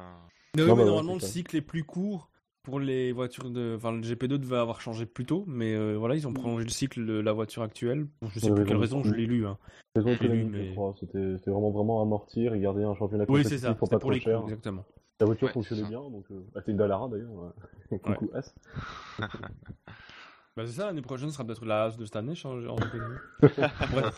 Mais 0.55 0.61
oui, 0.63 0.69
Non, 0.69 0.75
mais 0.75 0.83
bah, 0.83 0.87
normalement, 0.89 1.13
le 1.15 1.19
cycle 1.19 1.57
est 1.57 1.61
plus 1.61 1.83
court 1.83 2.29
pour 2.65 2.79
les 2.79 3.11
voitures 3.13 3.49
de. 3.49 3.75
Enfin, 3.77 3.91
le 3.93 4.01
GP2 4.01 4.37
devait 4.37 4.57
avoir 4.57 4.81
changé 4.81 5.05
plus 5.05 5.25
tôt, 5.25 5.45
mais 5.47 5.73
euh, 5.75 5.95
voilà, 5.97 6.15
ils 6.15 6.27
ont 6.27 6.33
prolongé 6.33 6.65
le 6.65 6.69
cycle 6.69 7.05
de 7.05 7.13
la 7.19 7.31
voiture 7.31 7.61
actuelle. 7.63 8.07
Bon, 8.21 8.27
je 8.29 8.39
sais 8.39 8.47
Pour 8.47 8.55
plus 8.57 8.65
quelle 8.65 8.77
raison, 8.77 9.03
je 9.03 9.13
l'ai 9.13 9.25
lu. 9.25 9.45
Hein. 9.47 9.57
Mais-. 9.95 10.75
C'était 10.99 11.37
c'était 11.37 11.51
vraiment, 11.51 11.71
vraiment 11.71 12.01
amortir 12.01 12.53
et 12.53 12.59
garder 12.59 12.83
un 12.83 12.95
championnat 12.95 13.25
Oui, 13.29 13.45
c'est 13.45 13.59
ça, 13.59 13.73
pour 13.75 13.87
pas 13.87 13.95
pour 13.95 14.09
trop 14.09 14.11
les 14.11 14.19
cher. 14.19 14.41
exactement. 14.43 14.83
La 15.21 15.25
voiture 15.27 15.47
Ouais, 15.47 15.53
fonctionnait 15.53 15.87
bien, 15.87 16.01
donc 16.01 16.25
euh, 16.31 16.41
ah, 16.55 16.59
une 16.67 16.75
Dallara 16.75 17.07
d'ailleurs. 17.07 17.53
Coucou 17.89 18.29
As. 18.33 18.53
Bah, 20.57 20.63
c'est 20.65 20.73
ça, 20.73 20.85
l'année 20.87 21.01
prochaine 21.01 21.29
sera 21.31 21.43
peut-être 21.45 21.65
la 21.65 21.83
Haas 21.83 21.97
de 21.97 22.05
cette 22.05 22.15
année, 22.15 22.33
changée 22.35 22.67
en 22.67 22.75
GP2. 22.75 23.17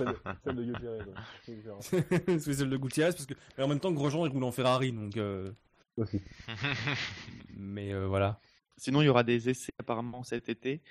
celle, 0.43 0.55
de 0.55 0.61
ouais. 0.61 0.65
Gutierrez. 0.73 2.39
c'est 2.39 2.53
celle 2.53 2.69
de 2.69 2.77
Gutiérrez, 2.77 3.11
parce 3.11 3.25
que. 3.25 3.33
Mais 3.57 3.63
en 3.63 3.67
même 3.67 3.79
temps, 3.79 3.91
Grosjean, 3.91 4.25
il 4.25 4.31
roule 4.31 4.43
en 4.43 4.51
Ferrari, 4.51 4.91
donc. 4.91 5.17
euh, 5.17 5.51
Aussi. 5.97 6.21
Mais 7.57 7.93
euh, 7.93 8.07
voilà. 8.07 8.39
Sinon, 8.77 9.01
il 9.01 9.05
y 9.05 9.09
aura 9.09 9.23
des 9.23 9.49
essais 9.49 9.73
apparemment 9.79 10.23
cet 10.23 10.49
été. 10.49 10.81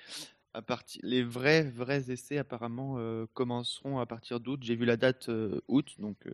À 0.55 0.63
partir... 0.63 1.01
Les 1.05 1.23
vrais, 1.23 1.63
vrais 1.63 2.11
essais 2.11 2.39
apparemment 2.39 2.97
euh, 2.99 3.27
commenceront 3.35 3.99
à 3.99 4.07
partir 4.07 4.41
d'août. 4.41 4.61
J'ai 4.63 4.75
vu 4.75 4.85
la 4.85 4.97
date 4.97 5.29
euh, 5.29 5.61
août, 5.69 5.95
donc 5.99 6.17
euh, 6.27 6.33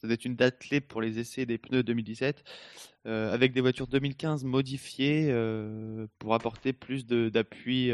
ça 0.00 0.06
doit 0.06 0.14
être 0.14 0.24
une 0.24 0.36
date 0.36 0.58
clé 0.60 0.80
pour 0.80 1.02
les 1.02 1.18
essais 1.18 1.44
des 1.44 1.58
pneus 1.58 1.82
2017, 1.82 2.44
euh, 3.06 3.32
avec 3.34 3.52
des 3.52 3.60
voitures 3.60 3.88
2015 3.88 4.44
modifiées 4.44 5.28
euh, 5.30 6.06
pour 6.18 6.34
apporter 6.34 6.72
plus 6.72 7.04
de- 7.04 7.28
d'appui 7.28 7.90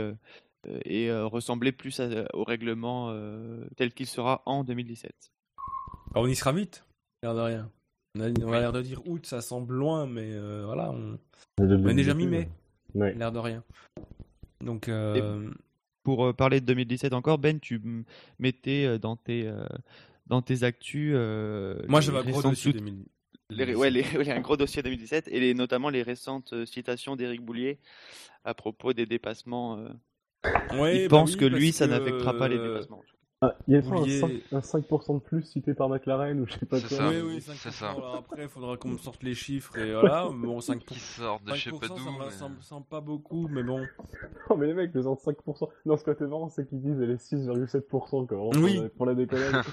et 0.84 1.10
euh, 1.10 1.26
ressembler 1.26 1.72
plus 1.72 1.98
à- 2.00 2.26
au 2.34 2.44
règlement 2.44 3.08
euh, 3.10 3.64
tel 3.76 3.92
qu'il 3.94 4.06
sera 4.06 4.42
en 4.44 4.64
2017. 4.64 5.32
Alors, 6.12 6.24
on 6.24 6.28
y 6.28 6.36
sera 6.36 6.52
vite, 6.52 6.84
l'air 7.22 7.34
de 7.34 7.40
rien. 7.40 7.72
On 8.18 8.20
a, 8.20 8.30
on 8.44 8.52
a 8.52 8.60
l'air 8.60 8.72
de 8.72 8.82
dire 8.82 9.00
août, 9.06 9.26
ça 9.26 9.40
semble 9.40 9.74
loin, 9.74 10.06
mais 10.06 10.32
euh, 10.32 10.64
voilà, 10.66 10.90
on, 10.90 11.18
on 11.60 11.88
est 11.88 11.94
déjà 11.94 12.14
mi-mai, 12.14 12.48
Ouais. 12.94 13.14
l'air 13.14 13.30
de 13.30 13.38
rien. 13.38 13.62
Donc, 14.60 14.88
euh, 14.88 15.48
Pour 16.02 16.26
euh, 16.26 16.32
parler 16.32 16.60
de 16.60 16.66
2017 16.66 17.12
encore, 17.12 17.38
Ben, 17.38 17.60
tu 17.60 17.76
m- 17.76 18.04
mettais 18.40 18.98
dans 18.98 19.14
tes, 19.14 19.46
euh, 19.46 19.64
dans 20.26 20.42
tes 20.42 20.64
actus. 20.64 21.12
euh, 21.14 21.80
moi, 21.86 22.00
j'avais 22.00 22.18
un 22.18 22.22
gros 22.24 22.42
dossier 22.42 22.72
sout- 22.72 22.78
2000. 22.78 23.04
les 23.50 23.74
ouais, 23.76 23.90
les- 23.90 24.02
ouais, 24.18 24.30
un 24.32 24.40
gros 24.40 24.56
dossier 24.56 24.82
2017 24.82 25.28
et 25.28 25.38
les, 25.38 25.54
notamment 25.54 25.88
les 25.90 26.02
récentes 26.02 26.64
citations 26.66 27.14
d'Éric 27.14 27.42
Boulier 27.42 27.78
à 28.44 28.52
propos 28.54 28.92
des 28.92 29.06
dépassements. 29.06 29.78
euh, 29.78 29.88
Ouais, 30.72 31.02
il 31.04 31.08
bah 31.08 31.18
pense 31.18 31.32
oui, 31.32 31.38
que 31.38 31.44
lui, 31.44 31.72
ça 31.72 31.86
que, 31.86 31.90
n'affectera 31.92 32.34
pas 32.36 32.48
les 32.48 32.58
dépassements. 32.58 33.02
Ah, 33.40 33.54
il 33.68 33.74
y 33.74 33.76
a 33.76 33.78
un, 33.78 33.82
Boulier- 33.82 34.18
5, 34.18 34.30
un 34.50 34.58
5% 34.58 35.14
de 35.14 35.20
plus 35.20 35.42
cité 35.44 35.72
par 35.72 35.88
McLaren 35.88 36.40
ou 36.40 36.46
je 36.48 36.54
sais 36.54 36.66
pas 36.66 36.80
quoi. 36.80 36.88
ça. 36.88 37.08
Oui, 37.08 37.20
oui, 37.24 37.40
C'est 37.40 37.52
5%. 37.52 37.70
ça. 37.70 37.90
Alors 37.92 38.16
après, 38.16 38.42
il 38.42 38.48
faudra 38.48 38.76
qu'on 38.76 38.88
me 38.88 38.98
sorte 38.98 39.22
les 39.22 39.34
chiffres 39.36 39.78
et 39.78 39.92
voilà. 39.94 40.28
Bon, 40.28 40.58
5%. 40.58 40.78
qui 40.80 40.98
sortent 40.98 41.44
de 41.44 41.54
je 41.54 41.62
sais 41.64 41.70
5%, 41.70 41.78
pas 41.78 41.86
ça 41.86 41.94
d'où. 41.94 42.10
me 42.10 42.24
mais- 42.24 42.30
semble, 42.32 42.56
semble 42.62 42.86
pas 42.86 43.00
beaucoup, 43.00 43.46
mais 43.46 43.62
bon. 43.62 43.78
Non, 44.50 44.56
mais 44.56 44.66
les 44.66 44.74
mecs, 44.74 44.92
les 44.92 45.02
5%. 45.02 45.68
Non, 45.86 45.96
ce 45.96 46.02
côté 46.02 46.24
marrant, 46.24 46.48
c'est 46.48 46.68
qu'ils 46.68 46.80
disent 46.82 46.98
les 46.98 47.14
6,7% 47.16 48.26
quoi. 48.26 48.48
Oui. 48.56 48.74
Pour 48.74 48.82
la, 48.82 48.88
pour 48.90 49.06
la 49.06 49.14
décollage. 49.14 49.64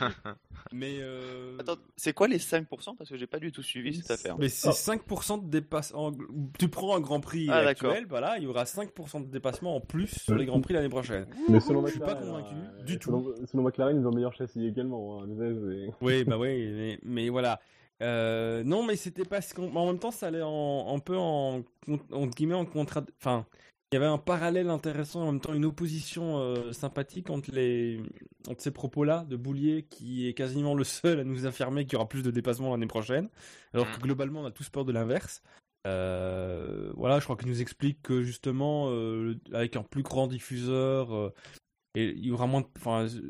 Mais 0.71 0.97
euh... 0.99 1.57
Attends, 1.59 1.77
c'est 1.95 2.13
quoi 2.13 2.27
les 2.27 2.37
5% 2.37 2.95
Parce 2.97 3.09
que 3.09 3.17
j'ai 3.17 3.27
pas 3.27 3.39
du 3.39 3.51
tout 3.51 3.63
suivi 3.63 3.95
cette 3.95 4.11
affaire. 4.11 4.37
Mais 4.37 4.49
c'est 4.49 4.69
Oh. 4.69 4.71
5% 4.73 5.43
de 5.43 5.49
dépassement. 5.49 6.11
Tu 6.59 6.67
prends 6.69 6.95
un 6.95 6.99
Grand 6.99 7.19
Prix 7.19 7.47
Ah, 7.49 7.57
actuel, 7.67 8.05
voilà, 8.07 8.37
il 8.37 8.43
y 8.43 8.47
aura 8.47 8.65
5% 8.65 9.21
de 9.25 9.31
dépassement 9.31 9.75
en 9.75 9.81
plus 9.81 10.07
sur 10.19 10.35
les 10.35 10.45
Grands 10.45 10.61
Prix 10.61 10.75
l'année 10.75 10.89
prochaine. 10.89 11.25
mais 11.49 11.59
selon 11.59 11.83
Je 11.87 11.91
suis 11.93 11.99
pas 11.99 12.13
convaincu, 12.15 12.53
euh, 12.53 12.83
du 12.83 12.99
tout. 12.99 13.09
selon, 13.09 13.54
selon 13.55 13.63
McLaren, 13.63 13.97
ils 13.99 14.05
ont 14.05 14.09
le 14.09 14.15
meilleur 14.15 14.33
châssis 14.33 14.65
également. 14.67 15.21
Hein, 15.23 15.27
et- 15.71 15.89
Oui, 16.01 16.23
bah 16.23 16.37
oui, 16.37 16.67
mais, 16.73 16.99
mais 17.03 17.29
voilà. 17.29 17.59
Euh, 18.03 18.63
non, 18.63 18.83
mais 18.85 18.97
c'était 18.97 19.23
parce 19.23 19.53
qu'en 19.53 19.85
même 19.87 19.99
temps, 19.99 20.11
ça 20.11 20.27
allait 20.27 20.41
en, 20.43 20.93
un 20.93 20.99
peu 20.99 21.17
en, 21.17 21.63
entre 22.11 22.35
guillemets, 22.35 22.55
en 22.55 22.65
contra. 22.65 23.01
Enfin, 23.21 23.45
il 23.91 23.95
y 23.95 23.97
avait 23.97 24.05
un 24.07 24.17
parallèle 24.17 24.69
intéressant, 24.69 25.21
en 25.21 25.31
même 25.31 25.39
temps 25.39 25.53
une 25.53 25.63
opposition 25.63 26.37
euh, 26.39 26.73
sympathique 26.73 27.29
entre, 27.29 27.51
les, 27.53 28.01
entre 28.49 28.61
ces 28.61 28.71
propos-là 28.71 29.25
de 29.29 29.37
Boulier, 29.37 29.83
qui 29.89 30.27
est 30.27 30.33
quasiment 30.33 30.73
le 30.75 30.83
seul 30.83 31.21
à 31.21 31.23
nous 31.23 31.45
affirmer 31.45 31.85
qu'il 31.85 31.93
y 31.93 31.95
aura 31.95 32.09
plus 32.09 32.23
de 32.23 32.31
dépassements 32.31 32.71
l'année 32.71 32.87
prochaine, 32.87 33.29
alors 33.73 33.89
que 33.89 33.97
Mhm. 33.97 34.03
globalement, 34.03 34.41
on 34.41 34.45
a 34.45 34.51
tous 34.51 34.69
peur 34.69 34.83
de 34.83 34.91
l'inverse. 34.91 35.41
Euh, 35.87 36.91
voilà, 36.95 37.19
je 37.19 37.23
crois 37.25 37.37
qu'il 37.37 37.47
nous 37.47 37.61
explique 37.61 38.01
que 38.01 38.23
justement, 38.23 38.87
euh, 38.89 39.35
avec 39.53 39.75
un 39.77 39.83
plus 39.83 40.03
grand 40.03 40.27
diffuseur, 40.27 41.13
euh, 41.15 41.29
et 41.95 42.11
il 42.17 42.25
y 42.25 42.31
aura 42.31 42.45
moins, 42.47 42.63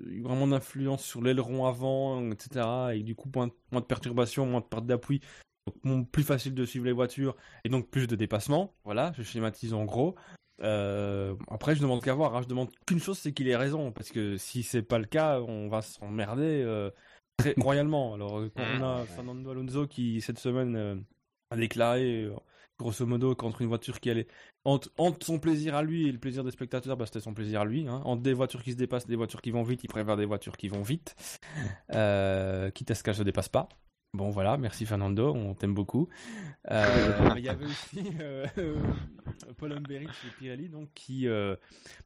il 0.10 0.18
y 0.20 0.22
aura 0.24 0.36
moins 0.36 0.48
d'influence 0.48 1.04
sur 1.04 1.22
l'aileron 1.22 1.66
avant, 1.66 2.32
etc. 2.32 2.66
Et 2.96 3.04
du 3.04 3.16
coup, 3.16 3.30
moins, 3.36 3.48
de- 3.48 3.54
moins 3.72 3.82
de 3.82 3.86
perturbations, 3.86 4.46
moins 4.46 4.62
de 4.62 4.66
perte 4.66 4.86
d'appui. 4.86 5.22
Donc, 5.84 6.12
plus 6.12 6.24
facile 6.24 6.54
de 6.54 6.64
suivre 6.66 6.86
les 6.86 6.92
voitures 6.92 7.36
et 7.64 7.70
donc 7.70 7.90
plus 7.90 8.06
de 8.08 8.16
dépassements. 8.16 8.76
Voilà, 8.84 9.14
je 9.18 9.24
schématise 9.24 9.74
en 9.74 9.86
gros. 9.86 10.16
Euh, 10.62 11.36
après, 11.50 11.76
je 11.76 11.82
demande 11.82 12.02
qu'à 12.04 12.14
voir. 12.14 12.36
hein. 12.36 12.42
Je 12.44 12.48
demande 12.48 12.70
qu'une 12.86 13.00
chose, 13.00 13.18
c'est 13.18 13.34
qu'il 13.34 13.48
ait 13.48 13.56
raison. 13.58 13.92
Parce 13.92 14.10
que 14.12 14.38
si 14.38 14.64
c'est 14.64 14.84
pas 14.84 15.00
le 15.00 15.06
cas, 15.06 15.42
on 15.42 15.68
va 15.68 15.82
s'emmerder 15.82 16.62
euh, 16.64 16.92
très 17.38 17.54
royalement. 17.58 18.14
Alors, 18.14 18.42
quand 18.56 18.64
on 18.80 18.84
a 18.84 19.06
Fernando 19.06 19.50
Alonso 19.52 19.88
qui, 19.88 20.22
cette 20.22 20.40
semaine, 20.40 20.76
euh, 20.76 20.96
a 21.50 21.56
déclaré, 21.58 22.24
euh, 22.26 22.36
grosso 22.80 23.06
modo, 23.06 23.36
qu'entre 23.36 23.62
une 23.62 23.68
voiture 23.68 24.00
qui 24.00 24.10
allait. 24.10 24.28
Entre, 24.66 24.92
entre 24.98 25.26
son 25.26 25.40
plaisir 25.40 25.76
à 25.76 25.84
lui 25.84 26.08
et 26.08 26.12
le 26.12 26.18
plaisir 26.20 26.44
des 26.44 26.52
spectateurs, 26.52 26.98
bah, 26.98 27.06
c'était 27.06 27.20
son 27.22 27.34
plaisir 27.34 27.62
à 27.62 27.66
lui. 27.66 27.88
Hein. 27.88 28.02
Entre 28.06 28.22
des 28.22 28.34
voitures 28.34 28.64
qui 28.64 28.72
se 28.72 28.78
dépassent 28.78 29.06
et 29.06 29.10
des 29.10 29.16
voitures 29.16 29.42
qui 29.42 29.52
vont 29.52 29.64
vite, 29.64 29.84
il 29.84 29.88
préfère 29.88 30.18
des 30.18 30.26
voitures 30.26 30.58
qui 30.58 30.68
vont 30.68 30.82
vite. 30.82 31.16
Euh, 31.94 32.70
quitte 32.72 32.92
à 32.92 32.96
ce 32.96 33.04
qu'elles 33.04 33.16
se 33.16 33.24
dépassent 33.24 33.50
pas. 33.50 33.70
Bon 34.14 34.30
voilà, 34.30 34.58
merci 34.58 34.86
Fernando, 34.86 35.34
on 35.34 35.54
t'aime 35.54 35.74
beaucoup. 35.74 36.08
Euh, 36.72 37.34
mais 37.34 37.42
il 37.42 37.46
y 37.46 37.50
avait 37.50 37.66
aussi 37.66 38.12
euh, 38.22 38.46
Paul 39.58 39.74
Humberich 39.74 40.10
chez 40.12 40.30
Pirelli, 40.38 40.70
donc 40.70 40.90
qui, 40.94 41.28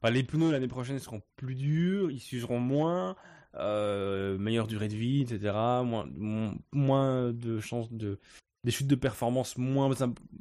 bah, 0.02 0.10
les 0.10 0.22
pneus 0.22 0.50
l'année 0.52 0.68
prochaine 0.68 0.98
seront 0.98 1.22
plus 1.36 1.54
durs, 1.54 2.10
ils 2.10 2.20
s'useront 2.20 2.58
moins, 2.60 3.16
meilleure 3.54 4.66
durée 4.66 4.88
de 4.88 4.96
vie, 4.96 5.22
etc. 5.22 5.52
Moins, 5.84 6.06
mo- 6.14 6.54
moins 6.72 7.32
de 7.32 7.60
chances 7.60 7.92
de 7.92 8.18
des 8.64 8.70
chutes 8.70 8.86
de 8.86 8.94
performance 8.94 9.56
moins 9.56 9.90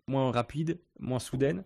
moins 0.07 0.32
rapides, 0.32 0.80
moins 0.99 1.20
soudaines. 1.20 1.63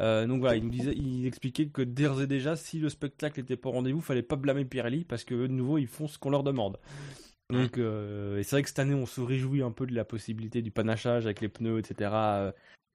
Euh, 0.00 0.26
donc 0.26 0.40
voilà, 0.40 0.56
il 0.56 0.64
nous 0.64 0.70
disait, 0.70 0.94
il 0.94 1.26
expliquait 1.26 1.68
que 1.68 1.82
d'ores 1.82 2.22
et 2.22 2.26
déjà, 2.26 2.56
si 2.56 2.78
le 2.78 2.88
spectacle 2.88 3.40
n'était 3.40 3.56
pas 3.56 3.68
au 3.68 3.72
rendez-vous, 3.72 4.00
fallait 4.00 4.22
pas 4.22 4.36
blâmer 4.36 4.64
Pirelli 4.64 5.04
parce 5.04 5.24
que 5.24 5.34
de 5.34 5.46
nouveau, 5.46 5.78
ils 5.78 5.86
font 5.86 6.08
ce 6.08 6.18
qu'on 6.18 6.30
leur 6.30 6.42
demande. 6.42 6.78
Donc, 7.50 7.76
euh, 7.76 8.38
et 8.38 8.42
c'est 8.42 8.56
vrai 8.56 8.62
que 8.62 8.68
cette 8.68 8.78
année, 8.78 8.94
on 8.94 9.06
se 9.06 9.20
réjouit 9.20 9.62
un 9.62 9.72
peu 9.72 9.86
de 9.86 9.94
la 9.94 10.04
possibilité 10.04 10.62
du 10.62 10.70
panachage 10.70 11.26
avec 11.26 11.40
les 11.40 11.48
pneus, 11.48 11.78
etc., 11.78 12.10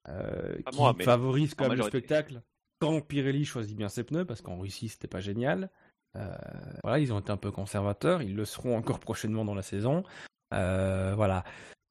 euh, 0.10 0.58
qui 0.72 0.78
moi, 0.78 0.95
favorise 0.99 1.53
quand 1.53 1.70
même 1.70 1.78
le 1.78 1.84
spectacle. 1.84 2.41
Quand 2.80 3.01
Pirelli 3.01 3.45
choisit 3.45 3.78
bien 3.78 3.89
ses 3.89 4.03
pneus, 4.03 4.26
parce 4.26 4.41
qu'en 4.41 4.58
Russie, 4.58 4.89
c'était 4.89 5.08
pas 5.08 5.20
génial. 5.20 5.70
Voilà, 6.82 6.97
ils 6.97 7.14
ont 7.14 7.20
été 7.20 7.32
un 7.32 7.38
peu 7.38 7.51
conservateurs, 7.51 8.24
ils 8.24 8.36
le 8.36 8.45
seront 8.45 8.76
encore 8.76 8.99
prochainement 8.99 9.45
dans 9.45 9.53
la 9.53 9.62
saison. 9.62 10.03
Voilà. 10.51 11.43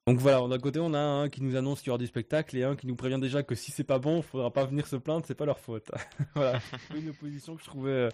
Donc 0.06 0.18
voilà, 0.18 0.46
d'un 0.46 0.58
côté, 0.58 0.78
on 0.78 0.94
a 0.94 1.00
un 1.00 1.28
qui 1.28 1.42
nous 1.42 1.56
annonce 1.56 1.80
qu'il 1.80 1.88
y 1.88 1.90
aura 1.90 1.98
du 1.98 2.06
spectacle 2.06 2.56
et 2.56 2.62
un 2.62 2.76
qui 2.76 2.86
nous 2.86 2.94
prévient 2.94 3.18
déjà 3.20 3.42
que 3.42 3.56
si 3.56 3.72
c'est 3.72 3.82
pas 3.82 3.98
bon, 3.98 4.18
il 4.18 4.22
faudra 4.22 4.52
pas 4.52 4.64
venir 4.64 4.86
se 4.86 4.94
plaindre, 4.94 5.24
c'est 5.26 5.34
pas 5.34 5.46
leur 5.46 5.58
faute. 5.58 5.90
voilà, 6.36 6.60
une 6.96 7.08
opposition 7.08 7.56
que 7.56 7.62
je 7.62 7.66
trouvais 7.66 7.90
euh, 7.90 8.08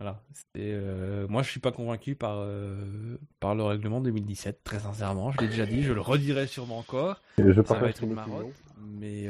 Voilà. 0.00 0.24
Euh, 0.58 1.28
moi, 1.28 1.44
je 1.44 1.50
suis 1.50 1.60
pas 1.60 1.70
convaincu 1.70 2.16
par, 2.16 2.38
euh, 2.38 3.16
par 3.38 3.54
le 3.54 3.62
règlement 3.62 4.00
2017, 4.00 4.64
très 4.64 4.80
sincèrement. 4.80 5.30
Je 5.30 5.38
l'ai 5.38 5.46
déjà 5.46 5.66
dit, 5.66 5.84
je 5.84 5.92
le 5.92 6.00
redirai 6.00 6.48
sûrement 6.48 6.78
encore. 6.78 7.22
Et 7.38 7.52
je 7.52 7.62
Ça 7.62 7.74
va 7.74 7.90
être 7.90 8.02
une 8.02 8.14
marotte, 8.14 8.52
mais 8.80 9.28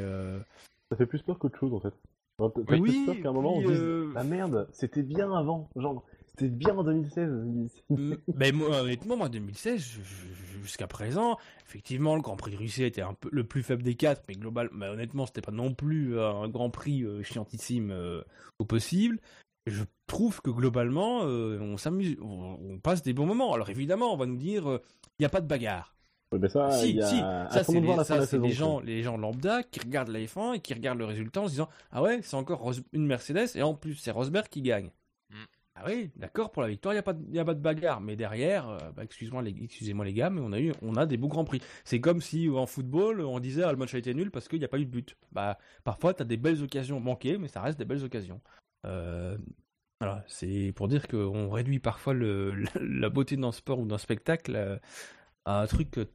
Ça 0.89 0.97
fait 0.97 1.05
plus 1.05 1.21
peur 1.21 1.37
qu'autre 1.37 1.59
chose 1.59 1.73
en 1.75 1.79
fait. 1.79 1.93
Enfin, 2.39 2.51
Oui, 2.69 2.81
plus 2.81 3.05
peur 3.05 3.15
qu'à 3.21 3.29
un 3.29 3.33
moment 3.33 3.57
oui, 3.57 3.65
on 3.67 3.69
dise 3.69 3.83
Ah 4.15 4.23
merde, 4.23 4.67
c'était 4.71 5.03
bien 5.03 5.31
avant. 5.31 5.69
Genre, 5.75 6.03
c'était 6.37 6.51
bien 6.51 6.75
en 6.77 6.83
2016. 6.83 7.29
Mm, 7.89 8.13
Mais 8.35 8.51
moi, 8.51 8.81
honnêtement, 8.81 9.17
moi, 9.17 9.29
2016, 9.29 9.79
je- 9.79 10.01
je- 10.01 10.61
jusqu'à 10.63 10.87
présent, 10.87 11.37
effectivement, 11.65 12.15
le 12.15 12.21
Grand 12.21 12.35
Prix 12.35 12.51
de 12.51 12.57
Russie 12.57 12.83
était 12.83 13.01
un 13.01 13.13
peu 13.13 13.29
le 13.31 13.43
plus 13.45 13.63
faible 13.63 13.83
des 13.83 13.95
quatre, 13.95 14.21
mais 14.27 14.35
global, 14.35 14.69
mais 14.73 14.87
honnêtement, 14.87 15.25
c'était 15.25 15.41
pas 15.41 15.51
non 15.51 15.73
plus 15.73 16.17
euh, 16.17 16.29
un 16.29 16.49
Grand 16.49 16.69
Prix 16.69 17.03
euh, 17.03 17.23
chiantissime 17.23 17.91
euh, 17.91 18.21
au 18.59 18.65
possible. 18.65 19.19
Je 19.65 19.83
trouve 20.07 20.41
que 20.41 20.49
globalement, 20.49 21.21
euh, 21.23 21.59
on 21.59 21.77
s'amuse, 21.77 22.15
on, 22.21 22.57
on 22.61 22.79
passe 22.79 23.01
des 23.03 23.13
bons 23.13 23.25
moments. 23.25 23.53
Alors 23.53 23.69
évidemment, 23.69 24.13
on 24.13 24.17
va 24.17 24.25
nous 24.25 24.37
dire, 24.37 24.63
il 25.19 25.21
n'y 25.21 25.25
a 25.25 25.29
pas 25.29 25.41
de 25.41 25.47
bagarre. 25.47 25.93
Ouais, 26.33 26.39
ben 26.39 26.49
ça, 26.49 26.71
si, 26.71 26.89
il 26.89 26.95
y 26.97 27.01
a... 27.01 27.05
si, 27.05 27.17
ça 27.19 27.63
c'est 27.63 27.79
les, 27.79 27.87
ça, 28.03 28.25
c'est 28.25 28.37
les 28.37 28.51
gens, 28.53 28.79
les 28.81 29.01
gens 29.03 29.15
lambda 29.17 29.63
qui 29.63 29.79
regardent 29.79 30.09
la 30.09 30.19
F1 30.19 30.55
et 30.55 30.59
qui 30.59 30.73
regardent 30.73 30.99
le 30.99 31.05
résultat 31.05 31.41
en 31.41 31.45
se 31.45 31.51
disant, 31.51 31.69
ah 31.91 32.01
ouais, 32.01 32.19
c'est 32.21 32.35
encore 32.35 32.59
Ros- 32.59 32.73
une 32.91 33.05
Mercedes 33.07 33.47
et 33.55 33.61
en 33.61 33.73
plus 33.73 33.95
c'est 33.95 34.11
Rosberg 34.11 34.47
qui 34.49 34.61
gagne. 34.61 34.89
Ah 35.79 35.83
oui, 35.85 36.09
d'accord, 36.15 36.51
pour 36.51 36.63
la 36.63 36.69
victoire, 36.69 36.93
il 36.93 36.97
n'y 36.97 36.99
a, 36.99 37.03
pas 37.03 37.13
de- 37.13 37.37
a 37.39 37.45
pas 37.45 37.53
de 37.53 37.59
bagarre. 37.61 38.01
Mais 38.01 38.15
derrière, 38.15 38.67
euh, 38.67 38.91
bah, 38.95 39.03
excuse-moi 39.03 39.43
les, 39.43 39.55
excusez-moi 39.61 40.05
les 40.05 40.13
gars, 40.13 40.31
mais 40.31 40.41
on 40.41 40.51
a, 40.51 40.59
eu, 40.59 40.73
on 40.81 40.95
a 40.95 41.05
des 41.05 41.17
beaux 41.17 41.27
grands 41.27 41.45
prix. 41.45 41.61
C'est 41.83 42.01
comme 42.01 42.19
si 42.19 42.49
en 42.49 42.65
football, 42.65 43.21
on 43.21 43.39
disait 43.39 43.61
ah, 43.63 43.71
le 43.71 43.77
match 43.77 43.93
a 43.93 43.99
été 43.99 44.13
nul 44.15 44.31
parce 44.31 44.47
qu'il 44.47 44.57
n'y 44.57 44.65
a 44.65 44.69
pas 44.69 44.79
eu 44.79 44.85
de 44.85 44.91
but. 44.91 45.15
Bah, 45.31 45.59
parfois, 45.83 46.15
tu 46.15 46.23
as 46.23 46.25
des 46.25 46.37
belles 46.37 46.63
occasions 46.63 46.99
manquées, 46.99 47.37
mais 47.37 47.47
ça 47.47 47.61
reste 47.61 47.77
des 47.77 47.85
belles 47.85 48.03
occasions. 48.03 48.41
Euh, 48.85 49.37
voilà, 49.99 50.23
c'est 50.27 50.71
pour 50.75 50.87
dire 50.87 51.07
qu'on 51.07 51.49
réduit 51.49 51.79
parfois 51.79 52.13
le, 52.13 52.53
la 52.81 53.09
beauté 53.09 53.37
d'un 53.37 53.51
sport 53.51 53.79
ou 53.79 53.85
d'un 53.85 53.97
spectacle 53.99 54.55
euh, 54.55 54.77
à 55.45 55.61
un 55.61 55.67
truc, 55.67 55.97
euh, 55.99 56.05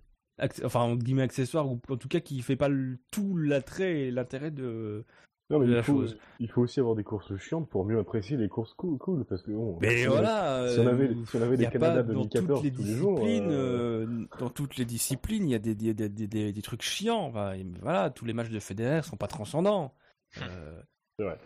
enfin, 0.65 0.81
entre 0.83 1.05
guillemets, 1.05 1.23
accessoire, 1.23 1.71
ou 1.71 1.81
en 1.89 1.97
tout 1.97 2.09
cas 2.09 2.21
qui 2.21 2.43
fait 2.43 2.57
pas 2.57 2.69
tout 3.13 3.37
l'attrait 3.37 4.03
et 4.03 4.11
l'intérêt 4.11 4.51
de. 4.51 5.05
Non, 5.53 5.59
mais 5.61 5.67
de 5.67 5.71
il 5.73 5.75
la 5.77 5.83
faut, 5.83 6.01
chose. 6.01 6.17
il 6.41 6.49
faut 6.51 6.63
aussi 6.63 6.81
avoir 6.81 6.97
des 6.97 7.05
courses 7.05 7.37
chiantes 7.37 7.69
pour 7.69 7.85
mieux 7.85 7.99
apprécier 7.99 8.37
les 8.37 8.49
courses 8.49 8.73
cool, 8.75 8.99
cool 8.99 9.25
parce 9.25 9.43
que 9.43 9.51
bon, 9.53 9.79
Mais 9.81 9.99
si 9.99 10.09
on- 10.09 10.13
voilà. 10.13 10.67
si 10.73 10.81
on 10.81 10.87
avait, 10.89 11.09
euh, 11.11 11.15
si 11.31 11.37
on 11.37 11.43
avait 11.43 11.57
des 11.57 11.65
Canada 11.67 11.97
pas 11.97 12.03
dans 12.03 12.09
2014 12.25 12.63
toutes 12.63 12.65
les 12.65 12.73
tous 12.73 12.83
les 12.83 12.95
jours, 12.95 13.21
disciplines, 13.21 13.51
euh, 13.53 14.07
euh, 14.07 14.27
dans 14.41 14.51
toutes 14.51 14.77
les 14.79 14.85
disciplines, 14.85 15.49
il 15.49 15.53
y 15.53 15.55
a 15.55 15.59
des, 15.61 15.75
des, 15.75 15.95
des, 15.95 16.09
des, 16.09 16.53
des- 16.53 16.63
trucs 16.63 16.83
chiants. 16.83 17.33
Et 17.55 17.65
voilà, 17.81 18.11
tous 18.11 18.25
les 18.25 18.33
matchs 18.33 18.51
de 18.51 18.59
Federer 18.61 19.03
sont 19.03 19.17
pas 19.17 19.29
transcendants. 19.29 19.95
Euh, 20.41 20.81
C'est 21.19 21.25
vrai. 21.25 21.39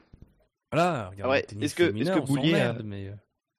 Voilà, 0.73 1.09
regarde 1.11 1.21
Ah 1.25 1.29
ouais, 1.31 1.47
est-ce 1.61 1.75
que- 1.75 1.83
est-ce 1.97 2.11
que 2.13 2.19
on 2.21 2.25
Boulier 2.25 2.55
a- 2.55 2.69
s'emmerde, 2.69 2.83
mais 2.85 3.13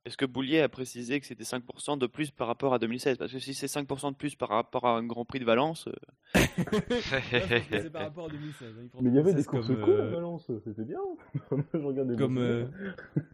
Est-ce 0.08 0.16
que 0.16 0.26
Boulier 0.26 0.62
a 0.62 0.70
précisé 0.70 1.20
que 1.20 1.26
c'était 1.26 1.44
5% 1.44 1.98
de 1.98 2.08
plus 2.08 2.32
par 2.32 2.48
rapport 2.48 2.74
à 2.74 2.80
2016 2.80 3.18
Parce 3.18 3.30
que 3.30 3.40
si 3.40 3.54
c'est 3.54 3.68
5% 3.68 4.12
de 4.12 4.16
plus 4.16 4.36
par 4.36 4.48
rapport 4.48 4.86
à 4.88 4.96
un 4.98 5.04
Grand 5.04 5.26
Prix 5.26 5.40
de 5.42 5.44
Valence, 5.44 5.90
euh, 5.90 5.92
c'est 7.70 7.92
par 7.92 8.04
rapport 8.04 8.28
à 8.28 8.30
2016. 8.30 8.70
hein, 8.70 8.82
il 8.84 8.88
prend 8.90 9.02
Mais 9.02 9.10
il 9.10 9.16
y 9.16 9.20
avait 9.20 9.34
des 9.34 9.44
2016 9.44 9.48
courses 9.48 9.68
comme, 9.68 9.82
cool 9.82 10.00
à 10.00 10.04
euh, 10.04 10.12
Valence, 10.12 10.50
c'était 10.64 10.86
bien. 10.86 11.00
Moi, 11.52 11.64
je 11.74 11.78
regarde 11.80 12.08
des 12.08 12.16
Comme, 12.16 12.38
euh, 12.38 12.68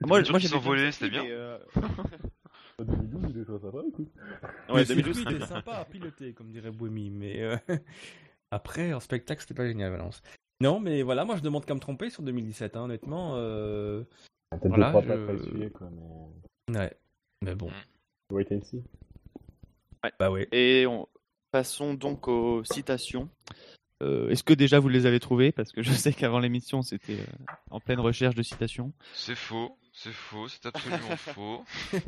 moi, 0.01 0.17
Les 0.17 0.25
gens 0.25 0.31
moi 0.31 0.39
bien 0.39 0.49
le 0.85 0.91
c'était 0.91 1.09
bien. 1.11 1.23
mais, 1.25 1.31
euh, 1.31 1.59
2012, 2.79 3.23
il 3.29 3.39
était 3.41 3.51
sympa, 3.51 3.77
écoute. 3.87 4.09
Ouais, 4.69 4.79
le 4.81 4.85
2012. 4.87 5.15
circuit 5.15 5.35
était 5.35 5.45
sympa 5.45 5.73
à 5.73 5.85
piloter, 5.85 6.33
comme 6.33 6.49
dirait 6.49 6.71
Boemi, 6.71 7.11
mais 7.11 7.39
euh, 7.43 7.55
après, 8.49 8.93
en 8.93 8.99
spectacle, 8.99 9.41
c'était 9.41 9.53
pas 9.53 9.67
génial, 9.67 9.91
Valence. 9.91 10.23
Non, 10.59 10.79
mais 10.79 11.03
voilà, 11.03 11.23
moi 11.23 11.35
je 11.35 11.41
demande 11.43 11.65
qu'à 11.65 11.75
me 11.75 11.79
tromper 11.79 12.09
sur 12.09 12.23
2017, 12.23 12.77
hein, 12.77 12.85
honnêtement. 12.85 13.33
euh, 13.35 14.03
Peut-être 14.49 14.67
Voilà, 14.69 14.87
je- 15.01 15.07
pas 15.07 15.17
pas 15.17 15.33
essuyer, 15.33 15.69
quoi, 15.69 15.89
mais... 15.91 16.01
Ouais, 16.69 16.93
mais 17.41 17.55
bon, 17.55 17.69
Wait 18.31 18.47
and 18.51 18.61
see. 18.63 18.81
bah 20.19 20.31
ouais. 20.31 20.47
Et 20.51 20.85
on... 20.87 21.07
passons 21.51 21.93
donc 21.93 22.27
aux 22.27 22.63
citations. 22.63 23.29
Euh, 24.01 24.29
Est-ce 24.29 24.43
que 24.43 24.53
déjà 24.53 24.79
vous 24.79 24.89
les 24.89 25.05
avez 25.05 25.19
trouvées? 25.19 25.51
Parce 25.51 25.71
que 25.71 25.81
je 25.81 25.91
sais 25.91 26.13
qu'avant 26.13 26.39
l'émission, 26.39 26.81
c'était 26.81 27.19
euh, 27.19 27.45
en 27.69 27.79
pleine 27.79 27.99
recherche 27.99 28.35
de 28.35 28.43
citations. 28.43 28.91
C'est 29.13 29.35
faux, 29.35 29.77
c'est 29.93 30.11
faux, 30.13 30.47
c'est 30.47 30.65
absolument 30.65 31.15
faux. 31.17 31.63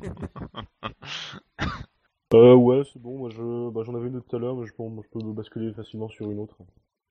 Euh, 2.33 2.55
ouais, 2.55 2.81
c'est 2.91 2.99
bon, 2.99 3.19
moi 3.19 3.29
je, 3.29 3.69
bah, 3.69 3.83
j'en 3.85 3.95
avais 3.95 4.07
une 4.07 4.21
tout 4.21 4.35
à 4.35 4.39
l'heure, 4.39 4.55
mais 4.55 4.65
je 4.65 4.73
peux, 4.73 4.83
je 5.03 5.07
peux 5.19 5.31
basculer 5.31 5.71
facilement 5.73 6.09
sur 6.09 6.29
une 6.31 6.39
autre. 6.39 6.57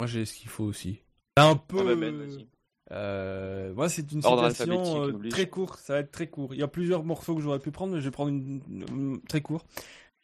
Moi 0.01 0.07
j'ai 0.07 0.27
ce 0.27 0.35
qu'il 0.35 0.49
faut 0.51 0.65
aussi. 0.65 0.99
Un 1.37 1.57
peu. 1.57 1.79
Ah 1.81 1.85
bah, 1.85 1.95
Ben, 1.95 2.17
vas-y. 2.17 2.47
Euh, 2.93 3.73
moi 3.75 3.89
c'est 3.89 4.11
une 4.13 4.25
Ordre 4.25 4.49
citation 4.51 5.05
euh, 5.09 5.29
très 5.31 5.49
courte, 5.49 5.79
ça 5.81 5.95
va 5.95 5.99
être 6.01 6.11
très 6.11 6.27
court. 6.29 6.53
Il 6.55 6.61
y 6.61 6.63
a 6.63 6.69
plusieurs 6.69 7.05
morceaux 7.05 7.35
que 7.35 7.41
j'aurais 7.41 7.59
pu 7.59 7.71
prendre, 7.71 7.95
mais 7.95 8.01
je 8.01 8.05
vais 8.05 8.11
prendre 8.11 8.31
une, 8.31 8.61
une- 8.69 9.21
très 9.29 9.41
court. 9.41 9.65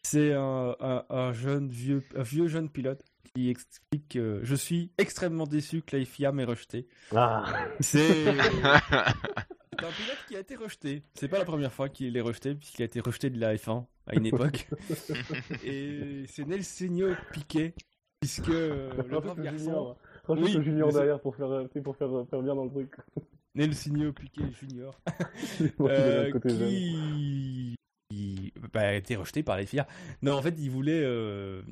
C'est 0.03 0.33
un, 0.33 0.75
un- 0.81 1.05
un 1.11 1.33
jeune 1.33 1.69
vieux, 1.69 2.03
un 2.17 2.23
vieux 2.23 2.49
jeune 2.49 2.69
pilote 2.71 3.03
qui 3.35 3.49
explique 3.51 4.17
euh, 4.17 4.41
Je 4.43 4.55
suis 4.55 4.91
extrêmement 4.99 5.47
déçu 5.47 5.83
que 5.83 5.97
la 5.97 6.05
FIA 6.05 6.33
m'ait 6.33 6.45
rejeté. 6.45 6.87
Ah 7.15 7.45
C'est 7.81 8.29
un 8.29 9.93
pilote 9.93 10.19
qui 10.29 10.37
a 10.37 10.41
été 10.41 10.57
rejeté. 10.57 11.03
C'est 11.15 11.29
pas 11.29 11.39
la 11.39 11.45
première 11.45 11.73
fois 11.73 11.89
qu'il 11.89 12.17
est 12.17 12.21
rejeté, 12.21 12.55
puisqu'il 12.55 12.83
a 12.83 12.87
été 12.87 13.01
rejeté 13.01 13.31
de 13.31 13.39
la 13.41 13.55
F1 13.57 13.85
à 14.07 14.15
une 14.17 14.27
époque. 14.27 14.69
Et 15.65 16.25
c'est 16.29 16.47
Nelsinho 16.47 17.15
Piquet, 17.33 17.75
puisque 18.21 18.49
euh, 18.49 18.91
le 19.09 19.43
garçon, 19.43 19.97
rajoute 20.31 20.47
Oui, 20.47 20.55
le 20.55 20.62
junior 20.62 20.93
derrière 20.93 21.20
pour 21.20 21.37
faire, 21.37 21.66
sais, 21.72 21.81
pour 21.81 21.97
faire, 21.97 22.09
faire 22.28 22.43
bien 22.43 22.55
dans 22.55 22.64
le 22.64 22.70
truc. 22.70 22.93
Nelsinho 23.55 24.12
Piquet 24.12 24.51
Junior, 24.53 24.99
euh, 25.81 26.31
qui... 26.41 27.74
qui 28.09 28.53
bah, 28.72 28.81
a 28.81 28.93
été 28.95 29.16
rejeté 29.16 29.43
par 29.43 29.57
la 29.57 29.66
FIA. 29.66 29.87
Non, 30.22 30.35
en 30.35 30.43
fait, 30.43 30.55
il 30.59 30.70
voulait. 30.70 31.03
euh, 31.03 31.62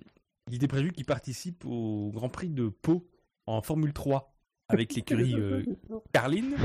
Il 0.48 0.56
était 0.56 0.66
prévu 0.66 0.90
qu'il 0.92 1.04
participe 1.04 1.64
au 1.64 2.10
Grand 2.12 2.28
Prix 2.28 2.48
de 2.48 2.68
Pau 2.68 3.08
en 3.46 3.62
Formule 3.62 3.92
3 3.92 4.34
avec 4.68 4.92
l'écurie 4.94 5.34
euh, 5.36 5.62
Carline. 6.12 6.56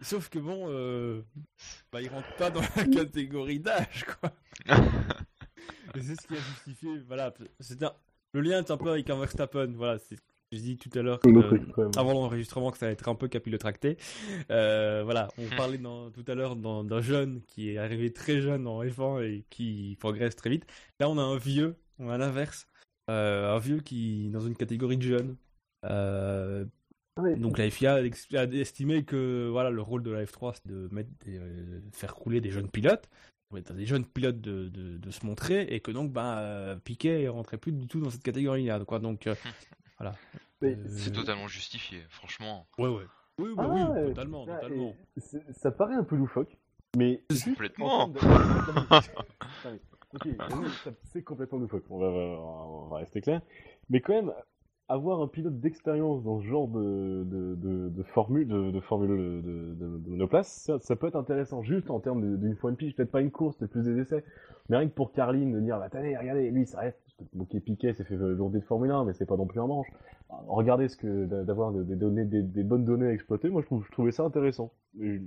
Sauf 0.00 0.28
que 0.28 0.40
bon, 0.40 0.64
euh, 0.66 1.22
bah, 1.92 2.02
il 2.02 2.08
rentre 2.08 2.34
pas 2.36 2.50
dans 2.50 2.62
la 2.76 2.84
catégorie 2.84 3.60
d'âge, 3.60 4.04
quoi. 4.20 4.32
Et 5.94 6.00
c'est 6.00 6.20
ce 6.20 6.26
qui 6.26 6.34
a 6.34 6.40
justifié, 6.40 6.98
voilà. 7.06 7.32
C'est 7.60 7.80
un... 7.84 7.92
Le 8.32 8.40
lien 8.40 8.58
est 8.58 8.70
un 8.72 8.76
peu 8.76 8.90
avec 8.90 9.08
un 9.10 9.16
Verstappen, 9.18 9.72
voilà. 9.76 9.98
C'est 9.98 10.16
j'ai 10.52 10.60
dit 10.60 10.76
tout 10.76 10.90
à 10.98 11.02
l'heure. 11.02 11.18
Euh, 11.26 11.90
avant 11.96 12.12
l'enregistrement 12.12 12.70
que 12.70 12.78
ça 12.78 12.86
va 12.86 12.92
être 12.92 13.08
un 13.08 13.14
peu 13.14 13.26
capillotracté. 13.28 13.96
Euh, 14.50 15.02
voilà, 15.04 15.28
on 15.38 15.46
parlait 15.56 15.78
dans- 15.78 16.10
tout 16.10 16.24
à 16.28 16.34
l'heure 16.34 16.56
d'un 16.56 17.00
jeune 17.00 17.40
qui 17.48 17.70
est 17.70 17.78
arrivé 17.78 18.12
très 18.12 18.40
jeune 18.40 18.66
en 18.66 18.82
F1 18.84 19.22
et 19.24 19.44
qui 19.50 19.96
progresse 19.98 20.36
très 20.36 20.50
vite. 20.50 20.66
Là, 21.00 21.08
on 21.08 21.18
a 21.18 21.22
un 21.22 21.36
vieux, 21.38 21.76
on 21.98 22.10
a 22.10 22.18
l'inverse, 22.18 22.66
euh, 23.10 23.54
un 23.54 23.58
vieux 23.58 23.80
qui 23.80 24.28
dans 24.30 24.40
une 24.40 24.56
catégorie 24.56 24.98
de 24.98 25.02
jeunes. 25.02 25.36
Euh, 25.84 26.64
donc 27.36 27.58
la 27.58 27.68
FIA 27.68 27.94
a 27.94 28.44
estimé 28.44 29.04
que 29.04 29.48
voilà 29.50 29.70
le 29.70 29.82
rôle 29.82 30.02
de 30.02 30.10
la 30.10 30.24
F3 30.24 30.54
c'est 30.54 30.66
de 30.66 30.88
mettre 30.92 31.10
des, 31.26 31.36
euh, 31.38 31.80
faire 31.92 32.14
couler 32.14 32.40
des 32.40 32.50
jeunes 32.50 32.70
pilotes, 32.70 33.06
des 33.74 33.84
jeunes 33.84 34.06
pilotes 34.06 34.40
de, 34.40 34.68
de, 34.68 34.96
de 34.96 35.10
se 35.10 35.26
montrer 35.26 35.62
et 35.64 35.80
que 35.80 35.90
donc 35.90 36.10
bah 36.10 36.74
Piquet 36.84 37.28
rentrait 37.28 37.58
plus 37.58 37.72
du 37.72 37.86
tout 37.86 38.00
dans 38.00 38.08
cette 38.08 38.22
catégorie 38.22 38.64
là 38.64 38.80
quoi 38.86 38.98
donc 38.98 39.26
euh, 39.26 39.34
voilà. 40.02 40.16
Euh, 40.64 40.76
C'est 40.98 41.12
totalement 41.12 41.48
justifié, 41.48 42.02
franchement. 42.10 42.66
Ouais, 42.78 42.88
ouais. 42.88 43.04
Oui, 43.38 43.48
oui, 43.50 43.54
Ah, 43.58 43.66
oui, 43.68 43.82
ouais, 43.82 44.08
totalement, 44.08 44.44
ça, 44.44 44.56
totalement. 44.56 44.94
Ça 45.52 45.70
paraît 45.70 45.94
un 45.94 46.04
peu 46.04 46.16
loufoque, 46.16 46.56
mais. 46.96 47.22
Complètement. 47.44 48.08
de- 48.08 48.18
c'est 51.12 51.22
complètement 51.22 51.58
loufoque, 51.58 51.84
on 51.88 51.98
va, 51.98 52.06
on 52.06 52.88
va 52.88 52.98
rester 52.98 53.20
clair. 53.22 53.40
Mais 53.88 54.00
quand 54.00 54.12
même, 54.12 54.32
avoir 54.92 55.20
un 55.22 55.26
pilote 55.28 55.58
d'expérience 55.60 56.22
dans 56.22 56.40
ce 56.40 56.44
genre 56.46 56.68
de, 56.68 57.24
de, 57.24 57.54
de, 57.56 57.88
de 57.88 58.02
formule, 58.02 58.46
de, 58.48 58.70
de 58.70 58.80
formule 58.80 59.08
de, 59.10 59.40
de, 59.40 59.74
de- 59.74 59.98
de 59.98 60.08
monoplace, 60.10 60.48
ça, 60.66 60.78
ça 60.80 60.96
peut 60.96 61.06
être 61.08 61.16
intéressant, 61.16 61.62
juste 61.62 61.90
en 61.90 62.00
termes 62.00 62.36
d'une 62.38 62.56
fois 62.56 62.70
une 62.70 62.76
pige, 62.76 62.94
peut-être 62.94 63.10
pas 63.10 63.20
une 63.20 63.30
course, 63.30 63.56
peut-être 63.56 63.70
plus 63.72 63.84
des 63.84 63.98
essais. 63.98 64.24
Mais 64.68 64.76
rien 64.76 64.88
que 64.88 64.94
pour 64.94 65.12
Carline 65.12 65.52
de 65.52 65.60
dire, 65.60 65.78
bah, 65.78 65.86
attendez, 65.86 66.16
regardez, 66.16 66.50
lui, 66.50 66.66
ça 66.66 66.80
reste, 66.80 66.98
ok, 67.38 67.58
Piquet 67.60 67.92
s'est 67.94 68.04
fait 68.04 68.16
lourder 68.16 68.60
de 68.60 68.64
Formule 68.64 68.90
1, 68.90 69.04
mais 69.04 69.12
c'est 69.12 69.26
pas 69.26 69.36
non 69.36 69.46
plus 69.46 69.60
un 69.60 69.66
manche. 69.66 69.88
Regardez 70.46 70.88
ce 70.88 70.96
que, 70.96 71.26
d'a- 71.26 71.42
d'avoir 71.44 71.72
des 71.72 71.96
données, 71.96 72.24
des, 72.24 72.42
des 72.42 72.62
bonnes 72.62 72.84
données 72.84 73.06
à 73.06 73.12
exploiter, 73.12 73.48
moi, 73.50 73.60
je, 73.62 73.66
trouve, 73.66 73.84
je 73.86 73.92
trouvais 73.92 74.12
ça 74.12 74.22
intéressant. 74.24 74.72
C'est 75.00 75.20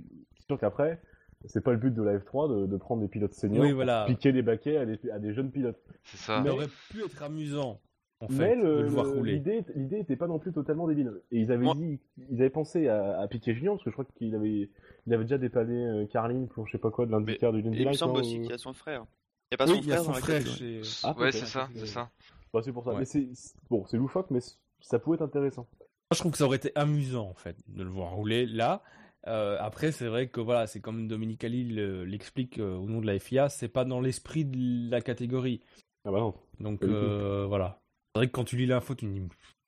sûr 0.46 0.58
qu'après, 0.58 1.00
c'est 1.44 1.62
pas 1.62 1.72
le 1.72 1.78
but 1.78 1.92
de 1.94 2.02
la 2.02 2.18
F3 2.18 2.48
de, 2.62 2.66
de 2.66 2.76
prendre 2.76 3.02
des 3.02 3.08
pilotes 3.08 3.34
seniors, 3.34 3.64
Oui, 3.64 3.72
voilà. 3.72 4.04
piquer 4.06 4.32
des 4.32 4.42
baquets 4.42 4.78
à 4.78 4.86
des, 4.86 4.98
à 5.10 5.18
des 5.18 5.32
jeunes 5.32 5.50
pilotes. 5.50 5.78
C'est 6.04 6.16
ça. 6.16 6.42
Ça 6.42 6.52
aurait 6.52 6.66
pu 6.90 7.04
être 7.04 7.22
amusant, 7.22 7.78
en 8.20 8.28
fait, 8.28 8.56
Mais 8.56 8.56
de 8.56 8.62
le- 8.62 8.82
le 8.82 8.88
voir 8.88 9.04
le- 9.06 9.12
rouler. 9.12 9.32
l'idée, 9.34 9.64
l'idée 9.74 9.98
était 9.98 10.16
pas 10.16 10.26
non 10.26 10.38
plus 10.38 10.52
totalement 10.52 10.86
débile. 10.88 11.12
Et 11.30 11.38
ils 11.40 11.52
avaient 11.52 11.64
Moi- 11.64 11.74
dit, 11.74 12.00
ils 12.30 12.40
avaient 12.40 12.50
pensé 12.50 12.88
à, 12.88 13.20
à 13.20 13.28
Piquet 13.28 13.54
Junior, 13.54 13.74
parce 13.74 13.84
que 13.84 13.90
je 13.90 13.94
crois 13.94 14.06
qu'il 14.16 14.34
avait, 14.34 14.70
il 15.06 15.14
avait 15.14 15.24
déjà 15.24 15.38
dépanné 15.38 15.84
euh, 15.86 16.06
Carline 16.06 16.48
pour 16.48 16.66
je 16.66 16.72
sais 16.72 16.78
pas 16.78 16.90
quoi 16.90 17.04
de 17.06 17.10
l'IndyCar 17.12 17.52
du 17.52 17.60
Et 17.60 17.66
Indy 17.66 17.82
il 17.82 17.88
me 17.88 17.92
semble 17.92 18.14
non, 18.14 18.20
aussi 18.20 18.40
qu'il 18.40 18.50
y 18.50 18.52
a 18.52 18.58
son 18.58 18.72
frère. 18.72 19.04
Il 19.52 19.54
n'y 19.54 19.54
a 19.54 19.58
pas 19.58 19.70
Oui, 19.70 19.76
son 19.78 19.82
il 19.82 19.88
y 19.88 19.92
a 19.92 19.96
frère 19.96 20.04
son 20.04 20.12
frère 20.20 20.46
chez... 20.46 20.80
Ah, 21.04 21.14
ouais, 21.18 21.30
c'est 21.32 21.46
ça, 21.46 21.68
c'est 21.74 21.86
ça. 21.86 22.10
Bah, 22.52 22.60
c'est 22.64 22.72
pour 22.72 22.84
ça. 22.84 22.92
Ouais. 22.92 23.00
Mais 23.00 23.04
c'est, 23.04 23.28
c'est- 23.34 23.54
bon, 23.70 23.84
c'est 23.86 23.96
loufoque, 23.98 24.30
mais 24.30 24.40
ça 24.80 24.98
pouvait 24.98 25.16
être 25.16 25.22
intéressant. 25.22 25.66
Moi, 25.72 26.14
je 26.14 26.18
trouve 26.20 26.32
que 26.32 26.38
ça 26.38 26.44
aurait 26.46 26.56
été 26.56 26.72
amusant, 26.74 27.28
en 27.28 27.34
fait, 27.34 27.56
de 27.68 27.82
le 27.82 27.90
voir 27.90 28.12
rouler 28.12 28.46
là. 28.46 28.82
Euh, 29.26 29.56
après, 29.60 29.90
c'est 29.92 30.06
vrai 30.06 30.28
que 30.28 30.40
voilà, 30.40 30.66
c'est 30.68 30.80
comme 30.80 31.08
Dominique 31.08 31.42
Ali 31.44 31.64
le- 31.64 32.04
l'explique 32.04 32.58
euh, 32.60 32.76
au 32.76 32.86
nom 32.88 33.00
de 33.00 33.06
la 33.06 33.18
FIA, 33.18 33.48
c'est 33.48 33.68
pas 33.68 33.84
dans 33.84 34.00
l'esprit 34.00 34.44
de 34.44 34.88
la 34.90 35.00
catégorie. 35.00 35.60
Ah 36.04 36.12
bah 36.12 36.20
non. 36.20 36.34
Donc 36.60 36.84
euh, 36.84 37.44
voilà. 37.48 37.80
C'est 38.16 38.20
vrai 38.20 38.26
que 38.28 38.32
quand 38.32 38.44
tu 38.44 38.56
lis 38.56 38.64
l'info, 38.64 38.94
tu 38.94 39.04
te 39.06 39.10
dis 39.12 39.22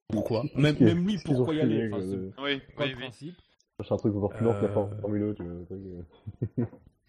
pourquoi 0.09 0.42
même, 0.55 0.74
lui, 0.78 1.18
pourquoi 1.22 1.55
y 1.55 1.61
aller 1.61 1.90
Enfin, 1.92 2.01
c'est 2.01 2.16
de- 2.16 2.32
Oui. 2.42 2.61
pas 2.76 2.84
Oui, 2.84 2.90
le 2.90 2.96
oui. 2.96 3.03
principe. 3.03 3.34
chercher 3.78 3.92
un 3.94 3.96
truc 3.99 4.14
encore 4.16 4.30
plus 4.30 4.44
lent 4.46 4.55
que 4.55 4.62
la 4.64 4.70
Euh, 4.70 4.72
For- 4.72 4.90
Formule 5.03 5.22
1, 5.22 5.34
tu 5.34 5.42
vois. 5.42 5.53
un 5.53 5.64
truc, 5.64 5.80
euh. 6.59 6.64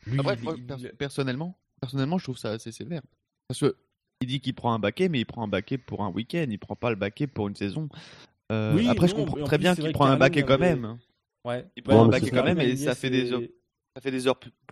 Lui, 0.07 0.19
Après, 0.19 0.35
il- 0.35 0.43
moi, 0.43 0.77
personnellement, 0.97 1.57
personnellement, 1.79 2.17
je 2.17 2.25
trouve 2.25 2.37
ça 2.37 2.51
assez 2.51 2.73
sévère. 2.73 3.01
Parce 3.47 3.61
que 3.61 3.77
il 4.19 4.27
dit 4.27 4.41
qu'il 4.41 4.53
prend 4.53 4.73
un 4.73 4.79
baquet, 4.79 5.07
mais 5.07 5.21
il 5.21 5.25
prend 5.25 5.43
un 5.43 5.47
baquet 5.47 5.77
pour 5.77 6.03
un 6.03 6.09
week-end, 6.09 6.45
il 6.49 6.59
prend 6.59 6.75
pas 6.75 6.89
le 6.89 6.97
baquet 6.97 7.25
pour 7.25 7.47
une 7.47 7.55
saison. 7.55 7.87
Euh, 8.51 8.75
Oui, 8.75 8.85
après, 8.89 9.07
je 9.07 9.15
comprends 9.15 9.41
très 9.45 9.57
plus, 9.57 9.63
bien 9.63 9.75
c'est 9.75 9.81
qu'il 9.81 9.93
prend 9.93 10.07
un 10.07 10.17
baquet 10.17 10.43
quand 10.43 10.59
même. 10.59 10.97
Ouais. 11.45 11.65
Il 11.77 11.83
prend 11.83 12.01
un 12.01 12.05
un 12.05 12.07
baquet 12.09 12.25
c'est 12.25 12.31
quand 12.31 12.43
même 12.43 12.59
et 12.59 12.75
ça 12.75 12.95
fait 12.95 13.09
des, 13.09 13.27
c'est- 13.29 13.51
ça 13.95 14.01
fait 14.01 14.11
des, 14.11 14.23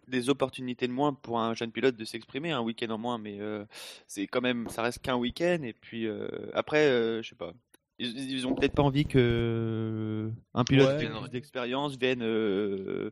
des 0.07 0.29
opportunités 0.29 0.87
de 0.87 0.93
moins 0.93 1.13
pour 1.13 1.39
un 1.39 1.53
jeune 1.53 1.71
pilote 1.71 1.95
de 1.97 2.05
s'exprimer, 2.05 2.51
un 2.51 2.61
week-end 2.61 2.89
en 2.91 2.97
moins, 2.97 3.17
mais 3.17 3.39
euh, 3.39 3.65
c'est 4.07 4.27
quand 4.27 4.41
même, 4.41 4.67
ça 4.69 4.81
reste 4.83 5.01
qu'un 5.01 5.15
week-end. 5.17 5.59
Et 5.63 5.73
puis 5.73 6.05
euh, 6.07 6.27
après, 6.53 6.87
euh, 6.87 7.21
je 7.21 7.29
sais 7.29 7.35
pas. 7.35 7.53
Ils, 7.99 8.31
ils 8.31 8.45
ont 8.45 8.53
peut-être 8.53 8.75
pas 8.75 8.83
envie 8.83 9.05
que 9.05 10.29
un 10.53 10.63
pilote 10.63 10.87
Ouais. 10.87 10.93
avec 11.05 11.09
plus 11.11 11.29
d'expérience 11.31 11.97
vienne 11.97 12.21
euh, 12.21 13.09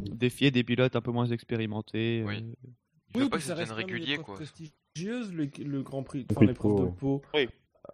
défier 0.00 0.50
des 0.50 0.64
pilotes 0.64 0.96
un 0.96 1.00
peu 1.00 1.12
moins 1.12 1.26
expérimentés. 1.26 2.24
Oui. 2.26 2.34
euh. 2.38 2.68
Il 3.14 3.22
Oui, 3.22 3.28
pas 3.28 3.36
puis 3.36 3.44
que 3.46 3.48
ça 3.48 3.54
devienne 3.54 3.72
régulier, 3.72 4.16
quoi. 4.18 4.34
prestigieuse, 4.34 5.32
le, 5.32 5.48
le 5.64 5.82
Grand 5.82 6.02
Prix, 6.02 6.26
enfin 6.30 6.44
l'épreuve 6.44 6.86
de. 6.86 6.90
Pau. 6.90 7.22
Oui. 7.34 7.48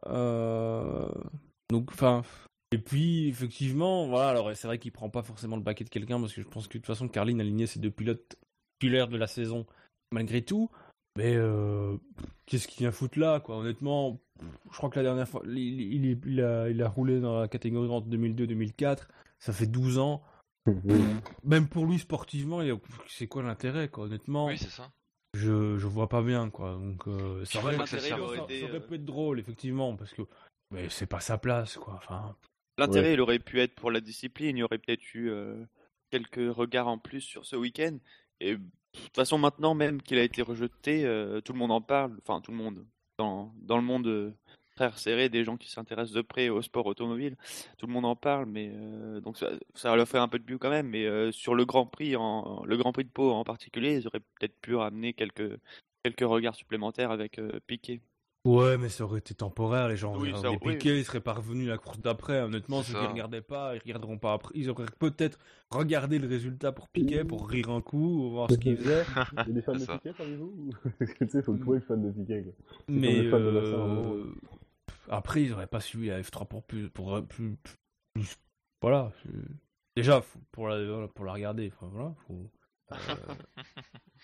Euh, 0.07 1.07
Donc, 1.71 1.91
enfin. 1.93 2.23
Et 2.73 2.79
puis, 2.79 3.29
effectivement, 3.29 4.07
voilà, 4.09 4.31
alors 4.31 4.51
c'est 4.57 4.67
vrai 4.67 4.79
qu'il 4.79 4.93
prend 4.93 5.11
pas 5.11 5.23
forcément 5.23 5.57
le 5.57 5.63
baquet 5.63 5.85
de 5.85 5.91
quelqu'un 5.91 6.19
parce 6.21 6.33
que 6.33 6.43
je 6.43 6.49
pense 6.49 6.67
que 6.69 6.75
de 6.75 6.79
toute 6.79 6.87
façon, 6.87 7.07
Carline 7.09 7.41
a 7.41 7.43
aligné 7.45 7.67
ses 7.67 7.79
deux 7.81 7.91
pilotes 7.91 8.37
titulaires 8.81 9.09
de 9.09 9.17
la 9.19 9.27
saison 9.27 9.67
malgré 10.13 10.43
tout. 10.43 10.71
Mais 11.19 11.35
euh, 11.37 11.97
qu'est-ce 12.47 12.67
qu'il 12.67 12.79
vient 12.81 12.91
foutre 12.93 13.19
là, 13.19 13.41
quoi? 13.41 13.59
Honnêtement, 13.59 14.19
je 14.71 14.77
crois 14.79 14.89
que 14.89 14.99
la 14.99 15.03
dernière 15.03 15.29
fois, 15.29 15.43
il, 15.45 15.59
il, 15.59 16.05
il- 16.07 16.21
il 16.27 16.41
a, 16.41 16.71
il 16.71 16.83
a 16.83 16.89
roulé 16.89 17.21
dans 17.21 17.41
la 17.41 17.49
catégorie 17.49 17.91
entre 17.91 18.07
2002 18.09 18.45
et 18.45 18.47
2004. 18.47 19.09
Ça 19.39 19.53
fait 19.53 19.67
12 19.67 19.99
ans. 19.99 20.23
Même 21.45 21.69
pour 21.69 21.85
lui, 21.87 21.99
sportivement, 21.99 22.61
c'est 23.09 23.27
quoi 23.27 23.43
l'intérêt, 23.43 23.89
quoi? 23.89 24.05
Honnêtement, 24.05 24.47
Oui, 24.47 24.57
c'est 24.57 24.71
ça. 24.71 24.91
je, 25.35 25.77
je 25.77 25.87
vois 25.87 26.09
pas 26.09 26.23
bien, 26.23 26.49
quoi. 26.49 26.73
Donc, 26.75 27.07
euh, 27.09 27.45
ça, 27.45 27.59
aurait 27.59 27.77
euh, 28.77 28.81
pu 28.81 28.95
être 28.95 29.05
drôle, 29.05 29.41
effectivement, 29.41 29.97
parce 29.97 30.13
que 30.13 30.23
mais 30.71 30.89
c'est 30.89 31.07
pas 31.07 31.21
sa 31.21 31.37
place, 31.37 31.77
quoi. 31.77 31.95
Enfin, 31.95 32.35
L'intérêt, 32.79 33.15
il 33.15 33.21
aurait 33.21 33.39
pu 33.39 33.61
être 33.61 33.75
pour 33.75 33.91
la 33.91 34.01
discipline. 34.01 34.57
Il 34.57 34.61
y 34.61 34.63
aurait 34.63 34.79
peut-être 34.79 35.15
eu 35.15 35.31
euh, 35.31 35.55
quelques 36.11 36.55
regards 36.55 36.89
en 36.89 36.99
plus 36.99 37.21
sur 37.21 37.45
ce 37.45 37.57
week-end. 37.57 37.99
Et 38.41 38.57
de 38.57 38.61
toute 38.93 39.15
façon, 39.15 39.39
maintenant, 39.39 39.75
même 39.75 40.01
qu'il 40.03 40.19
a 40.19 40.23
été 40.23 40.43
rejeté, 40.43 41.05
euh, 41.05 41.41
tout 41.41 41.53
le 41.53 41.59
monde 41.59 41.73
en 41.73 41.81
parle. 41.81 42.17
Enfin, 42.23 42.41
tout 42.41 42.51
le 42.51 42.57
monde. 42.57 42.85
Dans, 43.19 43.53
le 43.69 43.83
monde 43.83 44.09
euh, 44.09 44.33
très 44.75 44.89
resserré, 44.89 45.29
des 45.29 45.45
gens 45.45 45.57
qui 45.57 45.71
s'intéressent 45.71 46.15
de 46.15 46.23
près 46.23 46.49
au 46.49 46.61
sport 46.61 46.87
automobile, 46.87 47.37
tout 47.79 47.87
le 47.87 47.93
monde 47.93 48.05
en 48.05 48.17
parle. 48.17 48.47
Mais 48.47 48.73
euh, 48.75 49.21
donc 49.21 49.39
ça, 49.39 49.51
ça 49.75 49.95
leur 49.95 50.09
fait 50.09 50.19
un 50.19 50.29
peu 50.29 50.39
de 50.39 50.51
mieux 50.51 50.59
quand 50.59 50.71
même. 50.71 50.89
Mais 50.89 51.07
euh, 51.07 51.31
sur 51.31 51.55
le 51.55 51.65
Grand 51.65 51.87
Prix, 51.87 52.11
le 52.11 52.77
Grand 52.77 52.93
Prix 52.93 53.05
de 53.05 53.11
Pau 53.11 53.31
en 53.31 53.45
particulier, 53.45 53.97
ils 53.97 54.07
auraient 54.07 54.21
peut-être 54.21 54.59
pu 54.61 54.75
ramener 54.75 55.13
quelques 55.13 55.59
quelques 56.03 56.29
regards 56.29 56.55
supplémentaires 56.55 57.11
avec 57.11 57.39
euh, 57.39 57.61
Piquet. 57.67 58.01
Ouais, 58.45 58.79
mais 58.79 58.89
ça 58.89 59.05
aurait 59.05 59.19
été 59.21 59.35
temporaire. 59.35 59.89
Les 59.89 59.97
gens 59.97 60.13
Oui, 60.17 60.31
auraient 60.33 60.43
ça- 60.43 60.49
regardé 60.49 60.59
oui. 60.67 60.73
Piqué, 60.77 60.99
ils 60.99 61.05
seraient 61.05 61.21
pas 61.21 61.33
revenus 61.35 61.69
la 61.69 61.79
course 61.79 62.01
d'après. 62.01 62.41
Honnêtement, 62.41 62.83
ceux 62.83 62.93
ça. 62.95 63.01
qui 63.01 63.07
regardaient 63.07 63.41
pas, 63.43 63.75
ils 63.77 63.81
regarderont 63.81 64.19
pas 64.19 64.33
après. 64.35 64.53
Ils 64.57 64.71
auraient 64.71 64.87
peut-être 64.99 65.39
regardé 65.71 66.19
le 66.19 66.29
résultat 66.29 66.73
pour 66.73 66.89
Piqué, 66.89 67.25
pour 67.25 67.49
rire 67.49 67.71
un 67.71 67.81
coup, 67.81 68.31
voir 68.31 68.51
ce 68.51 68.57
qu'il 68.57 68.77
faisait. 68.77 69.05
Il 69.33 69.49
y 69.49 69.51
a 69.51 69.55
des 69.55 69.63
fans 69.63 69.73
de. 69.75 69.79
Piquet 69.85 70.13
parmi 70.17 70.37
vous 70.37 70.53
ou- 70.57 70.71
Parce 70.99 71.13
que 71.15 71.25
tu 71.25 71.31
sais, 71.31 71.43
faut 71.43 71.57
trouver 71.57 71.79
le 71.79 71.85
fan 71.85 72.03
de 72.03 72.11
Piquet. 72.11 72.43
Quoi. 72.43 72.53
Mais 72.89 73.23
de 73.23 73.33
euh, 73.33 73.77
vraiment. 73.77 74.15
après, 75.09 75.43
ils 75.43 75.53
auraient 75.53 75.67
pas 75.67 75.81
suivi 75.81 76.09
la 76.09 76.21
F3 76.21 76.47
pour 76.47 76.63
plus, 76.63 76.89
pour 76.91 77.15
euh, 77.17 77.23
plus, 77.23 77.57
plus- 78.15 78.37
voilà. 78.81 79.13
Déjà, 79.97 80.21
faut- 80.23 80.39
pour 80.53 80.69
la, 80.69 81.07
pour 81.09 81.25
la 81.25 81.33
regarder, 81.35 81.71
enfin, 81.75 81.89
voilà, 81.93 82.15
faut. 82.27 82.51
Euh, 83.09 83.35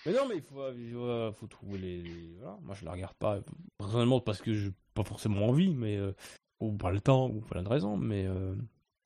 Mais 0.06 0.12
non, 0.12 0.28
mais 0.28 0.36
il 0.36 0.42
faut, 0.42 0.72
il 0.72 0.92
faut, 0.92 1.32
faut 1.32 1.46
trouver 1.46 1.78
les, 1.78 2.02
les- 2.02 2.36
voilà. 2.38 2.56
Moi, 2.62 2.74
je 2.74 2.84
la 2.84 2.92
regarde 2.92 3.14
pas 3.16 3.38
personnellement 3.78 4.20
parce 4.20 4.40
que 4.40 4.52
j'ai 4.54 4.70
pas 4.94 5.04
forcément 5.04 5.46
envie, 5.48 5.74
mais 5.74 5.96
euh, 5.96 6.12
ou 6.60 6.72
pas 6.72 6.90
le 6.90 7.00
temps 7.00 7.28
ou 7.28 7.40
pas 7.40 7.62
de 7.62 7.68
raison, 7.68 7.96
mais 7.96 8.26
euh, 8.26 8.54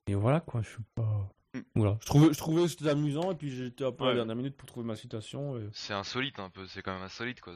et 0.06 0.14
voilà 0.14 0.40
quoi. 0.40 0.62
Je 0.62 0.68
suis 0.68 0.82
pas. 0.94 1.28
Mm. 1.54 1.60
Voilà. 1.74 1.98
Je 2.00 2.06
trouvais, 2.06 2.32
je 2.32 2.38
trouvais 2.38 2.66
c'était 2.66 2.88
amusant 2.88 3.30
et 3.30 3.34
puis 3.34 3.50
j'étais 3.50 3.84
un 3.84 3.92
peu 3.92 4.04
à 4.04 4.06
la 4.06 4.12
Ouais. 4.12 4.16
dernière 4.16 4.36
minute 4.36 4.56
pour 4.56 4.66
trouver 4.66 4.86
ma 4.86 4.96
citation. 4.96 5.58
et- 5.58 5.68
C'est 5.72 5.92
insolite 5.92 6.38
un 6.38 6.48
peu, 6.48 6.66
c'est 6.66 6.80
quand 6.82 6.94
même 6.94 7.02
insolite 7.02 7.40
quoi. 7.42 7.52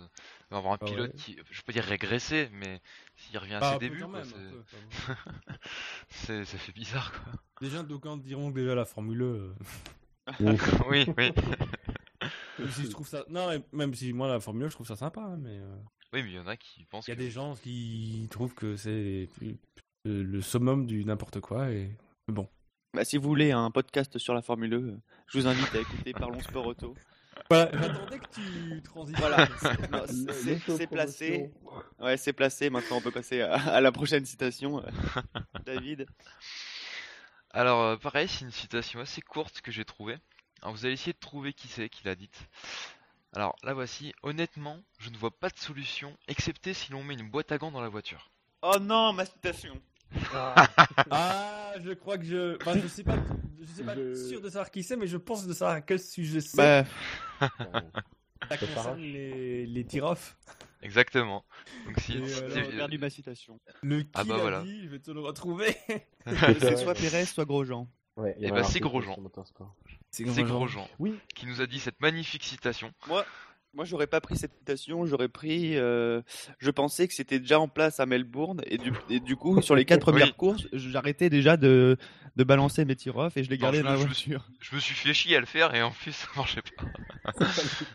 Avoir 0.51 0.75
un 0.75 0.79
Ah 0.83 0.85
pilote 0.85 1.13
ouais. 1.13 1.17
qui, 1.19 1.37
je 1.51 1.63
peux 1.63 1.73
dire 1.73 1.85
régressé, 1.85 2.51
mais 2.53 2.81
s'il 3.17 3.39
revient 3.39 3.55
à 3.55 3.73
ses 3.73 3.79
débuts, 3.79 4.01
quoi, 4.05 4.09
même, 4.21 4.25
c'est- 6.11 6.45
ça 6.45 6.59
fait 6.59 6.73
bizarre 6.73 7.13
quoi. 7.13 7.33
Déjà, 7.63 7.83
d'aucuns 7.83 8.17
diront 8.19 8.51
que 8.53 8.59
déjà 8.61 8.75
la 8.75 8.85
Formule 8.85 9.23
1. 9.23 9.25
euh, 9.25 9.55
oui, 10.91 11.07
oui. 11.17 11.33
Même 12.59 12.69
si 12.71 12.83
je 12.85 12.91
trouve 12.91 13.07
ça. 13.09 13.25
Non, 13.29 13.49
même 13.73 13.95
si 13.95 14.13
moi 14.13 14.29
la 14.29 14.41
Formule 14.41 14.65
1, 14.65 14.69
je 14.69 14.75
trouve 14.75 14.87
ça 14.87 14.97
sympa, 14.97 15.21
hein, 15.21 15.37
mais 15.39 15.59
euh, 15.59 15.77
Oui, 16.13 16.23
mais 16.23 16.31
il 16.31 16.35
y 16.35 16.39
en 16.39 16.47
a 16.47 16.57
qui 16.57 16.85
pensent 16.87 17.07
il 17.07 17.11
y 17.11 17.13
a 17.13 17.17
que 17.17 17.21
des 17.21 17.31
gens 17.31 17.55
qui 17.57 18.27
trouvent 18.31 18.55
que 18.55 18.77
c'est 18.77 19.29
plus- 19.37 19.57
le, 20.05 20.41
summum 20.41 20.87
du 20.87 21.05
n'importe 21.05 21.41
quoi 21.41 21.71
et 21.71 21.91
mais 22.29 22.35
bon. 22.35 22.49
Bah, 22.95 23.05
si 23.05 23.17
vous 23.19 23.29
voulez 23.29 23.51
un 23.53 23.71
podcast 23.71 24.17
sur 24.19 24.33
la 24.35 24.41
Formule 24.43 24.75
1, 24.75 24.77
euh, 24.77 24.97
je 25.27 25.39
vous 25.39 25.47
invite 25.49 25.75
à 25.75 25.79
écouter 25.81 26.13
Parlons 26.13 26.41
Sport 26.41 26.67
Auto. 26.67 26.95
Voilà, 27.51 27.71
j'attendais 27.79 28.19
que 28.19 28.29
tu 28.35 28.83
transites. 28.83 29.19
Voilà, 29.19 29.47
c'est- 30.09 30.87
placé. 30.87 31.51
Ouais, 32.01 32.17
c'est 32.17 32.33
placé. 32.33 32.71
Maintenant, 32.71 32.97
on 32.97 33.01
peut 33.03 33.11
passer 33.11 33.43
à, 33.43 33.55
à 33.55 33.81
la 33.81 33.93
prochaine 33.93 34.25
citation. 34.25 34.83
euh, 34.83 34.89
David. 35.67 36.07
Alors, 37.51 37.81
euh, 37.83 37.97
pareil, 37.97 38.29
c'est 38.29 38.45
une 38.45 38.51
citation 38.51 39.01
assez 39.01 39.21
courte 39.21 39.61
que 39.61 39.71
j'ai 39.71 39.85
trouvée. 39.85 40.17
Alors, 40.63 40.75
vous 40.75 40.85
allez 40.85 40.95
essayer 40.95 41.13
de 41.13 41.19
trouver 41.19 41.53
qui 41.53 41.69
c'est 41.69 41.89
qui 41.89 42.05
l'a 42.05 42.15
dite. 42.15 42.49
Alors, 43.33 43.57
la 43.63 43.75
voici. 43.75 44.15
Honnêtement, 44.23 44.79
je 44.99 45.11
ne 45.11 45.17
vois 45.17 45.31
pas 45.31 45.49
de 45.51 45.59
solution, 45.59 46.17
excepté 46.29 46.73
si 46.75 46.93
l'on 46.93 47.03
met 47.05 47.15
une 47.15 47.29
boîte 47.29 47.53
à 47.53 47.59
gants 47.59 47.71
dans 47.71 47.81
la 47.83 47.89
voiture. 47.89 48.31
Oh 48.63 48.79
non, 48.81 49.13
ma 49.13 49.27
citation. 49.27 49.81
Ah, 51.11 51.75
je 51.85 51.93
crois 51.93 52.17
que 52.17 52.25
je. 52.25 52.57
Enfin, 52.61 52.79
je 52.81 52.87
sais 52.87 53.03
pas, 53.05 53.17
je 53.61 53.67
sais 53.67 53.85
pas 53.85 53.95
Je- 53.95 54.29
sûr 54.29 54.41
de 54.41 54.49
savoir 54.49 54.71
qui 54.71 54.83
c'est, 54.83 54.97
mais 54.97 55.07
je 55.07 55.17
pense 55.17 55.47
de 55.47 55.53
savoir 55.53 55.77
à 55.77 55.81
quel 55.81 56.01
sujet 56.01 56.41
c'est. 56.41 56.57
Bah, 56.57 56.85
ça 58.49 58.57
concerne 58.57 59.01
les, 59.01 59.67
les 59.67 59.85
tir-off. 59.85 60.37
Exactement. 60.83 61.45
Donc, 61.87 61.99
si, 62.01 62.13
Et 62.15 62.17
alors, 62.17 62.49
j'ai 62.71 62.77
perdu 62.77 62.99
ma 62.99 63.11
citation. 63.11 63.59
Le 63.83 64.03
qui 64.03 64.11
Ah 64.15 64.25
bah 64.25 64.39
voilà. 64.39 64.63
dit, 64.63 64.85
je 64.85 64.89
vais 64.89 64.99
te 64.99 65.11
le 65.11 65.21
retrouver. 65.21 65.77
C'est 66.61 66.77
soit 66.77 66.95
Pérez, 66.95 67.25
soit 67.27 67.45
Grosjean. 67.45 67.89
Ouais, 68.17 68.35
y 68.41 68.47
Eh 68.47 68.51
bah, 68.51 68.65
c'est 68.65 68.81
Grosjean. 68.81 69.17
C'est 70.25 70.43
Grosjean 70.45 70.89
Oui, 70.99 71.15
qui 71.35 71.47
nous 71.47 71.61
a 71.61 71.67
dit 71.67 71.79
cette 71.81 72.01
magnifique 72.01 72.45
citation. 72.45 72.93
Moi, 73.09 73.25
moi, 73.75 73.85
j'aurais 73.85 74.07
pas 74.07 74.23
pris 74.23 74.37
cette 74.39 74.55
citation. 74.57 75.05
J'aurais 75.05 75.29
pris. 75.29 75.77
euh, 75.77 76.23
je 76.59 76.71
pensais 76.71 77.07
que 77.09 77.13
c'était 77.15 77.39
déjà 77.39 77.61
en 77.61 77.69
place 77.69 78.01
à 78.01 78.07
Melbourne 78.07 78.63
et 78.67 78.79
du, 78.79 78.91
et 79.11 79.21
du 79.21 79.37
coup, 79.37 79.61
sur 79.61 79.75
les 79.77 79.85
quatre 79.85 80.07
Oui. 80.07 80.13
premières 80.19 80.35
courses, 80.37 80.67
j'arrêtais 80.73 81.29
déjà 81.29 81.59
de, 81.59 81.99
de 82.37 82.45
balancer 82.45 82.87
mes 82.87 82.97
tirs 82.97 83.17
off 83.19 83.37
et 83.37 83.45
je 83.45 83.51
les 83.51 83.59
Non, 83.59 83.63
gardais 83.65 83.79
je 83.79 83.83
dans 83.83 83.91
la 83.91 83.97
me- 83.97 84.03
je 84.05 84.09
me 84.09 84.15
suis- 84.15 84.31
voiture. 84.33 84.49
Je 84.61 84.75
me 84.77 84.81
suis 84.81 84.95
fait 84.95 85.13
chier 85.13 85.37
à 85.37 85.41
le 85.41 85.47
faire 85.47 85.75
et 85.75 85.83
en 85.83 85.91
plus 85.91 86.13
ça 86.13 86.27
marchait 86.37 86.63
pas. 86.63 86.85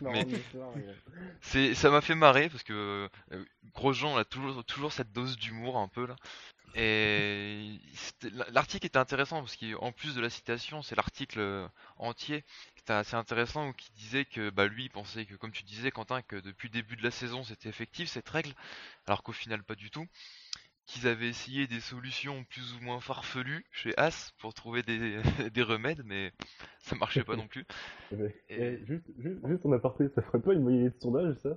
Mais- 0.02 1.74
ça 1.74 1.90
m'a 1.90 2.00
fait 2.00 2.14
marrer 2.14 2.48
parce 2.48 2.62
que 2.62 3.08
euh, 3.32 3.44
Grosjean 3.74 4.16
a 4.16 4.24
toujours, 4.24 4.64
toujours 4.64 4.92
cette 4.92 5.12
dose 5.12 5.36
d'humour 5.36 5.78
un 5.78 5.88
peu 5.88 6.06
là. 6.06 6.16
Et 6.74 7.78
l'article 8.48 8.86
était 8.86 8.98
intéressant 8.98 9.40
parce 9.40 9.56
qu'en 9.56 9.92
plus 9.92 10.14
de 10.14 10.20
la 10.20 10.30
citation, 10.30 10.80
c'est 10.82 10.96
l'article 10.96 11.40
euh, 11.40 11.68
entier 11.98 12.44
qui 12.74 12.80
était 12.80 12.94
assez 12.94 13.14
intéressant 13.14 13.68
où 13.68 13.72
qui 13.74 13.92
disait 13.92 14.24
que 14.24 14.48
bah, 14.50 14.66
lui 14.66 14.84
il 14.84 14.90
pensait 14.90 15.26
que, 15.26 15.34
comme 15.34 15.52
tu 15.52 15.64
disais 15.64 15.90
Quentin, 15.90 16.22
que 16.22 16.36
depuis 16.36 16.68
le 16.68 16.72
début 16.72 16.96
de 16.96 17.02
la 17.02 17.10
saison 17.10 17.44
c'était 17.44 17.68
effectif 17.68 18.08
cette 18.08 18.28
règle, 18.28 18.54
alors 19.06 19.22
qu'au 19.22 19.32
final 19.32 19.62
pas 19.62 19.74
du 19.74 19.90
tout. 19.90 20.06
Qu'ils 20.86 21.06
avaient 21.06 21.28
essayé 21.28 21.68
des 21.68 21.80
solutions 21.80 22.42
plus 22.44 22.74
ou 22.74 22.80
moins 22.80 23.00
farfelues 23.00 23.64
chez 23.70 23.96
As 23.98 24.32
pour 24.38 24.52
trouver 24.52 24.82
des, 24.82 25.20
des 25.52 25.62
remèdes, 25.62 26.02
mais 26.04 26.32
ça 26.80 26.96
marchait 26.96 27.22
pas 27.22 27.36
non 27.36 27.46
plus. 27.46 27.64
Et- 28.48 28.78
juste, 28.86 29.04
juste, 29.18 29.46
juste 29.46 29.64
en 29.64 29.72
aparté, 29.72 30.08
ça 30.14 30.22
ferait 30.22 30.40
pas 30.40 30.54
une 30.54 30.62
moyenne 30.62 30.88
de 30.88 30.94
sondage, 31.00 31.36
ça? 31.36 31.56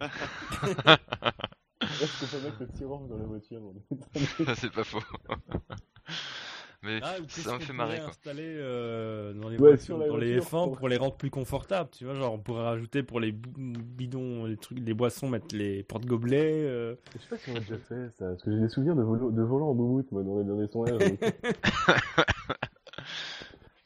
Est-ce 1.82 2.20
qu'on 2.20 2.26
peut 2.38 2.44
mettre 2.44 2.60
le 2.60 3.08
dans 3.08 3.16
la 3.18 3.24
voiture 3.24 3.60
c'est 4.56 4.72
pas 4.72 4.84
faux. 4.84 5.02
mais 6.82 6.98
Ah, 7.02 7.14
ça 7.28 7.52
qu'on 7.52 7.60
fait 7.60 7.72
marrer 7.72 7.90
pourrait 7.96 8.00
quoi. 8.00 8.08
installer 8.10 8.42
euh, 8.56 9.32
dans 9.34 9.48
les, 9.48 9.56
Ouais, 9.58 9.68
voitures- 9.70 9.98
dans 9.98 10.16
les 10.16 10.34
voiture, 10.38 10.48
F1 10.58 10.64
pour- 10.64 10.78
pour 10.78 10.88
les 10.88 10.96
rendre 10.96 11.16
plus 11.16 11.30
confortables, 11.30 11.90
tu 11.90 12.04
vois, 12.04 12.14
genre 12.14 12.32
on 12.34 12.38
pourrait 12.38 12.64
rajouter 12.64 13.02
pour 13.02 13.20
les 13.20 13.32
bidons, 13.32 14.46
les 14.46 14.56
trucs, 14.56 14.78
les 14.80 14.94
boissons, 14.94 15.28
mettre 15.28 15.54
les 15.54 15.82
porte-gobelets. 15.84 16.64
euh. 16.64 16.94
Je 17.14 17.18
sais 17.22 17.28
pas 17.28 17.36
si 17.38 17.50
on 17.50 17.56
a 17.56 17.60
déjà 17.60 17.78
fait 17.78 18.10
ça, 18.10 18.26
parce 18.30 18.42
que 18.42 18.50
j'ai 18.52 18.60
des 18.60 18.68
souvenirs 18.68 18.96
de, 18.96 19.02
volo- 19.02 19.30
de 19.30 19.42
volant 19.42 19.70
en 19.70 19.74
moumoute, 19.74 20.10
moi, 20.12 20.22
dans 20.22 20.38
les, 20.40 20.62
les 20.62 20.68
sondages. 20.68 20.98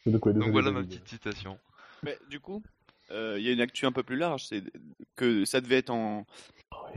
donc- 0.07 0.13
Donc, 0.13 0.27
ouais, 0.27 0.33
Donc 0.35 0.51
voilà 0.51 0.71
ma 0.71 0.83
petite 0.83 1.09
citation. 1.09 1.59
Mais 2.03 2.17
du 2.31 2.41
coup, 2.41 2.63
euh, 3.11 3.37
il 3.39 3.45
y 3.45 3.49
a 3.49 3.53
une 3.53 3.61
actu 3.61 3.87
un 3.87 3.93
peu 3.93 4.03
plus 4.03 4.17
large, 4.17 4.47
c'est 4.47 4.63
que 5.17 5.45
ça 5.45 5.61
devait 5.61 5.77
être 5.79 5.91
en. 5.91 6.27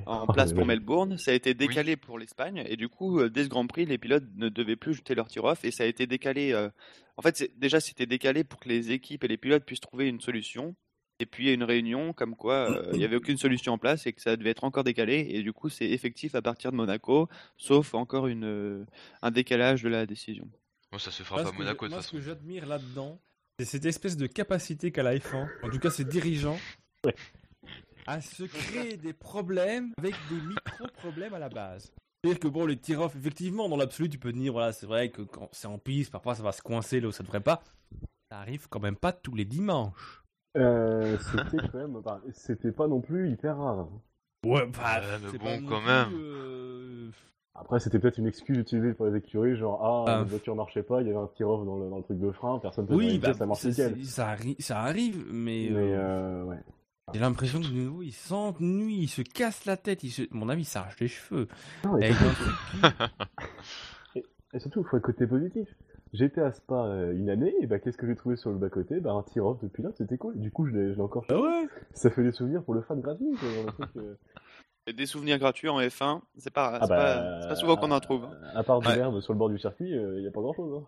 En 0.05 0.25
Oh, 0.27 0.33
place 0.33 0.53
pour. 0.53 0.65
Melbourne, 0.65 1.17
ça 1.17 1.31
a 1.31 1.33
été 1.33 1.53
décalé 1.53 1.95
pour 1.97 2.17
l'Espagne, 2.19 2.63
et 2.67 2.75
du 2.77 2.89
coup, 2.89 3.19
euh, 3.19 3.29
dès 3.29 3.43
ce 3.43 3.49
Grand 3.49 3.65
Prix, 3.67 3.85
les 3.85 3.97
pilotes 3.97 4.23
ne 4.35 4.49
devaient 4.49 4.75
plus 4.75 4.93
jeter 4.93 5.15
leur 5.15 5.27
tir-off, 5.27 5.63
et 5.65 5.71
ça 5.71 5.83
a 5.83 5.87
été 5.87 6.07
décalé. 6.07 6.51
euh, 6.53 6.69
En 7.17 7.21
fait, 7.21 7.35
c'est- 7.35 7.59
déjà, 7.59 7.79
c'était 7.81 8.05
décalé 8.05 8.43
pour 8.45 8.59
que 8.61 8.69
les 8.69 8.91
équipes 8.91 9.25
et 9.25 9.27
les 9.27 9.35
pilotes 9.37 9.65
puissent 9.65 9.81
trouver 9.81 10.07
une 10.07 10.21
solution. 10.21 10.73
Et 11.19 11.25
puis, 11.25 11.43
il 11.43 11.47
y 11.47 11.49
a 11.49 11.53
une 11.53 11.65
réunion 11.65 12.13
comme 12.13 12.33
quoi 12.37 12.71
euh, 12.71 12.89
il 12.93 12.97
n'y 12.99 13.03
avait 13.03 13.17
aucune 13.17 13.35
solution 13.37 13.73
en 13.73 13.77
place 13.77 14.07
et 14.07 14.13
que 14.13 14.21
ça 14.21 14.37
devait 14.37 14.51
être 14.51 14.63
encore 14.63 14.85
décalé. 14.85 15.27
Et 15.31 15.43
du 15.43 15.51
coup, 15.51 15.67
c'est 15.67 15.89
effectif 15.89 16.33
à 16.33 16.41
partir 16.41 16.71
de 16.71 16.77
Monaco, 16.77 17.27
sauf 17.57 17.93
encore 17.93 18.27
une, 18.27 18.45
euh, 18.45 18.85
un 19.21 19.31
décalage 19.31 19.83
de 19.83 19.89
la 19.89 20.05
décision. 20.05 20.47
Bon, 20.93 20.97
ça 20.97 21.11
se 21.11 21.23
fera 21.23 21.43
pas 21.43 21.49
à 21.49 21.51
Monaco 21.51 21.85
je- 21.87 21.89
de 21.89 21.93
moi, 21.95 21.99
toute 22.01 22.07
ce 22.07 22.11
que 22.13 22.17
façon. 22.21 22.29
j'admire 22.29 22.65
là-dedans, 22.65 23.19
c'est 23.59 23.65
cette 23.65 23.85
espèce 23.85 24.15
de 24.15 24.25
capacité 24.27 24.93
qu'a 24.93 25.03
la 25.03 25.17
F1, 25.17 25.45
en 25.61 25.69
tout 25.69 25.79
cas 25.79 25.89
ses 25.89 26.05
dirigeants, 26.05 26.57
Ouais. 27.05 27.15
À 28.07 28.21
se 28.21 28.43
créer 28.43 28.97
des 28.97 29.13
problèmes 29.13 29.91
avec 29.97 30.13
des 30.29 30.41
micro-problèmes 30.41 31.33
à 31.33 31.39
la 31.39 31.49
base. 31.49 31.91
C'est-à-dire 32.23 32.39
que 32.39 32.47
bon, 32.47 32.65
les 32.65 32.77
tir-off, 32.77 33.15
effectivement, 33.15 33.69
dans 33.69 33.77
l'absolu, 33.77 34.09
tu 34.09 34.17
peux 34.19 34.31
te 34.31 34.37
dire, 34.37 34.51
voilà, 34.51 34.73
c'est 34.73 34.85
vrai 34.87 35.09
que 35.09 35.21
quand 35.21 35.47
c'est 35.51 35.67
en 35.67 35.77
piste, 35.77 36.11
parfois 36.11 36.35
ça 36.35 36.43
va 36.43 36.51
se 36.51 36.61
coincer 36.61 36.99
là 36.99 37.07
où 37.07 37.11
ça 37.11 37.23
devrait 37.23 37.39
pas. 37.41 37.61
Ça 38.31 38.39
arrive 38.39 38.67
quand 38.69 38.79
même 38.81 38.95
pas 38.97 39.11
tous 39.13 39.35
les 39.35 39.45
dimanches. 39.45 40.23
Euh, 40.57 41.17
c'était 41.31 41.57
quand 41.71 41.77
même, 41.77 42.01
c'était 42.33 42.71
pas 42.71 42.87
non 42.87 42.99
plus 43.01 43.29
hyper 43.31 43.57
rare. 43.57 43.87
Ouais, 44.45 44.65
bah, 44.67 44.99
Ouais, 44.99 45.17
mais 45.21 45.27
c'est 45.31 45.37
bon, 45.37 45.61
quand 45.67 45.79
plus, 45.79 45.87
même. 45.87 46.13
euh, 46.15 47.09
Après, 47.55 47.79
c'était 47.79 47.99
peut-être 47.99 48.17
une 48.17 48.27
excuse 48.27 48.57
utilisée 48.57 48.93
par 48.93 49.07
les 49.07 49.17
écuries, 49.17 49.55
genre, 49.55 49.79
ah, 49.83 50.05
Ah. 50.07 50.17
la 50.19 50.23
voiture 50.23 50.55
marchait 50.55 50.83
pas, 50.83 51.01
il 51.01 51.07
y 51.07 51.09
avait 51.11 51.19
un 51.19 51.27
tir-off 51.27 51.65
dans 51.65 51.77
le, 51.77 51.89
dans 51.89 51.97
le 51.97 52.03
truc 52.03 52.19
de 52.19 52.31
frein, 52.31 52.57
personne 52.59 52.85
ne 52.89 52.95
Oui, 52.95 53.17
bah, 53.19 53.33
ça 53.33 53.45
marche 53.45 53.63
nickel. 53.65 54.05
ça, 54.05 54.35
arri- 54.35 54.61
ça 54.61 54.79
arrive, 54.81 55.25
mais, 55.31 55.69
Mais, 55.71 55.93
euh, 55.93 55.97
euh, 55.97 56.43
ouais. 56.45 56.59
J'ai 57.13 57.19
l'impression 57.19 57.59
que 57.61 57.67
de 57.67 57.71
nouveau, 57.73 58.01
il 58.03 58.11
s'ennuie, 58.13 58.97
il 59.03 59.07
se 59.07 59.21
casse 59.21 59.65
la 59.65 59.77
tête, 59.77 60.03
il 60.03 60.11
se... 60.11 60.23
mon 60.31 60.49
avis, 60.49 60.61
il 60.61 60.65
s'arrache 60.65 60.99
les 60.99 61.07
cheveux. 61.07 61.47
Non, 61.85 61.95
un 61.95 61.99
truc 61.99 62.17
qui- 64.13 64.23
Et 64.53 64.59
surtout, 64.59 64.81
il 64.81 64.87
faut 64.87 64.97
être 64.97 65.03
côté 65.03 65.27
positif. 65.27 65.67
J'étais 66.11 66.41
à 66.41 66.51
Spa 66.51 66.85
euh, 66.85 67.13
une 67.13 67.29
année, 67.29 67.53
et 67.61 67.67
bah 67.67 67.77
qu'est-ce 67.77 67.97
que 67.97 68.07
j'ai 68.07 68.15
trouvé 68.15 68.35
sur 68.35 68.49
le 68.49 68.57
bas-côté? 68.57 68.99
Bah 68.99 69.11
un 69.11 69.21
tir-off 69.21 69.61
de 69.61 69.67
pilote, 69.67 69.93
c'était 69.95 70.17
cool. 70.17 70.39
Du 70.39 70.49
coup, 70.51 70.65
je 70.65 70.75
l'ai 70.75 70.99
encore 70.99 71.23
fait. 71.25 71.33
Ah 71.35 71.39
ouais? 71.41 71.67
Ça 71.93 72.09
fait 72.09 72.23
des 72.23 72.31
souvenirs 72.31 72.63
pour 72.63 72.73
le 72.73 72.81
fan 72.81 72.99
gratuit. 72.99 73.27
quoi, 73.39 73.47
genre 73.47 73.65
le 73.67 73.71
truc, 73.73 73.89
euh. 73.97 74.15
Et 74.87 74.93
des 74.93 75.05
souvenirs 75.05 75.37
gratuits 75.37 75.69
en 75.69 75.79
F1, 75.79 76.21
c'est 76.37 76.51
pas, 76.51 76.79
Ah 76.81 76.87
bah, 76.87 76.95
pas, 76.95 77.41
c'est 77.43 77.47
pas 77.49 77.55
souvent 77.55 77.75
qu'on 77.77 77.91
en 77.91 77.99
trouve. 77.99 78.25
hein. 78.25 78.31
À 78.55 78.63
part 78.63 78.79
de 78.81 78.87
Ouais. 78.87 78.95
l'herbe 78.95 79.21
sur 79.21 79.33
le 79.33 79.37
bord 79.37 79.49
du 79.49 79.59
circuit, 79.59 79.87
il 79.91 80.21
n'y 80.21 80.27
a 80.27 80.31
pas 80.31 80.41
grand-chose. 80.41 80.81
hein. 80.81 80.87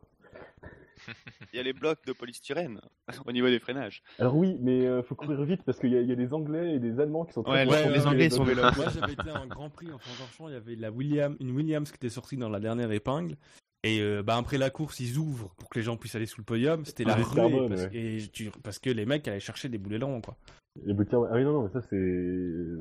Il 1.53 1.57
y 1.57 1.59
a 1.59 1.63
les 1.63 1.73
blocs 1.73 2.05
de 2.05 2.13
polystyrène 2.13 2.79
au 3.25 3.31
niveau 3.31 3.47
des 3.47 3.59
freinages. 3.59 4.01
Alors 4.19 4.35
oui, 4.35 4.57
mais 4.61 4.85
euh, 4.85 5.03
faut 5.03 5.15
courir 5.15 5.43
vite 5.43 5.63
parce 5.65 5.79
qu'il 5.79 5.91
y, 5.91 5.95
y 6.05 6.11
a 6.11 6.15
des 6.15 6.33
Anglais 6.33 6.75
et 6.75 6.79
des 6.79 6.99
Allemands 6.99 7.25
qui 7.25 7.33
sont 7.33 7.43
très 7.43 7.65
Ouais, 7.67 7.81
forts 7.83 7.91
les- 7.91 8.05
Anglais 8.07 8.29
sont 8.29 8.43
de 8.43 8.49
vélos. 8.49 8.61
frein. 8.71 8.83
Moi, 8.83 8.91
j'avais 8.93 9.13
été 9.13 9.29
à 9.29 9.37
un 9.39 9.47
Grand 9.47 9.69
Prix 9.69 9.91
en 9.91 9.97
Francorchamps, 9.99 10.47
il 10.49 10.53
y 10.53 10.57
avait 10.57 10.75
la 10.75 10.91
William, 10.91 11.35
une 11.39 11.51
Williams 11.51 11.89
qui 11.89 11.95
était 11.97 12.09
sortie 12.09 12.37
dans 12.37 12.49
la 12.49 12.59
dernière 12.59 12.91
épingle. 12.91 13.35
Et 13.83 13.99
euh, 13.99 14.21
bah, 14.21 14.37
après 14.37 14.59
la 14.59 14.69
course, 14.69 14.99
ils 14.99 15.17
ouvrent 15.17 15.55
pour 15.55 15.67
que 15.69 15.79
les 15.79 15.83
gens 15.83 15.97
puissent 15.97 16.13
aller 16.15 16.27
sous 16.27 16.39
le 16.41 16.45
podium. 16.45 16.85
C'était 16.85 17.03
la 17.03 17.13
Ah, 17.13 17.15
ruée 17.15 17.35
Carbone, 17.35 17.69
parce, 17.69 17.81
ouais. 17.85 17.89
et 17.93 18.27
tu- 18.31 18.51
parce 18.63 18.77
que 18.77 18.91
les 18.91 19.07
mecs 19.07 19.27
allaient 19.27 19.39
chercher 19.39 19.69
des 19.69 19.79
boulets 19.79 19.97
longs, 19.97 20.21
quoi. 20.21 20.37
Les 20.85 20.93
ouais. 20.93 21.05
Ah 21.13 21.33
oui, 21.33 21.43
non, 21.43 21.51
non, 21.53 21.63
mais 21.63 21.69
ça 21.73 21.81
c'est. 21.89 21.95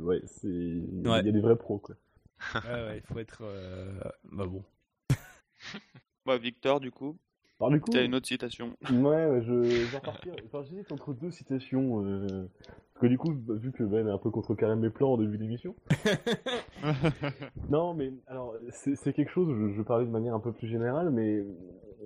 Ouais, 0.02 0.20
c'est. 0.26 0.46
Il 0.48 1.00
y 1.02 1.08
a 1.08 1.12
Ouais. 1.12 1.22
des 1.22 1.40
vrais 1.40 1.56
pros, 1.56 1.78
quoi. 1.78 1.96
Ouais, 2.54 2.60
ouais, 2.70 2.96
il 2.98 3.02
faut 3.02 3.18
être. 3.18 3.38
euh, 3.42 3.98
Bah 4.30 4.44
bon. 4.46 4.62
Bah, 6.26 6.36
Victor, 6.38 6.80
du 6.80 6.90
coup, 6.90 7.16
Alors 7.60 7.70
du 7.70 7.80
coup. 7.80 7.90
tu 7.90 7.98
as 7.98 8.02
une 8.04 8.14
autre 8.14 8.26
citation. 8.26 8.70
Ouais, 8.90 9.40
je 9.46 9.52
vais 9.52 9.96
repartir. 9.96 10.34
Enfin, 10.46 10.62
j'hésite 10.68 10.90
entre 10.92 11.12
deux 11.12 11.30
citations. 11.30 12.04
euh, 12.04 12.26
Parce 12.94 13.02
que 13.02 13.06
du 13.06 13.18
coup, 13.18 13.32
bah, 13.32 13.54
vu 13.56 13.70
que 13.72 13.82
Ben 13.84 14.06
est 14.08 14.10
un 14.10 14.18
peu 14.18 14.30
contrecarré 14.30 14.76
mes 14.76 14.90
plans 14.90 15.12
en 15.12 15.18
début 15.18 15.38
d'émission. 15.38 15.74
non, 17.68 17.94
mais 17.94 18.12
alors, 18.26 18.54
c'est 18.70 18.96
c'est 18.96 19.12
quelque 19.12 19.30
chose, 19.30 19.48
je, 19.54 19.74
je 19.76 19.82
parlais 19.82 20.06
de 20.06 20.10
manière 20.10 20.34
un 20.34 20.40
peu 20.40 20.52
plus 20.52 20.68
générale, 20.68 21.10
mais 21.10 21.44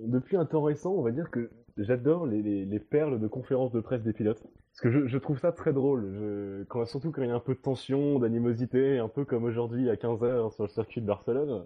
depuis 0.01 0.37
un 0.37 0.45
temps 0.45 0.61
récent, 0.63 0.91
on 0.91 1.01
va 1.01 1.11
dire 1.11 1.31
que 1.31 1.49
j'adore 1.77 2.25
les, 2.25 2.41
les, 2.41 2.65
les 2.65 2.79
perles 2.79 3.19
de 3.19 3.27
conférences 3.27 3.71
de 3.71 3.79
presse 3.79 4.03
des 4.03 4.13
pilotes. 4.13 4.43
Parce 4.71 4.81
que 4.81 4.91
je, 4.91 5.07
je 5.07 5.17
trouve 5.17 5.39
ça 5.39 5.51
très 5.53 5.71
drôle. 5.71 6.11
Je, 6.13 6.63
quand, 6.65 6.85
surtout 6.85 7.11
quand 7.11 7.21
il 7.21 7.29
y 7.29 7.31
a 7.31 7.35
un 7.35 7.39
peu 7.39 7.53
de 7.53 7.59
tension, 7.61 8.19
d'animosité, 8.19 8.97
un 8.99 9.07
peu 9.07 9.23
comme 9.23 9.45
aujourd'hui 9.45 9.89
à 9.89 9.95
15h 9.95 10.53
sur 10.53 10.63
le 10.63 10.69
circuit 10.69 11.01
de 11.01 11.05
Barcelone 11.07 11.65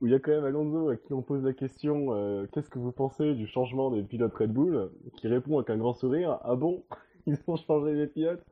où 0.00 0.06
il 0.06 0.12
y 0.12 0.14
a 0.14 0.18
quand 0.18 0.32
même 0.32 0.44
Alonso 0.44 0.88
à 0.88 0.96
qui 0.96 1.12
on 1.12 1.22
pose 1.22 1.44
la 1.44 1.52
question 1.52 2.14
euh, 2.14 2.46
qu'est-ce 2.52 2.70
que 2.70 2.78
vous 2.78 2.92
pensez 2.92 3.34
du 3.34 3.46
changement 3.46 3.90
des 3.90 4.02
pilotes 4.02 4.34
Red 4.34 4.52
Bull 4.52 4.90
qui 5.16 5.28
répond 5.28 5.58
avec 5.58 5.70
un 5.70 5.76
grand 5.76 5.94
sourire 5.94 6.38
ah 6.42 6.56
bon 6.56 6.84
ils 7.26 7.38
ont 7.46 7.56
changé 7.56 7.94
les 7.94 8.06
pilotes? 8.06 8.44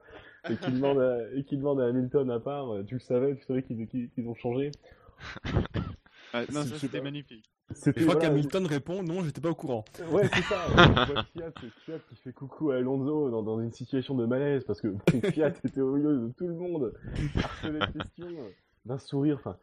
Et 0.50 0.56
qui 0.56 0.72
demande 0.72 0.98
à, 0.98 1.18
et 1.36 1.44
qui 1.44 1.56
demande 1.56 1.80
à 1.80 1.86
Hamilton 1.86 2.30
à 2.30 2.40
part 2.40 2.72
euh, 2.72 2.82
tu 2.82 2.94
le 2.94 3.00
savais 3.00 3.36
tu 3.36 3.44
savais 3.44 3.62
qu'ils 3.62 4.28
ont 4.28 4.34
changé? 4.34 4.72
Ouais, 6.34 6.46
non, 6.52 6.62
ça 6.62 6.78
c'était 6.78 6.98
pas. 6.98 7.04
magnifique. 7.04 7.44
Je 7.74 7.90
crois 7.90 8.04
voilà, 8.04 8.20
qu'Hamilton 8.20 8.66
répond 8.66 9.02
non, 9.02 9.22
j'étais 9.22 9.40
pas 9.40 9.50
au 9.50 9.54
courant. 9.54 9.84
ouais 10.10 10.28
c'est 10.32 10.42
ça 10.42 10.56
on 10.70 11.12
voit 11.12 11.24
Fiat, 11.24 11.52
Fiat 11.84 11.98
qui 12.08 12.16
fait 12.16 12.32
coucou 12.32 12.70
à 12.70 12.76
Alonso 12.76 13.30
dans, 13.30 13.42
dans 13.42 13.60
une 13.60 13.72
situation 13.72 14.14
de 14.14 14.26
malaise 14.26 14.64
parce 14.64 14.80
que 14.80 14.94
Fiat 15.30 15.52
était 15.64 15.80
au 15.80 15.94
milieu 15.94 16.16
de 16.16 16.32
tout 16.36 16.48
le 16.48 16.54
monde 16.54 16.92
harcelait 17.36 17.80
de 17.80 17.98
questions 17.98 18.28
d'un 18.84 18.98
sourire 18.98 19.36
enfin 19.38 19.56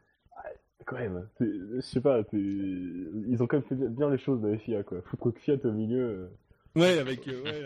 quand 0.90 0.98
même 0.98 1.28
je 1.40 1.80
sais 1.82 2.02
pas 2.02 2.22
ils 2.34 3.38
ont 3.42 3.48
quand 3.48 3.58
même 3.58 3.66
fait 3.66 3.76
bien 3.76 4.10
les 4.10 4.18
choses 4.18 4.42
la 4.44 4.58
FIA 4.58 4.84
quoi 4.84 5.02
foutre 5.04 5.38
Fiat 5.40 5.58
au 5.64 5.72
milieu 5.72 6.02
euh, 6.02 6.28
Ouais, 6.76 6.98
avec 7.00 7.28
euh, 7.28 7.44
ouais, 7.44 7.64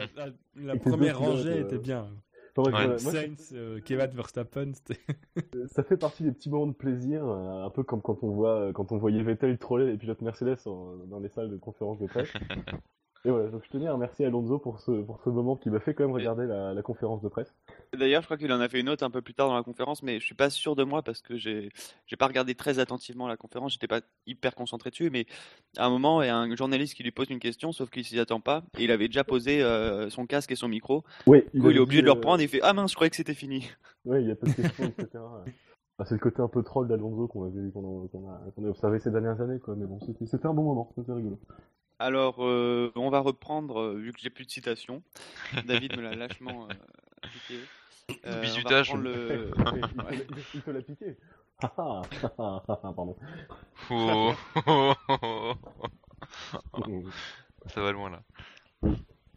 la, 0.56 0.76
première 0.78 1.18
pilotes, 1.18 1.32
rangée 1.36 1.52
euh, 1.52 1.66
était 1.66 1.78
bien. 1.78 2.08
Enfin, 2.56 2.72
bref, 2.72 2.74
Ouais. 2.74 2.86
voilà, 2.88 3.02
moi, 3.04 3.12
Sainz, 3.12 3.52
euh, 3.54 3.80
Kevin 3.84 4.08
Verstappen, 4.16 4.72
c'était. 4.74 5.00
ça 5.68 5.84
fait 5.84 5.98
partie 5.98 6.24
des 6.24 6.32
petits 6.32 6.50
moments 6.50 6.68
de 6.68 6.74
plaisir, 6.74 7.28
euh, 7.28 7.66
un 7.66 7.70
peu 7.70 7.84
comme 7.84 8.02
quand 8.02 8.24
on 8.24 8.30
voit 8.32 8.72
quand 8.74 8.92
on 8.94 8.98
voyait 8.98 9.22
Vettel 9.24 9.58
troller 9.58 9.88
les 9.88 9.98
pilotes 9.98 10.22
Mercedes 10.22 10.56
en- 10.68 10.96
dans 11.08 11.20
les 11.20 11.30
salles 11.30 11.50
de 11.50 11.58
conférence 11.58 12.00
de 12.00 12.08
presse. 12.08 12.32
Et 13.26 13.30
voilà, 13.30 13.50
donc 13.50 13.64
je 13.64 13.70
tenais 13.70 13.88
à 13.88 13.94
remercier 13.94 14.26
Alonso 14.26 14.60
pour 14.60 14.82
ce 14.82 14.92
pour 14.92 15.22
ce 15.24 15.30
moment 15.30 15.56
qui 15.56 15.70
m'a 15.70 15.80
fait 15.80 15.94
quand 15.94 16.04
même 16.04 16.14
regarder 16.14 16.46
la, 16.46 16.74
la 16.74 16.82
conférence 16.82 17.22
de 17.22 17.30
presse. 17.30 17.56
D'ailleurs, 17.98 18.22
je 18.22 18.28
crois 18.28 18.38
qu'il 18.38 18.52
en 18.52 18.60
a 18.60 18.68
fait 18.68 18.82
une 18.82 18.90
autre 18.90 19.06
un 19.06 19.10
peu 19.10 19.22
plus 19.22 19.34
tard 19.34 19.48
dans 19.48 19.56
la 19.56 19.64
conférence, 19.64 20.04
mais 20.04 20.20
je 20.20 20.26
suis 20.26 20.36
pas 20.36 20.50
sûr 20.50 20.76
de 20.76 20.84
moi 20.84 21.04
parce 21.04 21.22
que 21.22 21.38
j'ai 21.38 21.70
j'ai 22.06 22.18
pas 22.18 22.28
regardé 22.28 22.54
très 22.54 22.80
attentivement 22.80 23.30
la 23.30 23.38
conférence, 23.38 23.74
j'étais 23.74 23.88
pas 23.88 24.02
hyper 24.28 24.56
concentré 24.56 24.90
dessus, 24.90 25.10
mais 25.10 25.26
à 25.78 25.86
un 25.86 25.90
moment, 25.90 26.22
il 26.22 26.26
y 26.26 26.30
a 26.30 26.38
un 26.38 26.54
journaliste 26.56 26.96
qui 26.96 27.04
lui 27.04 27.12
pose 27.12 27.30
une 27.30 27.40
question, 27.40 27.72
sauf 27.72 27.90
qu'il 27.90 28.04
s'y 28.04 28.20
attend 28.20 28.42
pas, 28.42 28.64
et 28.78 28.84
il 28.84 28.92
avait 28.92 29.08
déjà 29.08 29.24
posé 29.24 29.64
euh, 29.64 30.10
son 30.10 30.26
casque 30.26 30.52
et 30.52 30.56
son 30.56 30.68
micro. 30.68 31.04
Ouais, 31.26 31.46
Du 31.54 31.62
coup, 31.62 31.70
il 31.70 31.78
est 31.78 31.80
obligé 31.80 32.02
dit, 32.02 32.04
de 32.04 32.08
le 32.08 32.12
euh, 32.12 32.16
reprendre, 32.16 32.42
et 32.42 32.44
il 32.44 32.50
fait 32.50 32.60
Ah 32.62 32.74
mince, 32.74 32.92
je 32.92 32.96
croyais 32.96 33.10
que 33.10 33.16
c'était 33.16 33.34
fini. 33.34 33.70
Ouais, 34.06 34.22
il 34.22 34.28
y 34.28 34.32
a 34.32 34.36
pas 34.36 34.48
de 34.48 34.52
questions, 34.52 34.84
etc. 34.84 35.08
Ah, 36.00 36.06
c'est 36.06 36.16
le 36.16 36.20
côté 36.20 36.42
un 36.42 36.48
peu 36.48 36.64
troll 36.64 36.88
d'Alonso 36.88 37.28
qu'on 37.28 37.46
a, 37.46 37.50
qu'on 37.72 38.28
a, 38.28 38.52
qu'on 38.56 38.66
a 38.66 38.70
observé 38.70 39.00
ces 39.00 39.12
dernières 39.12 39.40
années, 39.40 39.60
quoi. 39.60 39.76
Mais 39.78 39.86
bon, 39.86 40.00
c'était 40.00 40.26
c'était 40.26 40.48
un 40.48 40.54
bon 40.54 40.64
moment, 40.64 40.92
c'était 40.96 41.14
rigolo. 41.14 41.40
Alors, 42.00 42.44
euh, 42.44 42.92
on 42.96 43.10
va 43.10 43.20
reprendre, 43.20 43.80
euh, 43.80 43.94
vu 43.96 44.12
que 44.14 44.20
j'ai 44.20 44.30
plus 44.30 44.46
de 44.46 44.52
citations. 44.52 45.04
David 45.66 45.96
me 45.96 46.02
l'a 46.02 46.16
lâchement 46.16 46.68
euh, 46.70 46.74
piqué. 47.32 47.60
Euh, 48.10 48.16
on 48.26 48.32
va 48.32 48.42
Bisutage. 48.42 48.94
le... 48.96 49.52
il, 50.54 50.62
te 50.62 50.70
l'a- 50.72 50.82
piqué. 50.82 51.18
Ah, 51.62 51.72
ah, 51.78 52.02
ah, 52.24 52.30
ah, 52.40 52.64
ah, 52.68 52.76
Pardon. 52.82 53.16
Oh, 53.90 54.34
oh, 54.68 54.94
oh, 55.08 55.54
oh. 56.74 57.04
Ça 57.68 57.82
va 57.82 57.92
loin 57.92 58.10
là. 58.10 58.24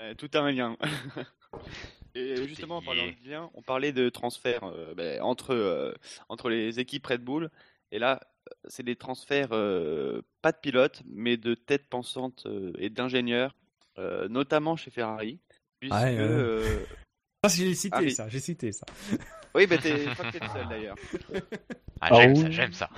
Euh, 0.00 0.14
tout 0.14 0.30
un 0.34 0.50
lien. 0.50 0.76
Et 2.14 2.36
justement, 2.48 2.78
en 2.78 2.82
parlant 2.82 3.06
de 3.06 3.30
lien, 3.30 3.50
on 3.54 3.62
parlait 3.62 3.92
de 3.92 4.08
transfert 4.08 4.64
euh, 4.64 4.94
ben, 4.94 5.22
entre, 5.22 5.54
euh, 5.54 5.92
entre 6.28 6.48
les 6.48 6.80
équipes 6.80 7.06
Red 7.06 7.22
Bull. 7.22 7.50
Et 7.92 7.98
là, 7.98 8.20
c'est 8.68 8.82
des 8.82 8.96
transferts, 8.96 9.48
euh, 9.52 10.22
pas 10.42 10.52
de 10.52 10.58
pilotes, 10.58 11.02
mais 11.06 11.36
de 11.36 11.54
têtes 11.54 11.88
pensantes 11.88 12.44
euh, 12.46 12.72
et 12.78 12.90
d'ingénieurs, 12.90 13.54
euh, 13.98 14.28
notamment 14.28 14.76
chez 14.76 14.90
Ferrari. 14.90 15.40
Puisque, 15.80 15.94
Ah 15.94 16.04
ouais, 16.04 16.16
euh, 16.18 16.78
Ah, 17.42 17.48
j'ai 17.48 17.74
cité 17.74 17.96
Ah 17.96 18.00
oui. 18.00 18.10
ça, 18.12 18.28
j'ai 18.28 18.40
cité 18.40 18.72
ça. 18.72 18.86
Oui, 19.54 19.66
bah, 19.66 19.78
t'es... 19.78 20.04
crois 20.12 20.26
que 20.26 20.32
t'es 20.38 20.44
le 20.44 20.52
seul 20.52 20.68
d'ailleurs. 20.68 20.96
Ah, 22.00 22.08
Ah 22.10 22.14
j'aime 22.20 22.34
oui. 22.34 22.42
ça, 22.42 22.50
j'aime 22.50 22.72
ça. 22.74 22.90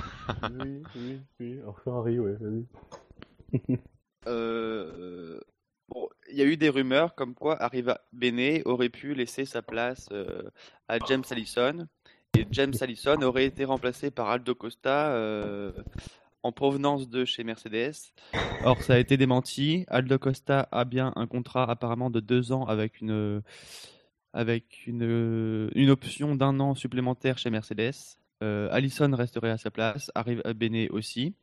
Oui, 0.51 0.83
oui, 0.97 1.21
oui. 1.39 1.59
Alors 1.61 1.81
Ferrari, 1.81 2.19
ouais, 2.19 2.35
vas-y. 2.41 3.79
Euh, 4.27 5.41
bon, 5.89 6.09
il 6.29 6.37
y 6.37 6.43
a 6.43 6.45
eu 6.45 6.57
des 6.57 6.69
rumeurs 6.69 7.15
comme 7.15 7.35
quoi 7.35 7.63
Arriva 7.63 8.01
Bene 8.13 8.61
aurait 8.65 8.89
pu 8.91 9.15
laisser 9.15 9.45
sa 9.47 9.63
place 9.63 10.09
euh, 10.13 10.43
à 10.89 10.99
James 11.07 11.23
Allison 11.31 11.87
et 12.37 12.47
James 12.51 12.75
Allison 12.81 13.21
aurait 13.23 13.47
été 13.47 13.65
remplacé 13.65 14.11
par 14.11 14.29
Aldo 14.29 14.55
Costa 14.55 15.13
euh, 15.13 15.73
en 16.43 16.53
provenance 16.53 17.09
de 17.09 17.25
chez 17.25 17.45
Mercedes. 17.45 17.95
Or, 18.65 18.81
ça 18.83 18.95
a 18.95 18.99
été 18.99 19.17
démenti. 19.17 19.85
Aldo 19.89 20.19
Costa 20.19 20.69
a 20.71 20.85
bien 20.85 21.13
un 21.17 21.27
contrat 21.27 21.69
apparemment 21.71 22.11
de 22.11 22.21
deux 22.21 22.53
ans 22.53 22.65
avec 22.65 23.01
une 23.01 23.43
avec 24.35 24.87
une, 24.87 25.71
une 25.75 25.91
option 25.91 26.35
d'un 26.37 26.61
an 26.61 26.75
supplémentaire 26.75 27.39
chez 27.39 27.51
Mercedes. 27.51 27.95
Euh, 28.45 28.69
Allison 28.71 29.11
resterait 29.17 29.51
à 29.51 29.59
sa 29.59 29.71
place, 29.71 30.13
Arriva 30.15 30.53
Bene 30.55 30.87
aussi. 30.91 31.35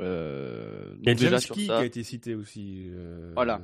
Euh, 0.00 0.94
Il 1.02 1.08
y 1.08 1.10
a 1.12 1.14
James 1.16 1.38
Key 1.40 1.64
qui 1.66 1.70
a 1.70 1.84
été 1.84 2.02
cité 2.04 2.34
aussi. 2.34 2.86
euh, 2.88 3.32
Voilà. 3.34 3.60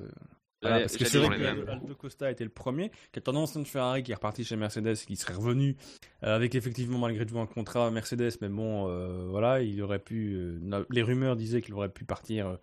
Voilà, 0.62 0.80
parce 0.80 0.96
que 0.96 1.04
c'est 1.04 1.18
vrai 1.18 1.36
que. 1.38 1.70
Aldo 1.70 1.94
Costa 1.94 2.30
était 2.30 2.44
le 2.44 2.50
premier, 2.50 2.90
qui 3.12 3.18
est 3.18 3.28
un 3.28 3.34
ancien 3.36 3.60
de 3.60 3.66
Ferrari 3.66 4.02
qui 4.02 4.12
est 4.12 4.14
reparti 4.14 4.42
chez 4.44 4.56
Mercedes, 4.56 4.96
qui 4.96 5.16
serait 5.16 5.34
revenu 5.34 5.76
euh, 6.24 6.34
avec 6.34 6.54
effectivement 6.54 6.98
malgré 6.98 7.26
tout 7.26 7.38
un 7.38 7.46
contrat 7.46 7.90
Mercedes, 7.90 8.32
mais 8.40 8.48
bon, 8.48 8.88
euh, 8.88 9.26
voilà, 9.28 9.60
il 9.60 9.80
aurait 9.82 9.98
pu. 9.98 10.34
euh, 10.34 10.84
les 10.90 11.02
rumeurs 11.02 11.36
disaient 11.36 11.60
qu'il 11.60 11.74
aurait 11.74 11.90
pu 11.90 12.04
partir 12.04 12.46
euh, 12.48 12.56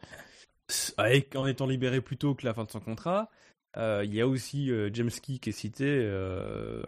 avec, 0.97 1.35
en 1.35 1.45
étant 1.45 1.67
libéré 1.67 2.01
plus 2.01 2.17
tôt 2.17 2.33
que 2.35 2.45
la 2.45 2.53
fin 2.53 2.63
de 2.63 2.71
son 2.71 2.79
contrat. 2.79 3.29
Euh, 3.77 4.01
Il 4.05 4.13
y 4.13 4.21
a 4.21 4.27
aussi 4.27 4.71
euh, 4.71 4.89
James 4.93 5.09
Key 5.09 5.37
qui 5.39 5.49
est 5.49 5.53
cité. 5.53 5.85
Euh, 5.87 6.83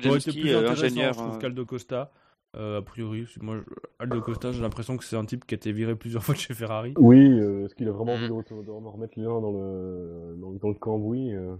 qui 0.00 0.08
aurait 0.08 0.18
été 0.18 0.30
Jameski, 0.30 0.40
plus 0.40 0.50
euh, 0.50 0.58
intéressant, 0.58 0.84
ingénieur. 0.84 1.12
je 1.14 1.18
trouve, 1.18 1.38
qu'Aldo 1.38 1.66
Costa. 1.66 2.12
Euh, 2.56 2.78
a 2.78 2.82
priori, 2.82 3.26
moi, 3.40 3.60
Aldo 4.00 4.20
Costa, 4.22 4.50
j'ai 4.50 4.60
l'impression 4.60 4.96
que 4.96 5.04
c'est 5.04 5.16
un 5.16 5.24
type 5.24 5.46
qui 5.46 5.54
a 5.54 5.56
été 5.56 5.70
viré 5.70 5.94
plusieurs 5.94 6.24
fois 6.24 6.34
de 6.34 6.40
chez 6.40 6.52
Ferrari. 6.54 6.94
Oui, 6.98 7.18
euh, 7.40 7.64
est-ce 7.64 7.74
qu'il 7.76 7.86
a 7.88 7.92
vraiment 7.92 8.16
Mhm. 8.16 8.32
envie 8.32 8.44
de, 8.44 8.62
de 8.64 8.70
remettre 8.70 9.18
les 9.18 9.24
uns 9.24 9.40
dans 9.40 9.52
le, 9.52 10.34
dans, 10.36 10.50
dans 10.52 10.68
le 10.68 10.74
cambouis 10.74 11.32
euh, 11.34 11.54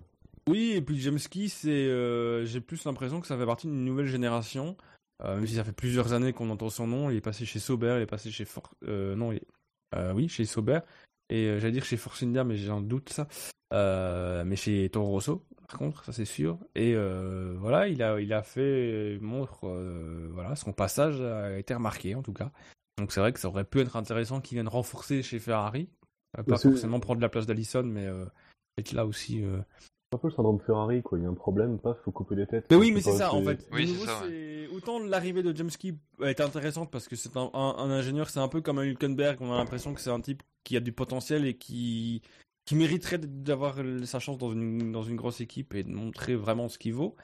Oui, 0.49 0.73
et 0.75 0.81
puis 0.83 0.99
James 0.99 1.19
Key, 1.31 1.47
c'est, 1.49 1.71
euh, 1.71 2.45
j'ai 2.45 2.61
plus 2.61 2.85
l'impression 2.85 3.21
que 3.21 3.29
ça 3.29 3.37
fait 3.39 3.47
partie 3.47 3.69
d'une 3.69 3.85
nouvelle 3.85 4.07
génération. 4.07 4.77
Euh, 5.23 5.37
même 5.37 5.47
si 5.47 5.55
ça 5.55 5.65
fait 5.65 5.73
plusieurs 5.73 6.13
années 6.13 6.33
qu'on 6.33 6.51
entend 6.51 6.71
son 6.71 6.87
nom, 6.89 7.09
il 7.11 7.17
est 7.19 7.21
passé 7.21 7.45
chez 7.45 7.59
Sauber, 7.61 7.95
il 7.99 8.03
est 8.03 8.07
passé 8.07 8.31
chez 8.31 8.45
For... 8.45 8.63
euh, 8.89 9.15
non, 9.15 9.31
il 9.33 9.37
est- 9.37 9.47
euh, 9.95 10.13
oui, 10.15 10.29
chez 10.29 10.45
Sauber. 10.45 10.81
Et 11.31 11.47
euh, 11.47 11.59
j'allais 11.59 11.73
dire 11.73 11.85
chez 11.85 11.97
Force 11.97 12.23
India, 12.23 12.45
mais 12.45 12.69
un 12.69 12.81
doute 12.81 13.09
ça. 13.11 13.27
Euh, 13.73 14.45
mais 14.45 14.57
chez 14.57 14.91
Toro 14.91 15.11
Rosso, 15.11 15.47
par 15.69 15.79
contre, 15.79 16.05
ça 16.05 16.13
c'est 16.13 16.25
sûr. 16.25 16.59
Et 16.75 16.95
euh, 16.95 17.55
voilà, 17.59 17.89
il 17.89 18.03
a, 18.03 18.21
il 18.21 18.33
a 18.33 18.43
fait 18.43 19.19
montre, 19.21 19.69
voilà, 20.33 20.57
son 20.57 20.73
passage 20.73 21.21
a 21.21 21.57
été 21.59 21.73
remarqué 21.73 22.15
en 22.15 22.23
tout 22.23 22.33
cas. 22.33 22.51
Donc 22.99 23.13
c'est 23.13 23.21
vrai 23.21 23.33
que 23.33 23.41
ça 23.41 23.49
aurait 23.49 23.65
pu 23.65 23.81
être 23.81 23.97
intéressant 23.97 24.41
qu'il 24.41 24.57
vienne 24.57 24.69
renforcer 24.69 25.23
chez 25.23 25.39
Ferrari, 25.39 25.89
pas 26.47 26.59
forcément 26.59 27.01
prendre 27.01 27.21
la 27.21 27.29
place 27.29 27.47
d'Allison, 27.47 27.85
mais 27.85 28.09
être 28.77 28.93
là 28.93 29.07
aussi. 29.07 29.43
C'est 30.13 30.17
un 30.17 30.19
peu 30.19 30.27
le 30.29 30.35
syndrome 30.35 30.59
Ferrari, 30.67 31.03
quoi. 31.03 31.19
Il 31.19 31.23
y 31.23 31.25
a 31.25 31.29
un 31.29 31.35
problème, 31.35 31.79
paf, 31.79 31.97
faut 32.05 32.11
couper 32.11 32.35
les 32.35 32.45
têtes. 32.49 32.67
Mais 32.69 32.77
oui, 32.77 32.91
mais 32.91 33.01
c'est 33.01 33.13
ça 33.13 33.33
en 33.33 33.45
fait. 33.45 33.65
Oui, 33.73 33.87
nouveau, 33.87 34.07
ça, 34.07 34.23
c'est- 34.27 34.67
Autant 34.75 34.99
l'arrivée 34.99 35.43
de 35.45 35.55
James 35.57 35.71
Key 35.71 35.95
est 36.25 36.41
intéressante 36.41 36.91
parce 36.91 37.07
que 37.07 37.15
c'est 37.15 37.37
un, 37.37 37.49
un- 37.55 37.75
un 37.79 37.91
ingénieur, 37.91 38.29
c'est 38.29 38.41
un 38.41 38.49
peu 38.49 38.61
comme 38.61 38.79
un 38.81 38.85
Hülkenberg. 38.85 39.39
On 39.41 39.53
a 39.53 39.57
l'impression 39.59 39.95
que 39.95 40.01
c'est 40.01 40.11
un 40.11 40.21
type 40.21 40.43
qui 40.65 40.77
a 40.77 40.81
du 40.81 40.91
potentiel 40.93 41.45
et 41.47 41.55
qui 41.55 42.23
qui 42.67 42.75
mériterait 42.77 43.19
d'avoir 43.19 43.77
sa 44.05 44.19
chance 44.21 44.37
dans 44.39 44.51
une 44.53 44.91
dans 44.93 45.03
une 45.05 45.15
grosse 45.17 45.41
équipe 45.41 45.75
et 45.75 45.83
de 45.85 45.91
montrer 45.93 46.35
vraiment 46.35 46.69
ce 46.69 46.79
qu'il 46.79 46.95
vaut. 46.95 47.15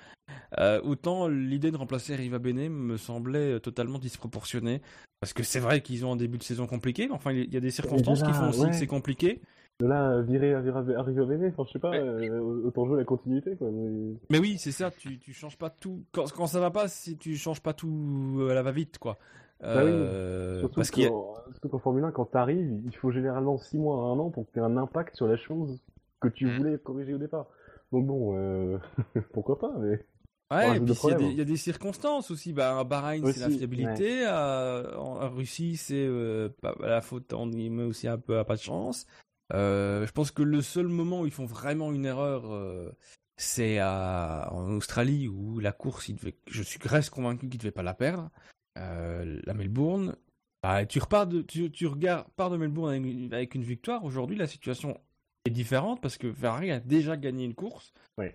Euh, 0.58 0.80
autant 0.82 1.26
l'idée 1.28 1.70
de 1.72 1.76
remplacer 1.76 2.14
Riva 2.14 2.38
Bene 2.38 2.68
me 2.68 2.96
semblait 2.96 3.58
totalement 3.60 3.98
disproportionnée 3.98 4.80
parce 5.20 5.32
que 5.32 5.42
c'est 5.42 5.60
vrai 5.60 5.80
qu'ils 5.82 6.04
ont 6.06 6.12
un 6.12 6.16
début 6.16 6.38
de 6.38 6.42
saison 6.44 6.66
compliqué. 6.68 7.06
mais 7.08 7.14
Enfin, 7.14 7.32
il 7.32 7.52
y 7.52 7.56
a 7.56 7.60
des 7.60 7.70
circonstances 7.72 8.22
qui 8.22 8.32
font 8.32 8.48
aussi 8.50 8.60
ouais. 8.60 8.70
que 8.70 8.76
c'est 8.76 8.86
compliqué. 8.86 9.40
De 9.78 9.86
là, 9.86 10.22
virer, 10.22 10.56
au 10.56 11.26
Véné, 11.26 11.48
enfin, 11.48 11.64
je 11.66 11.72
sais 11.72 11.78
pas, 11.78 11.94
euh, 11.94 12.40
autant 12.64 12.86
jouer 12.86 12.96
la 12.96 13.04
continuité, 13.04 13.56
quoi. 13.56 13.68
mais- 13.70 14.14
Mais 14.30 14.38
oui, 14.38 14.56
c'est 14.58 14.72
ça, 14.72 14.90
tu, 14.90 15.18
tu 15.18 15.34
changes 15.34 15.58
pas 15.58 15.68
tout. 15.68 16.02
Quand, 16.12 16.24
quand 16.32 16.46
ça 16.46 16.60
va 16.60 16.70
pas, 16.70 16.88
si 16.88 17.18
tu 17.18 17.36
changes 17.36 17.60
pas 17.60 17.74
tout 17.74 18.46
à 18.50 18.54
la 18.54 18.62
va-vite, 18.62 18.96
quoi. 18.98 19.18
Bah 19.60 19.84
oui, 19.84 19.90
Euh, 19.92 20.60
Surtout 20.60 20.76
parce 20.76 20.88
y 20.96 21.06
qu'en 21.08 21.34
surtout 21.52 21.68
qu'en 21.68 21.78
Formule 21.78 22.04
1, 22.04 22.10
quand 22.10 22.24
t'arrives, 22.26 22.80
il 22.86 22.96
faut 22.96 23.10
généralement 23.10 23.58
6 23.58 23.76
mois 23.78 23.96
à 23.96 24.06
1 24.12 24.18
an 24.18 24.30
pour 24.30 24.46
que 24.46 24.52
tu 24.52 24.58
aies 24.60 24.62
un 24.62 24.76
impact 24.78 25.14
sur 25.14 25.26
la 25.26 25.36
chose 25.36 25.78
que 26.20 26.28
tu 26.28 26.46
Mhm. 26.46 26.56
voulais 26.56 26.78
corriger 26.78 27.12
au 27.14 27.18
départ. 27.18 27.46
Donc 27.92 28.06
bon, 28.06 28.34
euh, 28.38 28.78
pourquoi 29.34 29.58
pas, 29.58 29.72
mais... 29.78 30.04
Ouais, 30.52 30.76
et 30.76 30.80
puis 30.80 30.94
il 31.02 31.10
y, 31.10 31.12
a 31.12 31.16
des- 31.16 31.24
il 31.24 31.36
y 31.38 31.40
a 31.40 31.44
des 31.44 31.56
circonstances 31.56 32.30
aussi. 32.30 32.52
Bah, 32.52 32.78
à 32.78 32.84
Bahreïn, 32.84 33.26
c'est 33.32 33.40
la 33.40 33.50
fiabilité. 33.50 34.24
à- 34.24 34.94
en, 34.98 35.28
Russie, 35.34 35.76
c'est 35.76 36.06
euh, 36.06 36.48
la 36.80 37.00
faute, 37.02 37.32
en 37.32 37.48
guillemets, 37.48 37.82
aussi 37.82 38.06
un 38.08 38.16
peu 38.18 38.38
à 38.38 38.44
pas 38.44 38.54
de 38.54 38.60
chance. 38.60 39.06
Euh, 39.52 40.06
je 40.06 40.12
pense 40.12 40.30
que 40.30 40.42
le 40.42 40.60
seul 40.62 40.88
moment 40.88 41.20
où 41.20 41.26
ils 41.26 41.32
font 41.32 41.46
vraiment 41.46 41.92
une 41.92 42.04
erreur, 42.04 42.52
euh, 42.52 42.90
c'est 43.36 43.80
en 43.82 44.70
Australie 44.72 45.28
où 45.28 45.58
la 45.60 45.72
course, 45.72 46.08
il 46.08 46.16
devait, 46.16 46.36
je 46.48 46.62
suis 46.62 46.80
reste 46.82 47.10
convaincu 47.10 47.48
qu'il 47.48 47.58
devait 47.58 47.70
pas 47.70 47.82
la 47.82 47.94
perdre. 47.94 48.30
Euh, 48.78 49.40
la 49.44 49.54
Melbourne, 49.54 50.16
bah, 50.62 50.84
tu 50.84 50.98
repars 50.98 51.26
de, 51.26 51.42
tu, 51.42 51.70
tu 51.70 51.86
regardes, 51.86 52.26
pars 52.36 52.50
de 52.50 52.56
Melbourne 52.56 52.90
avec 52.90 53.04
une, 53.04 53.32
avec 53.32 53.54
une 53.54 53.62
victoire. 53.62 54.04
Aujourd'hui, 54.04 54.36
la 54.36 54.46
situation 54.46 55.00
est 55.44 55.50
différente 55.50 56.00
parce 56.00 56.18
que 56.18 56.32
Ferrari 56.32 56.70
a 56.70 56.80
déjà 56.80 57.16
gagné 57.16 57.44
une 57.44 57.54
course. 57.54 57.92
Ouais. 58.18 58.34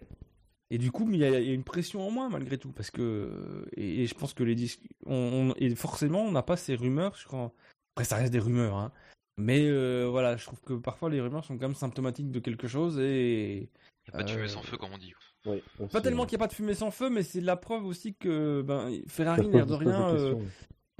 Et 0.70 0.78
du 0.78 0.92
coup, 0.92 1.06
il 1.12 1.18
y, 1.18 1.26
a 1.26 1.40
il 1.40 1.48
y 1.48 1.52
a 1.52 1.54
une 1.54 1.66
pression 1.66 2.08
en 2.08 2.12
moins 2.12 2.30
malgré 2.30 2.58
tout, 2.58 2.72
parce 2.72 2.90
que 2.90 3.68
et, 3.76 4.04
et 4.04 4.08
je 4.08 4.14
pense 4.16 4.34
que 4.34 4.44
les 4.44 4.56
dis- 4.56 4.80
on, 5.06 5.50
on- 5.52 5.54
et 5.58 5.76
forcément, 5.76 6.22
on 6.24 6.32
n'a 6.32 6.44
pas 6.44 6.56
ces 6.56 6.76
rumeurs. 6.76 7.18
Sur, 7.18 7.52
après, 7.94 8.06
ça 8.06 8.16
reste 8.16 8.32
des 8.32 8.40
rumeurs, 8.40 8.78
hein. 8.78 8.94
Mais 9.41 9.68
euh, 9.68 10.07
voilà, 10.09 10.38
je 10.38 10.45
trouve 10.45 10.61
que 10.61 10.73
parfois 10.73 11.09
les 11.09 11.19
rumeurs 11.19 11.43
sont 11.43 11.57
quand 11.57 11.68
même 11.68 11.76
symptomatiques 11.76 12.31
de 12.31 12.39
quelque 12.39 12.68
chose 12.68 12.99
et 12.99 13.69
Y 14.07 14.09
a 14.09 14.11
pas 14.11 14.23
de 14.23 14.30
fumée 14.30 14.43
Euh, 14.43 14.47
sans 14.47 14.61
feu, 14.61 14.77
comme 14.77 14.91
on 14.93 14.97
dit. 14.97 15.13
Ouais, 15.45 15.63
aussi, 15.80 15.91
pas 15.91 16.01
tellement 16.01 16.26
qu'il 16.26 16.38
n'y 16.38 16.43
a 16.43 16.45
pas 16.45 16.49
de 16.49 16.53
fumée 16.53 16.76
sans 16.76 16.91
feu, 16.91 17.09
mais 17.09 17.23
c'est 17.23 17.41
la 17.41 17.55
preuve 17.55 17.85
aussi 17.85 18.13
que 18.13 18.61
ben, 18.61 18.91
Ferrari, 19.07 19.49
l'air 19.49 19.65
de 19.65 19.73
rien, 19.73 20.09
euh, 20.09 20.35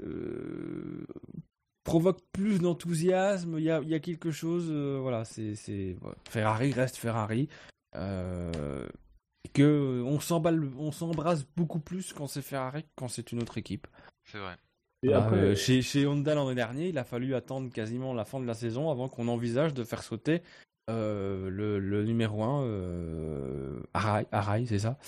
euh, 0.02 1.06
provoque 1.84 2.20
plus 2.32 2.58
d'enthousiasme. 2.58 3.58
Il 3.58 3.64
y 3.64 3.70
a, 3.70 3.80
il 3.80 3.88
y 3.88 3.94
a 3.94 4.00
quelque 4.00 4.32
chose, 4.32 4.66
euh, 4.68 4.98
voilà, 5.00 5.24
c'est, 5.24 5.54
c'est 5.54 5.96
ouais. 6.02 6.14
Ferrari 6.28 6.72
reste 6.72 6.96
Ferrari. 6.96 7.48
Euh, 7.94 8.88
et 9.44 9.48
que 9.48 10.02
on 10.04 10.18
s'emballe, 10.18 10.70
on 10.76 10.92
s'embrasse 10.92 11.44
beaucoup 11.56 11.80
plus 11.80 12.12
quand 12.12 12.26
c'est 12.26 12.42
Ferrari 12.42 12.82
que 12.84 12.88
quand 12.96 13.08
c'est 13.08 13.32
une 13.32 13.42
autre 13.42 13.58
équipe. 13.58 13.86
C'est 14.24 14.38
vrai. 14.38 14.56
Et 15.02 15.12
après, 15.12 15.36
euh, 15.36 15.54
chez, 15.56 15.82
chez 15.82 16.06
Honda 16.06 16.34
l'année 16.34 16.54
dernière, 16.54 16.86
il 16.86 16.98
a 16.98 17.04
fallu 17.04 17.34
attendre 17.34 17.70
quasiment 17.72 18.14
la 18.14 18.24
fin 18.24 18.40
de 18.40 18.46
la 18.46 18.54
saison 18.54 18.90
avant 18.90 19.08
qu'on 19.08 19.28
envisage 19.28 19.74
de 19.74 19.82
faire 19.84 20.02
sauter 20.02 20.42
euh, 20.90 21.50
le, 21.50 21.78
le 21.78 22.04
numéro 22.04 22.42
1, 22.42 22.64
euh, 22.64 23.80
Arai, 23.94 24.26
Arai, 24.30 24.66
c'est 24.66 24.78
ça, 24.78 24.98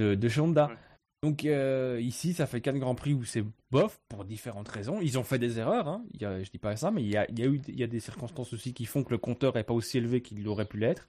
de, 0.00 0.14
de 0.14 0.28
chez 0.28 0.40
Honda. 0.40 0.68
Ouais. 0.68 0.76
Donc 1.24 1.44
euh, 1.44 2.00
ici, 2.00 2.34
ça 2.34 2.46
fait 2.46 2.60
quatre 2.60 2.78
grands 2.78 2.96
prix 2.96 3.14
où 3.14 3.24
c'est 3.24 3.44
bof 3.70 4.00
pour 4.08 4.24
différentes 4.24 4.68
raisons. 4.68 5.00
Ils 5.00 5.18
ont 5.18 5.22
fait 5.22 5.38
des 5.38 5.58
erreurs, 5.60 5.86
hein. 5.86 6.04
il 6.14 6.22
y 6.22 6.24
a, 6.24 6.42
je 6.42 6.50
dis 6.50 6.58
pas 6.58 6.74
ça, 6.76 6.90
mais 6.90 7.02
il 7.02 7.08
y 7.08 7.16
a, 7.16 7.28
il 7.30 7.38
y 7.38 7.42
a 7.42 7.46
eu 7.46 7.60
il 7.68 7.78
y 7.78 7.84
a 7.84 7.86
des 7.86 8.00
circonstances 8.00 8.52
aussi 8.52 8.74
qui 8.74 8.86
font 8.86 9.04
que 9.04 9.10
le 9.10 9.18
compteur 9.18 9.56
est 9.56 9.62
pas 9.64 9.74
aussi 9.74 9.98
élevé 9.98 10.20
qu'il 10.20 10.46
aurait 10.48 10.64
pu 10.66 10.78
l'être. 10.78 11.08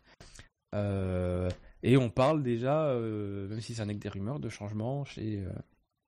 Euh, 0.75 1.49
et 1.81 1.97
on 1.97 2.09
parle 2.09 2.43
déjà, 2.43 2.87
euh, 2.87 3.47
même 3.47 3.61
si 3.61 3.73
ça 3.75 3.85
n'est 3.85 3.95
que 3.95 3.99
des 3.99 4.09
rumeurs, 4.09 4.39
de 4.39 4.49
changements 4.49 5.03
chez. 5.03 5.39
euh, 5.39 5.49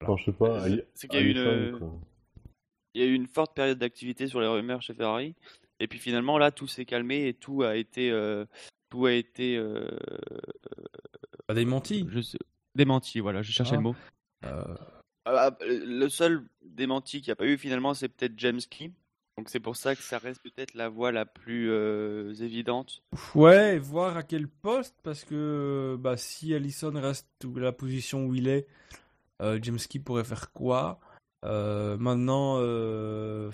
enfin, 0.03 0.15
je 0.18 0.26
sais 0.26 0.38
pas, 0.38 0.65
C'est 0.93 1.07
qu'il 1.07 1.19
y 1.19 1.23
a 1.23 1.26
eu 1.26 1.31
une, 1.31 1.38
Allison, 1.38 1.80
quoi. 1.80 1.99
Il 2.95 3.01
y 3.01 3.03
a 3.03 3.07
eu 3.07 3.13
une 3.13 3.27
forte 3.27 3.53
période 3.53 3.77
d'activité 3.77 4.27
sur 4.27 4.39
les 4.39 4.47
rumeurs 4.47 4.81
chez 4.81 4.93
Ferrari. 4.93 5.35
Et 5.81 5.88
puis 5.88 5.99
finalement, 5.99 6.38
là, 6.38 6.51
tout 6.51 6.67
s'est 6.67 6.85
calmé 6.85 7.27
et 7.27 7.34
tout 7.34 7.61
a 7.63 7.76
été, 7.76 8.09
euh, 8.09 8.45
tout 8.89 9.05
a 9.05 9.11
été, 9.11 9.57
euh, 9.57 9.89
pas 11.47 11.53
démenti. 11.53 12.05
je 12.09 12.22
sais, 12.22 12.38
démenti. 12.76 13.19
Voilà, 13.19 13.41
je 13.41 13.51
cherchais 13.51 13.73
Ah. 13.73 13.77
le 13.77 13.84
mot. 13.84 13.95
Euh, 14.45 14.76
Ah, 15.27 15.57
le 15.61 16.07
seul 16.07 16.43
démenti 16.63 17.19
qu'il 17.19 17.30
n'y 17.30 17.34
a 17.34 17.35
pas 17.35 17.45
eu 17.47 17.57
finalement, 17.57 17.93
c'est 17.95 18.09
peut-être 18.09 18.35
James 18.38 18.61
Key. 18.69 18.91
Donc 19.38 19.49
c'est 19.49 19.59
pour 19.59 19.76
ça 19.76 19.95
que 19.95 20.01
ça 20.03 20.17
reste 20.19 20.39
peut-être 20.43 20.76
la 20.76 20.88
voie 20.88 21.11
la 21.11 21.26
plus 21.26 21.72
évidente. 22.41 23.01
Ouais, 23.34 23.77
voir 23.80 24.15
à 24.17 24.23
quel 24.23 24.47
poste, 24.47 24.95
parce 25.03 25.26
que 25.26 25.97
bah, 25.99 26.15
si 26.15 26.53
Allison 26.53 26.91
reste 26.93 27.27
à 27.43 27.59
la 27.59 27.72
position 27.73 28.27
où 28.27 28.35
il 28.35 28.47
est, 28.47 28.67
James 29.41 29.80
Key 29.89 29.99
pourrait 29.99 30.23
faire 30.23 30.53
quoi? 30.53 30.99
Maintenant, 31.97 32.57
euh, 32.59 33.51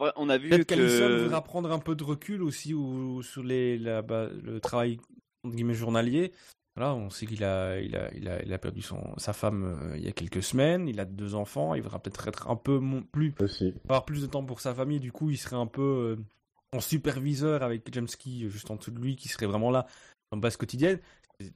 Ouais, 0.00 0.10
on 0.16 0.28
a 0.28 0.38
vu 0.38 0.48
peut-être 0.48 0.66
que 0.66 1.22
voudra 1.22 1.42
prendre 1.42 1.70
un 1.70 1.78
peu 1.78 1.94
de 1.94 2.02
recul 2.02 2.42
aussi 2.42 2.74
ou, 2.74 3.22
sur 3.22 3.42
les, 3.44 3.78
la- 3.78 4.02
bah, 4.02 4.28
le 4.42 4.60
travail 4.60 4.98
entre 5.44 5.54
guillemets, 5.54 5.74
journalier. 5.74 6.32
Voilà, 6.76 6.94
on 6.94 7.08
sait 7.10 7.26
qu'il 7.26 7.44
a, 7.44 7.78
il 7.80 7.94
a, 7.94 8.12
il 8.14 8.28
a, 8.28 8.42
il 8.42 8.52
a 8.52 8.58
perdu 8.58 8.82
son, 8.82 9.16
sa 9.16 9.32
femme 9.32 9.64
euh, 9.64 9.96
il 9.96 10.04
y 10.04 10.08
a 10.08 10.12
quelques 10.12 10.42
semaines, 10.42 10.88
il 10.88 10.98
a 10.98 11.04
deux 11.04 11.36
enfants, 11.36 11.74
il 11.74 11.82
voudra 11.82 12.00
peut-être 12.00 12.26
être 12.26 12.50
un 12.50 12.56
peu 12.56 12.80
plus 13.12 13.32
Aussi. 13.38 13.72
avoir 13.84 14.04
plus 14.04 14.22
de 14.22 14.26
temps 14.26 14.44
pour 14.44 14.60
sa 14.60 14.74
famille, 14.74 14.98
du 14.98 15.12
coup, 15.12 15.30
il 15.30 15.36
serait 15.36 15.54
un 15.54 15.68
peu 15.68 16.16
euh, 16.18 16.76
en 16.76 16.80
superviseur 16.80 17.62
avec 17.62 17.88
James 17.92 18.08
Key 18.08 18.44
euh, 18.44 18.48
juste 18.48 18.72
en 18.72 18.76
dessous 18.76 18.90
de 18.90 18.98
lui, 18.98 19.14
qui 19.14 19.28
serait 19.28 19.46
vraiment 19.46 19.70
là 19.70 19.86
en 20.32 20.36
base 20.36 20.56
quotidienne. 20.56 20.98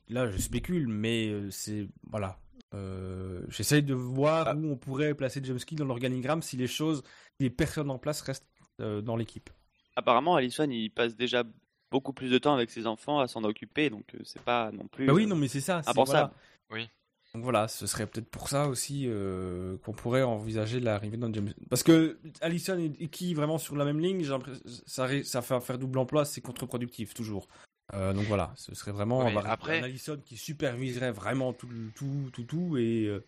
Là, 0.09 0.31
je 0.31 0.39
spécule, 0.39 0.87
mais 0.87 1.29
euh, 1.29 1.51
c'est 1.51 1.89
voilà. 2.09 2.39
Euh, 2.75 3.43
J'essaye 3.49 3.83
de 3.83 3.95
voir 3.95 4.55
où 4.57 4.71
on 4.71 4.77
pourrait 4.77 5.15
placer 5.15 5.41
James 5.43 5.59
Key 5.59 5.77
dans 5.77 5.87
l'organigramme 5.87 6.43
si 6.43 6.57
les 6.57 6.67
choses, 6.67 7.03
si 7.39 7.45
les 7.45 7.51
personnes 7.51 7.91
en 7.91 7.99
place 7.99 8.21
restent 8.21 8.47
euh, 8.81 9.01
dans 9.01 9.17
l'équipe. 9.17 9.49
apparemment 9.97 10.37
Allison 10.37 10.69
il 10.71 10.91
passe 10.91 11.17
déjà 11.17 11.45
beaucoup 11.91 12.13
plus 12.13 12.31
de 12.31 12.37
temps 12.39 12.55
avec 12.55 12.71
ses 12.71 12.87
enfants 12.87 13.21
à 13.21 13.27
s'en 13.29 13.43
occuper, 13.45 13.89
donc 13.89 14.05
euh, 14.15 14.19
c'est 14.25 14.43
pas 14.43 14.71
non 14.73 14.87
plus. 14.87 15.07
Bah 15.07 15.15
oui, 15.15 15.25
euh, 15.25 15.29
non, 15.29 15.37
mais 15.37 15.49
c'est 15.49 15.61
ça. 15.63 15.83
c'est- 15.83 15.91
impensable. 15.91 16.31
voilà. 16.69 16.83
Oui. 16.83 16.89
Donc 17.35 17.43
voilà, 17.43 17.69
ce 17.69 17.87
serait 17.87 18.07
peut-être 18.07 18.29
pour 18.31 18.49
ça 18.49 18.69
aussi 18.69 19.05
euh, 19.07 19.77
qu'on 19.85 19.93
pourrait 19.93 20.23
envisager 20.23 20.81
l'arrivée 20.81 21.19
d'un 21.19 21.33
James. 21.33 21.53
Parce 21.69 21.83
que 21.83 22.19
Allison 22.41 22.79
et 22.99 23.09
qui 23.09 23.35
vraiment 23.35 23.59
sur 23.59 23.77
la 23.77 23.85
même 23.85 24.01
ligne, 24.01 24.23
j'ai 24.23 24.31
l'impression 24.31 24.63
ça, 24.87 25.09
ça 25.23 25.43
fait 25.43 25.61
faire 25.61 25.79
double 25.79 25.99
emploi, 25.99 26.25
c'est 26.25 26.41
contre-productif 26.41 27.13
toujours. 27.13 27.47
Euh, 27.95 28.13
donc 28.13 28.27
voilà, 28.27 28.53
ce 28.57 28.75
serait 28.75 28.93
vraiment 28.93 29.21
Oui, 29.21 29.29
avoir 29.29 29.47
après- 29.47 29.81
un 29.81 29.85
Allison 29.85 30.21
qui 30.25 30.37
superviserait 30.37 31.11
vraiment 31.13 31.53
tout, 31.53 31.69
tout, 31.95 32.31
tout, 32.33 32.45
tout 32.45 32.77
et 32.77 33.07
euh, 33.07 33.25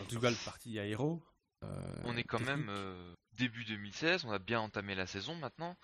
en 0.00 0.04
tout 0.04 0.20
cas 0.20 0.30
le 0.30 0.36
parti 0.44 0.78
aéro. 0.78 1.22
euh, 1.64 1.68
On 2.04 2.16
est 2.16 2.22
quand 2.22 2.38
technique. 2.38 2.56
même 2.56 2.68
euh, 2.70 3.14
début 3.32 3.64
2016, 3.64 4.24
on 4.26 4.30
a 4.30 4.38
bien 4.38 4.60
entamé 4.60 4.94
la 4.94 5.06
saison 5.06 5.34
maintenant. 5.34 5.76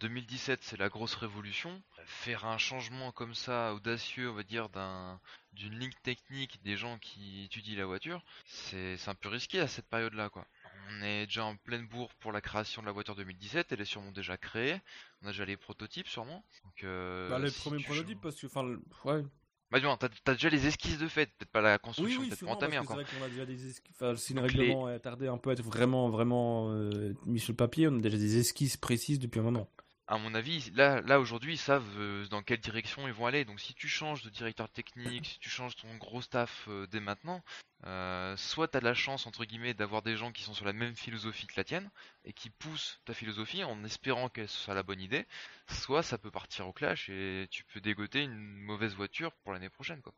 2017, 0.00 0.60
c'est 0.64 0.78
la 0.78 0.88
grosse 0.88 1.14
révolution. 1.14 1.82
Faire 2.06 2.46
un 2.46 2.56
changement 2.58 3.12
comme 3.12 3.34
ça, 3.34 3.74
audacieux, 3.74 4.30
on 4.30 4.34
va 4.34 4.42
dire, 4.42 4.68
d'un 4.70 5.20
d'une 5.52 5.78
ligne 5.78 5.92
technique 6.02 6.62
des 6.62 6.76
gens 6.76 6.98
qui 6.98 7.44
étudient 7.44 7.76
la 7.76 7.86
voiture, 7.86 8.24
c'est 8.46 8.96
un 9.06 9.14
peu 9.14 9.28
risqué 9.28 9.60
à 9.60 9.68
cette 9.68 9.86
période-là, 9.88 10.28
quoi. 10.30 10.46
On 10.88 11.02
est 11.02 11.26
déjà 11.26 11.44
en 11.44 11.56
pleine 11.56 11.86
bourre 11.86 12.14
pour 12.20 12.32
la 12.32 12.40
création 12.40 12.80
de 12.82 12.86
la 12.86 12.92
voiture 12.92 13.14
2017, 13.16 13.72
elle 13.72 13.80
est 13.80 13.84
sûrement 13.84 14.12
déjà 14.12 14.36
créée. 14.36 14.80
On 15.22 15.26
a 15.26 15.30
déjà 15.30 15.44
les 15.44 15.56
prototypes, 15.56 16.06
sûrement. 16.08 16.44
Donc, 16.64 16.84
euh, 16.84 17.28
bah, 17.28 17.38
les 17.38 17.50
si 17.50 17.60
premiers 17.68 17.82
prototypes, 17.82 18.20
parce 18.20 18.36
que, 18.40 18.46
enfin, 18.46 18.62
le- 18.62 18.80
ouais. 19.04 19.24
Bah, 19.72 19.80
du 19.80 19.86
moins, 19.86 19.96
t'as 19.96 20.08
t'as 20.22 20.34
déjà 20.34 20.48
les 20.48 20.66
esquisses 20.68 20.98
de 20.98 21.08
fait, 21.08 21.26
peut-être 21.38 21.50
pas 21.50 21.60
la 21.60 21.78
construction, 21.78 22.20
oui, 22.20 22.28
peut-être 22.28 22.44
pas 22.44 22.52
entamée 22.52 22.78
encore. 22.78 22.96
c'est 22.98 23.02
vrai 23.04 23.18
qu'on 23.18 23.24
a 23.24 23.28
déjà 23.28 23.46
des 23.46 23.66
esquisses. 23.68 23.96
Enfin, 23.96 24.14
si 24.14 24.32
le 24.32 24.40
les- 24.42 24.46
règlement 24.46 24.88
est 24.90 25.00
tardé 25.00 25.26
un 25.26 25.38
peu 25.38 25.50
à 25.50 25.54
être 25.54 25.62
vraiment, 25.62 26.08
vraiment 26.08 26.70
euh, 26.70 27.14
mis 27.26 27.40
sur 27.40 27.50
le 27.52 27.56
papier, 27.56 27.88
on 27.88 27.96
a 27.96 28.00
déjà 28.00 28.16
des 28.16 28.38
esquisses 28.38 28.76
précises 28.76 29.18
depuis 29.18 29.40
un 29.40 29.42
moment. 29.42 29.68
À 30.08 30.18
mon 30.18 30.34
avis, 30.34 30.70
là, 30.74 31.00
là 31.00 31.18
aujourd'hui, 31.18 31.54
ils 31.54 31.58
savent 31.58 31.98
euh, 31.98 32.26
dans 32.28 32.40
quelle 32.40 32.60
direction 32.60 33.08
ils 33.08 33.12
vont 33.12 33.26
aller. 33.26 33.44
Donc, 33.44 33.58
si 33.58 33.74
tu 33.74 33.88
changes 33.88 34.22
de 34.22 34.30
directeur 34.30 34.68
technique, 34.68 35.26
si 35.26 35.38
tu 35.40 35.50
changes 35.50 35.74
ton 35.74 35.92
gros 35.96 36.22
staff 36.22 36.66
euh, 36.68 36.86
dès 36.86 37.00
maintenant, 37.00 37.42
euh, 37.86 38.36
soit 38.36 38.68
tu 38.68 38.76
as 38.76 38.80
de 38.80 38.84
la 38.84 38.94
chance, 38.94 39.26
entre 39.26 39.44
guillemets, 39.44 39.74
d'avoir 39.74 40.02
des 40.02 40.16
gens 40.16 40.30
qui 40.30 40.44
sont 40.44 40.54
sur 40.54 40.64
la 40.64 40.72
même 40.72 40.94
philosophie 40.94 41.48
que 41.48 41.54
la 41.56 41.64
tienne 41.64 41.90
et 42.24 42.32
qui 42.32 42.50
poussent 42.50 43.00
ta 43.04 43.14
philosophie 43.14 43.64
en 43.64 43.82
espérant 43.82 44.28
qu'elle 44.28 44.48
soit 44.48 44.74
la 44.74 44.84
bonne 44.84 45.00
idée, 45.00 45.26
soit 45.68 46.04
ça 46.04 46.18
peut 46.18 46.30
partir 46.30 46.68
au 46.68 46.72
clash 46.72 47.08
et 47.08 47.48
tu 47.50 47.64
peux 47.64 47.80
dégoter 47.80 48.22
une 48.22 48.38
mauvaise 48.38 48.94
voiture 48.94 49.32
pour 49.42 49.52
l'année 49.52 49.70
prochaine. 49.70 50.02
Quoi. 50.02 50.14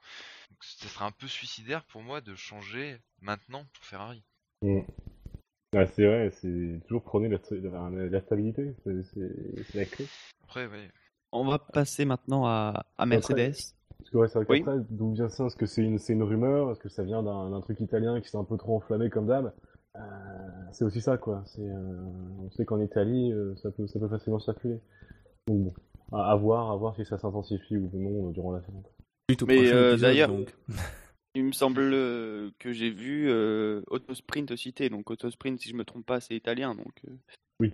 Donc, 0.51 0.59
ça 0.65 0.89
serait 0.89 1.07
un 1.07 1.13
peu 1.13 1.29
suicidaire 1.29 1.83
pour 1.85 2.03
moi 2.03 2.21
de 2.21 2.35
changer 2.35 2.99
maintenant 3.23 3.65
pour 3.73 3.85
Ferrari. 3.87 4.23
Mm. 4.61 4.81
Ouais, 5.75 5.87
c'est 5.95 6.07
vrai, 6.07 6.31
c'est 6.31 6.81
toujours 6.87 7.03
prôner 7.03 7.29
la, 7.29 7.39
la- 7.91 8.07
la 8.09 8.21
stabilité, 8.23 8.75
c'est- 8.85 9.75
la 9.75 9.85
clé. 9.85 10.07
Après, 10.45 10.67
ouais. 10.67 10.89
On 11.33 11.45
va 11.45 11.59
passer 11.59 12.07
maintenant 12.07 12.47
à, 12.47 12.87
à 12.97 13.05
Mercedes. 13.07 13.53
Parce 13.99 14.11
que 14.11 14.17
ouais, 14.17 14.29
c'est 14.29 14.43
vrai 14.43 14.47
Oui. 14.49 14.85
d'où 14.89 15.13
vient 15.13 15.29
ça 15.29 15.45
Est-ce 15.47 15.57
que 15.57 15.67
c'est 15.67 15.83
une, 15.83 16.23
rumeur 16.23 16.71
Est-ce 16.71 16.81
que 16.81 16.89
ça 16.89 17.03
vient 17.03 17.23
d'un 17.23 17.61
truc 17.61 17.81
italien 17.81 18.19
qui 18.21 18.29
s'est 18.31 18.39
un 18.39 18.45
peu 18.45 18.57
trop 18.57 18.77
enflammé 18.77 19.11
comme 19.11 19.27
d'hab 19.27 19.53
Euh, 19.97 20.01
C'est 20.73 20.85
aussi 20.87 21.03
ça, 21.03 21.19
quoi. 21.19 21.45
Euh, 21.59 22.05
on 22.41 22.51
sait 22.53 22.65
qu'en 22.65 22.81
Italie, 22.81 23.31
euh, 23.33 23.55
ça, 23.57 23.71
peut, 23.71 23.87
ça 23.87 23.99
peut 23.99 24.09
facilement 24.09 24.39
circuler. 24.39 24.79
Donc 25.49 25.75
bon, 26.11 26.17
à, 26.17 26.31
à 26.33 26.37
voir, 26.37 26.71
à 26.71 26.77
voir 26.77 26.97
si 26.97 27.05
ça 27.05 27.19
s'intensifie 27.19 27.77
ou 27.77 27.91
non 27.93 28.31
durant 28.31 28.53
la 28.53 28.63
saison. 28.63 28.83
Mais, 29.47 29.71
euh, 29.71 29.97
d'ailleurs-. 29.99 30.31
Il 31.35 31.45
me 31.45 31.53
semble 31.53 31.81
euh, 31.93 32.51
que 32.59 32.73
j'ai 32.73 32.91
vu 32.91 33.29
euh, 33.31 33.83
Autosprint 33.89 34.55
cité. 34.57 34.89
Donc 34.89 35.11
Autosprint, 35.11 35.59
si 35.61 35.69
je 35.69 35.75
me 35.75 35.85
trompe 35.85 36.07
pas, 36.07 36.21
c'est 36.21 36.35
italien. 36.35 36.75
Donc, 36.75 36.93
euh. 37.07 37.13
Oui. 37.61 37.73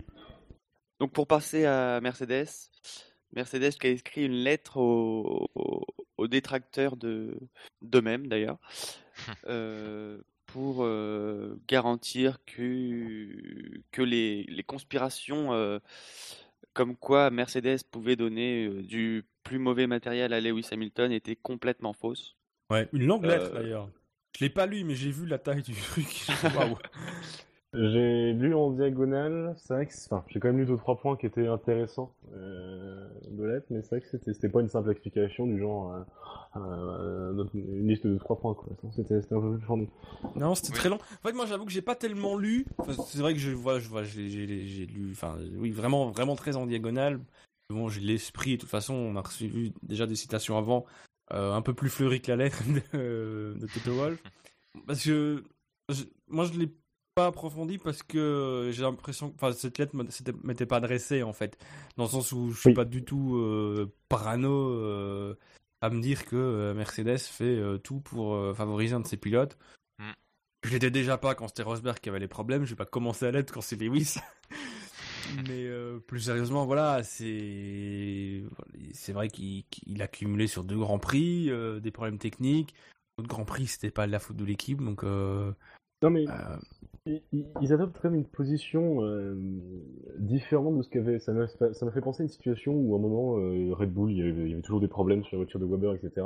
Donc 0.99 1.11
pour 1.13 1.27
passer 1.27 1.65
à 1.65 1.99
Mercedes, 2.01 2.47
Mercedes 3.33 3.71
qui 3.79 3.87
a 3.87 3.89
écrit 3.89 4.25
une 4.25 4.33
lettre 4.43 4.77
aux, 4.77 5.47
aux- 5.55 5.85
aux 6.17 6.27
détracteurs 6.27 6.95
de 6.95 7.37
d'eux-mêmes 7.81 8.27
d'ailleurs, 8.27 8.57
euh, 9.47 10.21
pour 10.45 10.83
euh, 10.83 11.59
garantir 11.67 12.37
que 12.45 13.81
que 13.91 14.01
les, 14.01 14.43
les 14.43 14.63
conspirations 14.63 15.51
euh, 15.53 15.79
comme 16.73 16.95
quoi 16.95 17.29
Mercedes 17.29 17.83
pouvait 17.91 18.15
donner 18.15 18.65
euh, 18.67 18.81
du 18.81 19.25
plus 19.43 19.59
mauvais 19.59 19.87
matériel 19.87 20.31
à 20.33 20.39
Lewis 20.41 20.67
Hamilton 20.71 21.11
étaient 21.11 21.35
complètement 21.35 21.93
fausses. 21.93 22.35
Ouais, 22.71 22.87
une 22.93 23.05
longue 23.05 23.25
lettre 23.25 23.51
Euh, 23.53 23.61
d'ailleurs. 23.61 23.89
Je 24.37 24.43
l'ai 24.43 24.49
pas 24.49 24.65
lu, 24.65 24.83
mais 24.83 24.95
j'ai 24.95 25.11
vu 25.11 25.25
la 25.25 25.37
taille 25.39 25.61
du 25.61 25.73
truc. 25.91 26.25
Waouh. 26.55 26.77
J'ai 27.77 28.31
lu 28.31 28.53
en 28.55 28.71
diagonale, 28.71 29.53
c'est 29.57 29.73
vrai 29.73 29.85
que 29.85 29.91
c'est- 29.93 30.05
enfin, 30.13 30.23
j'ai 30.29 30.39
quand 30.39 30.47
même 30.47 30.59
lu 30.59 30.65
deux 30.65 30.77
trois 30.77 30.97
points 30.97 31.17
qui 31.17 31.25
étaient 31.25 31.47
intéressants 31.47 32.15
euh, 32.33 33.09
de 33.29 33.43
lettres, 33.43 33.65
mais 33.69 33.81
c'est 33.81 33.89
vrai 33.89 34.01
que 34.01 34.07
c'était 34.07 34.31
c'était 34.33 34.47
pas 34.47 34.61
une 34.61 34.69
simple 34.69 34.91
explication 34.91 35.45
du 35.45 35.59
genre 35.59 35.93
euh, 36.55 36.59
euh, 36.61 37.43
une 37.53 37.85
liste 37.89 38.07
de 38.07 38.17
trois 38.17 38.39
points 38.39 38.53
quoi. 38.53 38.69
C'était 38.95 39.19
c'était 39.21 39.35
un 39.35 39.41
peu 39.41 39.57
plus 39.57 39.65
fourni. 39.65 39.89
Non, 40.37 40.55
c'était 40.55 40.71
Oui. 40.71 40.79
très 40.79 40.87
long. 40.89 40.95
En 40.95 41.27
fait, 41.27 41.33
moi, 41.33 41.45
j'avoue 41.47 41.65
que 41.65 41.71
j'ai 41.71 41.81
pas 41.81 41.95
tellement 41.95 42.37
lu. 42.37 42.65
Enfin, 42.77 42.93
c'est 42.93 43.19
vrai 43.19 43.33
que 43.33 43.39
je 43.39 43.51
vois, 43.51 43.79
je 43.79 43.89
vois, 43.89 44.03
j'ai, 44.03 44.29
j'ai, 44.29 44.65
j'ai 44.67 44.85
lu. 44.85 45.09
Enfin, 45.11 45.35
oui, 45.57 45.71
vraiment, 45.71 46.11
vraiment 46.11 46.37
très 46.37 46.55
en 46.55 46.65
diagonale. 46.67 47.19
Bon, 47.69 47.89
j'ai 47.89 47.99
l'esprit. 47.99 48.55
De 48.55 48.61
toute 48.61 48.69
façon, 48.69 48.93
on 48.93 49.17
a 49.17 49.21
reçu 49.21 49.73
déjà 49.83 50.07
des 50.07 50.15
citations 50.15 50.57
avant, 50.57 50.85
euh, 51.33 51.53
un 51.53 51.61
peu 51.61 51.73
plus 51.73 51.89
fleuries 51.89 52.21
que 52.21 52.31
la 52.31 52.37
lettre 52.37 52.63
de, 52.93 53.55
de 53.59 53.67
Toto 53.73 53.93
Wolff. 53.95 54.21
Parce 54.87 55.03
que 55.03 55.43
je- 55.89 56.03
moi, 56.27 56.45
je 56.45 56.57
l'ai 56.59 56.69
pas 57.15 57.27
approfondi 57.27 57.77
parce 57.77 58.03
que 58.03 58.69
j'ai 58.73 58.81
l'impression, 58.81 59.29
que- 59.29 59.35
enfin, 59.35 59.53
cette 59.53 59.77
lettre 59.77 59.95
m'était 60.43 60.65
pas 60.65 60.77
adressée 60.77 61.23
en 61.23 61.31
fait, 61.33 61.57
dans 61.97 62.03
le 62.03 62.09
sens 62.09 62.31
où 62.33 62.51
je 62.51 62.59
suis 62.59 62.69
Oui. 62.69 62.75
pas 62.75 62.85
du 62.85 63.03
tout 63.05 63.35
euh, 63.37 63.89
parano 64.09 64.69
euh, 64.71 65.35
à 65.81 65.89
me 65.89 66.01
dire 66.01 66.25
que 66.25 66.73
Mercedes 66.75 67.17
fait 67.19 67.43
euh, 67.57 67.77
tout 67.77 67.99
pour 68.01 68.35
euh, 68.35 68.53
favoriser 68.53 68.95
un 68.95 68.99
de 68.99 69.07
ses 69.07 69.17
pilotes. 69.17 69.57
Mm. 69.99 70.11
Je 70.65 70.71
l'étais 70.71 70.91
déjà 70.91 71.17
pas 71.17 71.35
quand 71.35 71.47
c'était 71.47 71.63
Rosberg 71.63 71.99
qui 71.99 72.09
avait 72.09 72.19
les 72.19 72.27
problèmes, 72.27 72.65
je 72.65 72.71
vais 72.71 72.75
pas 72.75 72.85
commencer 72.85 73.25
à 73.27 73.31
l'être 73.31 73.53
quand 73.53 73.61
c'est 73.61 73.75
Lewis. 73.77 74.15
Mais 75.47 75.65
euh, 75.65 75.99
plus 75.99 76.21
sérieusement, 76.21 76.65
voilà, 76.65 77.03
c'est 77.03 78.43
c'est 78.93 79.13
vrai 79.13 79.27
qu'il 79.27 79.63
qu'il 79.65 80.01
a 80.01 80.07
cumulé 80.07 80.47
sur 80.47 80.63
deux 80.63 80.77
grands 80.77 80.99
prix 80.99 81.49
euh, 81.49 81.79
des 81.79 81.91
problèmes 81.91 82.17
techniques. 82.17 82.73
L'autre 83.17 83.29
grand 83.29 83.45
prix, 83.45 83.67
c'était 83.67 83.91
pas 83.91 84.07
de 84.07 84.11
la 84.11 84.19
faute 84.19 84.37
de 84.37 84.45
l'équipe, 84.45 84.81
donc 84.81 85.03
euh, 85.03 85.51
Non 86.03 86.09
mais 86.09 86.25
ils, 87.05 87.71
adoptent 87.71 87.99
quand 88.01 88.09
même 88.09 88.19
une 88.19 88.25
position 88.27 88.99
différente 90.17 90.77
de 90.77 90.81
ce 90.81 90.89
qu'avait. 90.89 91.19
Ça 91.19 91.31
m'a 91.33 91.47
fait- 91.47 92.01
penser 92.01 92.23
à 92.23 92.25
une 92.25 92.29
situation 92.29 92.73
où 92.73 92.93
à 92.95 92.97
un 92.97 93.01
moment 93.01 93.33
Red 93.75 93.93
Bull, 93.93 94.11
il 94.11 94.17
y, 94.17 94.21
avait, 94.21 94.43
il 94.43 94.49
y 94.49 94.53
avait 94.53 94.61
toujours 94.61 94.81
des 94.81 94.87
problèmes 94.87 95.23
sur 95.23 95.37
la 95.37 95.43
voiture 95.43 95.59
de 95.59 95.65
Weber, 95.65 95.93
etc. 95.93 96.25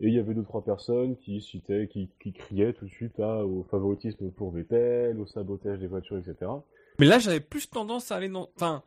Et 0.00 0.06
il 0.06 0.14
y 0.14 0.18
avait 0.20 0.34
deux 0.34 0.44
trois 0.44 0.64
personnes 0.64 1.16
qui 1.16 1.40
citaient, 1.40 1.88
qui, 1.88 2.08
qui 2.20 2.32
criaient 2.32 2.72
tout 2.72 2.84
de 2.84 2.90
suite 2.90 3.18
à- 3.18 3.44
au 3.44 3.64
favoritisme 3.64 4.30
pour 4.30 4.52
Vettel, 4.52 5.18
au 5.18 5.26
sabotage 5.26 5.80
des 5.80 5.88
voitures, 5.88 6.18
etc. 6.18 6.50
Mais 6.98 7.06
là, 7.06 7.18
j'avais 7.18 7.40
plus 7.40 7.68
tendance 7.70 8.10
à 8.12 8.16
aller 8.16 8.28
dans. 8.28 8.48
Enfin, 8.56 8.82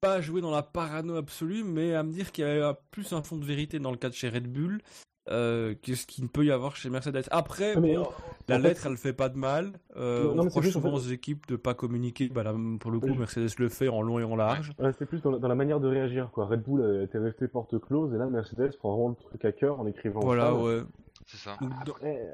pas 0.00 0.14
à 0.14 0.20
jouer 0.20 0.40
dans 0.40 0.50
la 0.52 0.62
parano 0.62 1.16
absolue, 1.16 1.64
mais 1.64 1.94
à 1.94 2.02
me 2.04 2.12
dire 2.12 2.30
qu'il 2.32 2.44
y 2.44 2.48
avait 2.48 2.72
plus 2.90 3.12
un 3.12 3.22
fond 3.22 3.36
de 3.36 3.44
vérité 3.44 3.78
dans 3.80 3.90
le 3.90 3.96
cas 3.96 4.08
de 4.08 4.14
chez 4.14 4.28
Red 4.28 4.46
Bull 4.46 4.80
euh, 5.28 5.74
que 5.82 5.94
ce 5.94 6.06
qu'il 6.06 6.24
ne 6.24 6.28
peut 6.28 6.44
y 6.44 6.52
avoir 6.52 6.76
chez 6.76 6.88
Mercedes. 6.88 7.24
Après, 7.32 7.74
mais, 7.78 7.96
bon, 7.96 8.04
en- 8.04 8.12
la 8.48 8.56
fait, 8.56 8.62
lettre, 8.68 8.86
elle 8.86 8.96
fait 8.96 9.12
pas 9.12 9.28
de 9.28 9.36
mal. 9.36 9.72
Euh, 9.96 10.22
Non, 10.24 10.30
on 10.30 10.34
mais 10.36 10.40
reproche 10.44 10.68
en 10.68 10.70
souvent 10.70 10.90
fait- 10.90 10.96
aux 11.08 11.10
équipes 11.12 11.46
de 11.48 11.56
pas 11.56 11.74
communiquer. 11.74 12.28
Bah, 12.28 12.44
là, 12.44 12.54
pour 12.80 12.90
le 12.92 13.00
coup, 13.00 13.08
Oui. 13.08 13.18
Mercedes 13.18 13.50
le 13.58 13.68
fait 13.68 13.88
en 13.88 14.00
long 14.02 14.18
et 14.20 14.24
en 14.24 14.36
large. 14.36 14.72
Ouais, 14.78 14.90
c'est 14.98 15.04
plus 15.06 15.20
dans 15.20 15.32
la, 15.32 15.38
dans 15.38 15.48
la 15.48 15.54
manière 15.56 15.80
de 15.80 15.88
réagir, 15.88 16.30
quoi. 16.32 16.46
Red 16.46 16.62
Bull 16.62 16.80
euh, 16.80 17.04
était 17.04 17.18
resté 17.18 17.48
porte 17.48 17.78
close, 17.80 18.14
et 18.14 18.18
là, 18.18 18.26
Mercedes 18.26 18.70
prend 18.78 18.92
vraiment 18.94 19.08
le 19.10 19.16
truc 19.16 19.44
à 19.44 19.52
cœur 19.52 19.80
en 19.80 19.86
écrivant. 19.86 20.20
Voilà, 20.20 20.44
ça. 20.46 20.54
ouais. 20.54 20.82
C'est 21.26 21.36
ça. 21.38 21.56
Donc, 21.60 21.72
Après, 21.96 22.32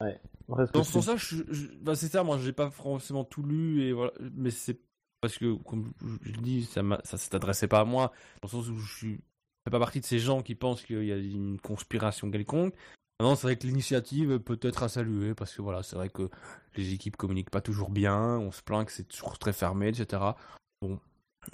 euh, 0.00 0.04
ouais. 0.04 0.20
Reste 0.48 0.72
Dans 0.74 0.82
ce 0.84 0.92
sens-là, 0.92 1.16
je, 1.16 1.36
je- 1.50 1.94
c'est 1.94 2.08
ça, 2.08 2.22
moi 2.24 2.38
j'ai 2.38 2.52
pas 2.52 2.70
forcément 2.70 3.24
tout 3.24 3.42
lu, 3.42 3.82
et 3.82 3.92
voilà, 3.92 4.12
mais 4.34 4.50
c'est 4.50 4.78
parce 5.20 5.36
que, 5.36 5.54
comme 5.64 5.92
je 6.22 6.32
le 6.32 6.38
dis, 6.40 6.64
ça, 6.64 6.82
ça 7.04 7.18
s'adressait 7.18 7.68
pas 7.68 7.80
à 7.80 7.84
moi, 7.84 8.12
dans 8.42 8.46
le 8.46 8.48
sens 8.48 8.68
où 8.68 8.76
je 8.78 8.96
suis 8.96 9.14
fais 9.64 9.70
pas 9.70 9.78
partie 9.80 10.00
de 10.00 10.06
ces 10.06 10.18
gens 10.18 10.42
qui 10.42 10.54
pensent 10.54 10.82
qu'il 10.82 11.04
y 11.04 11.12
a 11.12 11.16
une 11.16 11.60
conspiration 11.60 12.30
quelconque. 12.30 12.74
Non, 13.20 13.34
c'est 13.34 13.42
vrai 13.48 13.56
que 13.56 13.66
l'initiative 13.66 14.38
peut 14.38 14.58
être 14.62 14.84
à 14.84 14.88
saluer, 14.88 15.34
parce 15.34 15.52
que 15.52 15.60
voilà, 15.60 15.82
c'est 15.82 15.96
vrai 15.96 16.08
que 16.08 16.30
les 16.76 16.94
équipes 16.94 17.16
communiquent 17.16 17.50
pas 17.50 17.60
toujours 17.60 17.90
bien, 17.90 18.16
on 18.38 18.52
se 18.52 18.62
plaint 18.62 18.86
que 18.86 18.92
c'est 18.92 19.08
toujours 19.08 19.38
très 19.38 19.52
fermé, 19.52 19.88
etc. 19.88 20.22
Bon, 20.80 21.00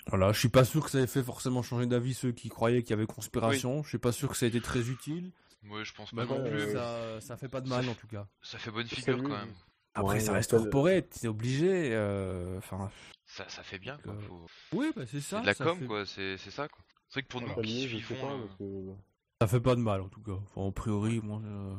voilà, 0.08 0.30
je 0.32 0.38
suis 0.38 0.50
pas 0.50 0.64
sûr 0.66 0.84
que 0.84 0.90
ça 0.90 1.00
ait 1.00 1.06
fait 1.06 1.22
forcément 1.22 1.62
changer 1.62 1.86
d'avis 1.86 2.12
ceux 2.14 2.32
qui 2.32 2.50
croyaient 2.50 2.82
qu'il 2.82 2.90
y 2.90 2.92
avait 2.92 3.06
conspiration, 3.06 3.82
je 3.82 3.88
suis 3.88 3.98
pas 3.98 4.12
sûr 4.12 4.28
que 4.30 4.36
ça 4.36 4.44
ait 4.44 4.50
été 4.50 4.60
très 4.60 4.90
utile, 4.90 5.32
Moi, 5.65 5.82
je 5.82 5.93
pense 5.93 6.12
mais 6.12 6.27
pas 6.27 6.35
non 6.36 6.45
plus. 6.45 6.61
euh, 6.61 7.20
ça, 7.20 7.27
ça 7.27 7.36
fait 7.36 7.49
pas 7.49 7.61
de 7.61 7.69
mal 7.69 7.89
en 7.89 7.95
tout 7.95 8.07
cas. 8.07 8.27
Ça 8.43 8.59
fait 8.59 8.70
bonne 8.70 8.86
figure 8.86 9.23
quand 9.23 9.28
même. 9.31 9.53
Après, 9.95 10.15
Ouais, 10.15 10.20
ça 10.20 10.32
reste 10.32 10.51
ça- 10.51 10.59
corporate, 10.59 11.07
c'est 11.12 11.28
obligé. 11.28 11.91
euh, 11.95 12.59
Enfin, 12.59 12.91
Ça, 13.27 13.49
ça 13.49 13.62
fait 13.62 13.78
bien 13.78 13.97
quoi. 13.99 14.12
Euh, 14.12 14.20
Faut... 14.20 14.47
oui, 14.73 14.91
bah, 14.95 15.03
c'est 15.07 15.20
C'est 15.20 15.20
ça. 15.20 15.41
de 15.41 15.47
la 15.47 15.55
ça 15.55 15.65
com 15.65 15.78
fait... 15.78 15.86
quoi, 15.86 16.05
c'est 16.07 16.36
c'est 16.36 16.51
ça 16.51 16.69
quoi. 16.69 16.85
C'est 17.09 17.20
vrai 17.20 17.23
que 17.23 17.28
pour 17.28 17.41
nous 17.41 17.62
qui 17.62 17.82
suivons. 17.89 18.49
euh, 18.61 18.93
Ça 19.41 19.47
fait 19.49 19.61
pas 19.61 19.74
de 19.77 19.81
mal 19.81 20.01
en 20.03 20.09
tout 20.09 20.20
cas. 20.23 20.32
Enfin, 20.32 20.69
a 20.69 20.73
priori, 20.73 21.20
moi. 21.23 21.41
euh, 21.45 21.74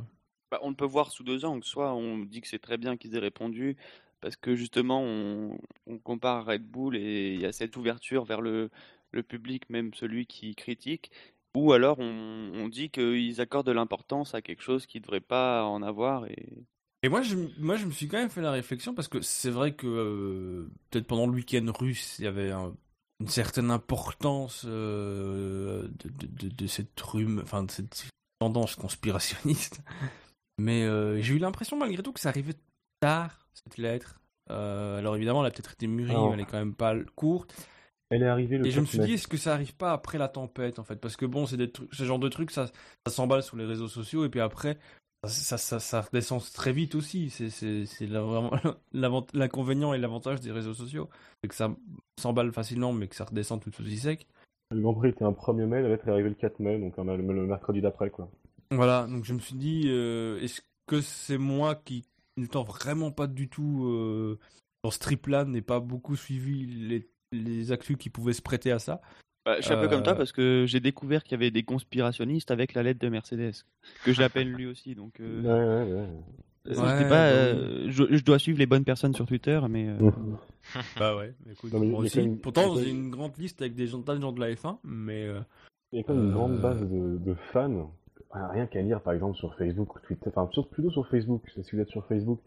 Bah, 0.50 0.60
on 0.64 0.70
le 0.70 0.76
peut 0.76 0.86
voir 0.86 1.12
sous 1.12 1.24
deux 1.24 1.46
angles. 1.46 1.64
Soit 1.64 1.94
on 1.94 2.18
dit 2.20 2.42
que 2.42 2.48
c'est 2.48 2.60
très 2.60 2.78
bien 2.78 2.98
qu'ils 2.98 3.16
aient 3.16 3.20
répondu 3.20 3.76
parce 4.22 4.38
que 4.38 4.56
justement 4.56 5.02
on, 5.04 5.60
on 5.86 6.00
compare 6.00 6.46
Red 6.46 6.64
Bull 6.66 6.96
et 6.96 7.34
il 7.34 7.42
y 7.42 7.46
a 7.46 7.52
cette 7.52 7.76
ouverture 7.78 8.24
vers 8.24 8.42
le, 8.42 8.70
le 9.12 9.24
public, 9.24 9.70
même 9.70 9.94
celui 9.94 10.26
qui 10.26 10.56
critique. 10.56 11.12
Ou 11.56 11.74
alors 11.74 11.98
on, 12.00 12.52
on 12.54 12.68
dit 12.68 12.90
qu'ils 12.90 13.40
accordent 13.42 13.68
de 13.68 13.72
l'importance 13.72 14.36
à 14.36 14.42
quelque 14.42 14.62
chose 14.64 14.86
qui 14.86 14.98
ne 15.00 15.04
devrait 15.04 15.22
pas 15.22 15.64
en 15.64 15.82
avoir. 15.82 16.28
Et... 16.28 16.48
Et 17.04 17.10
moi 17.10 17.22
je, 17.22 17.36
moi, 17.60 17.76
je 17.78 17.86
me 17.86 17.92
suis 17.92 18.08
quand 18.08 18.18
même 18.18 18.30
fait 18.30 18.42
la 18.42 18.52
réflexion 18.52 18.94
parce 18.94 19.08
que 19.08 19.22
c'est 19.22 19.52
vrai 19.52 19.74
que 19.74 19.86
euh, 19.88 20.70
peut-être 20.90 21.06
pendant 21.08 21.28
le 21.28 21.34
week-end 21.34 21.66
russe, 21.78 22.18
il 22.20 22.26
y 22.26 22.28
avait 22.28 22.52
un- 22.52 22.74
une 23.22 23.28
certaine 23.30 23.72
importance 23.72 24.66
euh, 24.68 25.88
de, 26.04 26.10
de, 26.10 26.28
de, 26.28 26.54
de 26.54 26.68
cette 26.68 27.00
rhume, 27.00 27.40
enfin 27.44 27.64
de 27.64 27.72
cette 27.72 28.10
tendance 28.40 28.76
conspirationniste. 28.76 29.82
Mais 30.58 30.84
euh, 30.84 31.22
j'ai 31.22 31.36
eu 31.36 31.38
l'impression 31.38 31.78
malgré 31.78 32.02
tout 32.02 32.12
que 32.14 32.20
ça 32.20 32.30
arrivait 32.30 32.56
tard 33.02 33.48
cette 33.54 33.78
lettre. 33.78 34.20
Euh, 34.52 35.00
alors 35.00 35.16
évidemment, 35.16 35.42
elle 35.42 35.48
a 35.48 35.52
peut-être 35.52 35.74
été 35.74 35.88
mûrie, 35.88 36.14
mais 36.14 36.34
elle 36.34 36.40
est 36.40 36.46
quand 36.46 36.58
même 36.58 36.76
pas 36.76 36.96
courte. 37.16 37.54
Elle 38.16 38.24
est 38.24 38.28
arrivée 38.28 38.58
le 38.58 38.66
Et 38.66 38.72
je 38.72 38.80
me 38.80 38.86
4 38.86 38.90
suis 38.90 39.00
mai. 39.00 39.06
dit, 39.08 39.14
est-ce 39.14 39.28
que 39.28 39.38
ça 39.38 39.54
arrive 39.54 39.76
pas 39.76 39.92
après 39.92 40.18
la 40.18 40.28
tempête, 40.28 40.80
en 40.80 40.84
fait? 40.84 40.96
Parce 40.96 41.16
que 41.18 41.26
bon, 41.26 41.46
c'est 41.46 41.58
des 41.58 41.72
trucs, 41.72 41.94
ce 41.94 42.04
genre 42.06 42.20
de 42.20 42.30
trucs, 42.30 42.52
ça, 42.52 42.68
ça 42.68 43.14
s'emballe 43.14 43.44
sur 43.44 43.58
les 43.58 43.66
réseaux 43.66 43.88
sociaux, 43.88 44.26
et 44.26 44.30
puis 44.30 44.40
après, 44.40 44.78
ça, 45.26 45.58
ça, 45.58 45.80
ça 45.80 46.02
redescend 46.02 46.42
très 46.54 46.72
vite 46.72 46.96
aussi. 46.96 47.30
C'est, 47.30 48.06
vraiment 48.06 48.52
l'inconvénient 49.34 49.94
et 49.94 49.98
l'avantage 49.98 50.40
des 50.42 50.52
réseaux 50.52 50.74
sociaux. 50.74 51.10
C'est 51.42 51.50
que 51.50 51.56
ça 51.56 51.76
s'emballe 52.20 52.52
facilement, 52.54 52.94
mais 52.94 53.08
que 53.08 53.16
ça 53.16 53.26
redescend 53.26 53.62
tout 53.62 53.72
aussi 53.82 53.98
sec. 53.98 54.28
Le 54.72 54.82
Grand 54.82 54.94
Prix 54.94 55.10
était 55.10 55.26
un 55.26 55.32
1er 55.32 55.66
mai, 55.66 55.82
la 55.82 55.90
lettre 55.90 56.08
est 56.08 56.12
arrivée 56.12 56.30
le 56.30 56.36
4 56.36 56.60
mai, 56.60 56.80
donc 56.80 56.98
le, 56.98 57.18
le 57.18 57.46
mercredi 57.46 57.82
d'après, 57.82 58.10
quoi. 58.10 58.30
Voilà, 58.72 59.08
donc 59.08 59.26
je 59.26 59.34
me 59.34 59.40
suis 59.40 59.56
dit, 59.56 59.84
euh, 59.88 60.40
est-ce 60.40 60.62
que 60.88 61.02
c'est 61.02 61.38
moi 61.38 61.76
qui, 61.76 62.04
n'étant 62.38 62.64
vraiment 62.64 63.12
pas 63.12 63.28
du 63.28 63.48
tout 63.48 63.86
euh, 63.86 64.40
dans 64.84 64.92
ce 64.92 65.00
trip-là, 65.00 65.46
n'ai 65.46 65.62
pas 65.62 65.80
beaucoup 65.80 66.16
suivi 66.16 66.66
les, 66.66 67.08
les 67.32 67.72
actus 67.72 67.98
qui 67.98 68.10
pouvaient 68.10 68.34
se 68.34 68.42
prêter 68.42 68.72
à 68.72 68.80
ça 68.80 69.02
Bah, 69.46 69.56
je 69.58 69.64
suis 69.66 69.74
un 69.74 69.82
peu 69.82 69.88
comme 69.88 70.04
toi 70.04 70.14
Euh, 70.14 70.18
parce 70.18 70.32
que 70.32 70.66
j'ai 70.68 70.80
découvert 70.80 71.24
qu'il 71.24 71.34
y 71.34 71.36
avait 71.36 71.52
des 71.52 71.64
conspirationnistes 71.64 72.52
avec 72.52 72.74
la 72.74 72.84
lettre 72.84 73.00
de 73.00 73.10
Mercedes, 73.10 73.54
que 74.04 74.14
je 74.14 74.22
l'appelle 74.22 74.52
lui 74.52 74.66
aussi. 74.66 74.96
Donc, 74.96 75.20
euh, 75.20 75.42
Ouais, 75.42 75.94
ouais, 75.94 76.00
ouais. 76.02 76.08
je 76.66 76.72
dis 76.74 76.80
Ouais, 77.04 77.10
pas, 77.10 77.28
euh, 77.30 77.86
je, 77.90 78.04
je 78.10 78.24
dois 78.24 78.40
suivre 78.40 78.58
les 78.60 78.66
bonnes 78.66 78.86
personnes 78.86 79.14
sur 79.14 79.26
Twitter, 79.26 79.60
mais 79.70 79.88
euh, 79.90 80.12
Bah 81.00 81.16
ouais, 81.16 81.34
écoute, 81.52 81.72
Non, 81.74 81.80
mais 81.80 81.88
moi 81.88 82.00
aussi. 82.02 82.20
même- 82.22 82.40
Pourtant, 82.40 82.76
j'ai 82.76 82.90
une 82.90 83.10
grande 83.12 83.38
liste 83.38 83.62
avec 83.62 83.76
des 83.76 83.88
gens, 83.88 84.02
tas 84.02 84.16
de 84.16 84.22
gens 84.22 84.32
de 84.32 84.40
la 84.40 84.52
F1, 84.54 84.80
mais 84.84 85.26
euh, 85.26 85.40
Il 85.92 85.98
y 85.98 86.02
a 86.02 86.04
quand 86.04 86.14
même 86.16 86.24
une 86.26 86.32
Euh, 86.32 86.34
grande 86.34 86.60
base 86.62 86.82
de, 86.82 87.18
de 87.18 87.36
fans. 87.54 87.92
Rien 88.32 88.66
qu'à 88.68 88.82
lire, 88.82 89.00
par 89.02 89.14
exemple, 89.14 89.38
sur 89.38 89.56
Facebook 89.56 89.96
ou 89.96 90.00
Twitter. 90.00 90.30
Enfin, 90.36 90.50
sur- 90.52 90.68
plutôt 90.68 90.90
sur 90.92 91.08
Facebook. 91.08 91.44
Si 91.64 91.76
vous 91.76 91.80
êtes 91.82 91.90
sur 91.90 92.06
Facebook, 92.08 92.40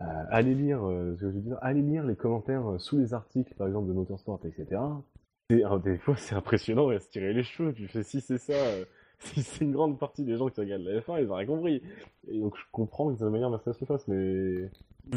euh, 0.00 0.24
allez 0.30 0.54
lire, 0.54 0.84
euh, 0.86 1.14
ce 1.16 1.22
que 1.22 1.30
je 1.32 1.38
dire, 1.38 1.58
allez 1.60 1.82
lire 1.82 2.04
les 2.04 2.16
commentaires 2.16 2.66
euh, 2.70 2.78
sous 2.78 2.98
les 2.98 3.14
articles, 3.14 3.54
par 3.54 3.66
exemple, 3.66 3.88
de 3.88 3.92
Motorsport, 3.92 4.40
etc. 4.44 4.80
Alors, 5.50 5.80
des 5.80 5.96
fois, 5.98 6.14
c'est 6.16 6.34
impressionnant 6.34 6.88
à 6.90 6.98
se 7.00 7.08
tirer 7.10 7.32
les 7.32 7.42
cheveux. 7.42 7.72
Tu 7.72 7.88
fais, 7.88 8.02
si 8.02 8.20
c'est 8.20 8.38
ça, 8.38 8.52
euh, 8.52 8.84
si 9.18 9.42
c'est 9.42 9.64
une 9.64 9.72
grande 9.72 9.98
partie 9.98 10.24
des 10.24 10.36
gens 10.36 10.48
qui 10.48 10.60
regardent 10.60 10.82
la 10.82 11.00
F1, 11.00 11.22
ils 11.22 11.30
ont 11.30 11.34
rien 11.34 11.46
compris. 11.46 11.82
Et 12.28 12.38
donc, 12.40 12.54
je 12.56 12.62
comprends 12.70 13.12
que 13.12 13.18
de 13.18 13.24
la 13.24 13.30
manière 13.30 13.50
Mercedes 13.50 13.74
se 13.74 13.84
fasse, 13.84 14.06
mais. 14.08 14.70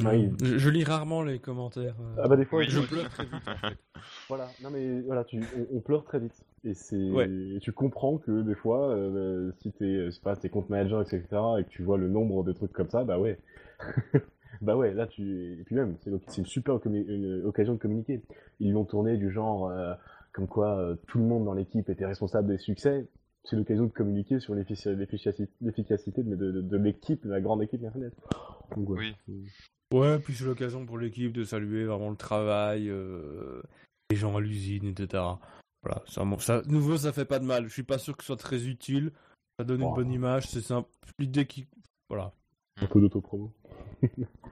Ouais, 0.06 0.22
il- 0.22 0.34
je, 0.42 0.58
je 0.58 0.70
lis 0.70 0.86
rarement 0.86 1.22
les 1.22 1.40
commentaires. 1.40 1.96
euh, 2.00 2.22
Ah 2.24 2.28
bah, 2.30 2.38
des 2.38 2.46
fois, 2.46 2.60
Oui. 2.60 2.66
je 2.70 2.80
pleure 2.80 3.10
très 3.10 3.26
vite. 3.26 3.34
en 3.48 3.68
fait. 3.70 3.78
Voilà, 4.30 4.48
non 4.64 4.70
mais 4.72 5.02
voilà, 5.02 5.26
tu, 5.26 5.42
on, 5.58 5.78
on 5.78 5.80
pleure 5.82 6.06
très 6.06 6.20
vite. 6.20 6.46
Et 6.64 6.74
c'est, 6.74 6.96
Ouais. 6.96 7.28
et 7.30 7.60
tu 7.60 7.74
comprends 7.74 8.18
que 8.18 8.42
des 8.44 8.56
fois, 8.56 8.88
euh, 8.92 9.52
si 9.60 9.74
t'es, 9.74 10.06
je 10.06 10.10
sais 10.12 10.22
pas, 10.22 10.38
t'es 10.38 10.48
compte 10.48 10.70
manager, 10.70 11.02
etc., 11.02 11.26
et 11.60 11.66
que 11.66 11.70
tu 11.70 11.84
vois 11.84 11.98
le 11.98 12.08
nombre 12.08 12.46
de 12.46 12.54
trucs 12.54 12.72
comme 12.72 12.90
ça, 12.90 13.04
bah 13.04 13.20
ouais. 13.20 13.38
bah 14.62 14.76
ouais, 14.76 14.94
là 14.94 15.08
tu, 15.08 15.60
et 15.60 15.64
puis 15.64 15.76
même, 15.76 15.96
c'est, 16.02 16.38
une 16.38 16.46
super 16.46 16.80
une 16.86 17.44
occasion 17.46 17.74
de 17.74 17.80
communiquer. 17.80 18.22
Ils 18.60 18.72
l'ont 18.74 18.86
tourné 18.86 19.18
du 19.18 19.32
genre, 19.32 19.68
euh, 19.70 19.94
comme 20.34 20.48
quoi 20.48 20.78
euh, 20.78 20.96
tout 21.08 21.18
le 21.20 21.26
monde 21.26 21.46
dans 21.46 21.54
l'équipe 21.54 21.90
était 21.90 22.06
responsable 22.06 22.50
des 22.50 22.58
succès. 22.58 23.08
C'est 23.44 23.56
l'occasion 23.56 23.86
de 23.86 23.92
communiquer 23.92 24.40
sur 24.40 24.54
l'efficacité, 24.54 25.50
l'efficacité 25.62 26.22
de, 26.24 26.36
de, 26.36 26.52
de- 26.52 26.62
de 26.62 26.78
l'équipe, 26.78 27.24
de 27.26 27.32
la 27.32 27.42
grande 27.42 27.64
équipe. 27.64 27.82
Donc, 28.76 28.90
ouais, 28.90 29.16
Oui. 29.28 29.48
Ouais, 29.94 30.20
puis 30.20 30.34
c'est 30.34 30.46
l'occasion 30.46 30.86
pour 30.86 30.98
l'équipe 30.98 31.34
de 31.34 31.44
saluer 31.44 31.86
vraiment 31.86 32.10
le 32.12 32.16
travail, 32.16 32.88
euh, 32.90 33.62
les 34.10 34.16
gens 34.16 34.38
à 34.38 34.40
l'usine, 34.40 34.86
etc. 34.86 35.24
Voilà, 35.84 36.04
ça, 36.08 36.24
bon, 36.24 36.38
ça, 36.38 36.62
de 36.62 36.70
nouveau, 36.70 36.96
ça 36.98 37.12
fait 37.12 37.26
pas 37.26 37.40
de 37.40 37.46
mal. 37.46 37.66
Je 37.68 37.74
suis 37.74 37.84
pas 37.84 37.98
sûr 37.98 38.16
que 38.16 38.24
ce 38.24 38.28
soit 38.28 38.38
très 38.38 38.68
utile. 38.68 39.12
Ça 39.60 39.66
donne 39.66 39.82
une 39.82 39.94
bonne 39.94 40.12
image. 40.12 40.48
C'est 40.48 40.62
simple. 40.62 40.88
L'idée 41.20 41.46
qui, 41.46 41.68
voilà. 42.10 42.32
un 42.78 42.86
peu 42.86 43.02
d'autopromo. 43.02 43.52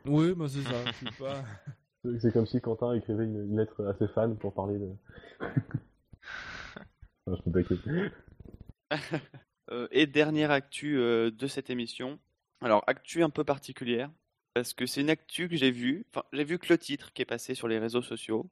Oui, 0.05 0.33
bah 0.33 0.45
c'est 0.47 0.61
ça. 0.61 0.83
Pas. 1.17 1.43
C'est 2.21 2.31
comme 2.31 2.47
si 2.47 2.61
Quentin 2.61 2.93
écrivait 2.93 3.25
une, 3.25 3.45
une 3.45 3.57
lettre 3.57 3.85
à 3.85 3.93
ses 3.97 4.07
fans 4.07 4.33
pour 4.35 4.53
parler 4.53 4.77
de. 4.79 4.89
non, 7.27 7.35
je 7.35 7.41
peux. 7.49 7.63
Euh, 9.71 9.87
et 9.91 10.07
dernière 10.07 10.49
actu 10.49 10.97
euh, 10.97 11.29
de 11.29 11.45
cette 11.45 11.69
émission. 11.69 12.17
Alors, 12.59 12.83
actu 12.87 13.21
un 13.21 13.29
peu 13.29 13.43
particulière, 13.43 14.09
parce 14.55 14.73
que 14.73 14.87
c'est 14.87 15.01
une 15.01 15.11
actu 15.11 15.47
que 15.47 15.55
j'ai 15.55 15.69
vue. 15.69 16.07
Enfin, 16.09 16.25
j'ai 16.33 16.43
vu 16.43 16.57
que 16.57 16.73
le 16.73 16.79
titre 16.79 17.13
qui 17.13 17.21
est 17.21 17.25
passé 17.25 17.53
sur 17.53 17.67
les 17.67 17.77
réseaux 17.77 18.01
sociaux, 18.01 18.49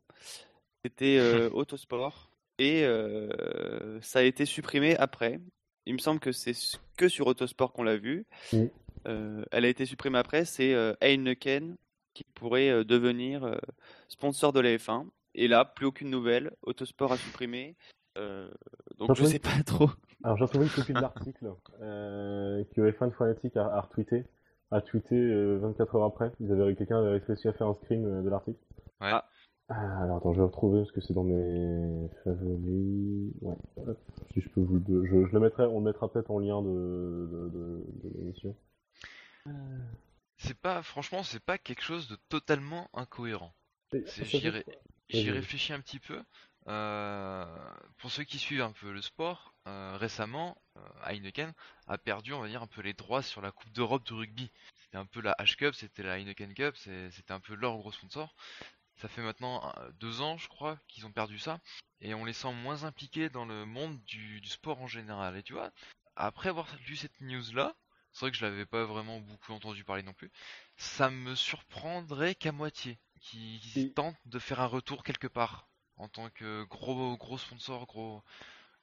c'était 0.85 1.17
euh, 1.17 1.49
Autosport, 1.53 2.29
et 2.59 2.85
euh, 2.85 3.99
ça 4.01 4.19
a 4.19 4.21
été 4.23 4.45
supprimé 4.45 4.95
après. 4.97 5.41
Il 5.87 5.93
me 5.93 5.99
semble 5.99 6.19
que 6.19 6.31
c'est 6.31 6.53
que 6.97 7.09
sur 7.09 7.25
Autosport 7.27 7.73
qu'on 7.73 7.83
l'a 7.83 7.97
vu. 7.97 8.25
Oui. 8.53 8.69
Euh, 9.07 9.43
elle 9.51 9.65
a 9.65 9.69
été 9.69 9.85
supprimée 9.85 10.19
après, 10.19 10.45
c'est 10.45 10.73
euh, 10.73 10.93
Heineken 11.01 11.77
qui 12.13 12.23
pourrait 12.35 12.69
euh, 12.69 12.83
devenir 12.83 13.43
euh, 13.43 13.57
sponsor 14.07 14.53
de 14.53 14.59
la 14.59 14.75
F1. 14.75 15.07
Et 15.35 15.47
là, 15.47 15.65
plus 15.65 15.85
aucune 15.85 16.09
nouvelle. 16.09 16.51
Autosport 16.63 17.11
a 17.11 17.17
supprimé. 17.17 17.75
Euh, 18.17 18.49
donc 18.97 19.15
je 19.15 19.23
sais 19.23 19.39
pas 19.39 19.61
trop. 19.65 19.89
Alors 20.23 20.37
j'ai 20.37 20.45
retrouvé 20.45 20.65
une 20.65 20.71
copie 20.75 20.93
de 20.93 20.99
l'article 20.99 21.53
euh, 21.81 22.63
que 22.75 22.81
F1 22.91 23.11
Fanatic 23.11 23.55
a, 23.55 23.67
a 23.67 23.81
retweeté, 23.81 24.25
a 24.71 24.81
tweeté 24.81 25.15
euh, 25.15 25.59
24 25.59 25.95
heures 25.95 26.05
après. 26.05 26.31
Ils 26.39 26.51
avaient 26.51 26.75
quelqu'un 26.75 26.97
avait 26.99 27.19
réussi 27.19 27.47
à 27.47 27.53
faire 27.53 27.67
un 27.67 27.75
screen 27.75 28.05
euh, 28.05 28.23
de 28.23 28.29
l'article. 28.29 28.59
Ouais. 29.01 29.09
Ah. 29.11 29.25
Ah, 29.69 30.03
alors 30.03 30.17
attends, 30.17 30.31
je 30.31 30.37
vais 30.37 30.43
le 30.43 30.45
retrouver 30.45 30.79
parce 30.79 30.93
que 30.93 31.01
c'est 31.01 31.13
dans 31.13 31.25
mes 31.25 32.09
favoris. 32.23 33.33
Ouais. 33.41 33.55
Si 34.33 34.39
je 34.39 34.49
peux 34.49 34.61
vous 34.61 34.79
le, 34.87 35.05
je, 35.05 35.25
je 35.27 35.33
le 35.33 35.39
mettrai, 35.41 35.65
on 35.65 35.79
le 35.79 35.85
mettra 35.85 36.09
peut-être 36.09 36.31
en 36.31 36.39
lien 36.39 36.61
de, 36.61 36.69
de, 36.69 37.49
de, 37.49 37.85
de 38.03 38.17
l'émission. 38.17 38.55
C'est 40.37 40.59
pas, 40.59 40.83
franchement, 40.83 41.23
c'est 41.23 41.39
pas 41.39 41.57
quelque 41.57 41.81
chose 41.81 42.07
de 42.07 42.15
totalement 42.29 42.89
incohérent. 42.93 43.53
J'y 44.25 44.49
ré- 44.49 44.65
réfléchis 45.31 45.73
un 45.73 45.81
petit 45.81 45.99
peu. 45.99 46.23
Euh, 46.67 47.45
pour 47.97 48.11
ceux 48.11 48.25
qui 48.25 48.37
suivent 48.37 48.61
un 48.61 48.73
peu 48.73 48.91
le 48.91 49.01
sport, 49.01 49.53
euh, 49.67 49.95
récemment, 49.97 50.61
euh, 50.75 50.81
Heineken 51.05 51.53
a 51.87 51.97
perdu, 51.97 52.33
on 52.33 52.41
va 52.41 52.49
dire, 52.49 52.61
un 52.61 52.67
peu 52.67 52.81
les 52.81 52.93
droits 52.93 53.23
sur 53.23 53.41
la 53.41 53.51
Coupe 53.51 53.71
d'Europe 53.71 54.05
de 54.05 54.13
rugby. 54.13 54.51
C'était 54.83 54.97
un 54.97 55.05
peu 55.05 55.21
la 55.21 55.33
H-Cup, 55.39 55.73
c'était 55.75 56.03
la 56.03 56.19
Heineken 56.19 56.53
Cup, 56.53 56.75
c'était 56.75 57.31
un 57.31 57.39
peu 57.39 57.55
leur 57.55 57.77
gros 57.77 57.91
sponsor. 57.91 58.35
Ça 58.97 59.07
fait 59.07 59.21
maintenant 59.21 59.73
deux 59.99 60.21
ans, 60.21 60.37
je 60.37 60.47
crois, 60.49 60.77
qu'ils 60.87 61.05
ont 61.05 61.11
perdu 61.11 61.39
ça, 61.39 61.59
et 62.01 62.13
on 62.13 62.25
les 62.25 62.33
sent 62.33 62.51
moins 62.51 62.83
impliqués 62.83 63.29
dans 63.29 63.45
le 63.45 63.65
monde 63.65 64.03
du, 64.03 64.41
du 64.41 64.49
sport 64.49 64.81
en 64.81 64.87
général. 64.87 65.37
Et 65.37 65.43
tu 65.43 65.53
vois, 65.53 65.71
après 66.15 66.49
avoir 66.49 66.67
lu 66.87 66.95
cette 66.95 67.21
news-là, 67.21 67.75
c'est 68.17 68.25
vrai 68.25 68.31
que 68.31 68.37
je 68.37 68.45
l'avais 68.45 68.65
pas 68.65 68.83
vraiment 68.85 69.19
beaucoup 69.19 69.53
entendu 69.53 69.83
parler 69.83 70.01
non 70.01 70.13
plus, 70.13 70.31
ça 70.75 71.11
me 71.11 71.35
surprendrait 71.35 72.33
qu'à 72.35 72.51
moitié, 72.51 72.97
qu'ils 73.21 73.59
qu'ils 73.59 73.83
Et- 73.83 73.93
tentent 73.93 74.15
de 74.25 74.39
faire 74.39 74.59
un 74.59 74.65
retour 74.65 75.03
quelque 75.03 75.27
part 75.27 75.67
en 75.97 76.07
tant 76.07 76.29
que 76.31 76.63
gros 76.65 77.15
gros 77.17 77.37
sponsor, 77.37 77.85
gros 77.85 78.23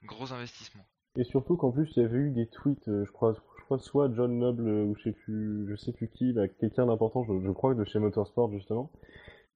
gros 0.04 0.32
investissement. 0.32 0.86
Et 1.16 1.24
surtout 1.24 1.56
qu'en 1.56 1.72
plus 1.72 1.92
il 1.96 2.02
y 2.02 2.06
avait 2.06 2.18
eu 2.18 2.30
des 2.30 2.46
tweets, 2.46 2.88
euh, 2.88 3.04
je 3.04 3.10
crois, 3.12 3.34
je 3.58 3.64
crois 3.64 3.78
soit 3.78 4.10
John 4.14 4.38
Noble 4.38 4.68
euh, 4.68 4.84
ou 4.84 4.94
je 4.96 5.02
sais 5.04 5.12
plus, 5.12 5.66
je 5.68 5.76
sais 5.76 5.92
plus 5.92 6.08
qui, 6.08 6.32
bah, 6.32 6.46
quelqu'un 6.48 6.86
d'important, 6.86 7.24
je, 7.24 7.32
je 7.44 7.50
crois 7.50 7.74
de 7.74 7.84
chez 7.84 7.98
Motorsport 7.98 8.52
justement, 8.52 8.90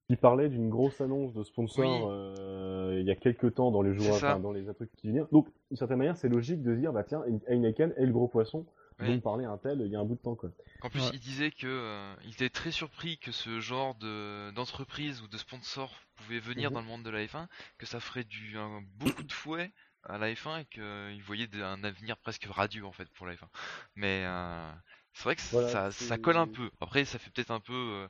qui 0.07 0.15
parlait 0.15 0.49
d'une 0.49 0.69
grosse 0.69 1.01
annonce 1.01 1.33
de 1.33 1.43
sponsor 1.43 1.83
Oui. 1.83 2.11
euh, 2.11 2.97
il 2.99 3.05
y 3.07 3.11
a 3.11 3.15
quelques 3.15 3.55
temps 3.55 3.71
dans 3.71 3.81
les 3.81 3.93
jours, 3.93 4.11
enfin, 4.15 4.39
dans 4.39 4.51
les 4.51 4.65
trucs 4.73 4.91
qui 4.97 5.11
viennent. 5.11 5.27
Donc 5.31 5.47
d'une 5.69 5.77
certaine 5.77 5.97
manière 5.97 6.17
c'est 6.17 6.29
logique 6.29 6.63
de 6.63 6.75
dire 6.75 6.93
bah 6.93 7.03
tiens 7.03 7.23
Heineken 7.47 7.93
est 7.97 8.05
le 8.05 8.13
gros 8.13 8.27
poisson 8.27 8.65
Oui. 9.01 9.07
dont 9.07 9.19
parlait 9.21 9.45
un 9.45 9.57
tel 9.57 9.81
il 9.81 9.91
y 9.91 9.95
a 9.95 9.99
un 9.99 10.05
bout 10.05 10.15
de 10.15 10.21
temps 10.21 10.35
quoi. 10.35 10.49
En 10.81 10.89
plus, 10.89 11.01
Ouais. 11.01 11.11
il 11.13 11.19
disait 11.19 11.51
que 11.51 11.67
euh, 11.67 12.15
il 12.23 12.31
était 12.31 12.49
très 12.49 12.71
surpris 12.71 13.17
que 13.17 13.31
ce 13.31 13.59
genre 13.59 13.95
de 13.95 14.51
d'entreprise 14.55 15.21
ou 15.21 15.27
de 15.27 15.37
sponsor 15.37 15.93
pouvait 16.15 16.39
venir 16.39 16.69
Mhm. 16.69 16.73
dans 16.73 16.81
le 16.81 16.85
monde 16.87 17.03
de 17.03 17.09
la 17.09 17.25
F1, 17.27 17.47
que 17.77 17.85
ça 17.85 17.99
ferait 17.99 18.23
du 18.23 18.57
un- 18.57 18.81
beaucoup 18.95 19.23
de 19.23 19.31
fouet 19.33 19.73
à 20.03 20.17
la 20.17 20.33
F1 20.33 20.57
et 20.59 20.65
qu'il 20.65 21.21
voyait 21.23 21.47
de- 21.47 21.61
un 21.61 21.83
avenir 21.83 22.17
presque 22.17 22.45
radieux 22.45 22.85
en 22.85 22.93
fait 22.93 23.09
pour 23.11 23.25
la 23.27 23.33
F1. 23.35 23.49
Mais 23.95 24.23
euh, 24.25 24.71
c'est 25.13 25.23
vrai 25.23 25.35
que 25.35 25.41
Voilà, 25.51 25.91
ça, 25.91 26.17
colle 26.17 26.37
un 26.37 26.47
peu. 26.47 26.71
Après, 26.79 27.03
ça 27.05 27.19
fait 27.19 27.29
peut-être 27.31 27.51
un 27.51 27.59
peu. 27.59 27.73
euh, 27.73 28.07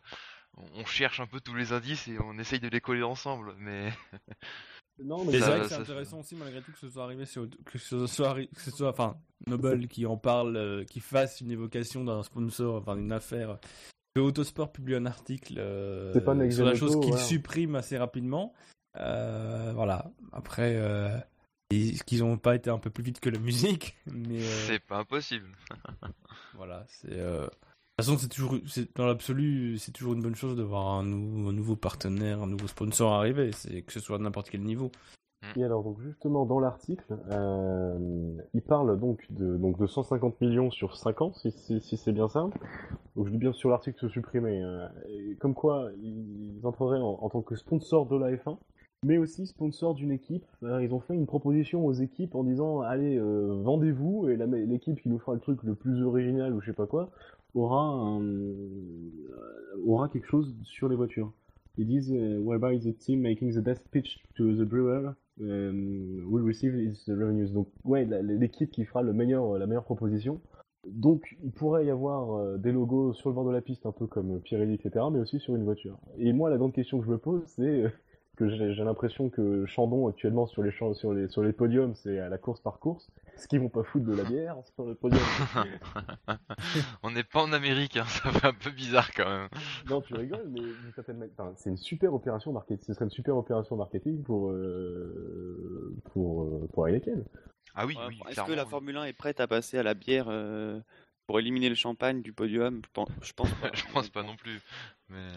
on 0.58 0.82
on 0.82 0.86
cherche 0.86 1.20
un 1.20 1.28
peu 1.28 1.40
tous 1.42 1.56
les 1.56 1.74
indices 1.74 2.08
et 2.08 2.18
on 2.20 2.38
essaye 2.40 2.60
de 2.60 2.70
les 2.70 2.82
coller 2.82 3.04
ensemble, 3.04 3.56
mais 3.58 3.92
Non 5.04 5.26
Mais 5.26 5.34
c'est 5.34 5.40
vrai 5.40 5.62
que 5.62 5.68
c'est 5.68 5.76
intéressant 5.76 6.20
aussi 6.20 6.36
malgré 6.36 6.62
tout 6.62 6.72
que 6.72 6.80
ce 6.80 6.90
soit 6.90 7.04
arrivé 7.04 7.26
sur, 7.26 7.48
que 7.66 7.78
ce 7.78 8.08
soit, 8.08 8.36
que 8.36 8.62
ce 8.62 8.72
soit 8.72 8.90
enfin 8.90 9.18
Noble 9.48 9.88
qui 9.88 10.06
en 10.06 10.18
parle, 10.18 10.58
euh, 10.58 10.84
qui 10.84 11.00
fasse 11.00 11.42
une 11.42 11.52
évocation 11.52 12.04
d'un 12.04 12.24
sponsor, 12.24 12.76
enfin 12.76 12.96
d'une 12.96 13.12
affaire. 13.12 13.58
Que 14.16 14.22
Autosport 14.22 14.72
publie 14.72 14.96
un 14.96 15.06
article 15.06 15.56
euh, 15.58 16.20
pas 16.20 16.36
sur 16.50 16.66
la 16.66 16.76
chose 16.76 17.00
qu'il 17.00 17.14
ouais. 17.14 17.20
supprime 17.20 17.76
assez 17.76 17.98
rapidement. 17.98 18.54
Euh, 18.98 19.72
voilà. 19.74 20.12
Après, 20.32 20.76
euh, 20.76 21.18
est-ce 21.70 22.04
qu'ils 22.04 22.24
ont 22.24 22.38
pas 22.38 22.56
été 22.56 22.70
un 22.70 22.80
peu 22.80 22.90
plus 22.90 23.04
vite 23.04 23.20
que 23.20 23.30
la 23.30 23.40
musique 23.40 23.98
Mais 24.08 24.42
euh, 24.42 24.68
c'est 24.68 24.80
pas 24.80 24.98
impossible. 24.98 25.50
voilà, 26.56 26.86
c'est. 26.88 27.20
De 28.00 28.06
toute 28.06 28.14
façon, 28.14 28.18
c'est 28.22 28.30
toujours, 28.30 28.56
dans 28.96 29.06
l'absolu, 29.06 29.78
c'est 29.78 29.92
toujours 29.92 30.14
une 30.14 30.22
bonne 30.22 30.36
chose 30.36 30.56
de 30.56 30.64
voir 30.64 30.88
un, 30.88 31.04
nou- 31.04 31.50
un 31.50 31.54
nouveau 31.54 31.76
partenaire, 31.76 32.42
un 32.42 32.48
nouveau 32.48 32.68
sponsor 32.68 33.14
arriver, 33.14 33.52
c'est 33.52 33.82
que 33.82 33.92
ce 33.94 34.00
soit 34.00 34.16
à 34.18 34.20
n'importe 34.20 34.50
quel 34.50 34.62
niveau. 34.62 34.92
Et 35.56 35.64
alors 35.64 35.84
donc 35.84 36.02
justement 36.02 36.46
dans 36.46 36.60
l'article, 36.60 37.18
euh, 37.32 37.98
il 38.54 38.62
parle 38.62 39.00
donc 39.00 39.26
de 39.32 39.56
donc 39.56 39.80
de 39.80 39.88
150 39.88 40.42
millions 40.42 40.70
sur 40.70 40.98
5 40.98 41.22
ans, 41.22 41.34
si, 41.34 41.52
si, 41.52 41.80
si 41.80 41.96
c'est 41.96 42.12
bien 42.12 42.28
ça. 42.28 42.50
Donc 43.16 43.26
je 43.28 43.32
dis 43.32 43.38
bien 43.38 43.54
sur 43.54 43.70
l'article 43.70 43.98
se 44.00 44.10
supprimer. 44.10 44.62
euh, 44.62 44.86
et 45.08 45.36
comme 45.40 45.54
quoi 45.54 45.90
ils 46.04 46.60
entreraient 46.64 47.00
en, 47.00 47.20
en 47.22 47.30
tant 47.30 47.42
que 47.42 47.56
sponsor 47.56 48.06
de 48.08 48.18
la 48.18 48.32
F1 48.34 48.58
mais 49.06 49.18
aussi 49.18 49.48
sponsor 49.48 49.96
d'une 49.96 50.12
équipe. 50.12 50.44
Euh, 50.64 50.84
ils 50.84 50.94
ont 50.94 51.00
fait 51.00 51.14
une 51.16 51.26
proposition 51.26 51.86
aux 51.86 51.94
équipes 51.94 52.36
en 52.36 52.44
disant 52.44 52.82
allez, 52.82 53.16
euh, 53.18 53.62
vendez-vous 53.64 54.28
et 54.28 54.36
l'équipe 54.36 55.02
qui 55.02 55.08
nous 55.08 55.20
fera 55.20 55.36
le 55.36 55.40
truc 55.40 55.64
le 55.64 55.74
plus 55.74 56.04
original 56.04 56.54
ou 56.54 56.60
je 56.60 56.66
sais 56.66 56.74
pas 56.76 56.86
quoi 56.86 57.10
aura 57.56 57.82
un- 57.82 58.22
euh, 58.22 59.84
aura 59.86 60.10
quelque 60.10 60.28
chose 60.28 60.56
sur 60.64 60.90
les 60.90 60.96
voitures. 60.96 61.32
Ils 61.78 61.88
disent 61.88 62.12
euh, 62.14 62.40
whereby 62.40 62.80
the 62.80 62.98
team 62.98 63.22
making 63.22 63.54
the 63.54 63.64
best 63.64 63.84
pitch 63.92 64.20
to 64.36 64.54
the 64.56 64.68
brewer 64.68 65.14
um, 65.42 66.26
will 66.30 66.44
receive 66.46 66.76
its 66.76 67.10
revenues. 67.10 67.52
Donc 67.54 67.68
ouais, 67.86 68.06
l'équipe 68.24 68.70
qui 68.72 68.86
fera 68.86 69.02
le 69.02 69.14
meilleur, 69.14 69.58
la 69.58 69.66
meilleure 69.68 69.86
proposition. 69.86 70.42
Donc 70.88 71.36
il 71.44 71.52
pourrait 71.52 71.86
y 71.86 71.90
avoir 71.90 72.34
euh, 72.36 72.58
des 72.58 72.72
logos 72.72 73.14
sur 73.14 73.30
le 73.30 73.36
bord 73.36 73.46
de 73.46 73.52
la 73.52 73.62
piste, 73.62 73.86
un 73.86 73.92
peu 73.92 74.08
comme 74.08 74.40
Pirelli, 74.42 74.74
etc., 74.76 75.06
mais 75.12 75.20
aussi 75.20 75.40
sur 75.40 75.56
une 75.56 75.64
voiture. 75.64 75.98
Et 76.18 76.32
moi, 76.34 76.50
la 76.50 76.58
grande 76.58 76.74
question 76.74 77.00
que 77.00 77.06
je 77.06 77.12
me 77.12 77.18
pose, 77.18 77.44
c'est 77.48 77.84
euh, 77.84 77.90
que 78.40 78.50
j'ai 78.74 78.84
l'impression 78.86 79.30
que 79.30 79.66
Chandon 79.66 80.08
actuellement 80.08 80.48
sur 80.48 80.64
les, 80.64 80.72
champs- 80.72 80.94
sur 80.94 81.14
les, 81.14 81.28
sur 81.28 81.44
les 81.44 81.52
podiums, 81.52 81.94
c'est 81.94 82.20
à 82.20 82.30
la 82.30 82.38
course 82.38 82.62
par 82.62 82.80
course. 82.80 83.06
Est-ce 83.36 83.48
qu'ils 83.50 83.60
vont 83.60 83.68
pas 83.70 83.84
foutre 83.84 84.06
de 84.06 84.16
la 84.16 84.24
bière 84.24 84.56
sur 84.76 84.86
le 84.86 84.96
podium 84.96 85.22
On 87.04 87.12
n'est 87.12 87.24
pas 87.26 87.42
en 87.44 87.52
Amérique, 87.52 87.98
hein, 87.98 88.06
ça 88.06 88.32
fait 88.32 88.48
un 88.48 88.54
peu 88.54 88.72
bizarre 88.72 89.12
quand 89.14 89.28
même. 89.30 89.50
Non, 89.90 90.02
tu 90.02 90.16
rigoles, 90.16 90.48
mais 90.50 90.62
d'une 90.62 90.94
certaine 90.96 91.18
manière, 91.18 91.34
enfin, 91.38 91.54
c'est 91.58 91.70
une 91.70 91.78
super 91.78 92.14
opération 92.14 92.54
marketing. 92.54 92.86
Ce 92.88 92.94
serait 92.94 93.06
une 93.06 93.12
super 93.12 93.36
opération 93.36 93.76
marketing 93.76 94.24
pour 94.24 94.52
euh, 94.52 95.96
pour 96.14 96.44
euh, 96.44 96.68
pour 96.74 96.88
Heineken. 96.88 97.24
Ah 97.76 97.86
oui, 97.86 97.96
Ouais, 97.98 98.06
oui, 98.08 98.20
Est-ce 98.30 98.42
que 98.44 98.54
la. 98.54 98.66
Formule 98.66 98.98
1 98.98 99.04
est 99.06 99.14
prête 99.14 99.40
à 99.42 99.48
passer 99.48 99.78
à 99.78 99.84
la 99.84 99.94
bière 99.94 100.26
euh, 100.30 100.80
pour 101.28 101.40
éliminer 101.40 101.70
le 101.70 101.76
champagne 101.76 102.22
du 102.22 102.32
podium? 102.34 102.82
Je 102.86 102.90
pense, 102.94 103.10
je 103.22 103.34
pense 103.34 103.52
pas. 103.56 103.70
Je 103.74 103.84
pense 103.94 104.10
pas 104.10 104.24
non 104.24 104.36
plus. 104.38 104.62
Mais... 105.10 105.28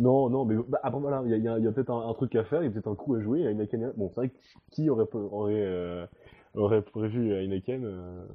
Non, 0.00 0.28
non, 0.28 0.44
mais 0.44 0.56
bah, 0.68 0.80
après 0.82 1.00
voilà, 1.00 1.22
il 1.24 1.30
y 1.30 1.34
a, 1.34 1.36
il 1.36 1.44
y 1.44 1.48
a- 1.48 1.58
il 1.58 1.64
y 1.64 1.68
a 1.68 1.72
peut-être 1.72 1.90
un, 1.90 2.08
un 2.08 2.14
truc 2.14 2.34
à 2.34 2.44
faire, 2.44 2.62
il 2.62 2.66
y 2.66 2.68
a 2.68 2.70
peut-être 2.72 2.88
un 2.88 2.96
coup 2.96 3.14
à 3.14 3.20
jouer. 3.20 3.42
Heineken, 3.44 3.92
bon, 3.96 4.08
c'est 4.10 4.16
vrai 4.16 4.28
que 4.30 4.36
qui 4.72 4.90
aurait 4.90 5.06
peu- 5.06 5.18
aurait 5.18 5.54
euh, 5.54 6.04
aurait 6.54 6.82
prévu 6.82 7.32
Heineken, 7.32 7.84
euh, 7.84 8.26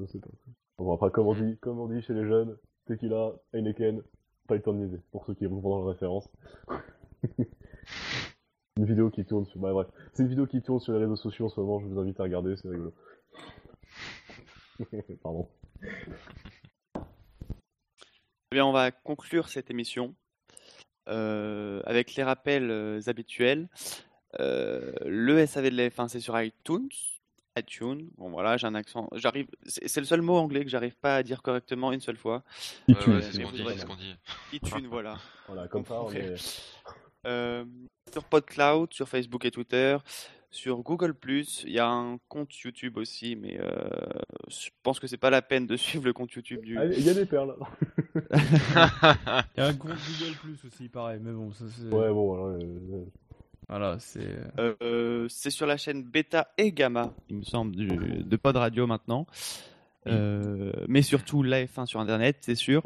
je 0.00 0.06
sais 0.06 0.18
pas. 0.20 0.30
Bon, 0.78 0.92
après, 0.94 1.10
comme 1.10 1.26
on 1.26 1.34
dit, 1.34 1.58
comme 1.58 1.78
on 1.80 1.86
dit 1.86 2.00
chez 2.02 2.14
les 2.14 2.26
jeunes, 2.26 2.56
tequila, 2.86 3.32
Heineken, 3.52 4.02
pas 4.48 4.54
le 4.54 4.62
temps 4.62 4.72
de. 4.72 4.98
Pour 5.10 5.26
ceux 5.26 5.34
qui 5.34 5.46
comprendront 5.46 5.84
la 5.84 5.92
référence. 5.92 6.28
une 8.78 8.86
vidéo 8.86 9.10
qui 9.10 9.24
tourne 9.26 9.44
sur, 9.44 9.60
bah 9.60 9.72
bref, 9.72 9.88
c'est 10.14 10.22
une 10.22 10.30
vidéo 10.30 10.46
qui 10.46 10.62
tourne 10.62 10.80
sur 10.80 10.94
les 10.94 10.98
réseaux 11.00 11.16
sociaux 11.16 11.44
en 11.46 11.48
ce 11.50 11.60
moment. 11.60 11.78
Je 11.80 11.86
vous 11.86 11.98
invite 12.00 12.18
à 12.20 12.22
regarder, 12.22 12.56
c'est 12.56 12.68
rigolo. 12.68 12.94
Pardon. 15.22 15.46
Eh 18.50 18.54
bien, 18.54 18.64
on 18.64 18.72
va 18.72 18.90
conclure 18.90 19.48
cette 19.48 19.70
émission 19.70 20.14
avec 21.06 22.14
les 22.14 22.22
rappels 22.22 22.70
euh, 22.70 23.00
habituels. 23.06 23.68
Euh, 24.40 24.92
le 25.04 25.44
SAV 25.46 25.70
de 25.70 25.76
la 25.76 25.88
F1, 25.88 26.08
c'est 26.08 26.20
sur 26.20 26.40
iTunes. 26.40 26.88
iTunes. 27.58 28.08
Bon, 28.16 28.30
voilà, 28.30 28.56
j'ai 28.56 28.66
un 28.66 28.74
accent. 28.74 29.08
J'arrive. 29.14 29.46
C'est 29.66 29.86
c'est 29.88 30.00
le 30.00 30.06
seul 30.06 30.22
mot 30.22 30.36
anglais 30.36 30.64
que 30.64 30.70
j'arrive 30.70 30.96
pas 30.96 31.16
à 31.16 31.22
dire 31.22 31.42
correctement 31.42 31.92
une 31.92 32.00
seule 32.00 32.16
fois. 32.16 32.42
Ouais, 32.88 32.94
iTunes, 32.94 33.12
ouais, 33.14 33.22
c'est 33.22 33.32
ce 33.32 33.40
qu'on 33.42 33.50
dit, 33.52 33.62
aurez- 33.62 33.74
c'est 33.74 33.80
ce 33.80 33.86
qu'on 33.86 33.96
dit. 33.96 34.16
iTunes, 34.54 34.86
voilà. 34.88 35.18
Voilà, 35.46 35.68
comme 35.68 35.84
ça, 35.84 36.00
on 36.00 36.06
Ok. 36.06 36.14
est. 36.16 36.34
Euh, 37.26 37.64
sur 38.12 38.24
PodCloud, 38.24 38.92
sur 38.94 39.08
Facebook 39.08 39.44
et 39.44 39.50
Twitter, 39.50 39.96
sur 40.52 40.82
Google+, 40.82 41.14
il 41.64 41.72
y 41.72 41.78
a 41.78 41.88
un 41.88 42.18
compte 42.28 42.54
YouTube 42.58 42.98
aussi, 42.98 43.36
mais 43.36 43.58
euh, 43.58 43.88
je 44.48 44.68
pense 44.82 45.00
que 45.00 45.06
c'est 45.06 45.16
pas 45.16 45.30
la 45.30 45.40
peine 45.40 45.66
de 45.66 45.76
suivre 45.78 46.04
le 46.04 46.12
compte 46.12 46.30
YouTube 46.32 46.62
du. 46.62 46.78
Ah, 46.78 46.84
Il 46.84 47.04
y 47.04 47.08
a 47.08 47.14
des 47.14 47.26
perles. 47.26 47.56
Il 48.14 48.20
y 49.56 49.60
a 49.60 49.66
un 49.66 49.72
groupe 49.72 49.92
Google 49.92 50.36
Plus 50.42 50.64
aussi, 50.66 50.88
pareil, 50.88 51.18
mais 51.22 51.32
bon, 51.32 51.50
ça 51.52 51.64
c'est. 51.68 51.84
Ouais, 51.84 52.10
bon, 52.10 52.34
alors, 52.34 52.46
euh, 52.48 53.04
Voilà, 53.68 53.98
c'est. 53.98 54.28
Euh, 54.58 55.26
c'est 55.28 55.50
sur 55.50 55.66
la 55.66 55.78
chaîne 55.78 56.04
Beta 56.04 56.52
et 56.58 56.70
Gamma, 56.70 57.14
il 57.30 57.38
me 57.38 57.42
semble, 57.42 57.74
du, 57.74 57.86
de 57.86 58.36
Pod 58.36 58.56
Radio 58.56 58.86
maintenant. 58.86 59.26
Euh, 60.06 60.72
mais 60.86 61.00
surtout 61.00 61.42
la 61.42 61.64
F1 61.64 61.86
sur 61.86 62.00
Internet, 62.00 62.38
c'est 62.40 62.56
sûr, 62.56 62.82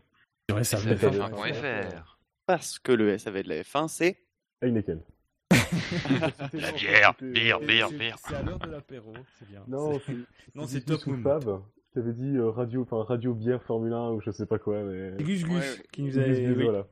fait 0.49 0.61
SAF1.fr. 0.61 2.19
parce 2.45 2.79
que 2.79 2.93
le 2.93 3.19
SAV 3.19 3.43
de 3.43 3.49
la 3.49 3.63
F1, 3.63 3.89
c'est 3.89 4.23
Heineken. 4.63 5.01
La 6.53 6.73
bière, 6.73 7.15
bière, 7.21 7.61
bière, 7.61 7.89
C'est- 7.89 7.99
bière. 7.99 8.17
C'est 8.27 8.35
à 8.35 8.43
l'heure 8.43 8.59
de 8.59 8.71
l'apéro, 8.71 9.13
c'est 9.39 9.49
bien. 9.49 9.63
Non, 9.69 10.01
Non, 10.55 10.67
c'est 10.67 10.81
Top. 10.85 11.01
Fab. 11.23 11.61
Je 11.95 12.01
t'avais 12.01 12.13
dit 12.13 12.37
euh, 12.37 12.51
radio, 12.51 12.83
enfin 12.83 13.03
radio 13.05 13.33
bière 13.35 13.63
Formule 13.63 13.93
1 13.93 14.11
ou 14.11 14.21
je 14.21 14.31
sais 14.31 14.47
pas 14.47 14.59
quoi, 14.59 14.83
mais. 14.83 15.13
C'est 15.19 15.25
Gus 15.25 15.45
Gus 15.45 15.55
Ouais, 15.55 15.83
qui 15.93 16.03
nous 16.03 16.19
avait, 16.19 16.47
oui, 16.49 16.65
voilà. 16.65 16.87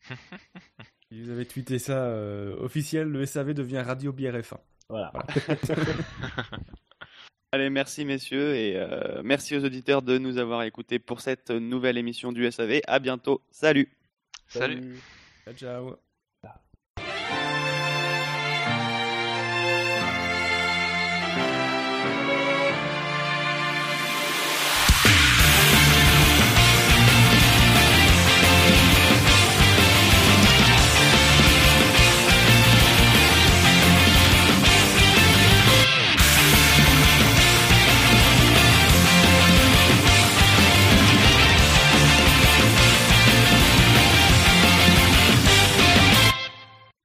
nous 1.10 1.30
avait 1.30 1.44
tweeté 1.46 1.78
ça 1.78 2.04
euh, 2.04 2.56
officiel. 2.60 3.08
Le 3.08 3.24
SAV 3.24 3.54
devient 3.54 3.78
Radio 3.80 4.12
Bière 4.12 4.34
F1. 4.36 4.58
Voilà. 4.88 5.12
Allez, 7.52 7.70
merci 7.70 8.04
messieurs 8.04 8.54
et 8.54 8.76
euh, 8.76 9.22
merci 9.24 9.56
aux 9.56 9.64
auditeurs 9.64 10.02
de 10.02 10.18
nous 10.18 10.36
avoir 10.36 10.62
écoutés 10.64 10.98
pour 10.98 11.20
cette 11.20 11.50
nouvelle 11.50 11.96
émission 11.96 12.32
du 12.32 12.50
SAV. 12.50 12.80
À 12.86 12.98
bientôt, 12.98 13.40
salut 13.50 13.88
Salut. 14.48 14.96
Ciao, 15.44 15.54
ciao. 15.54 15.96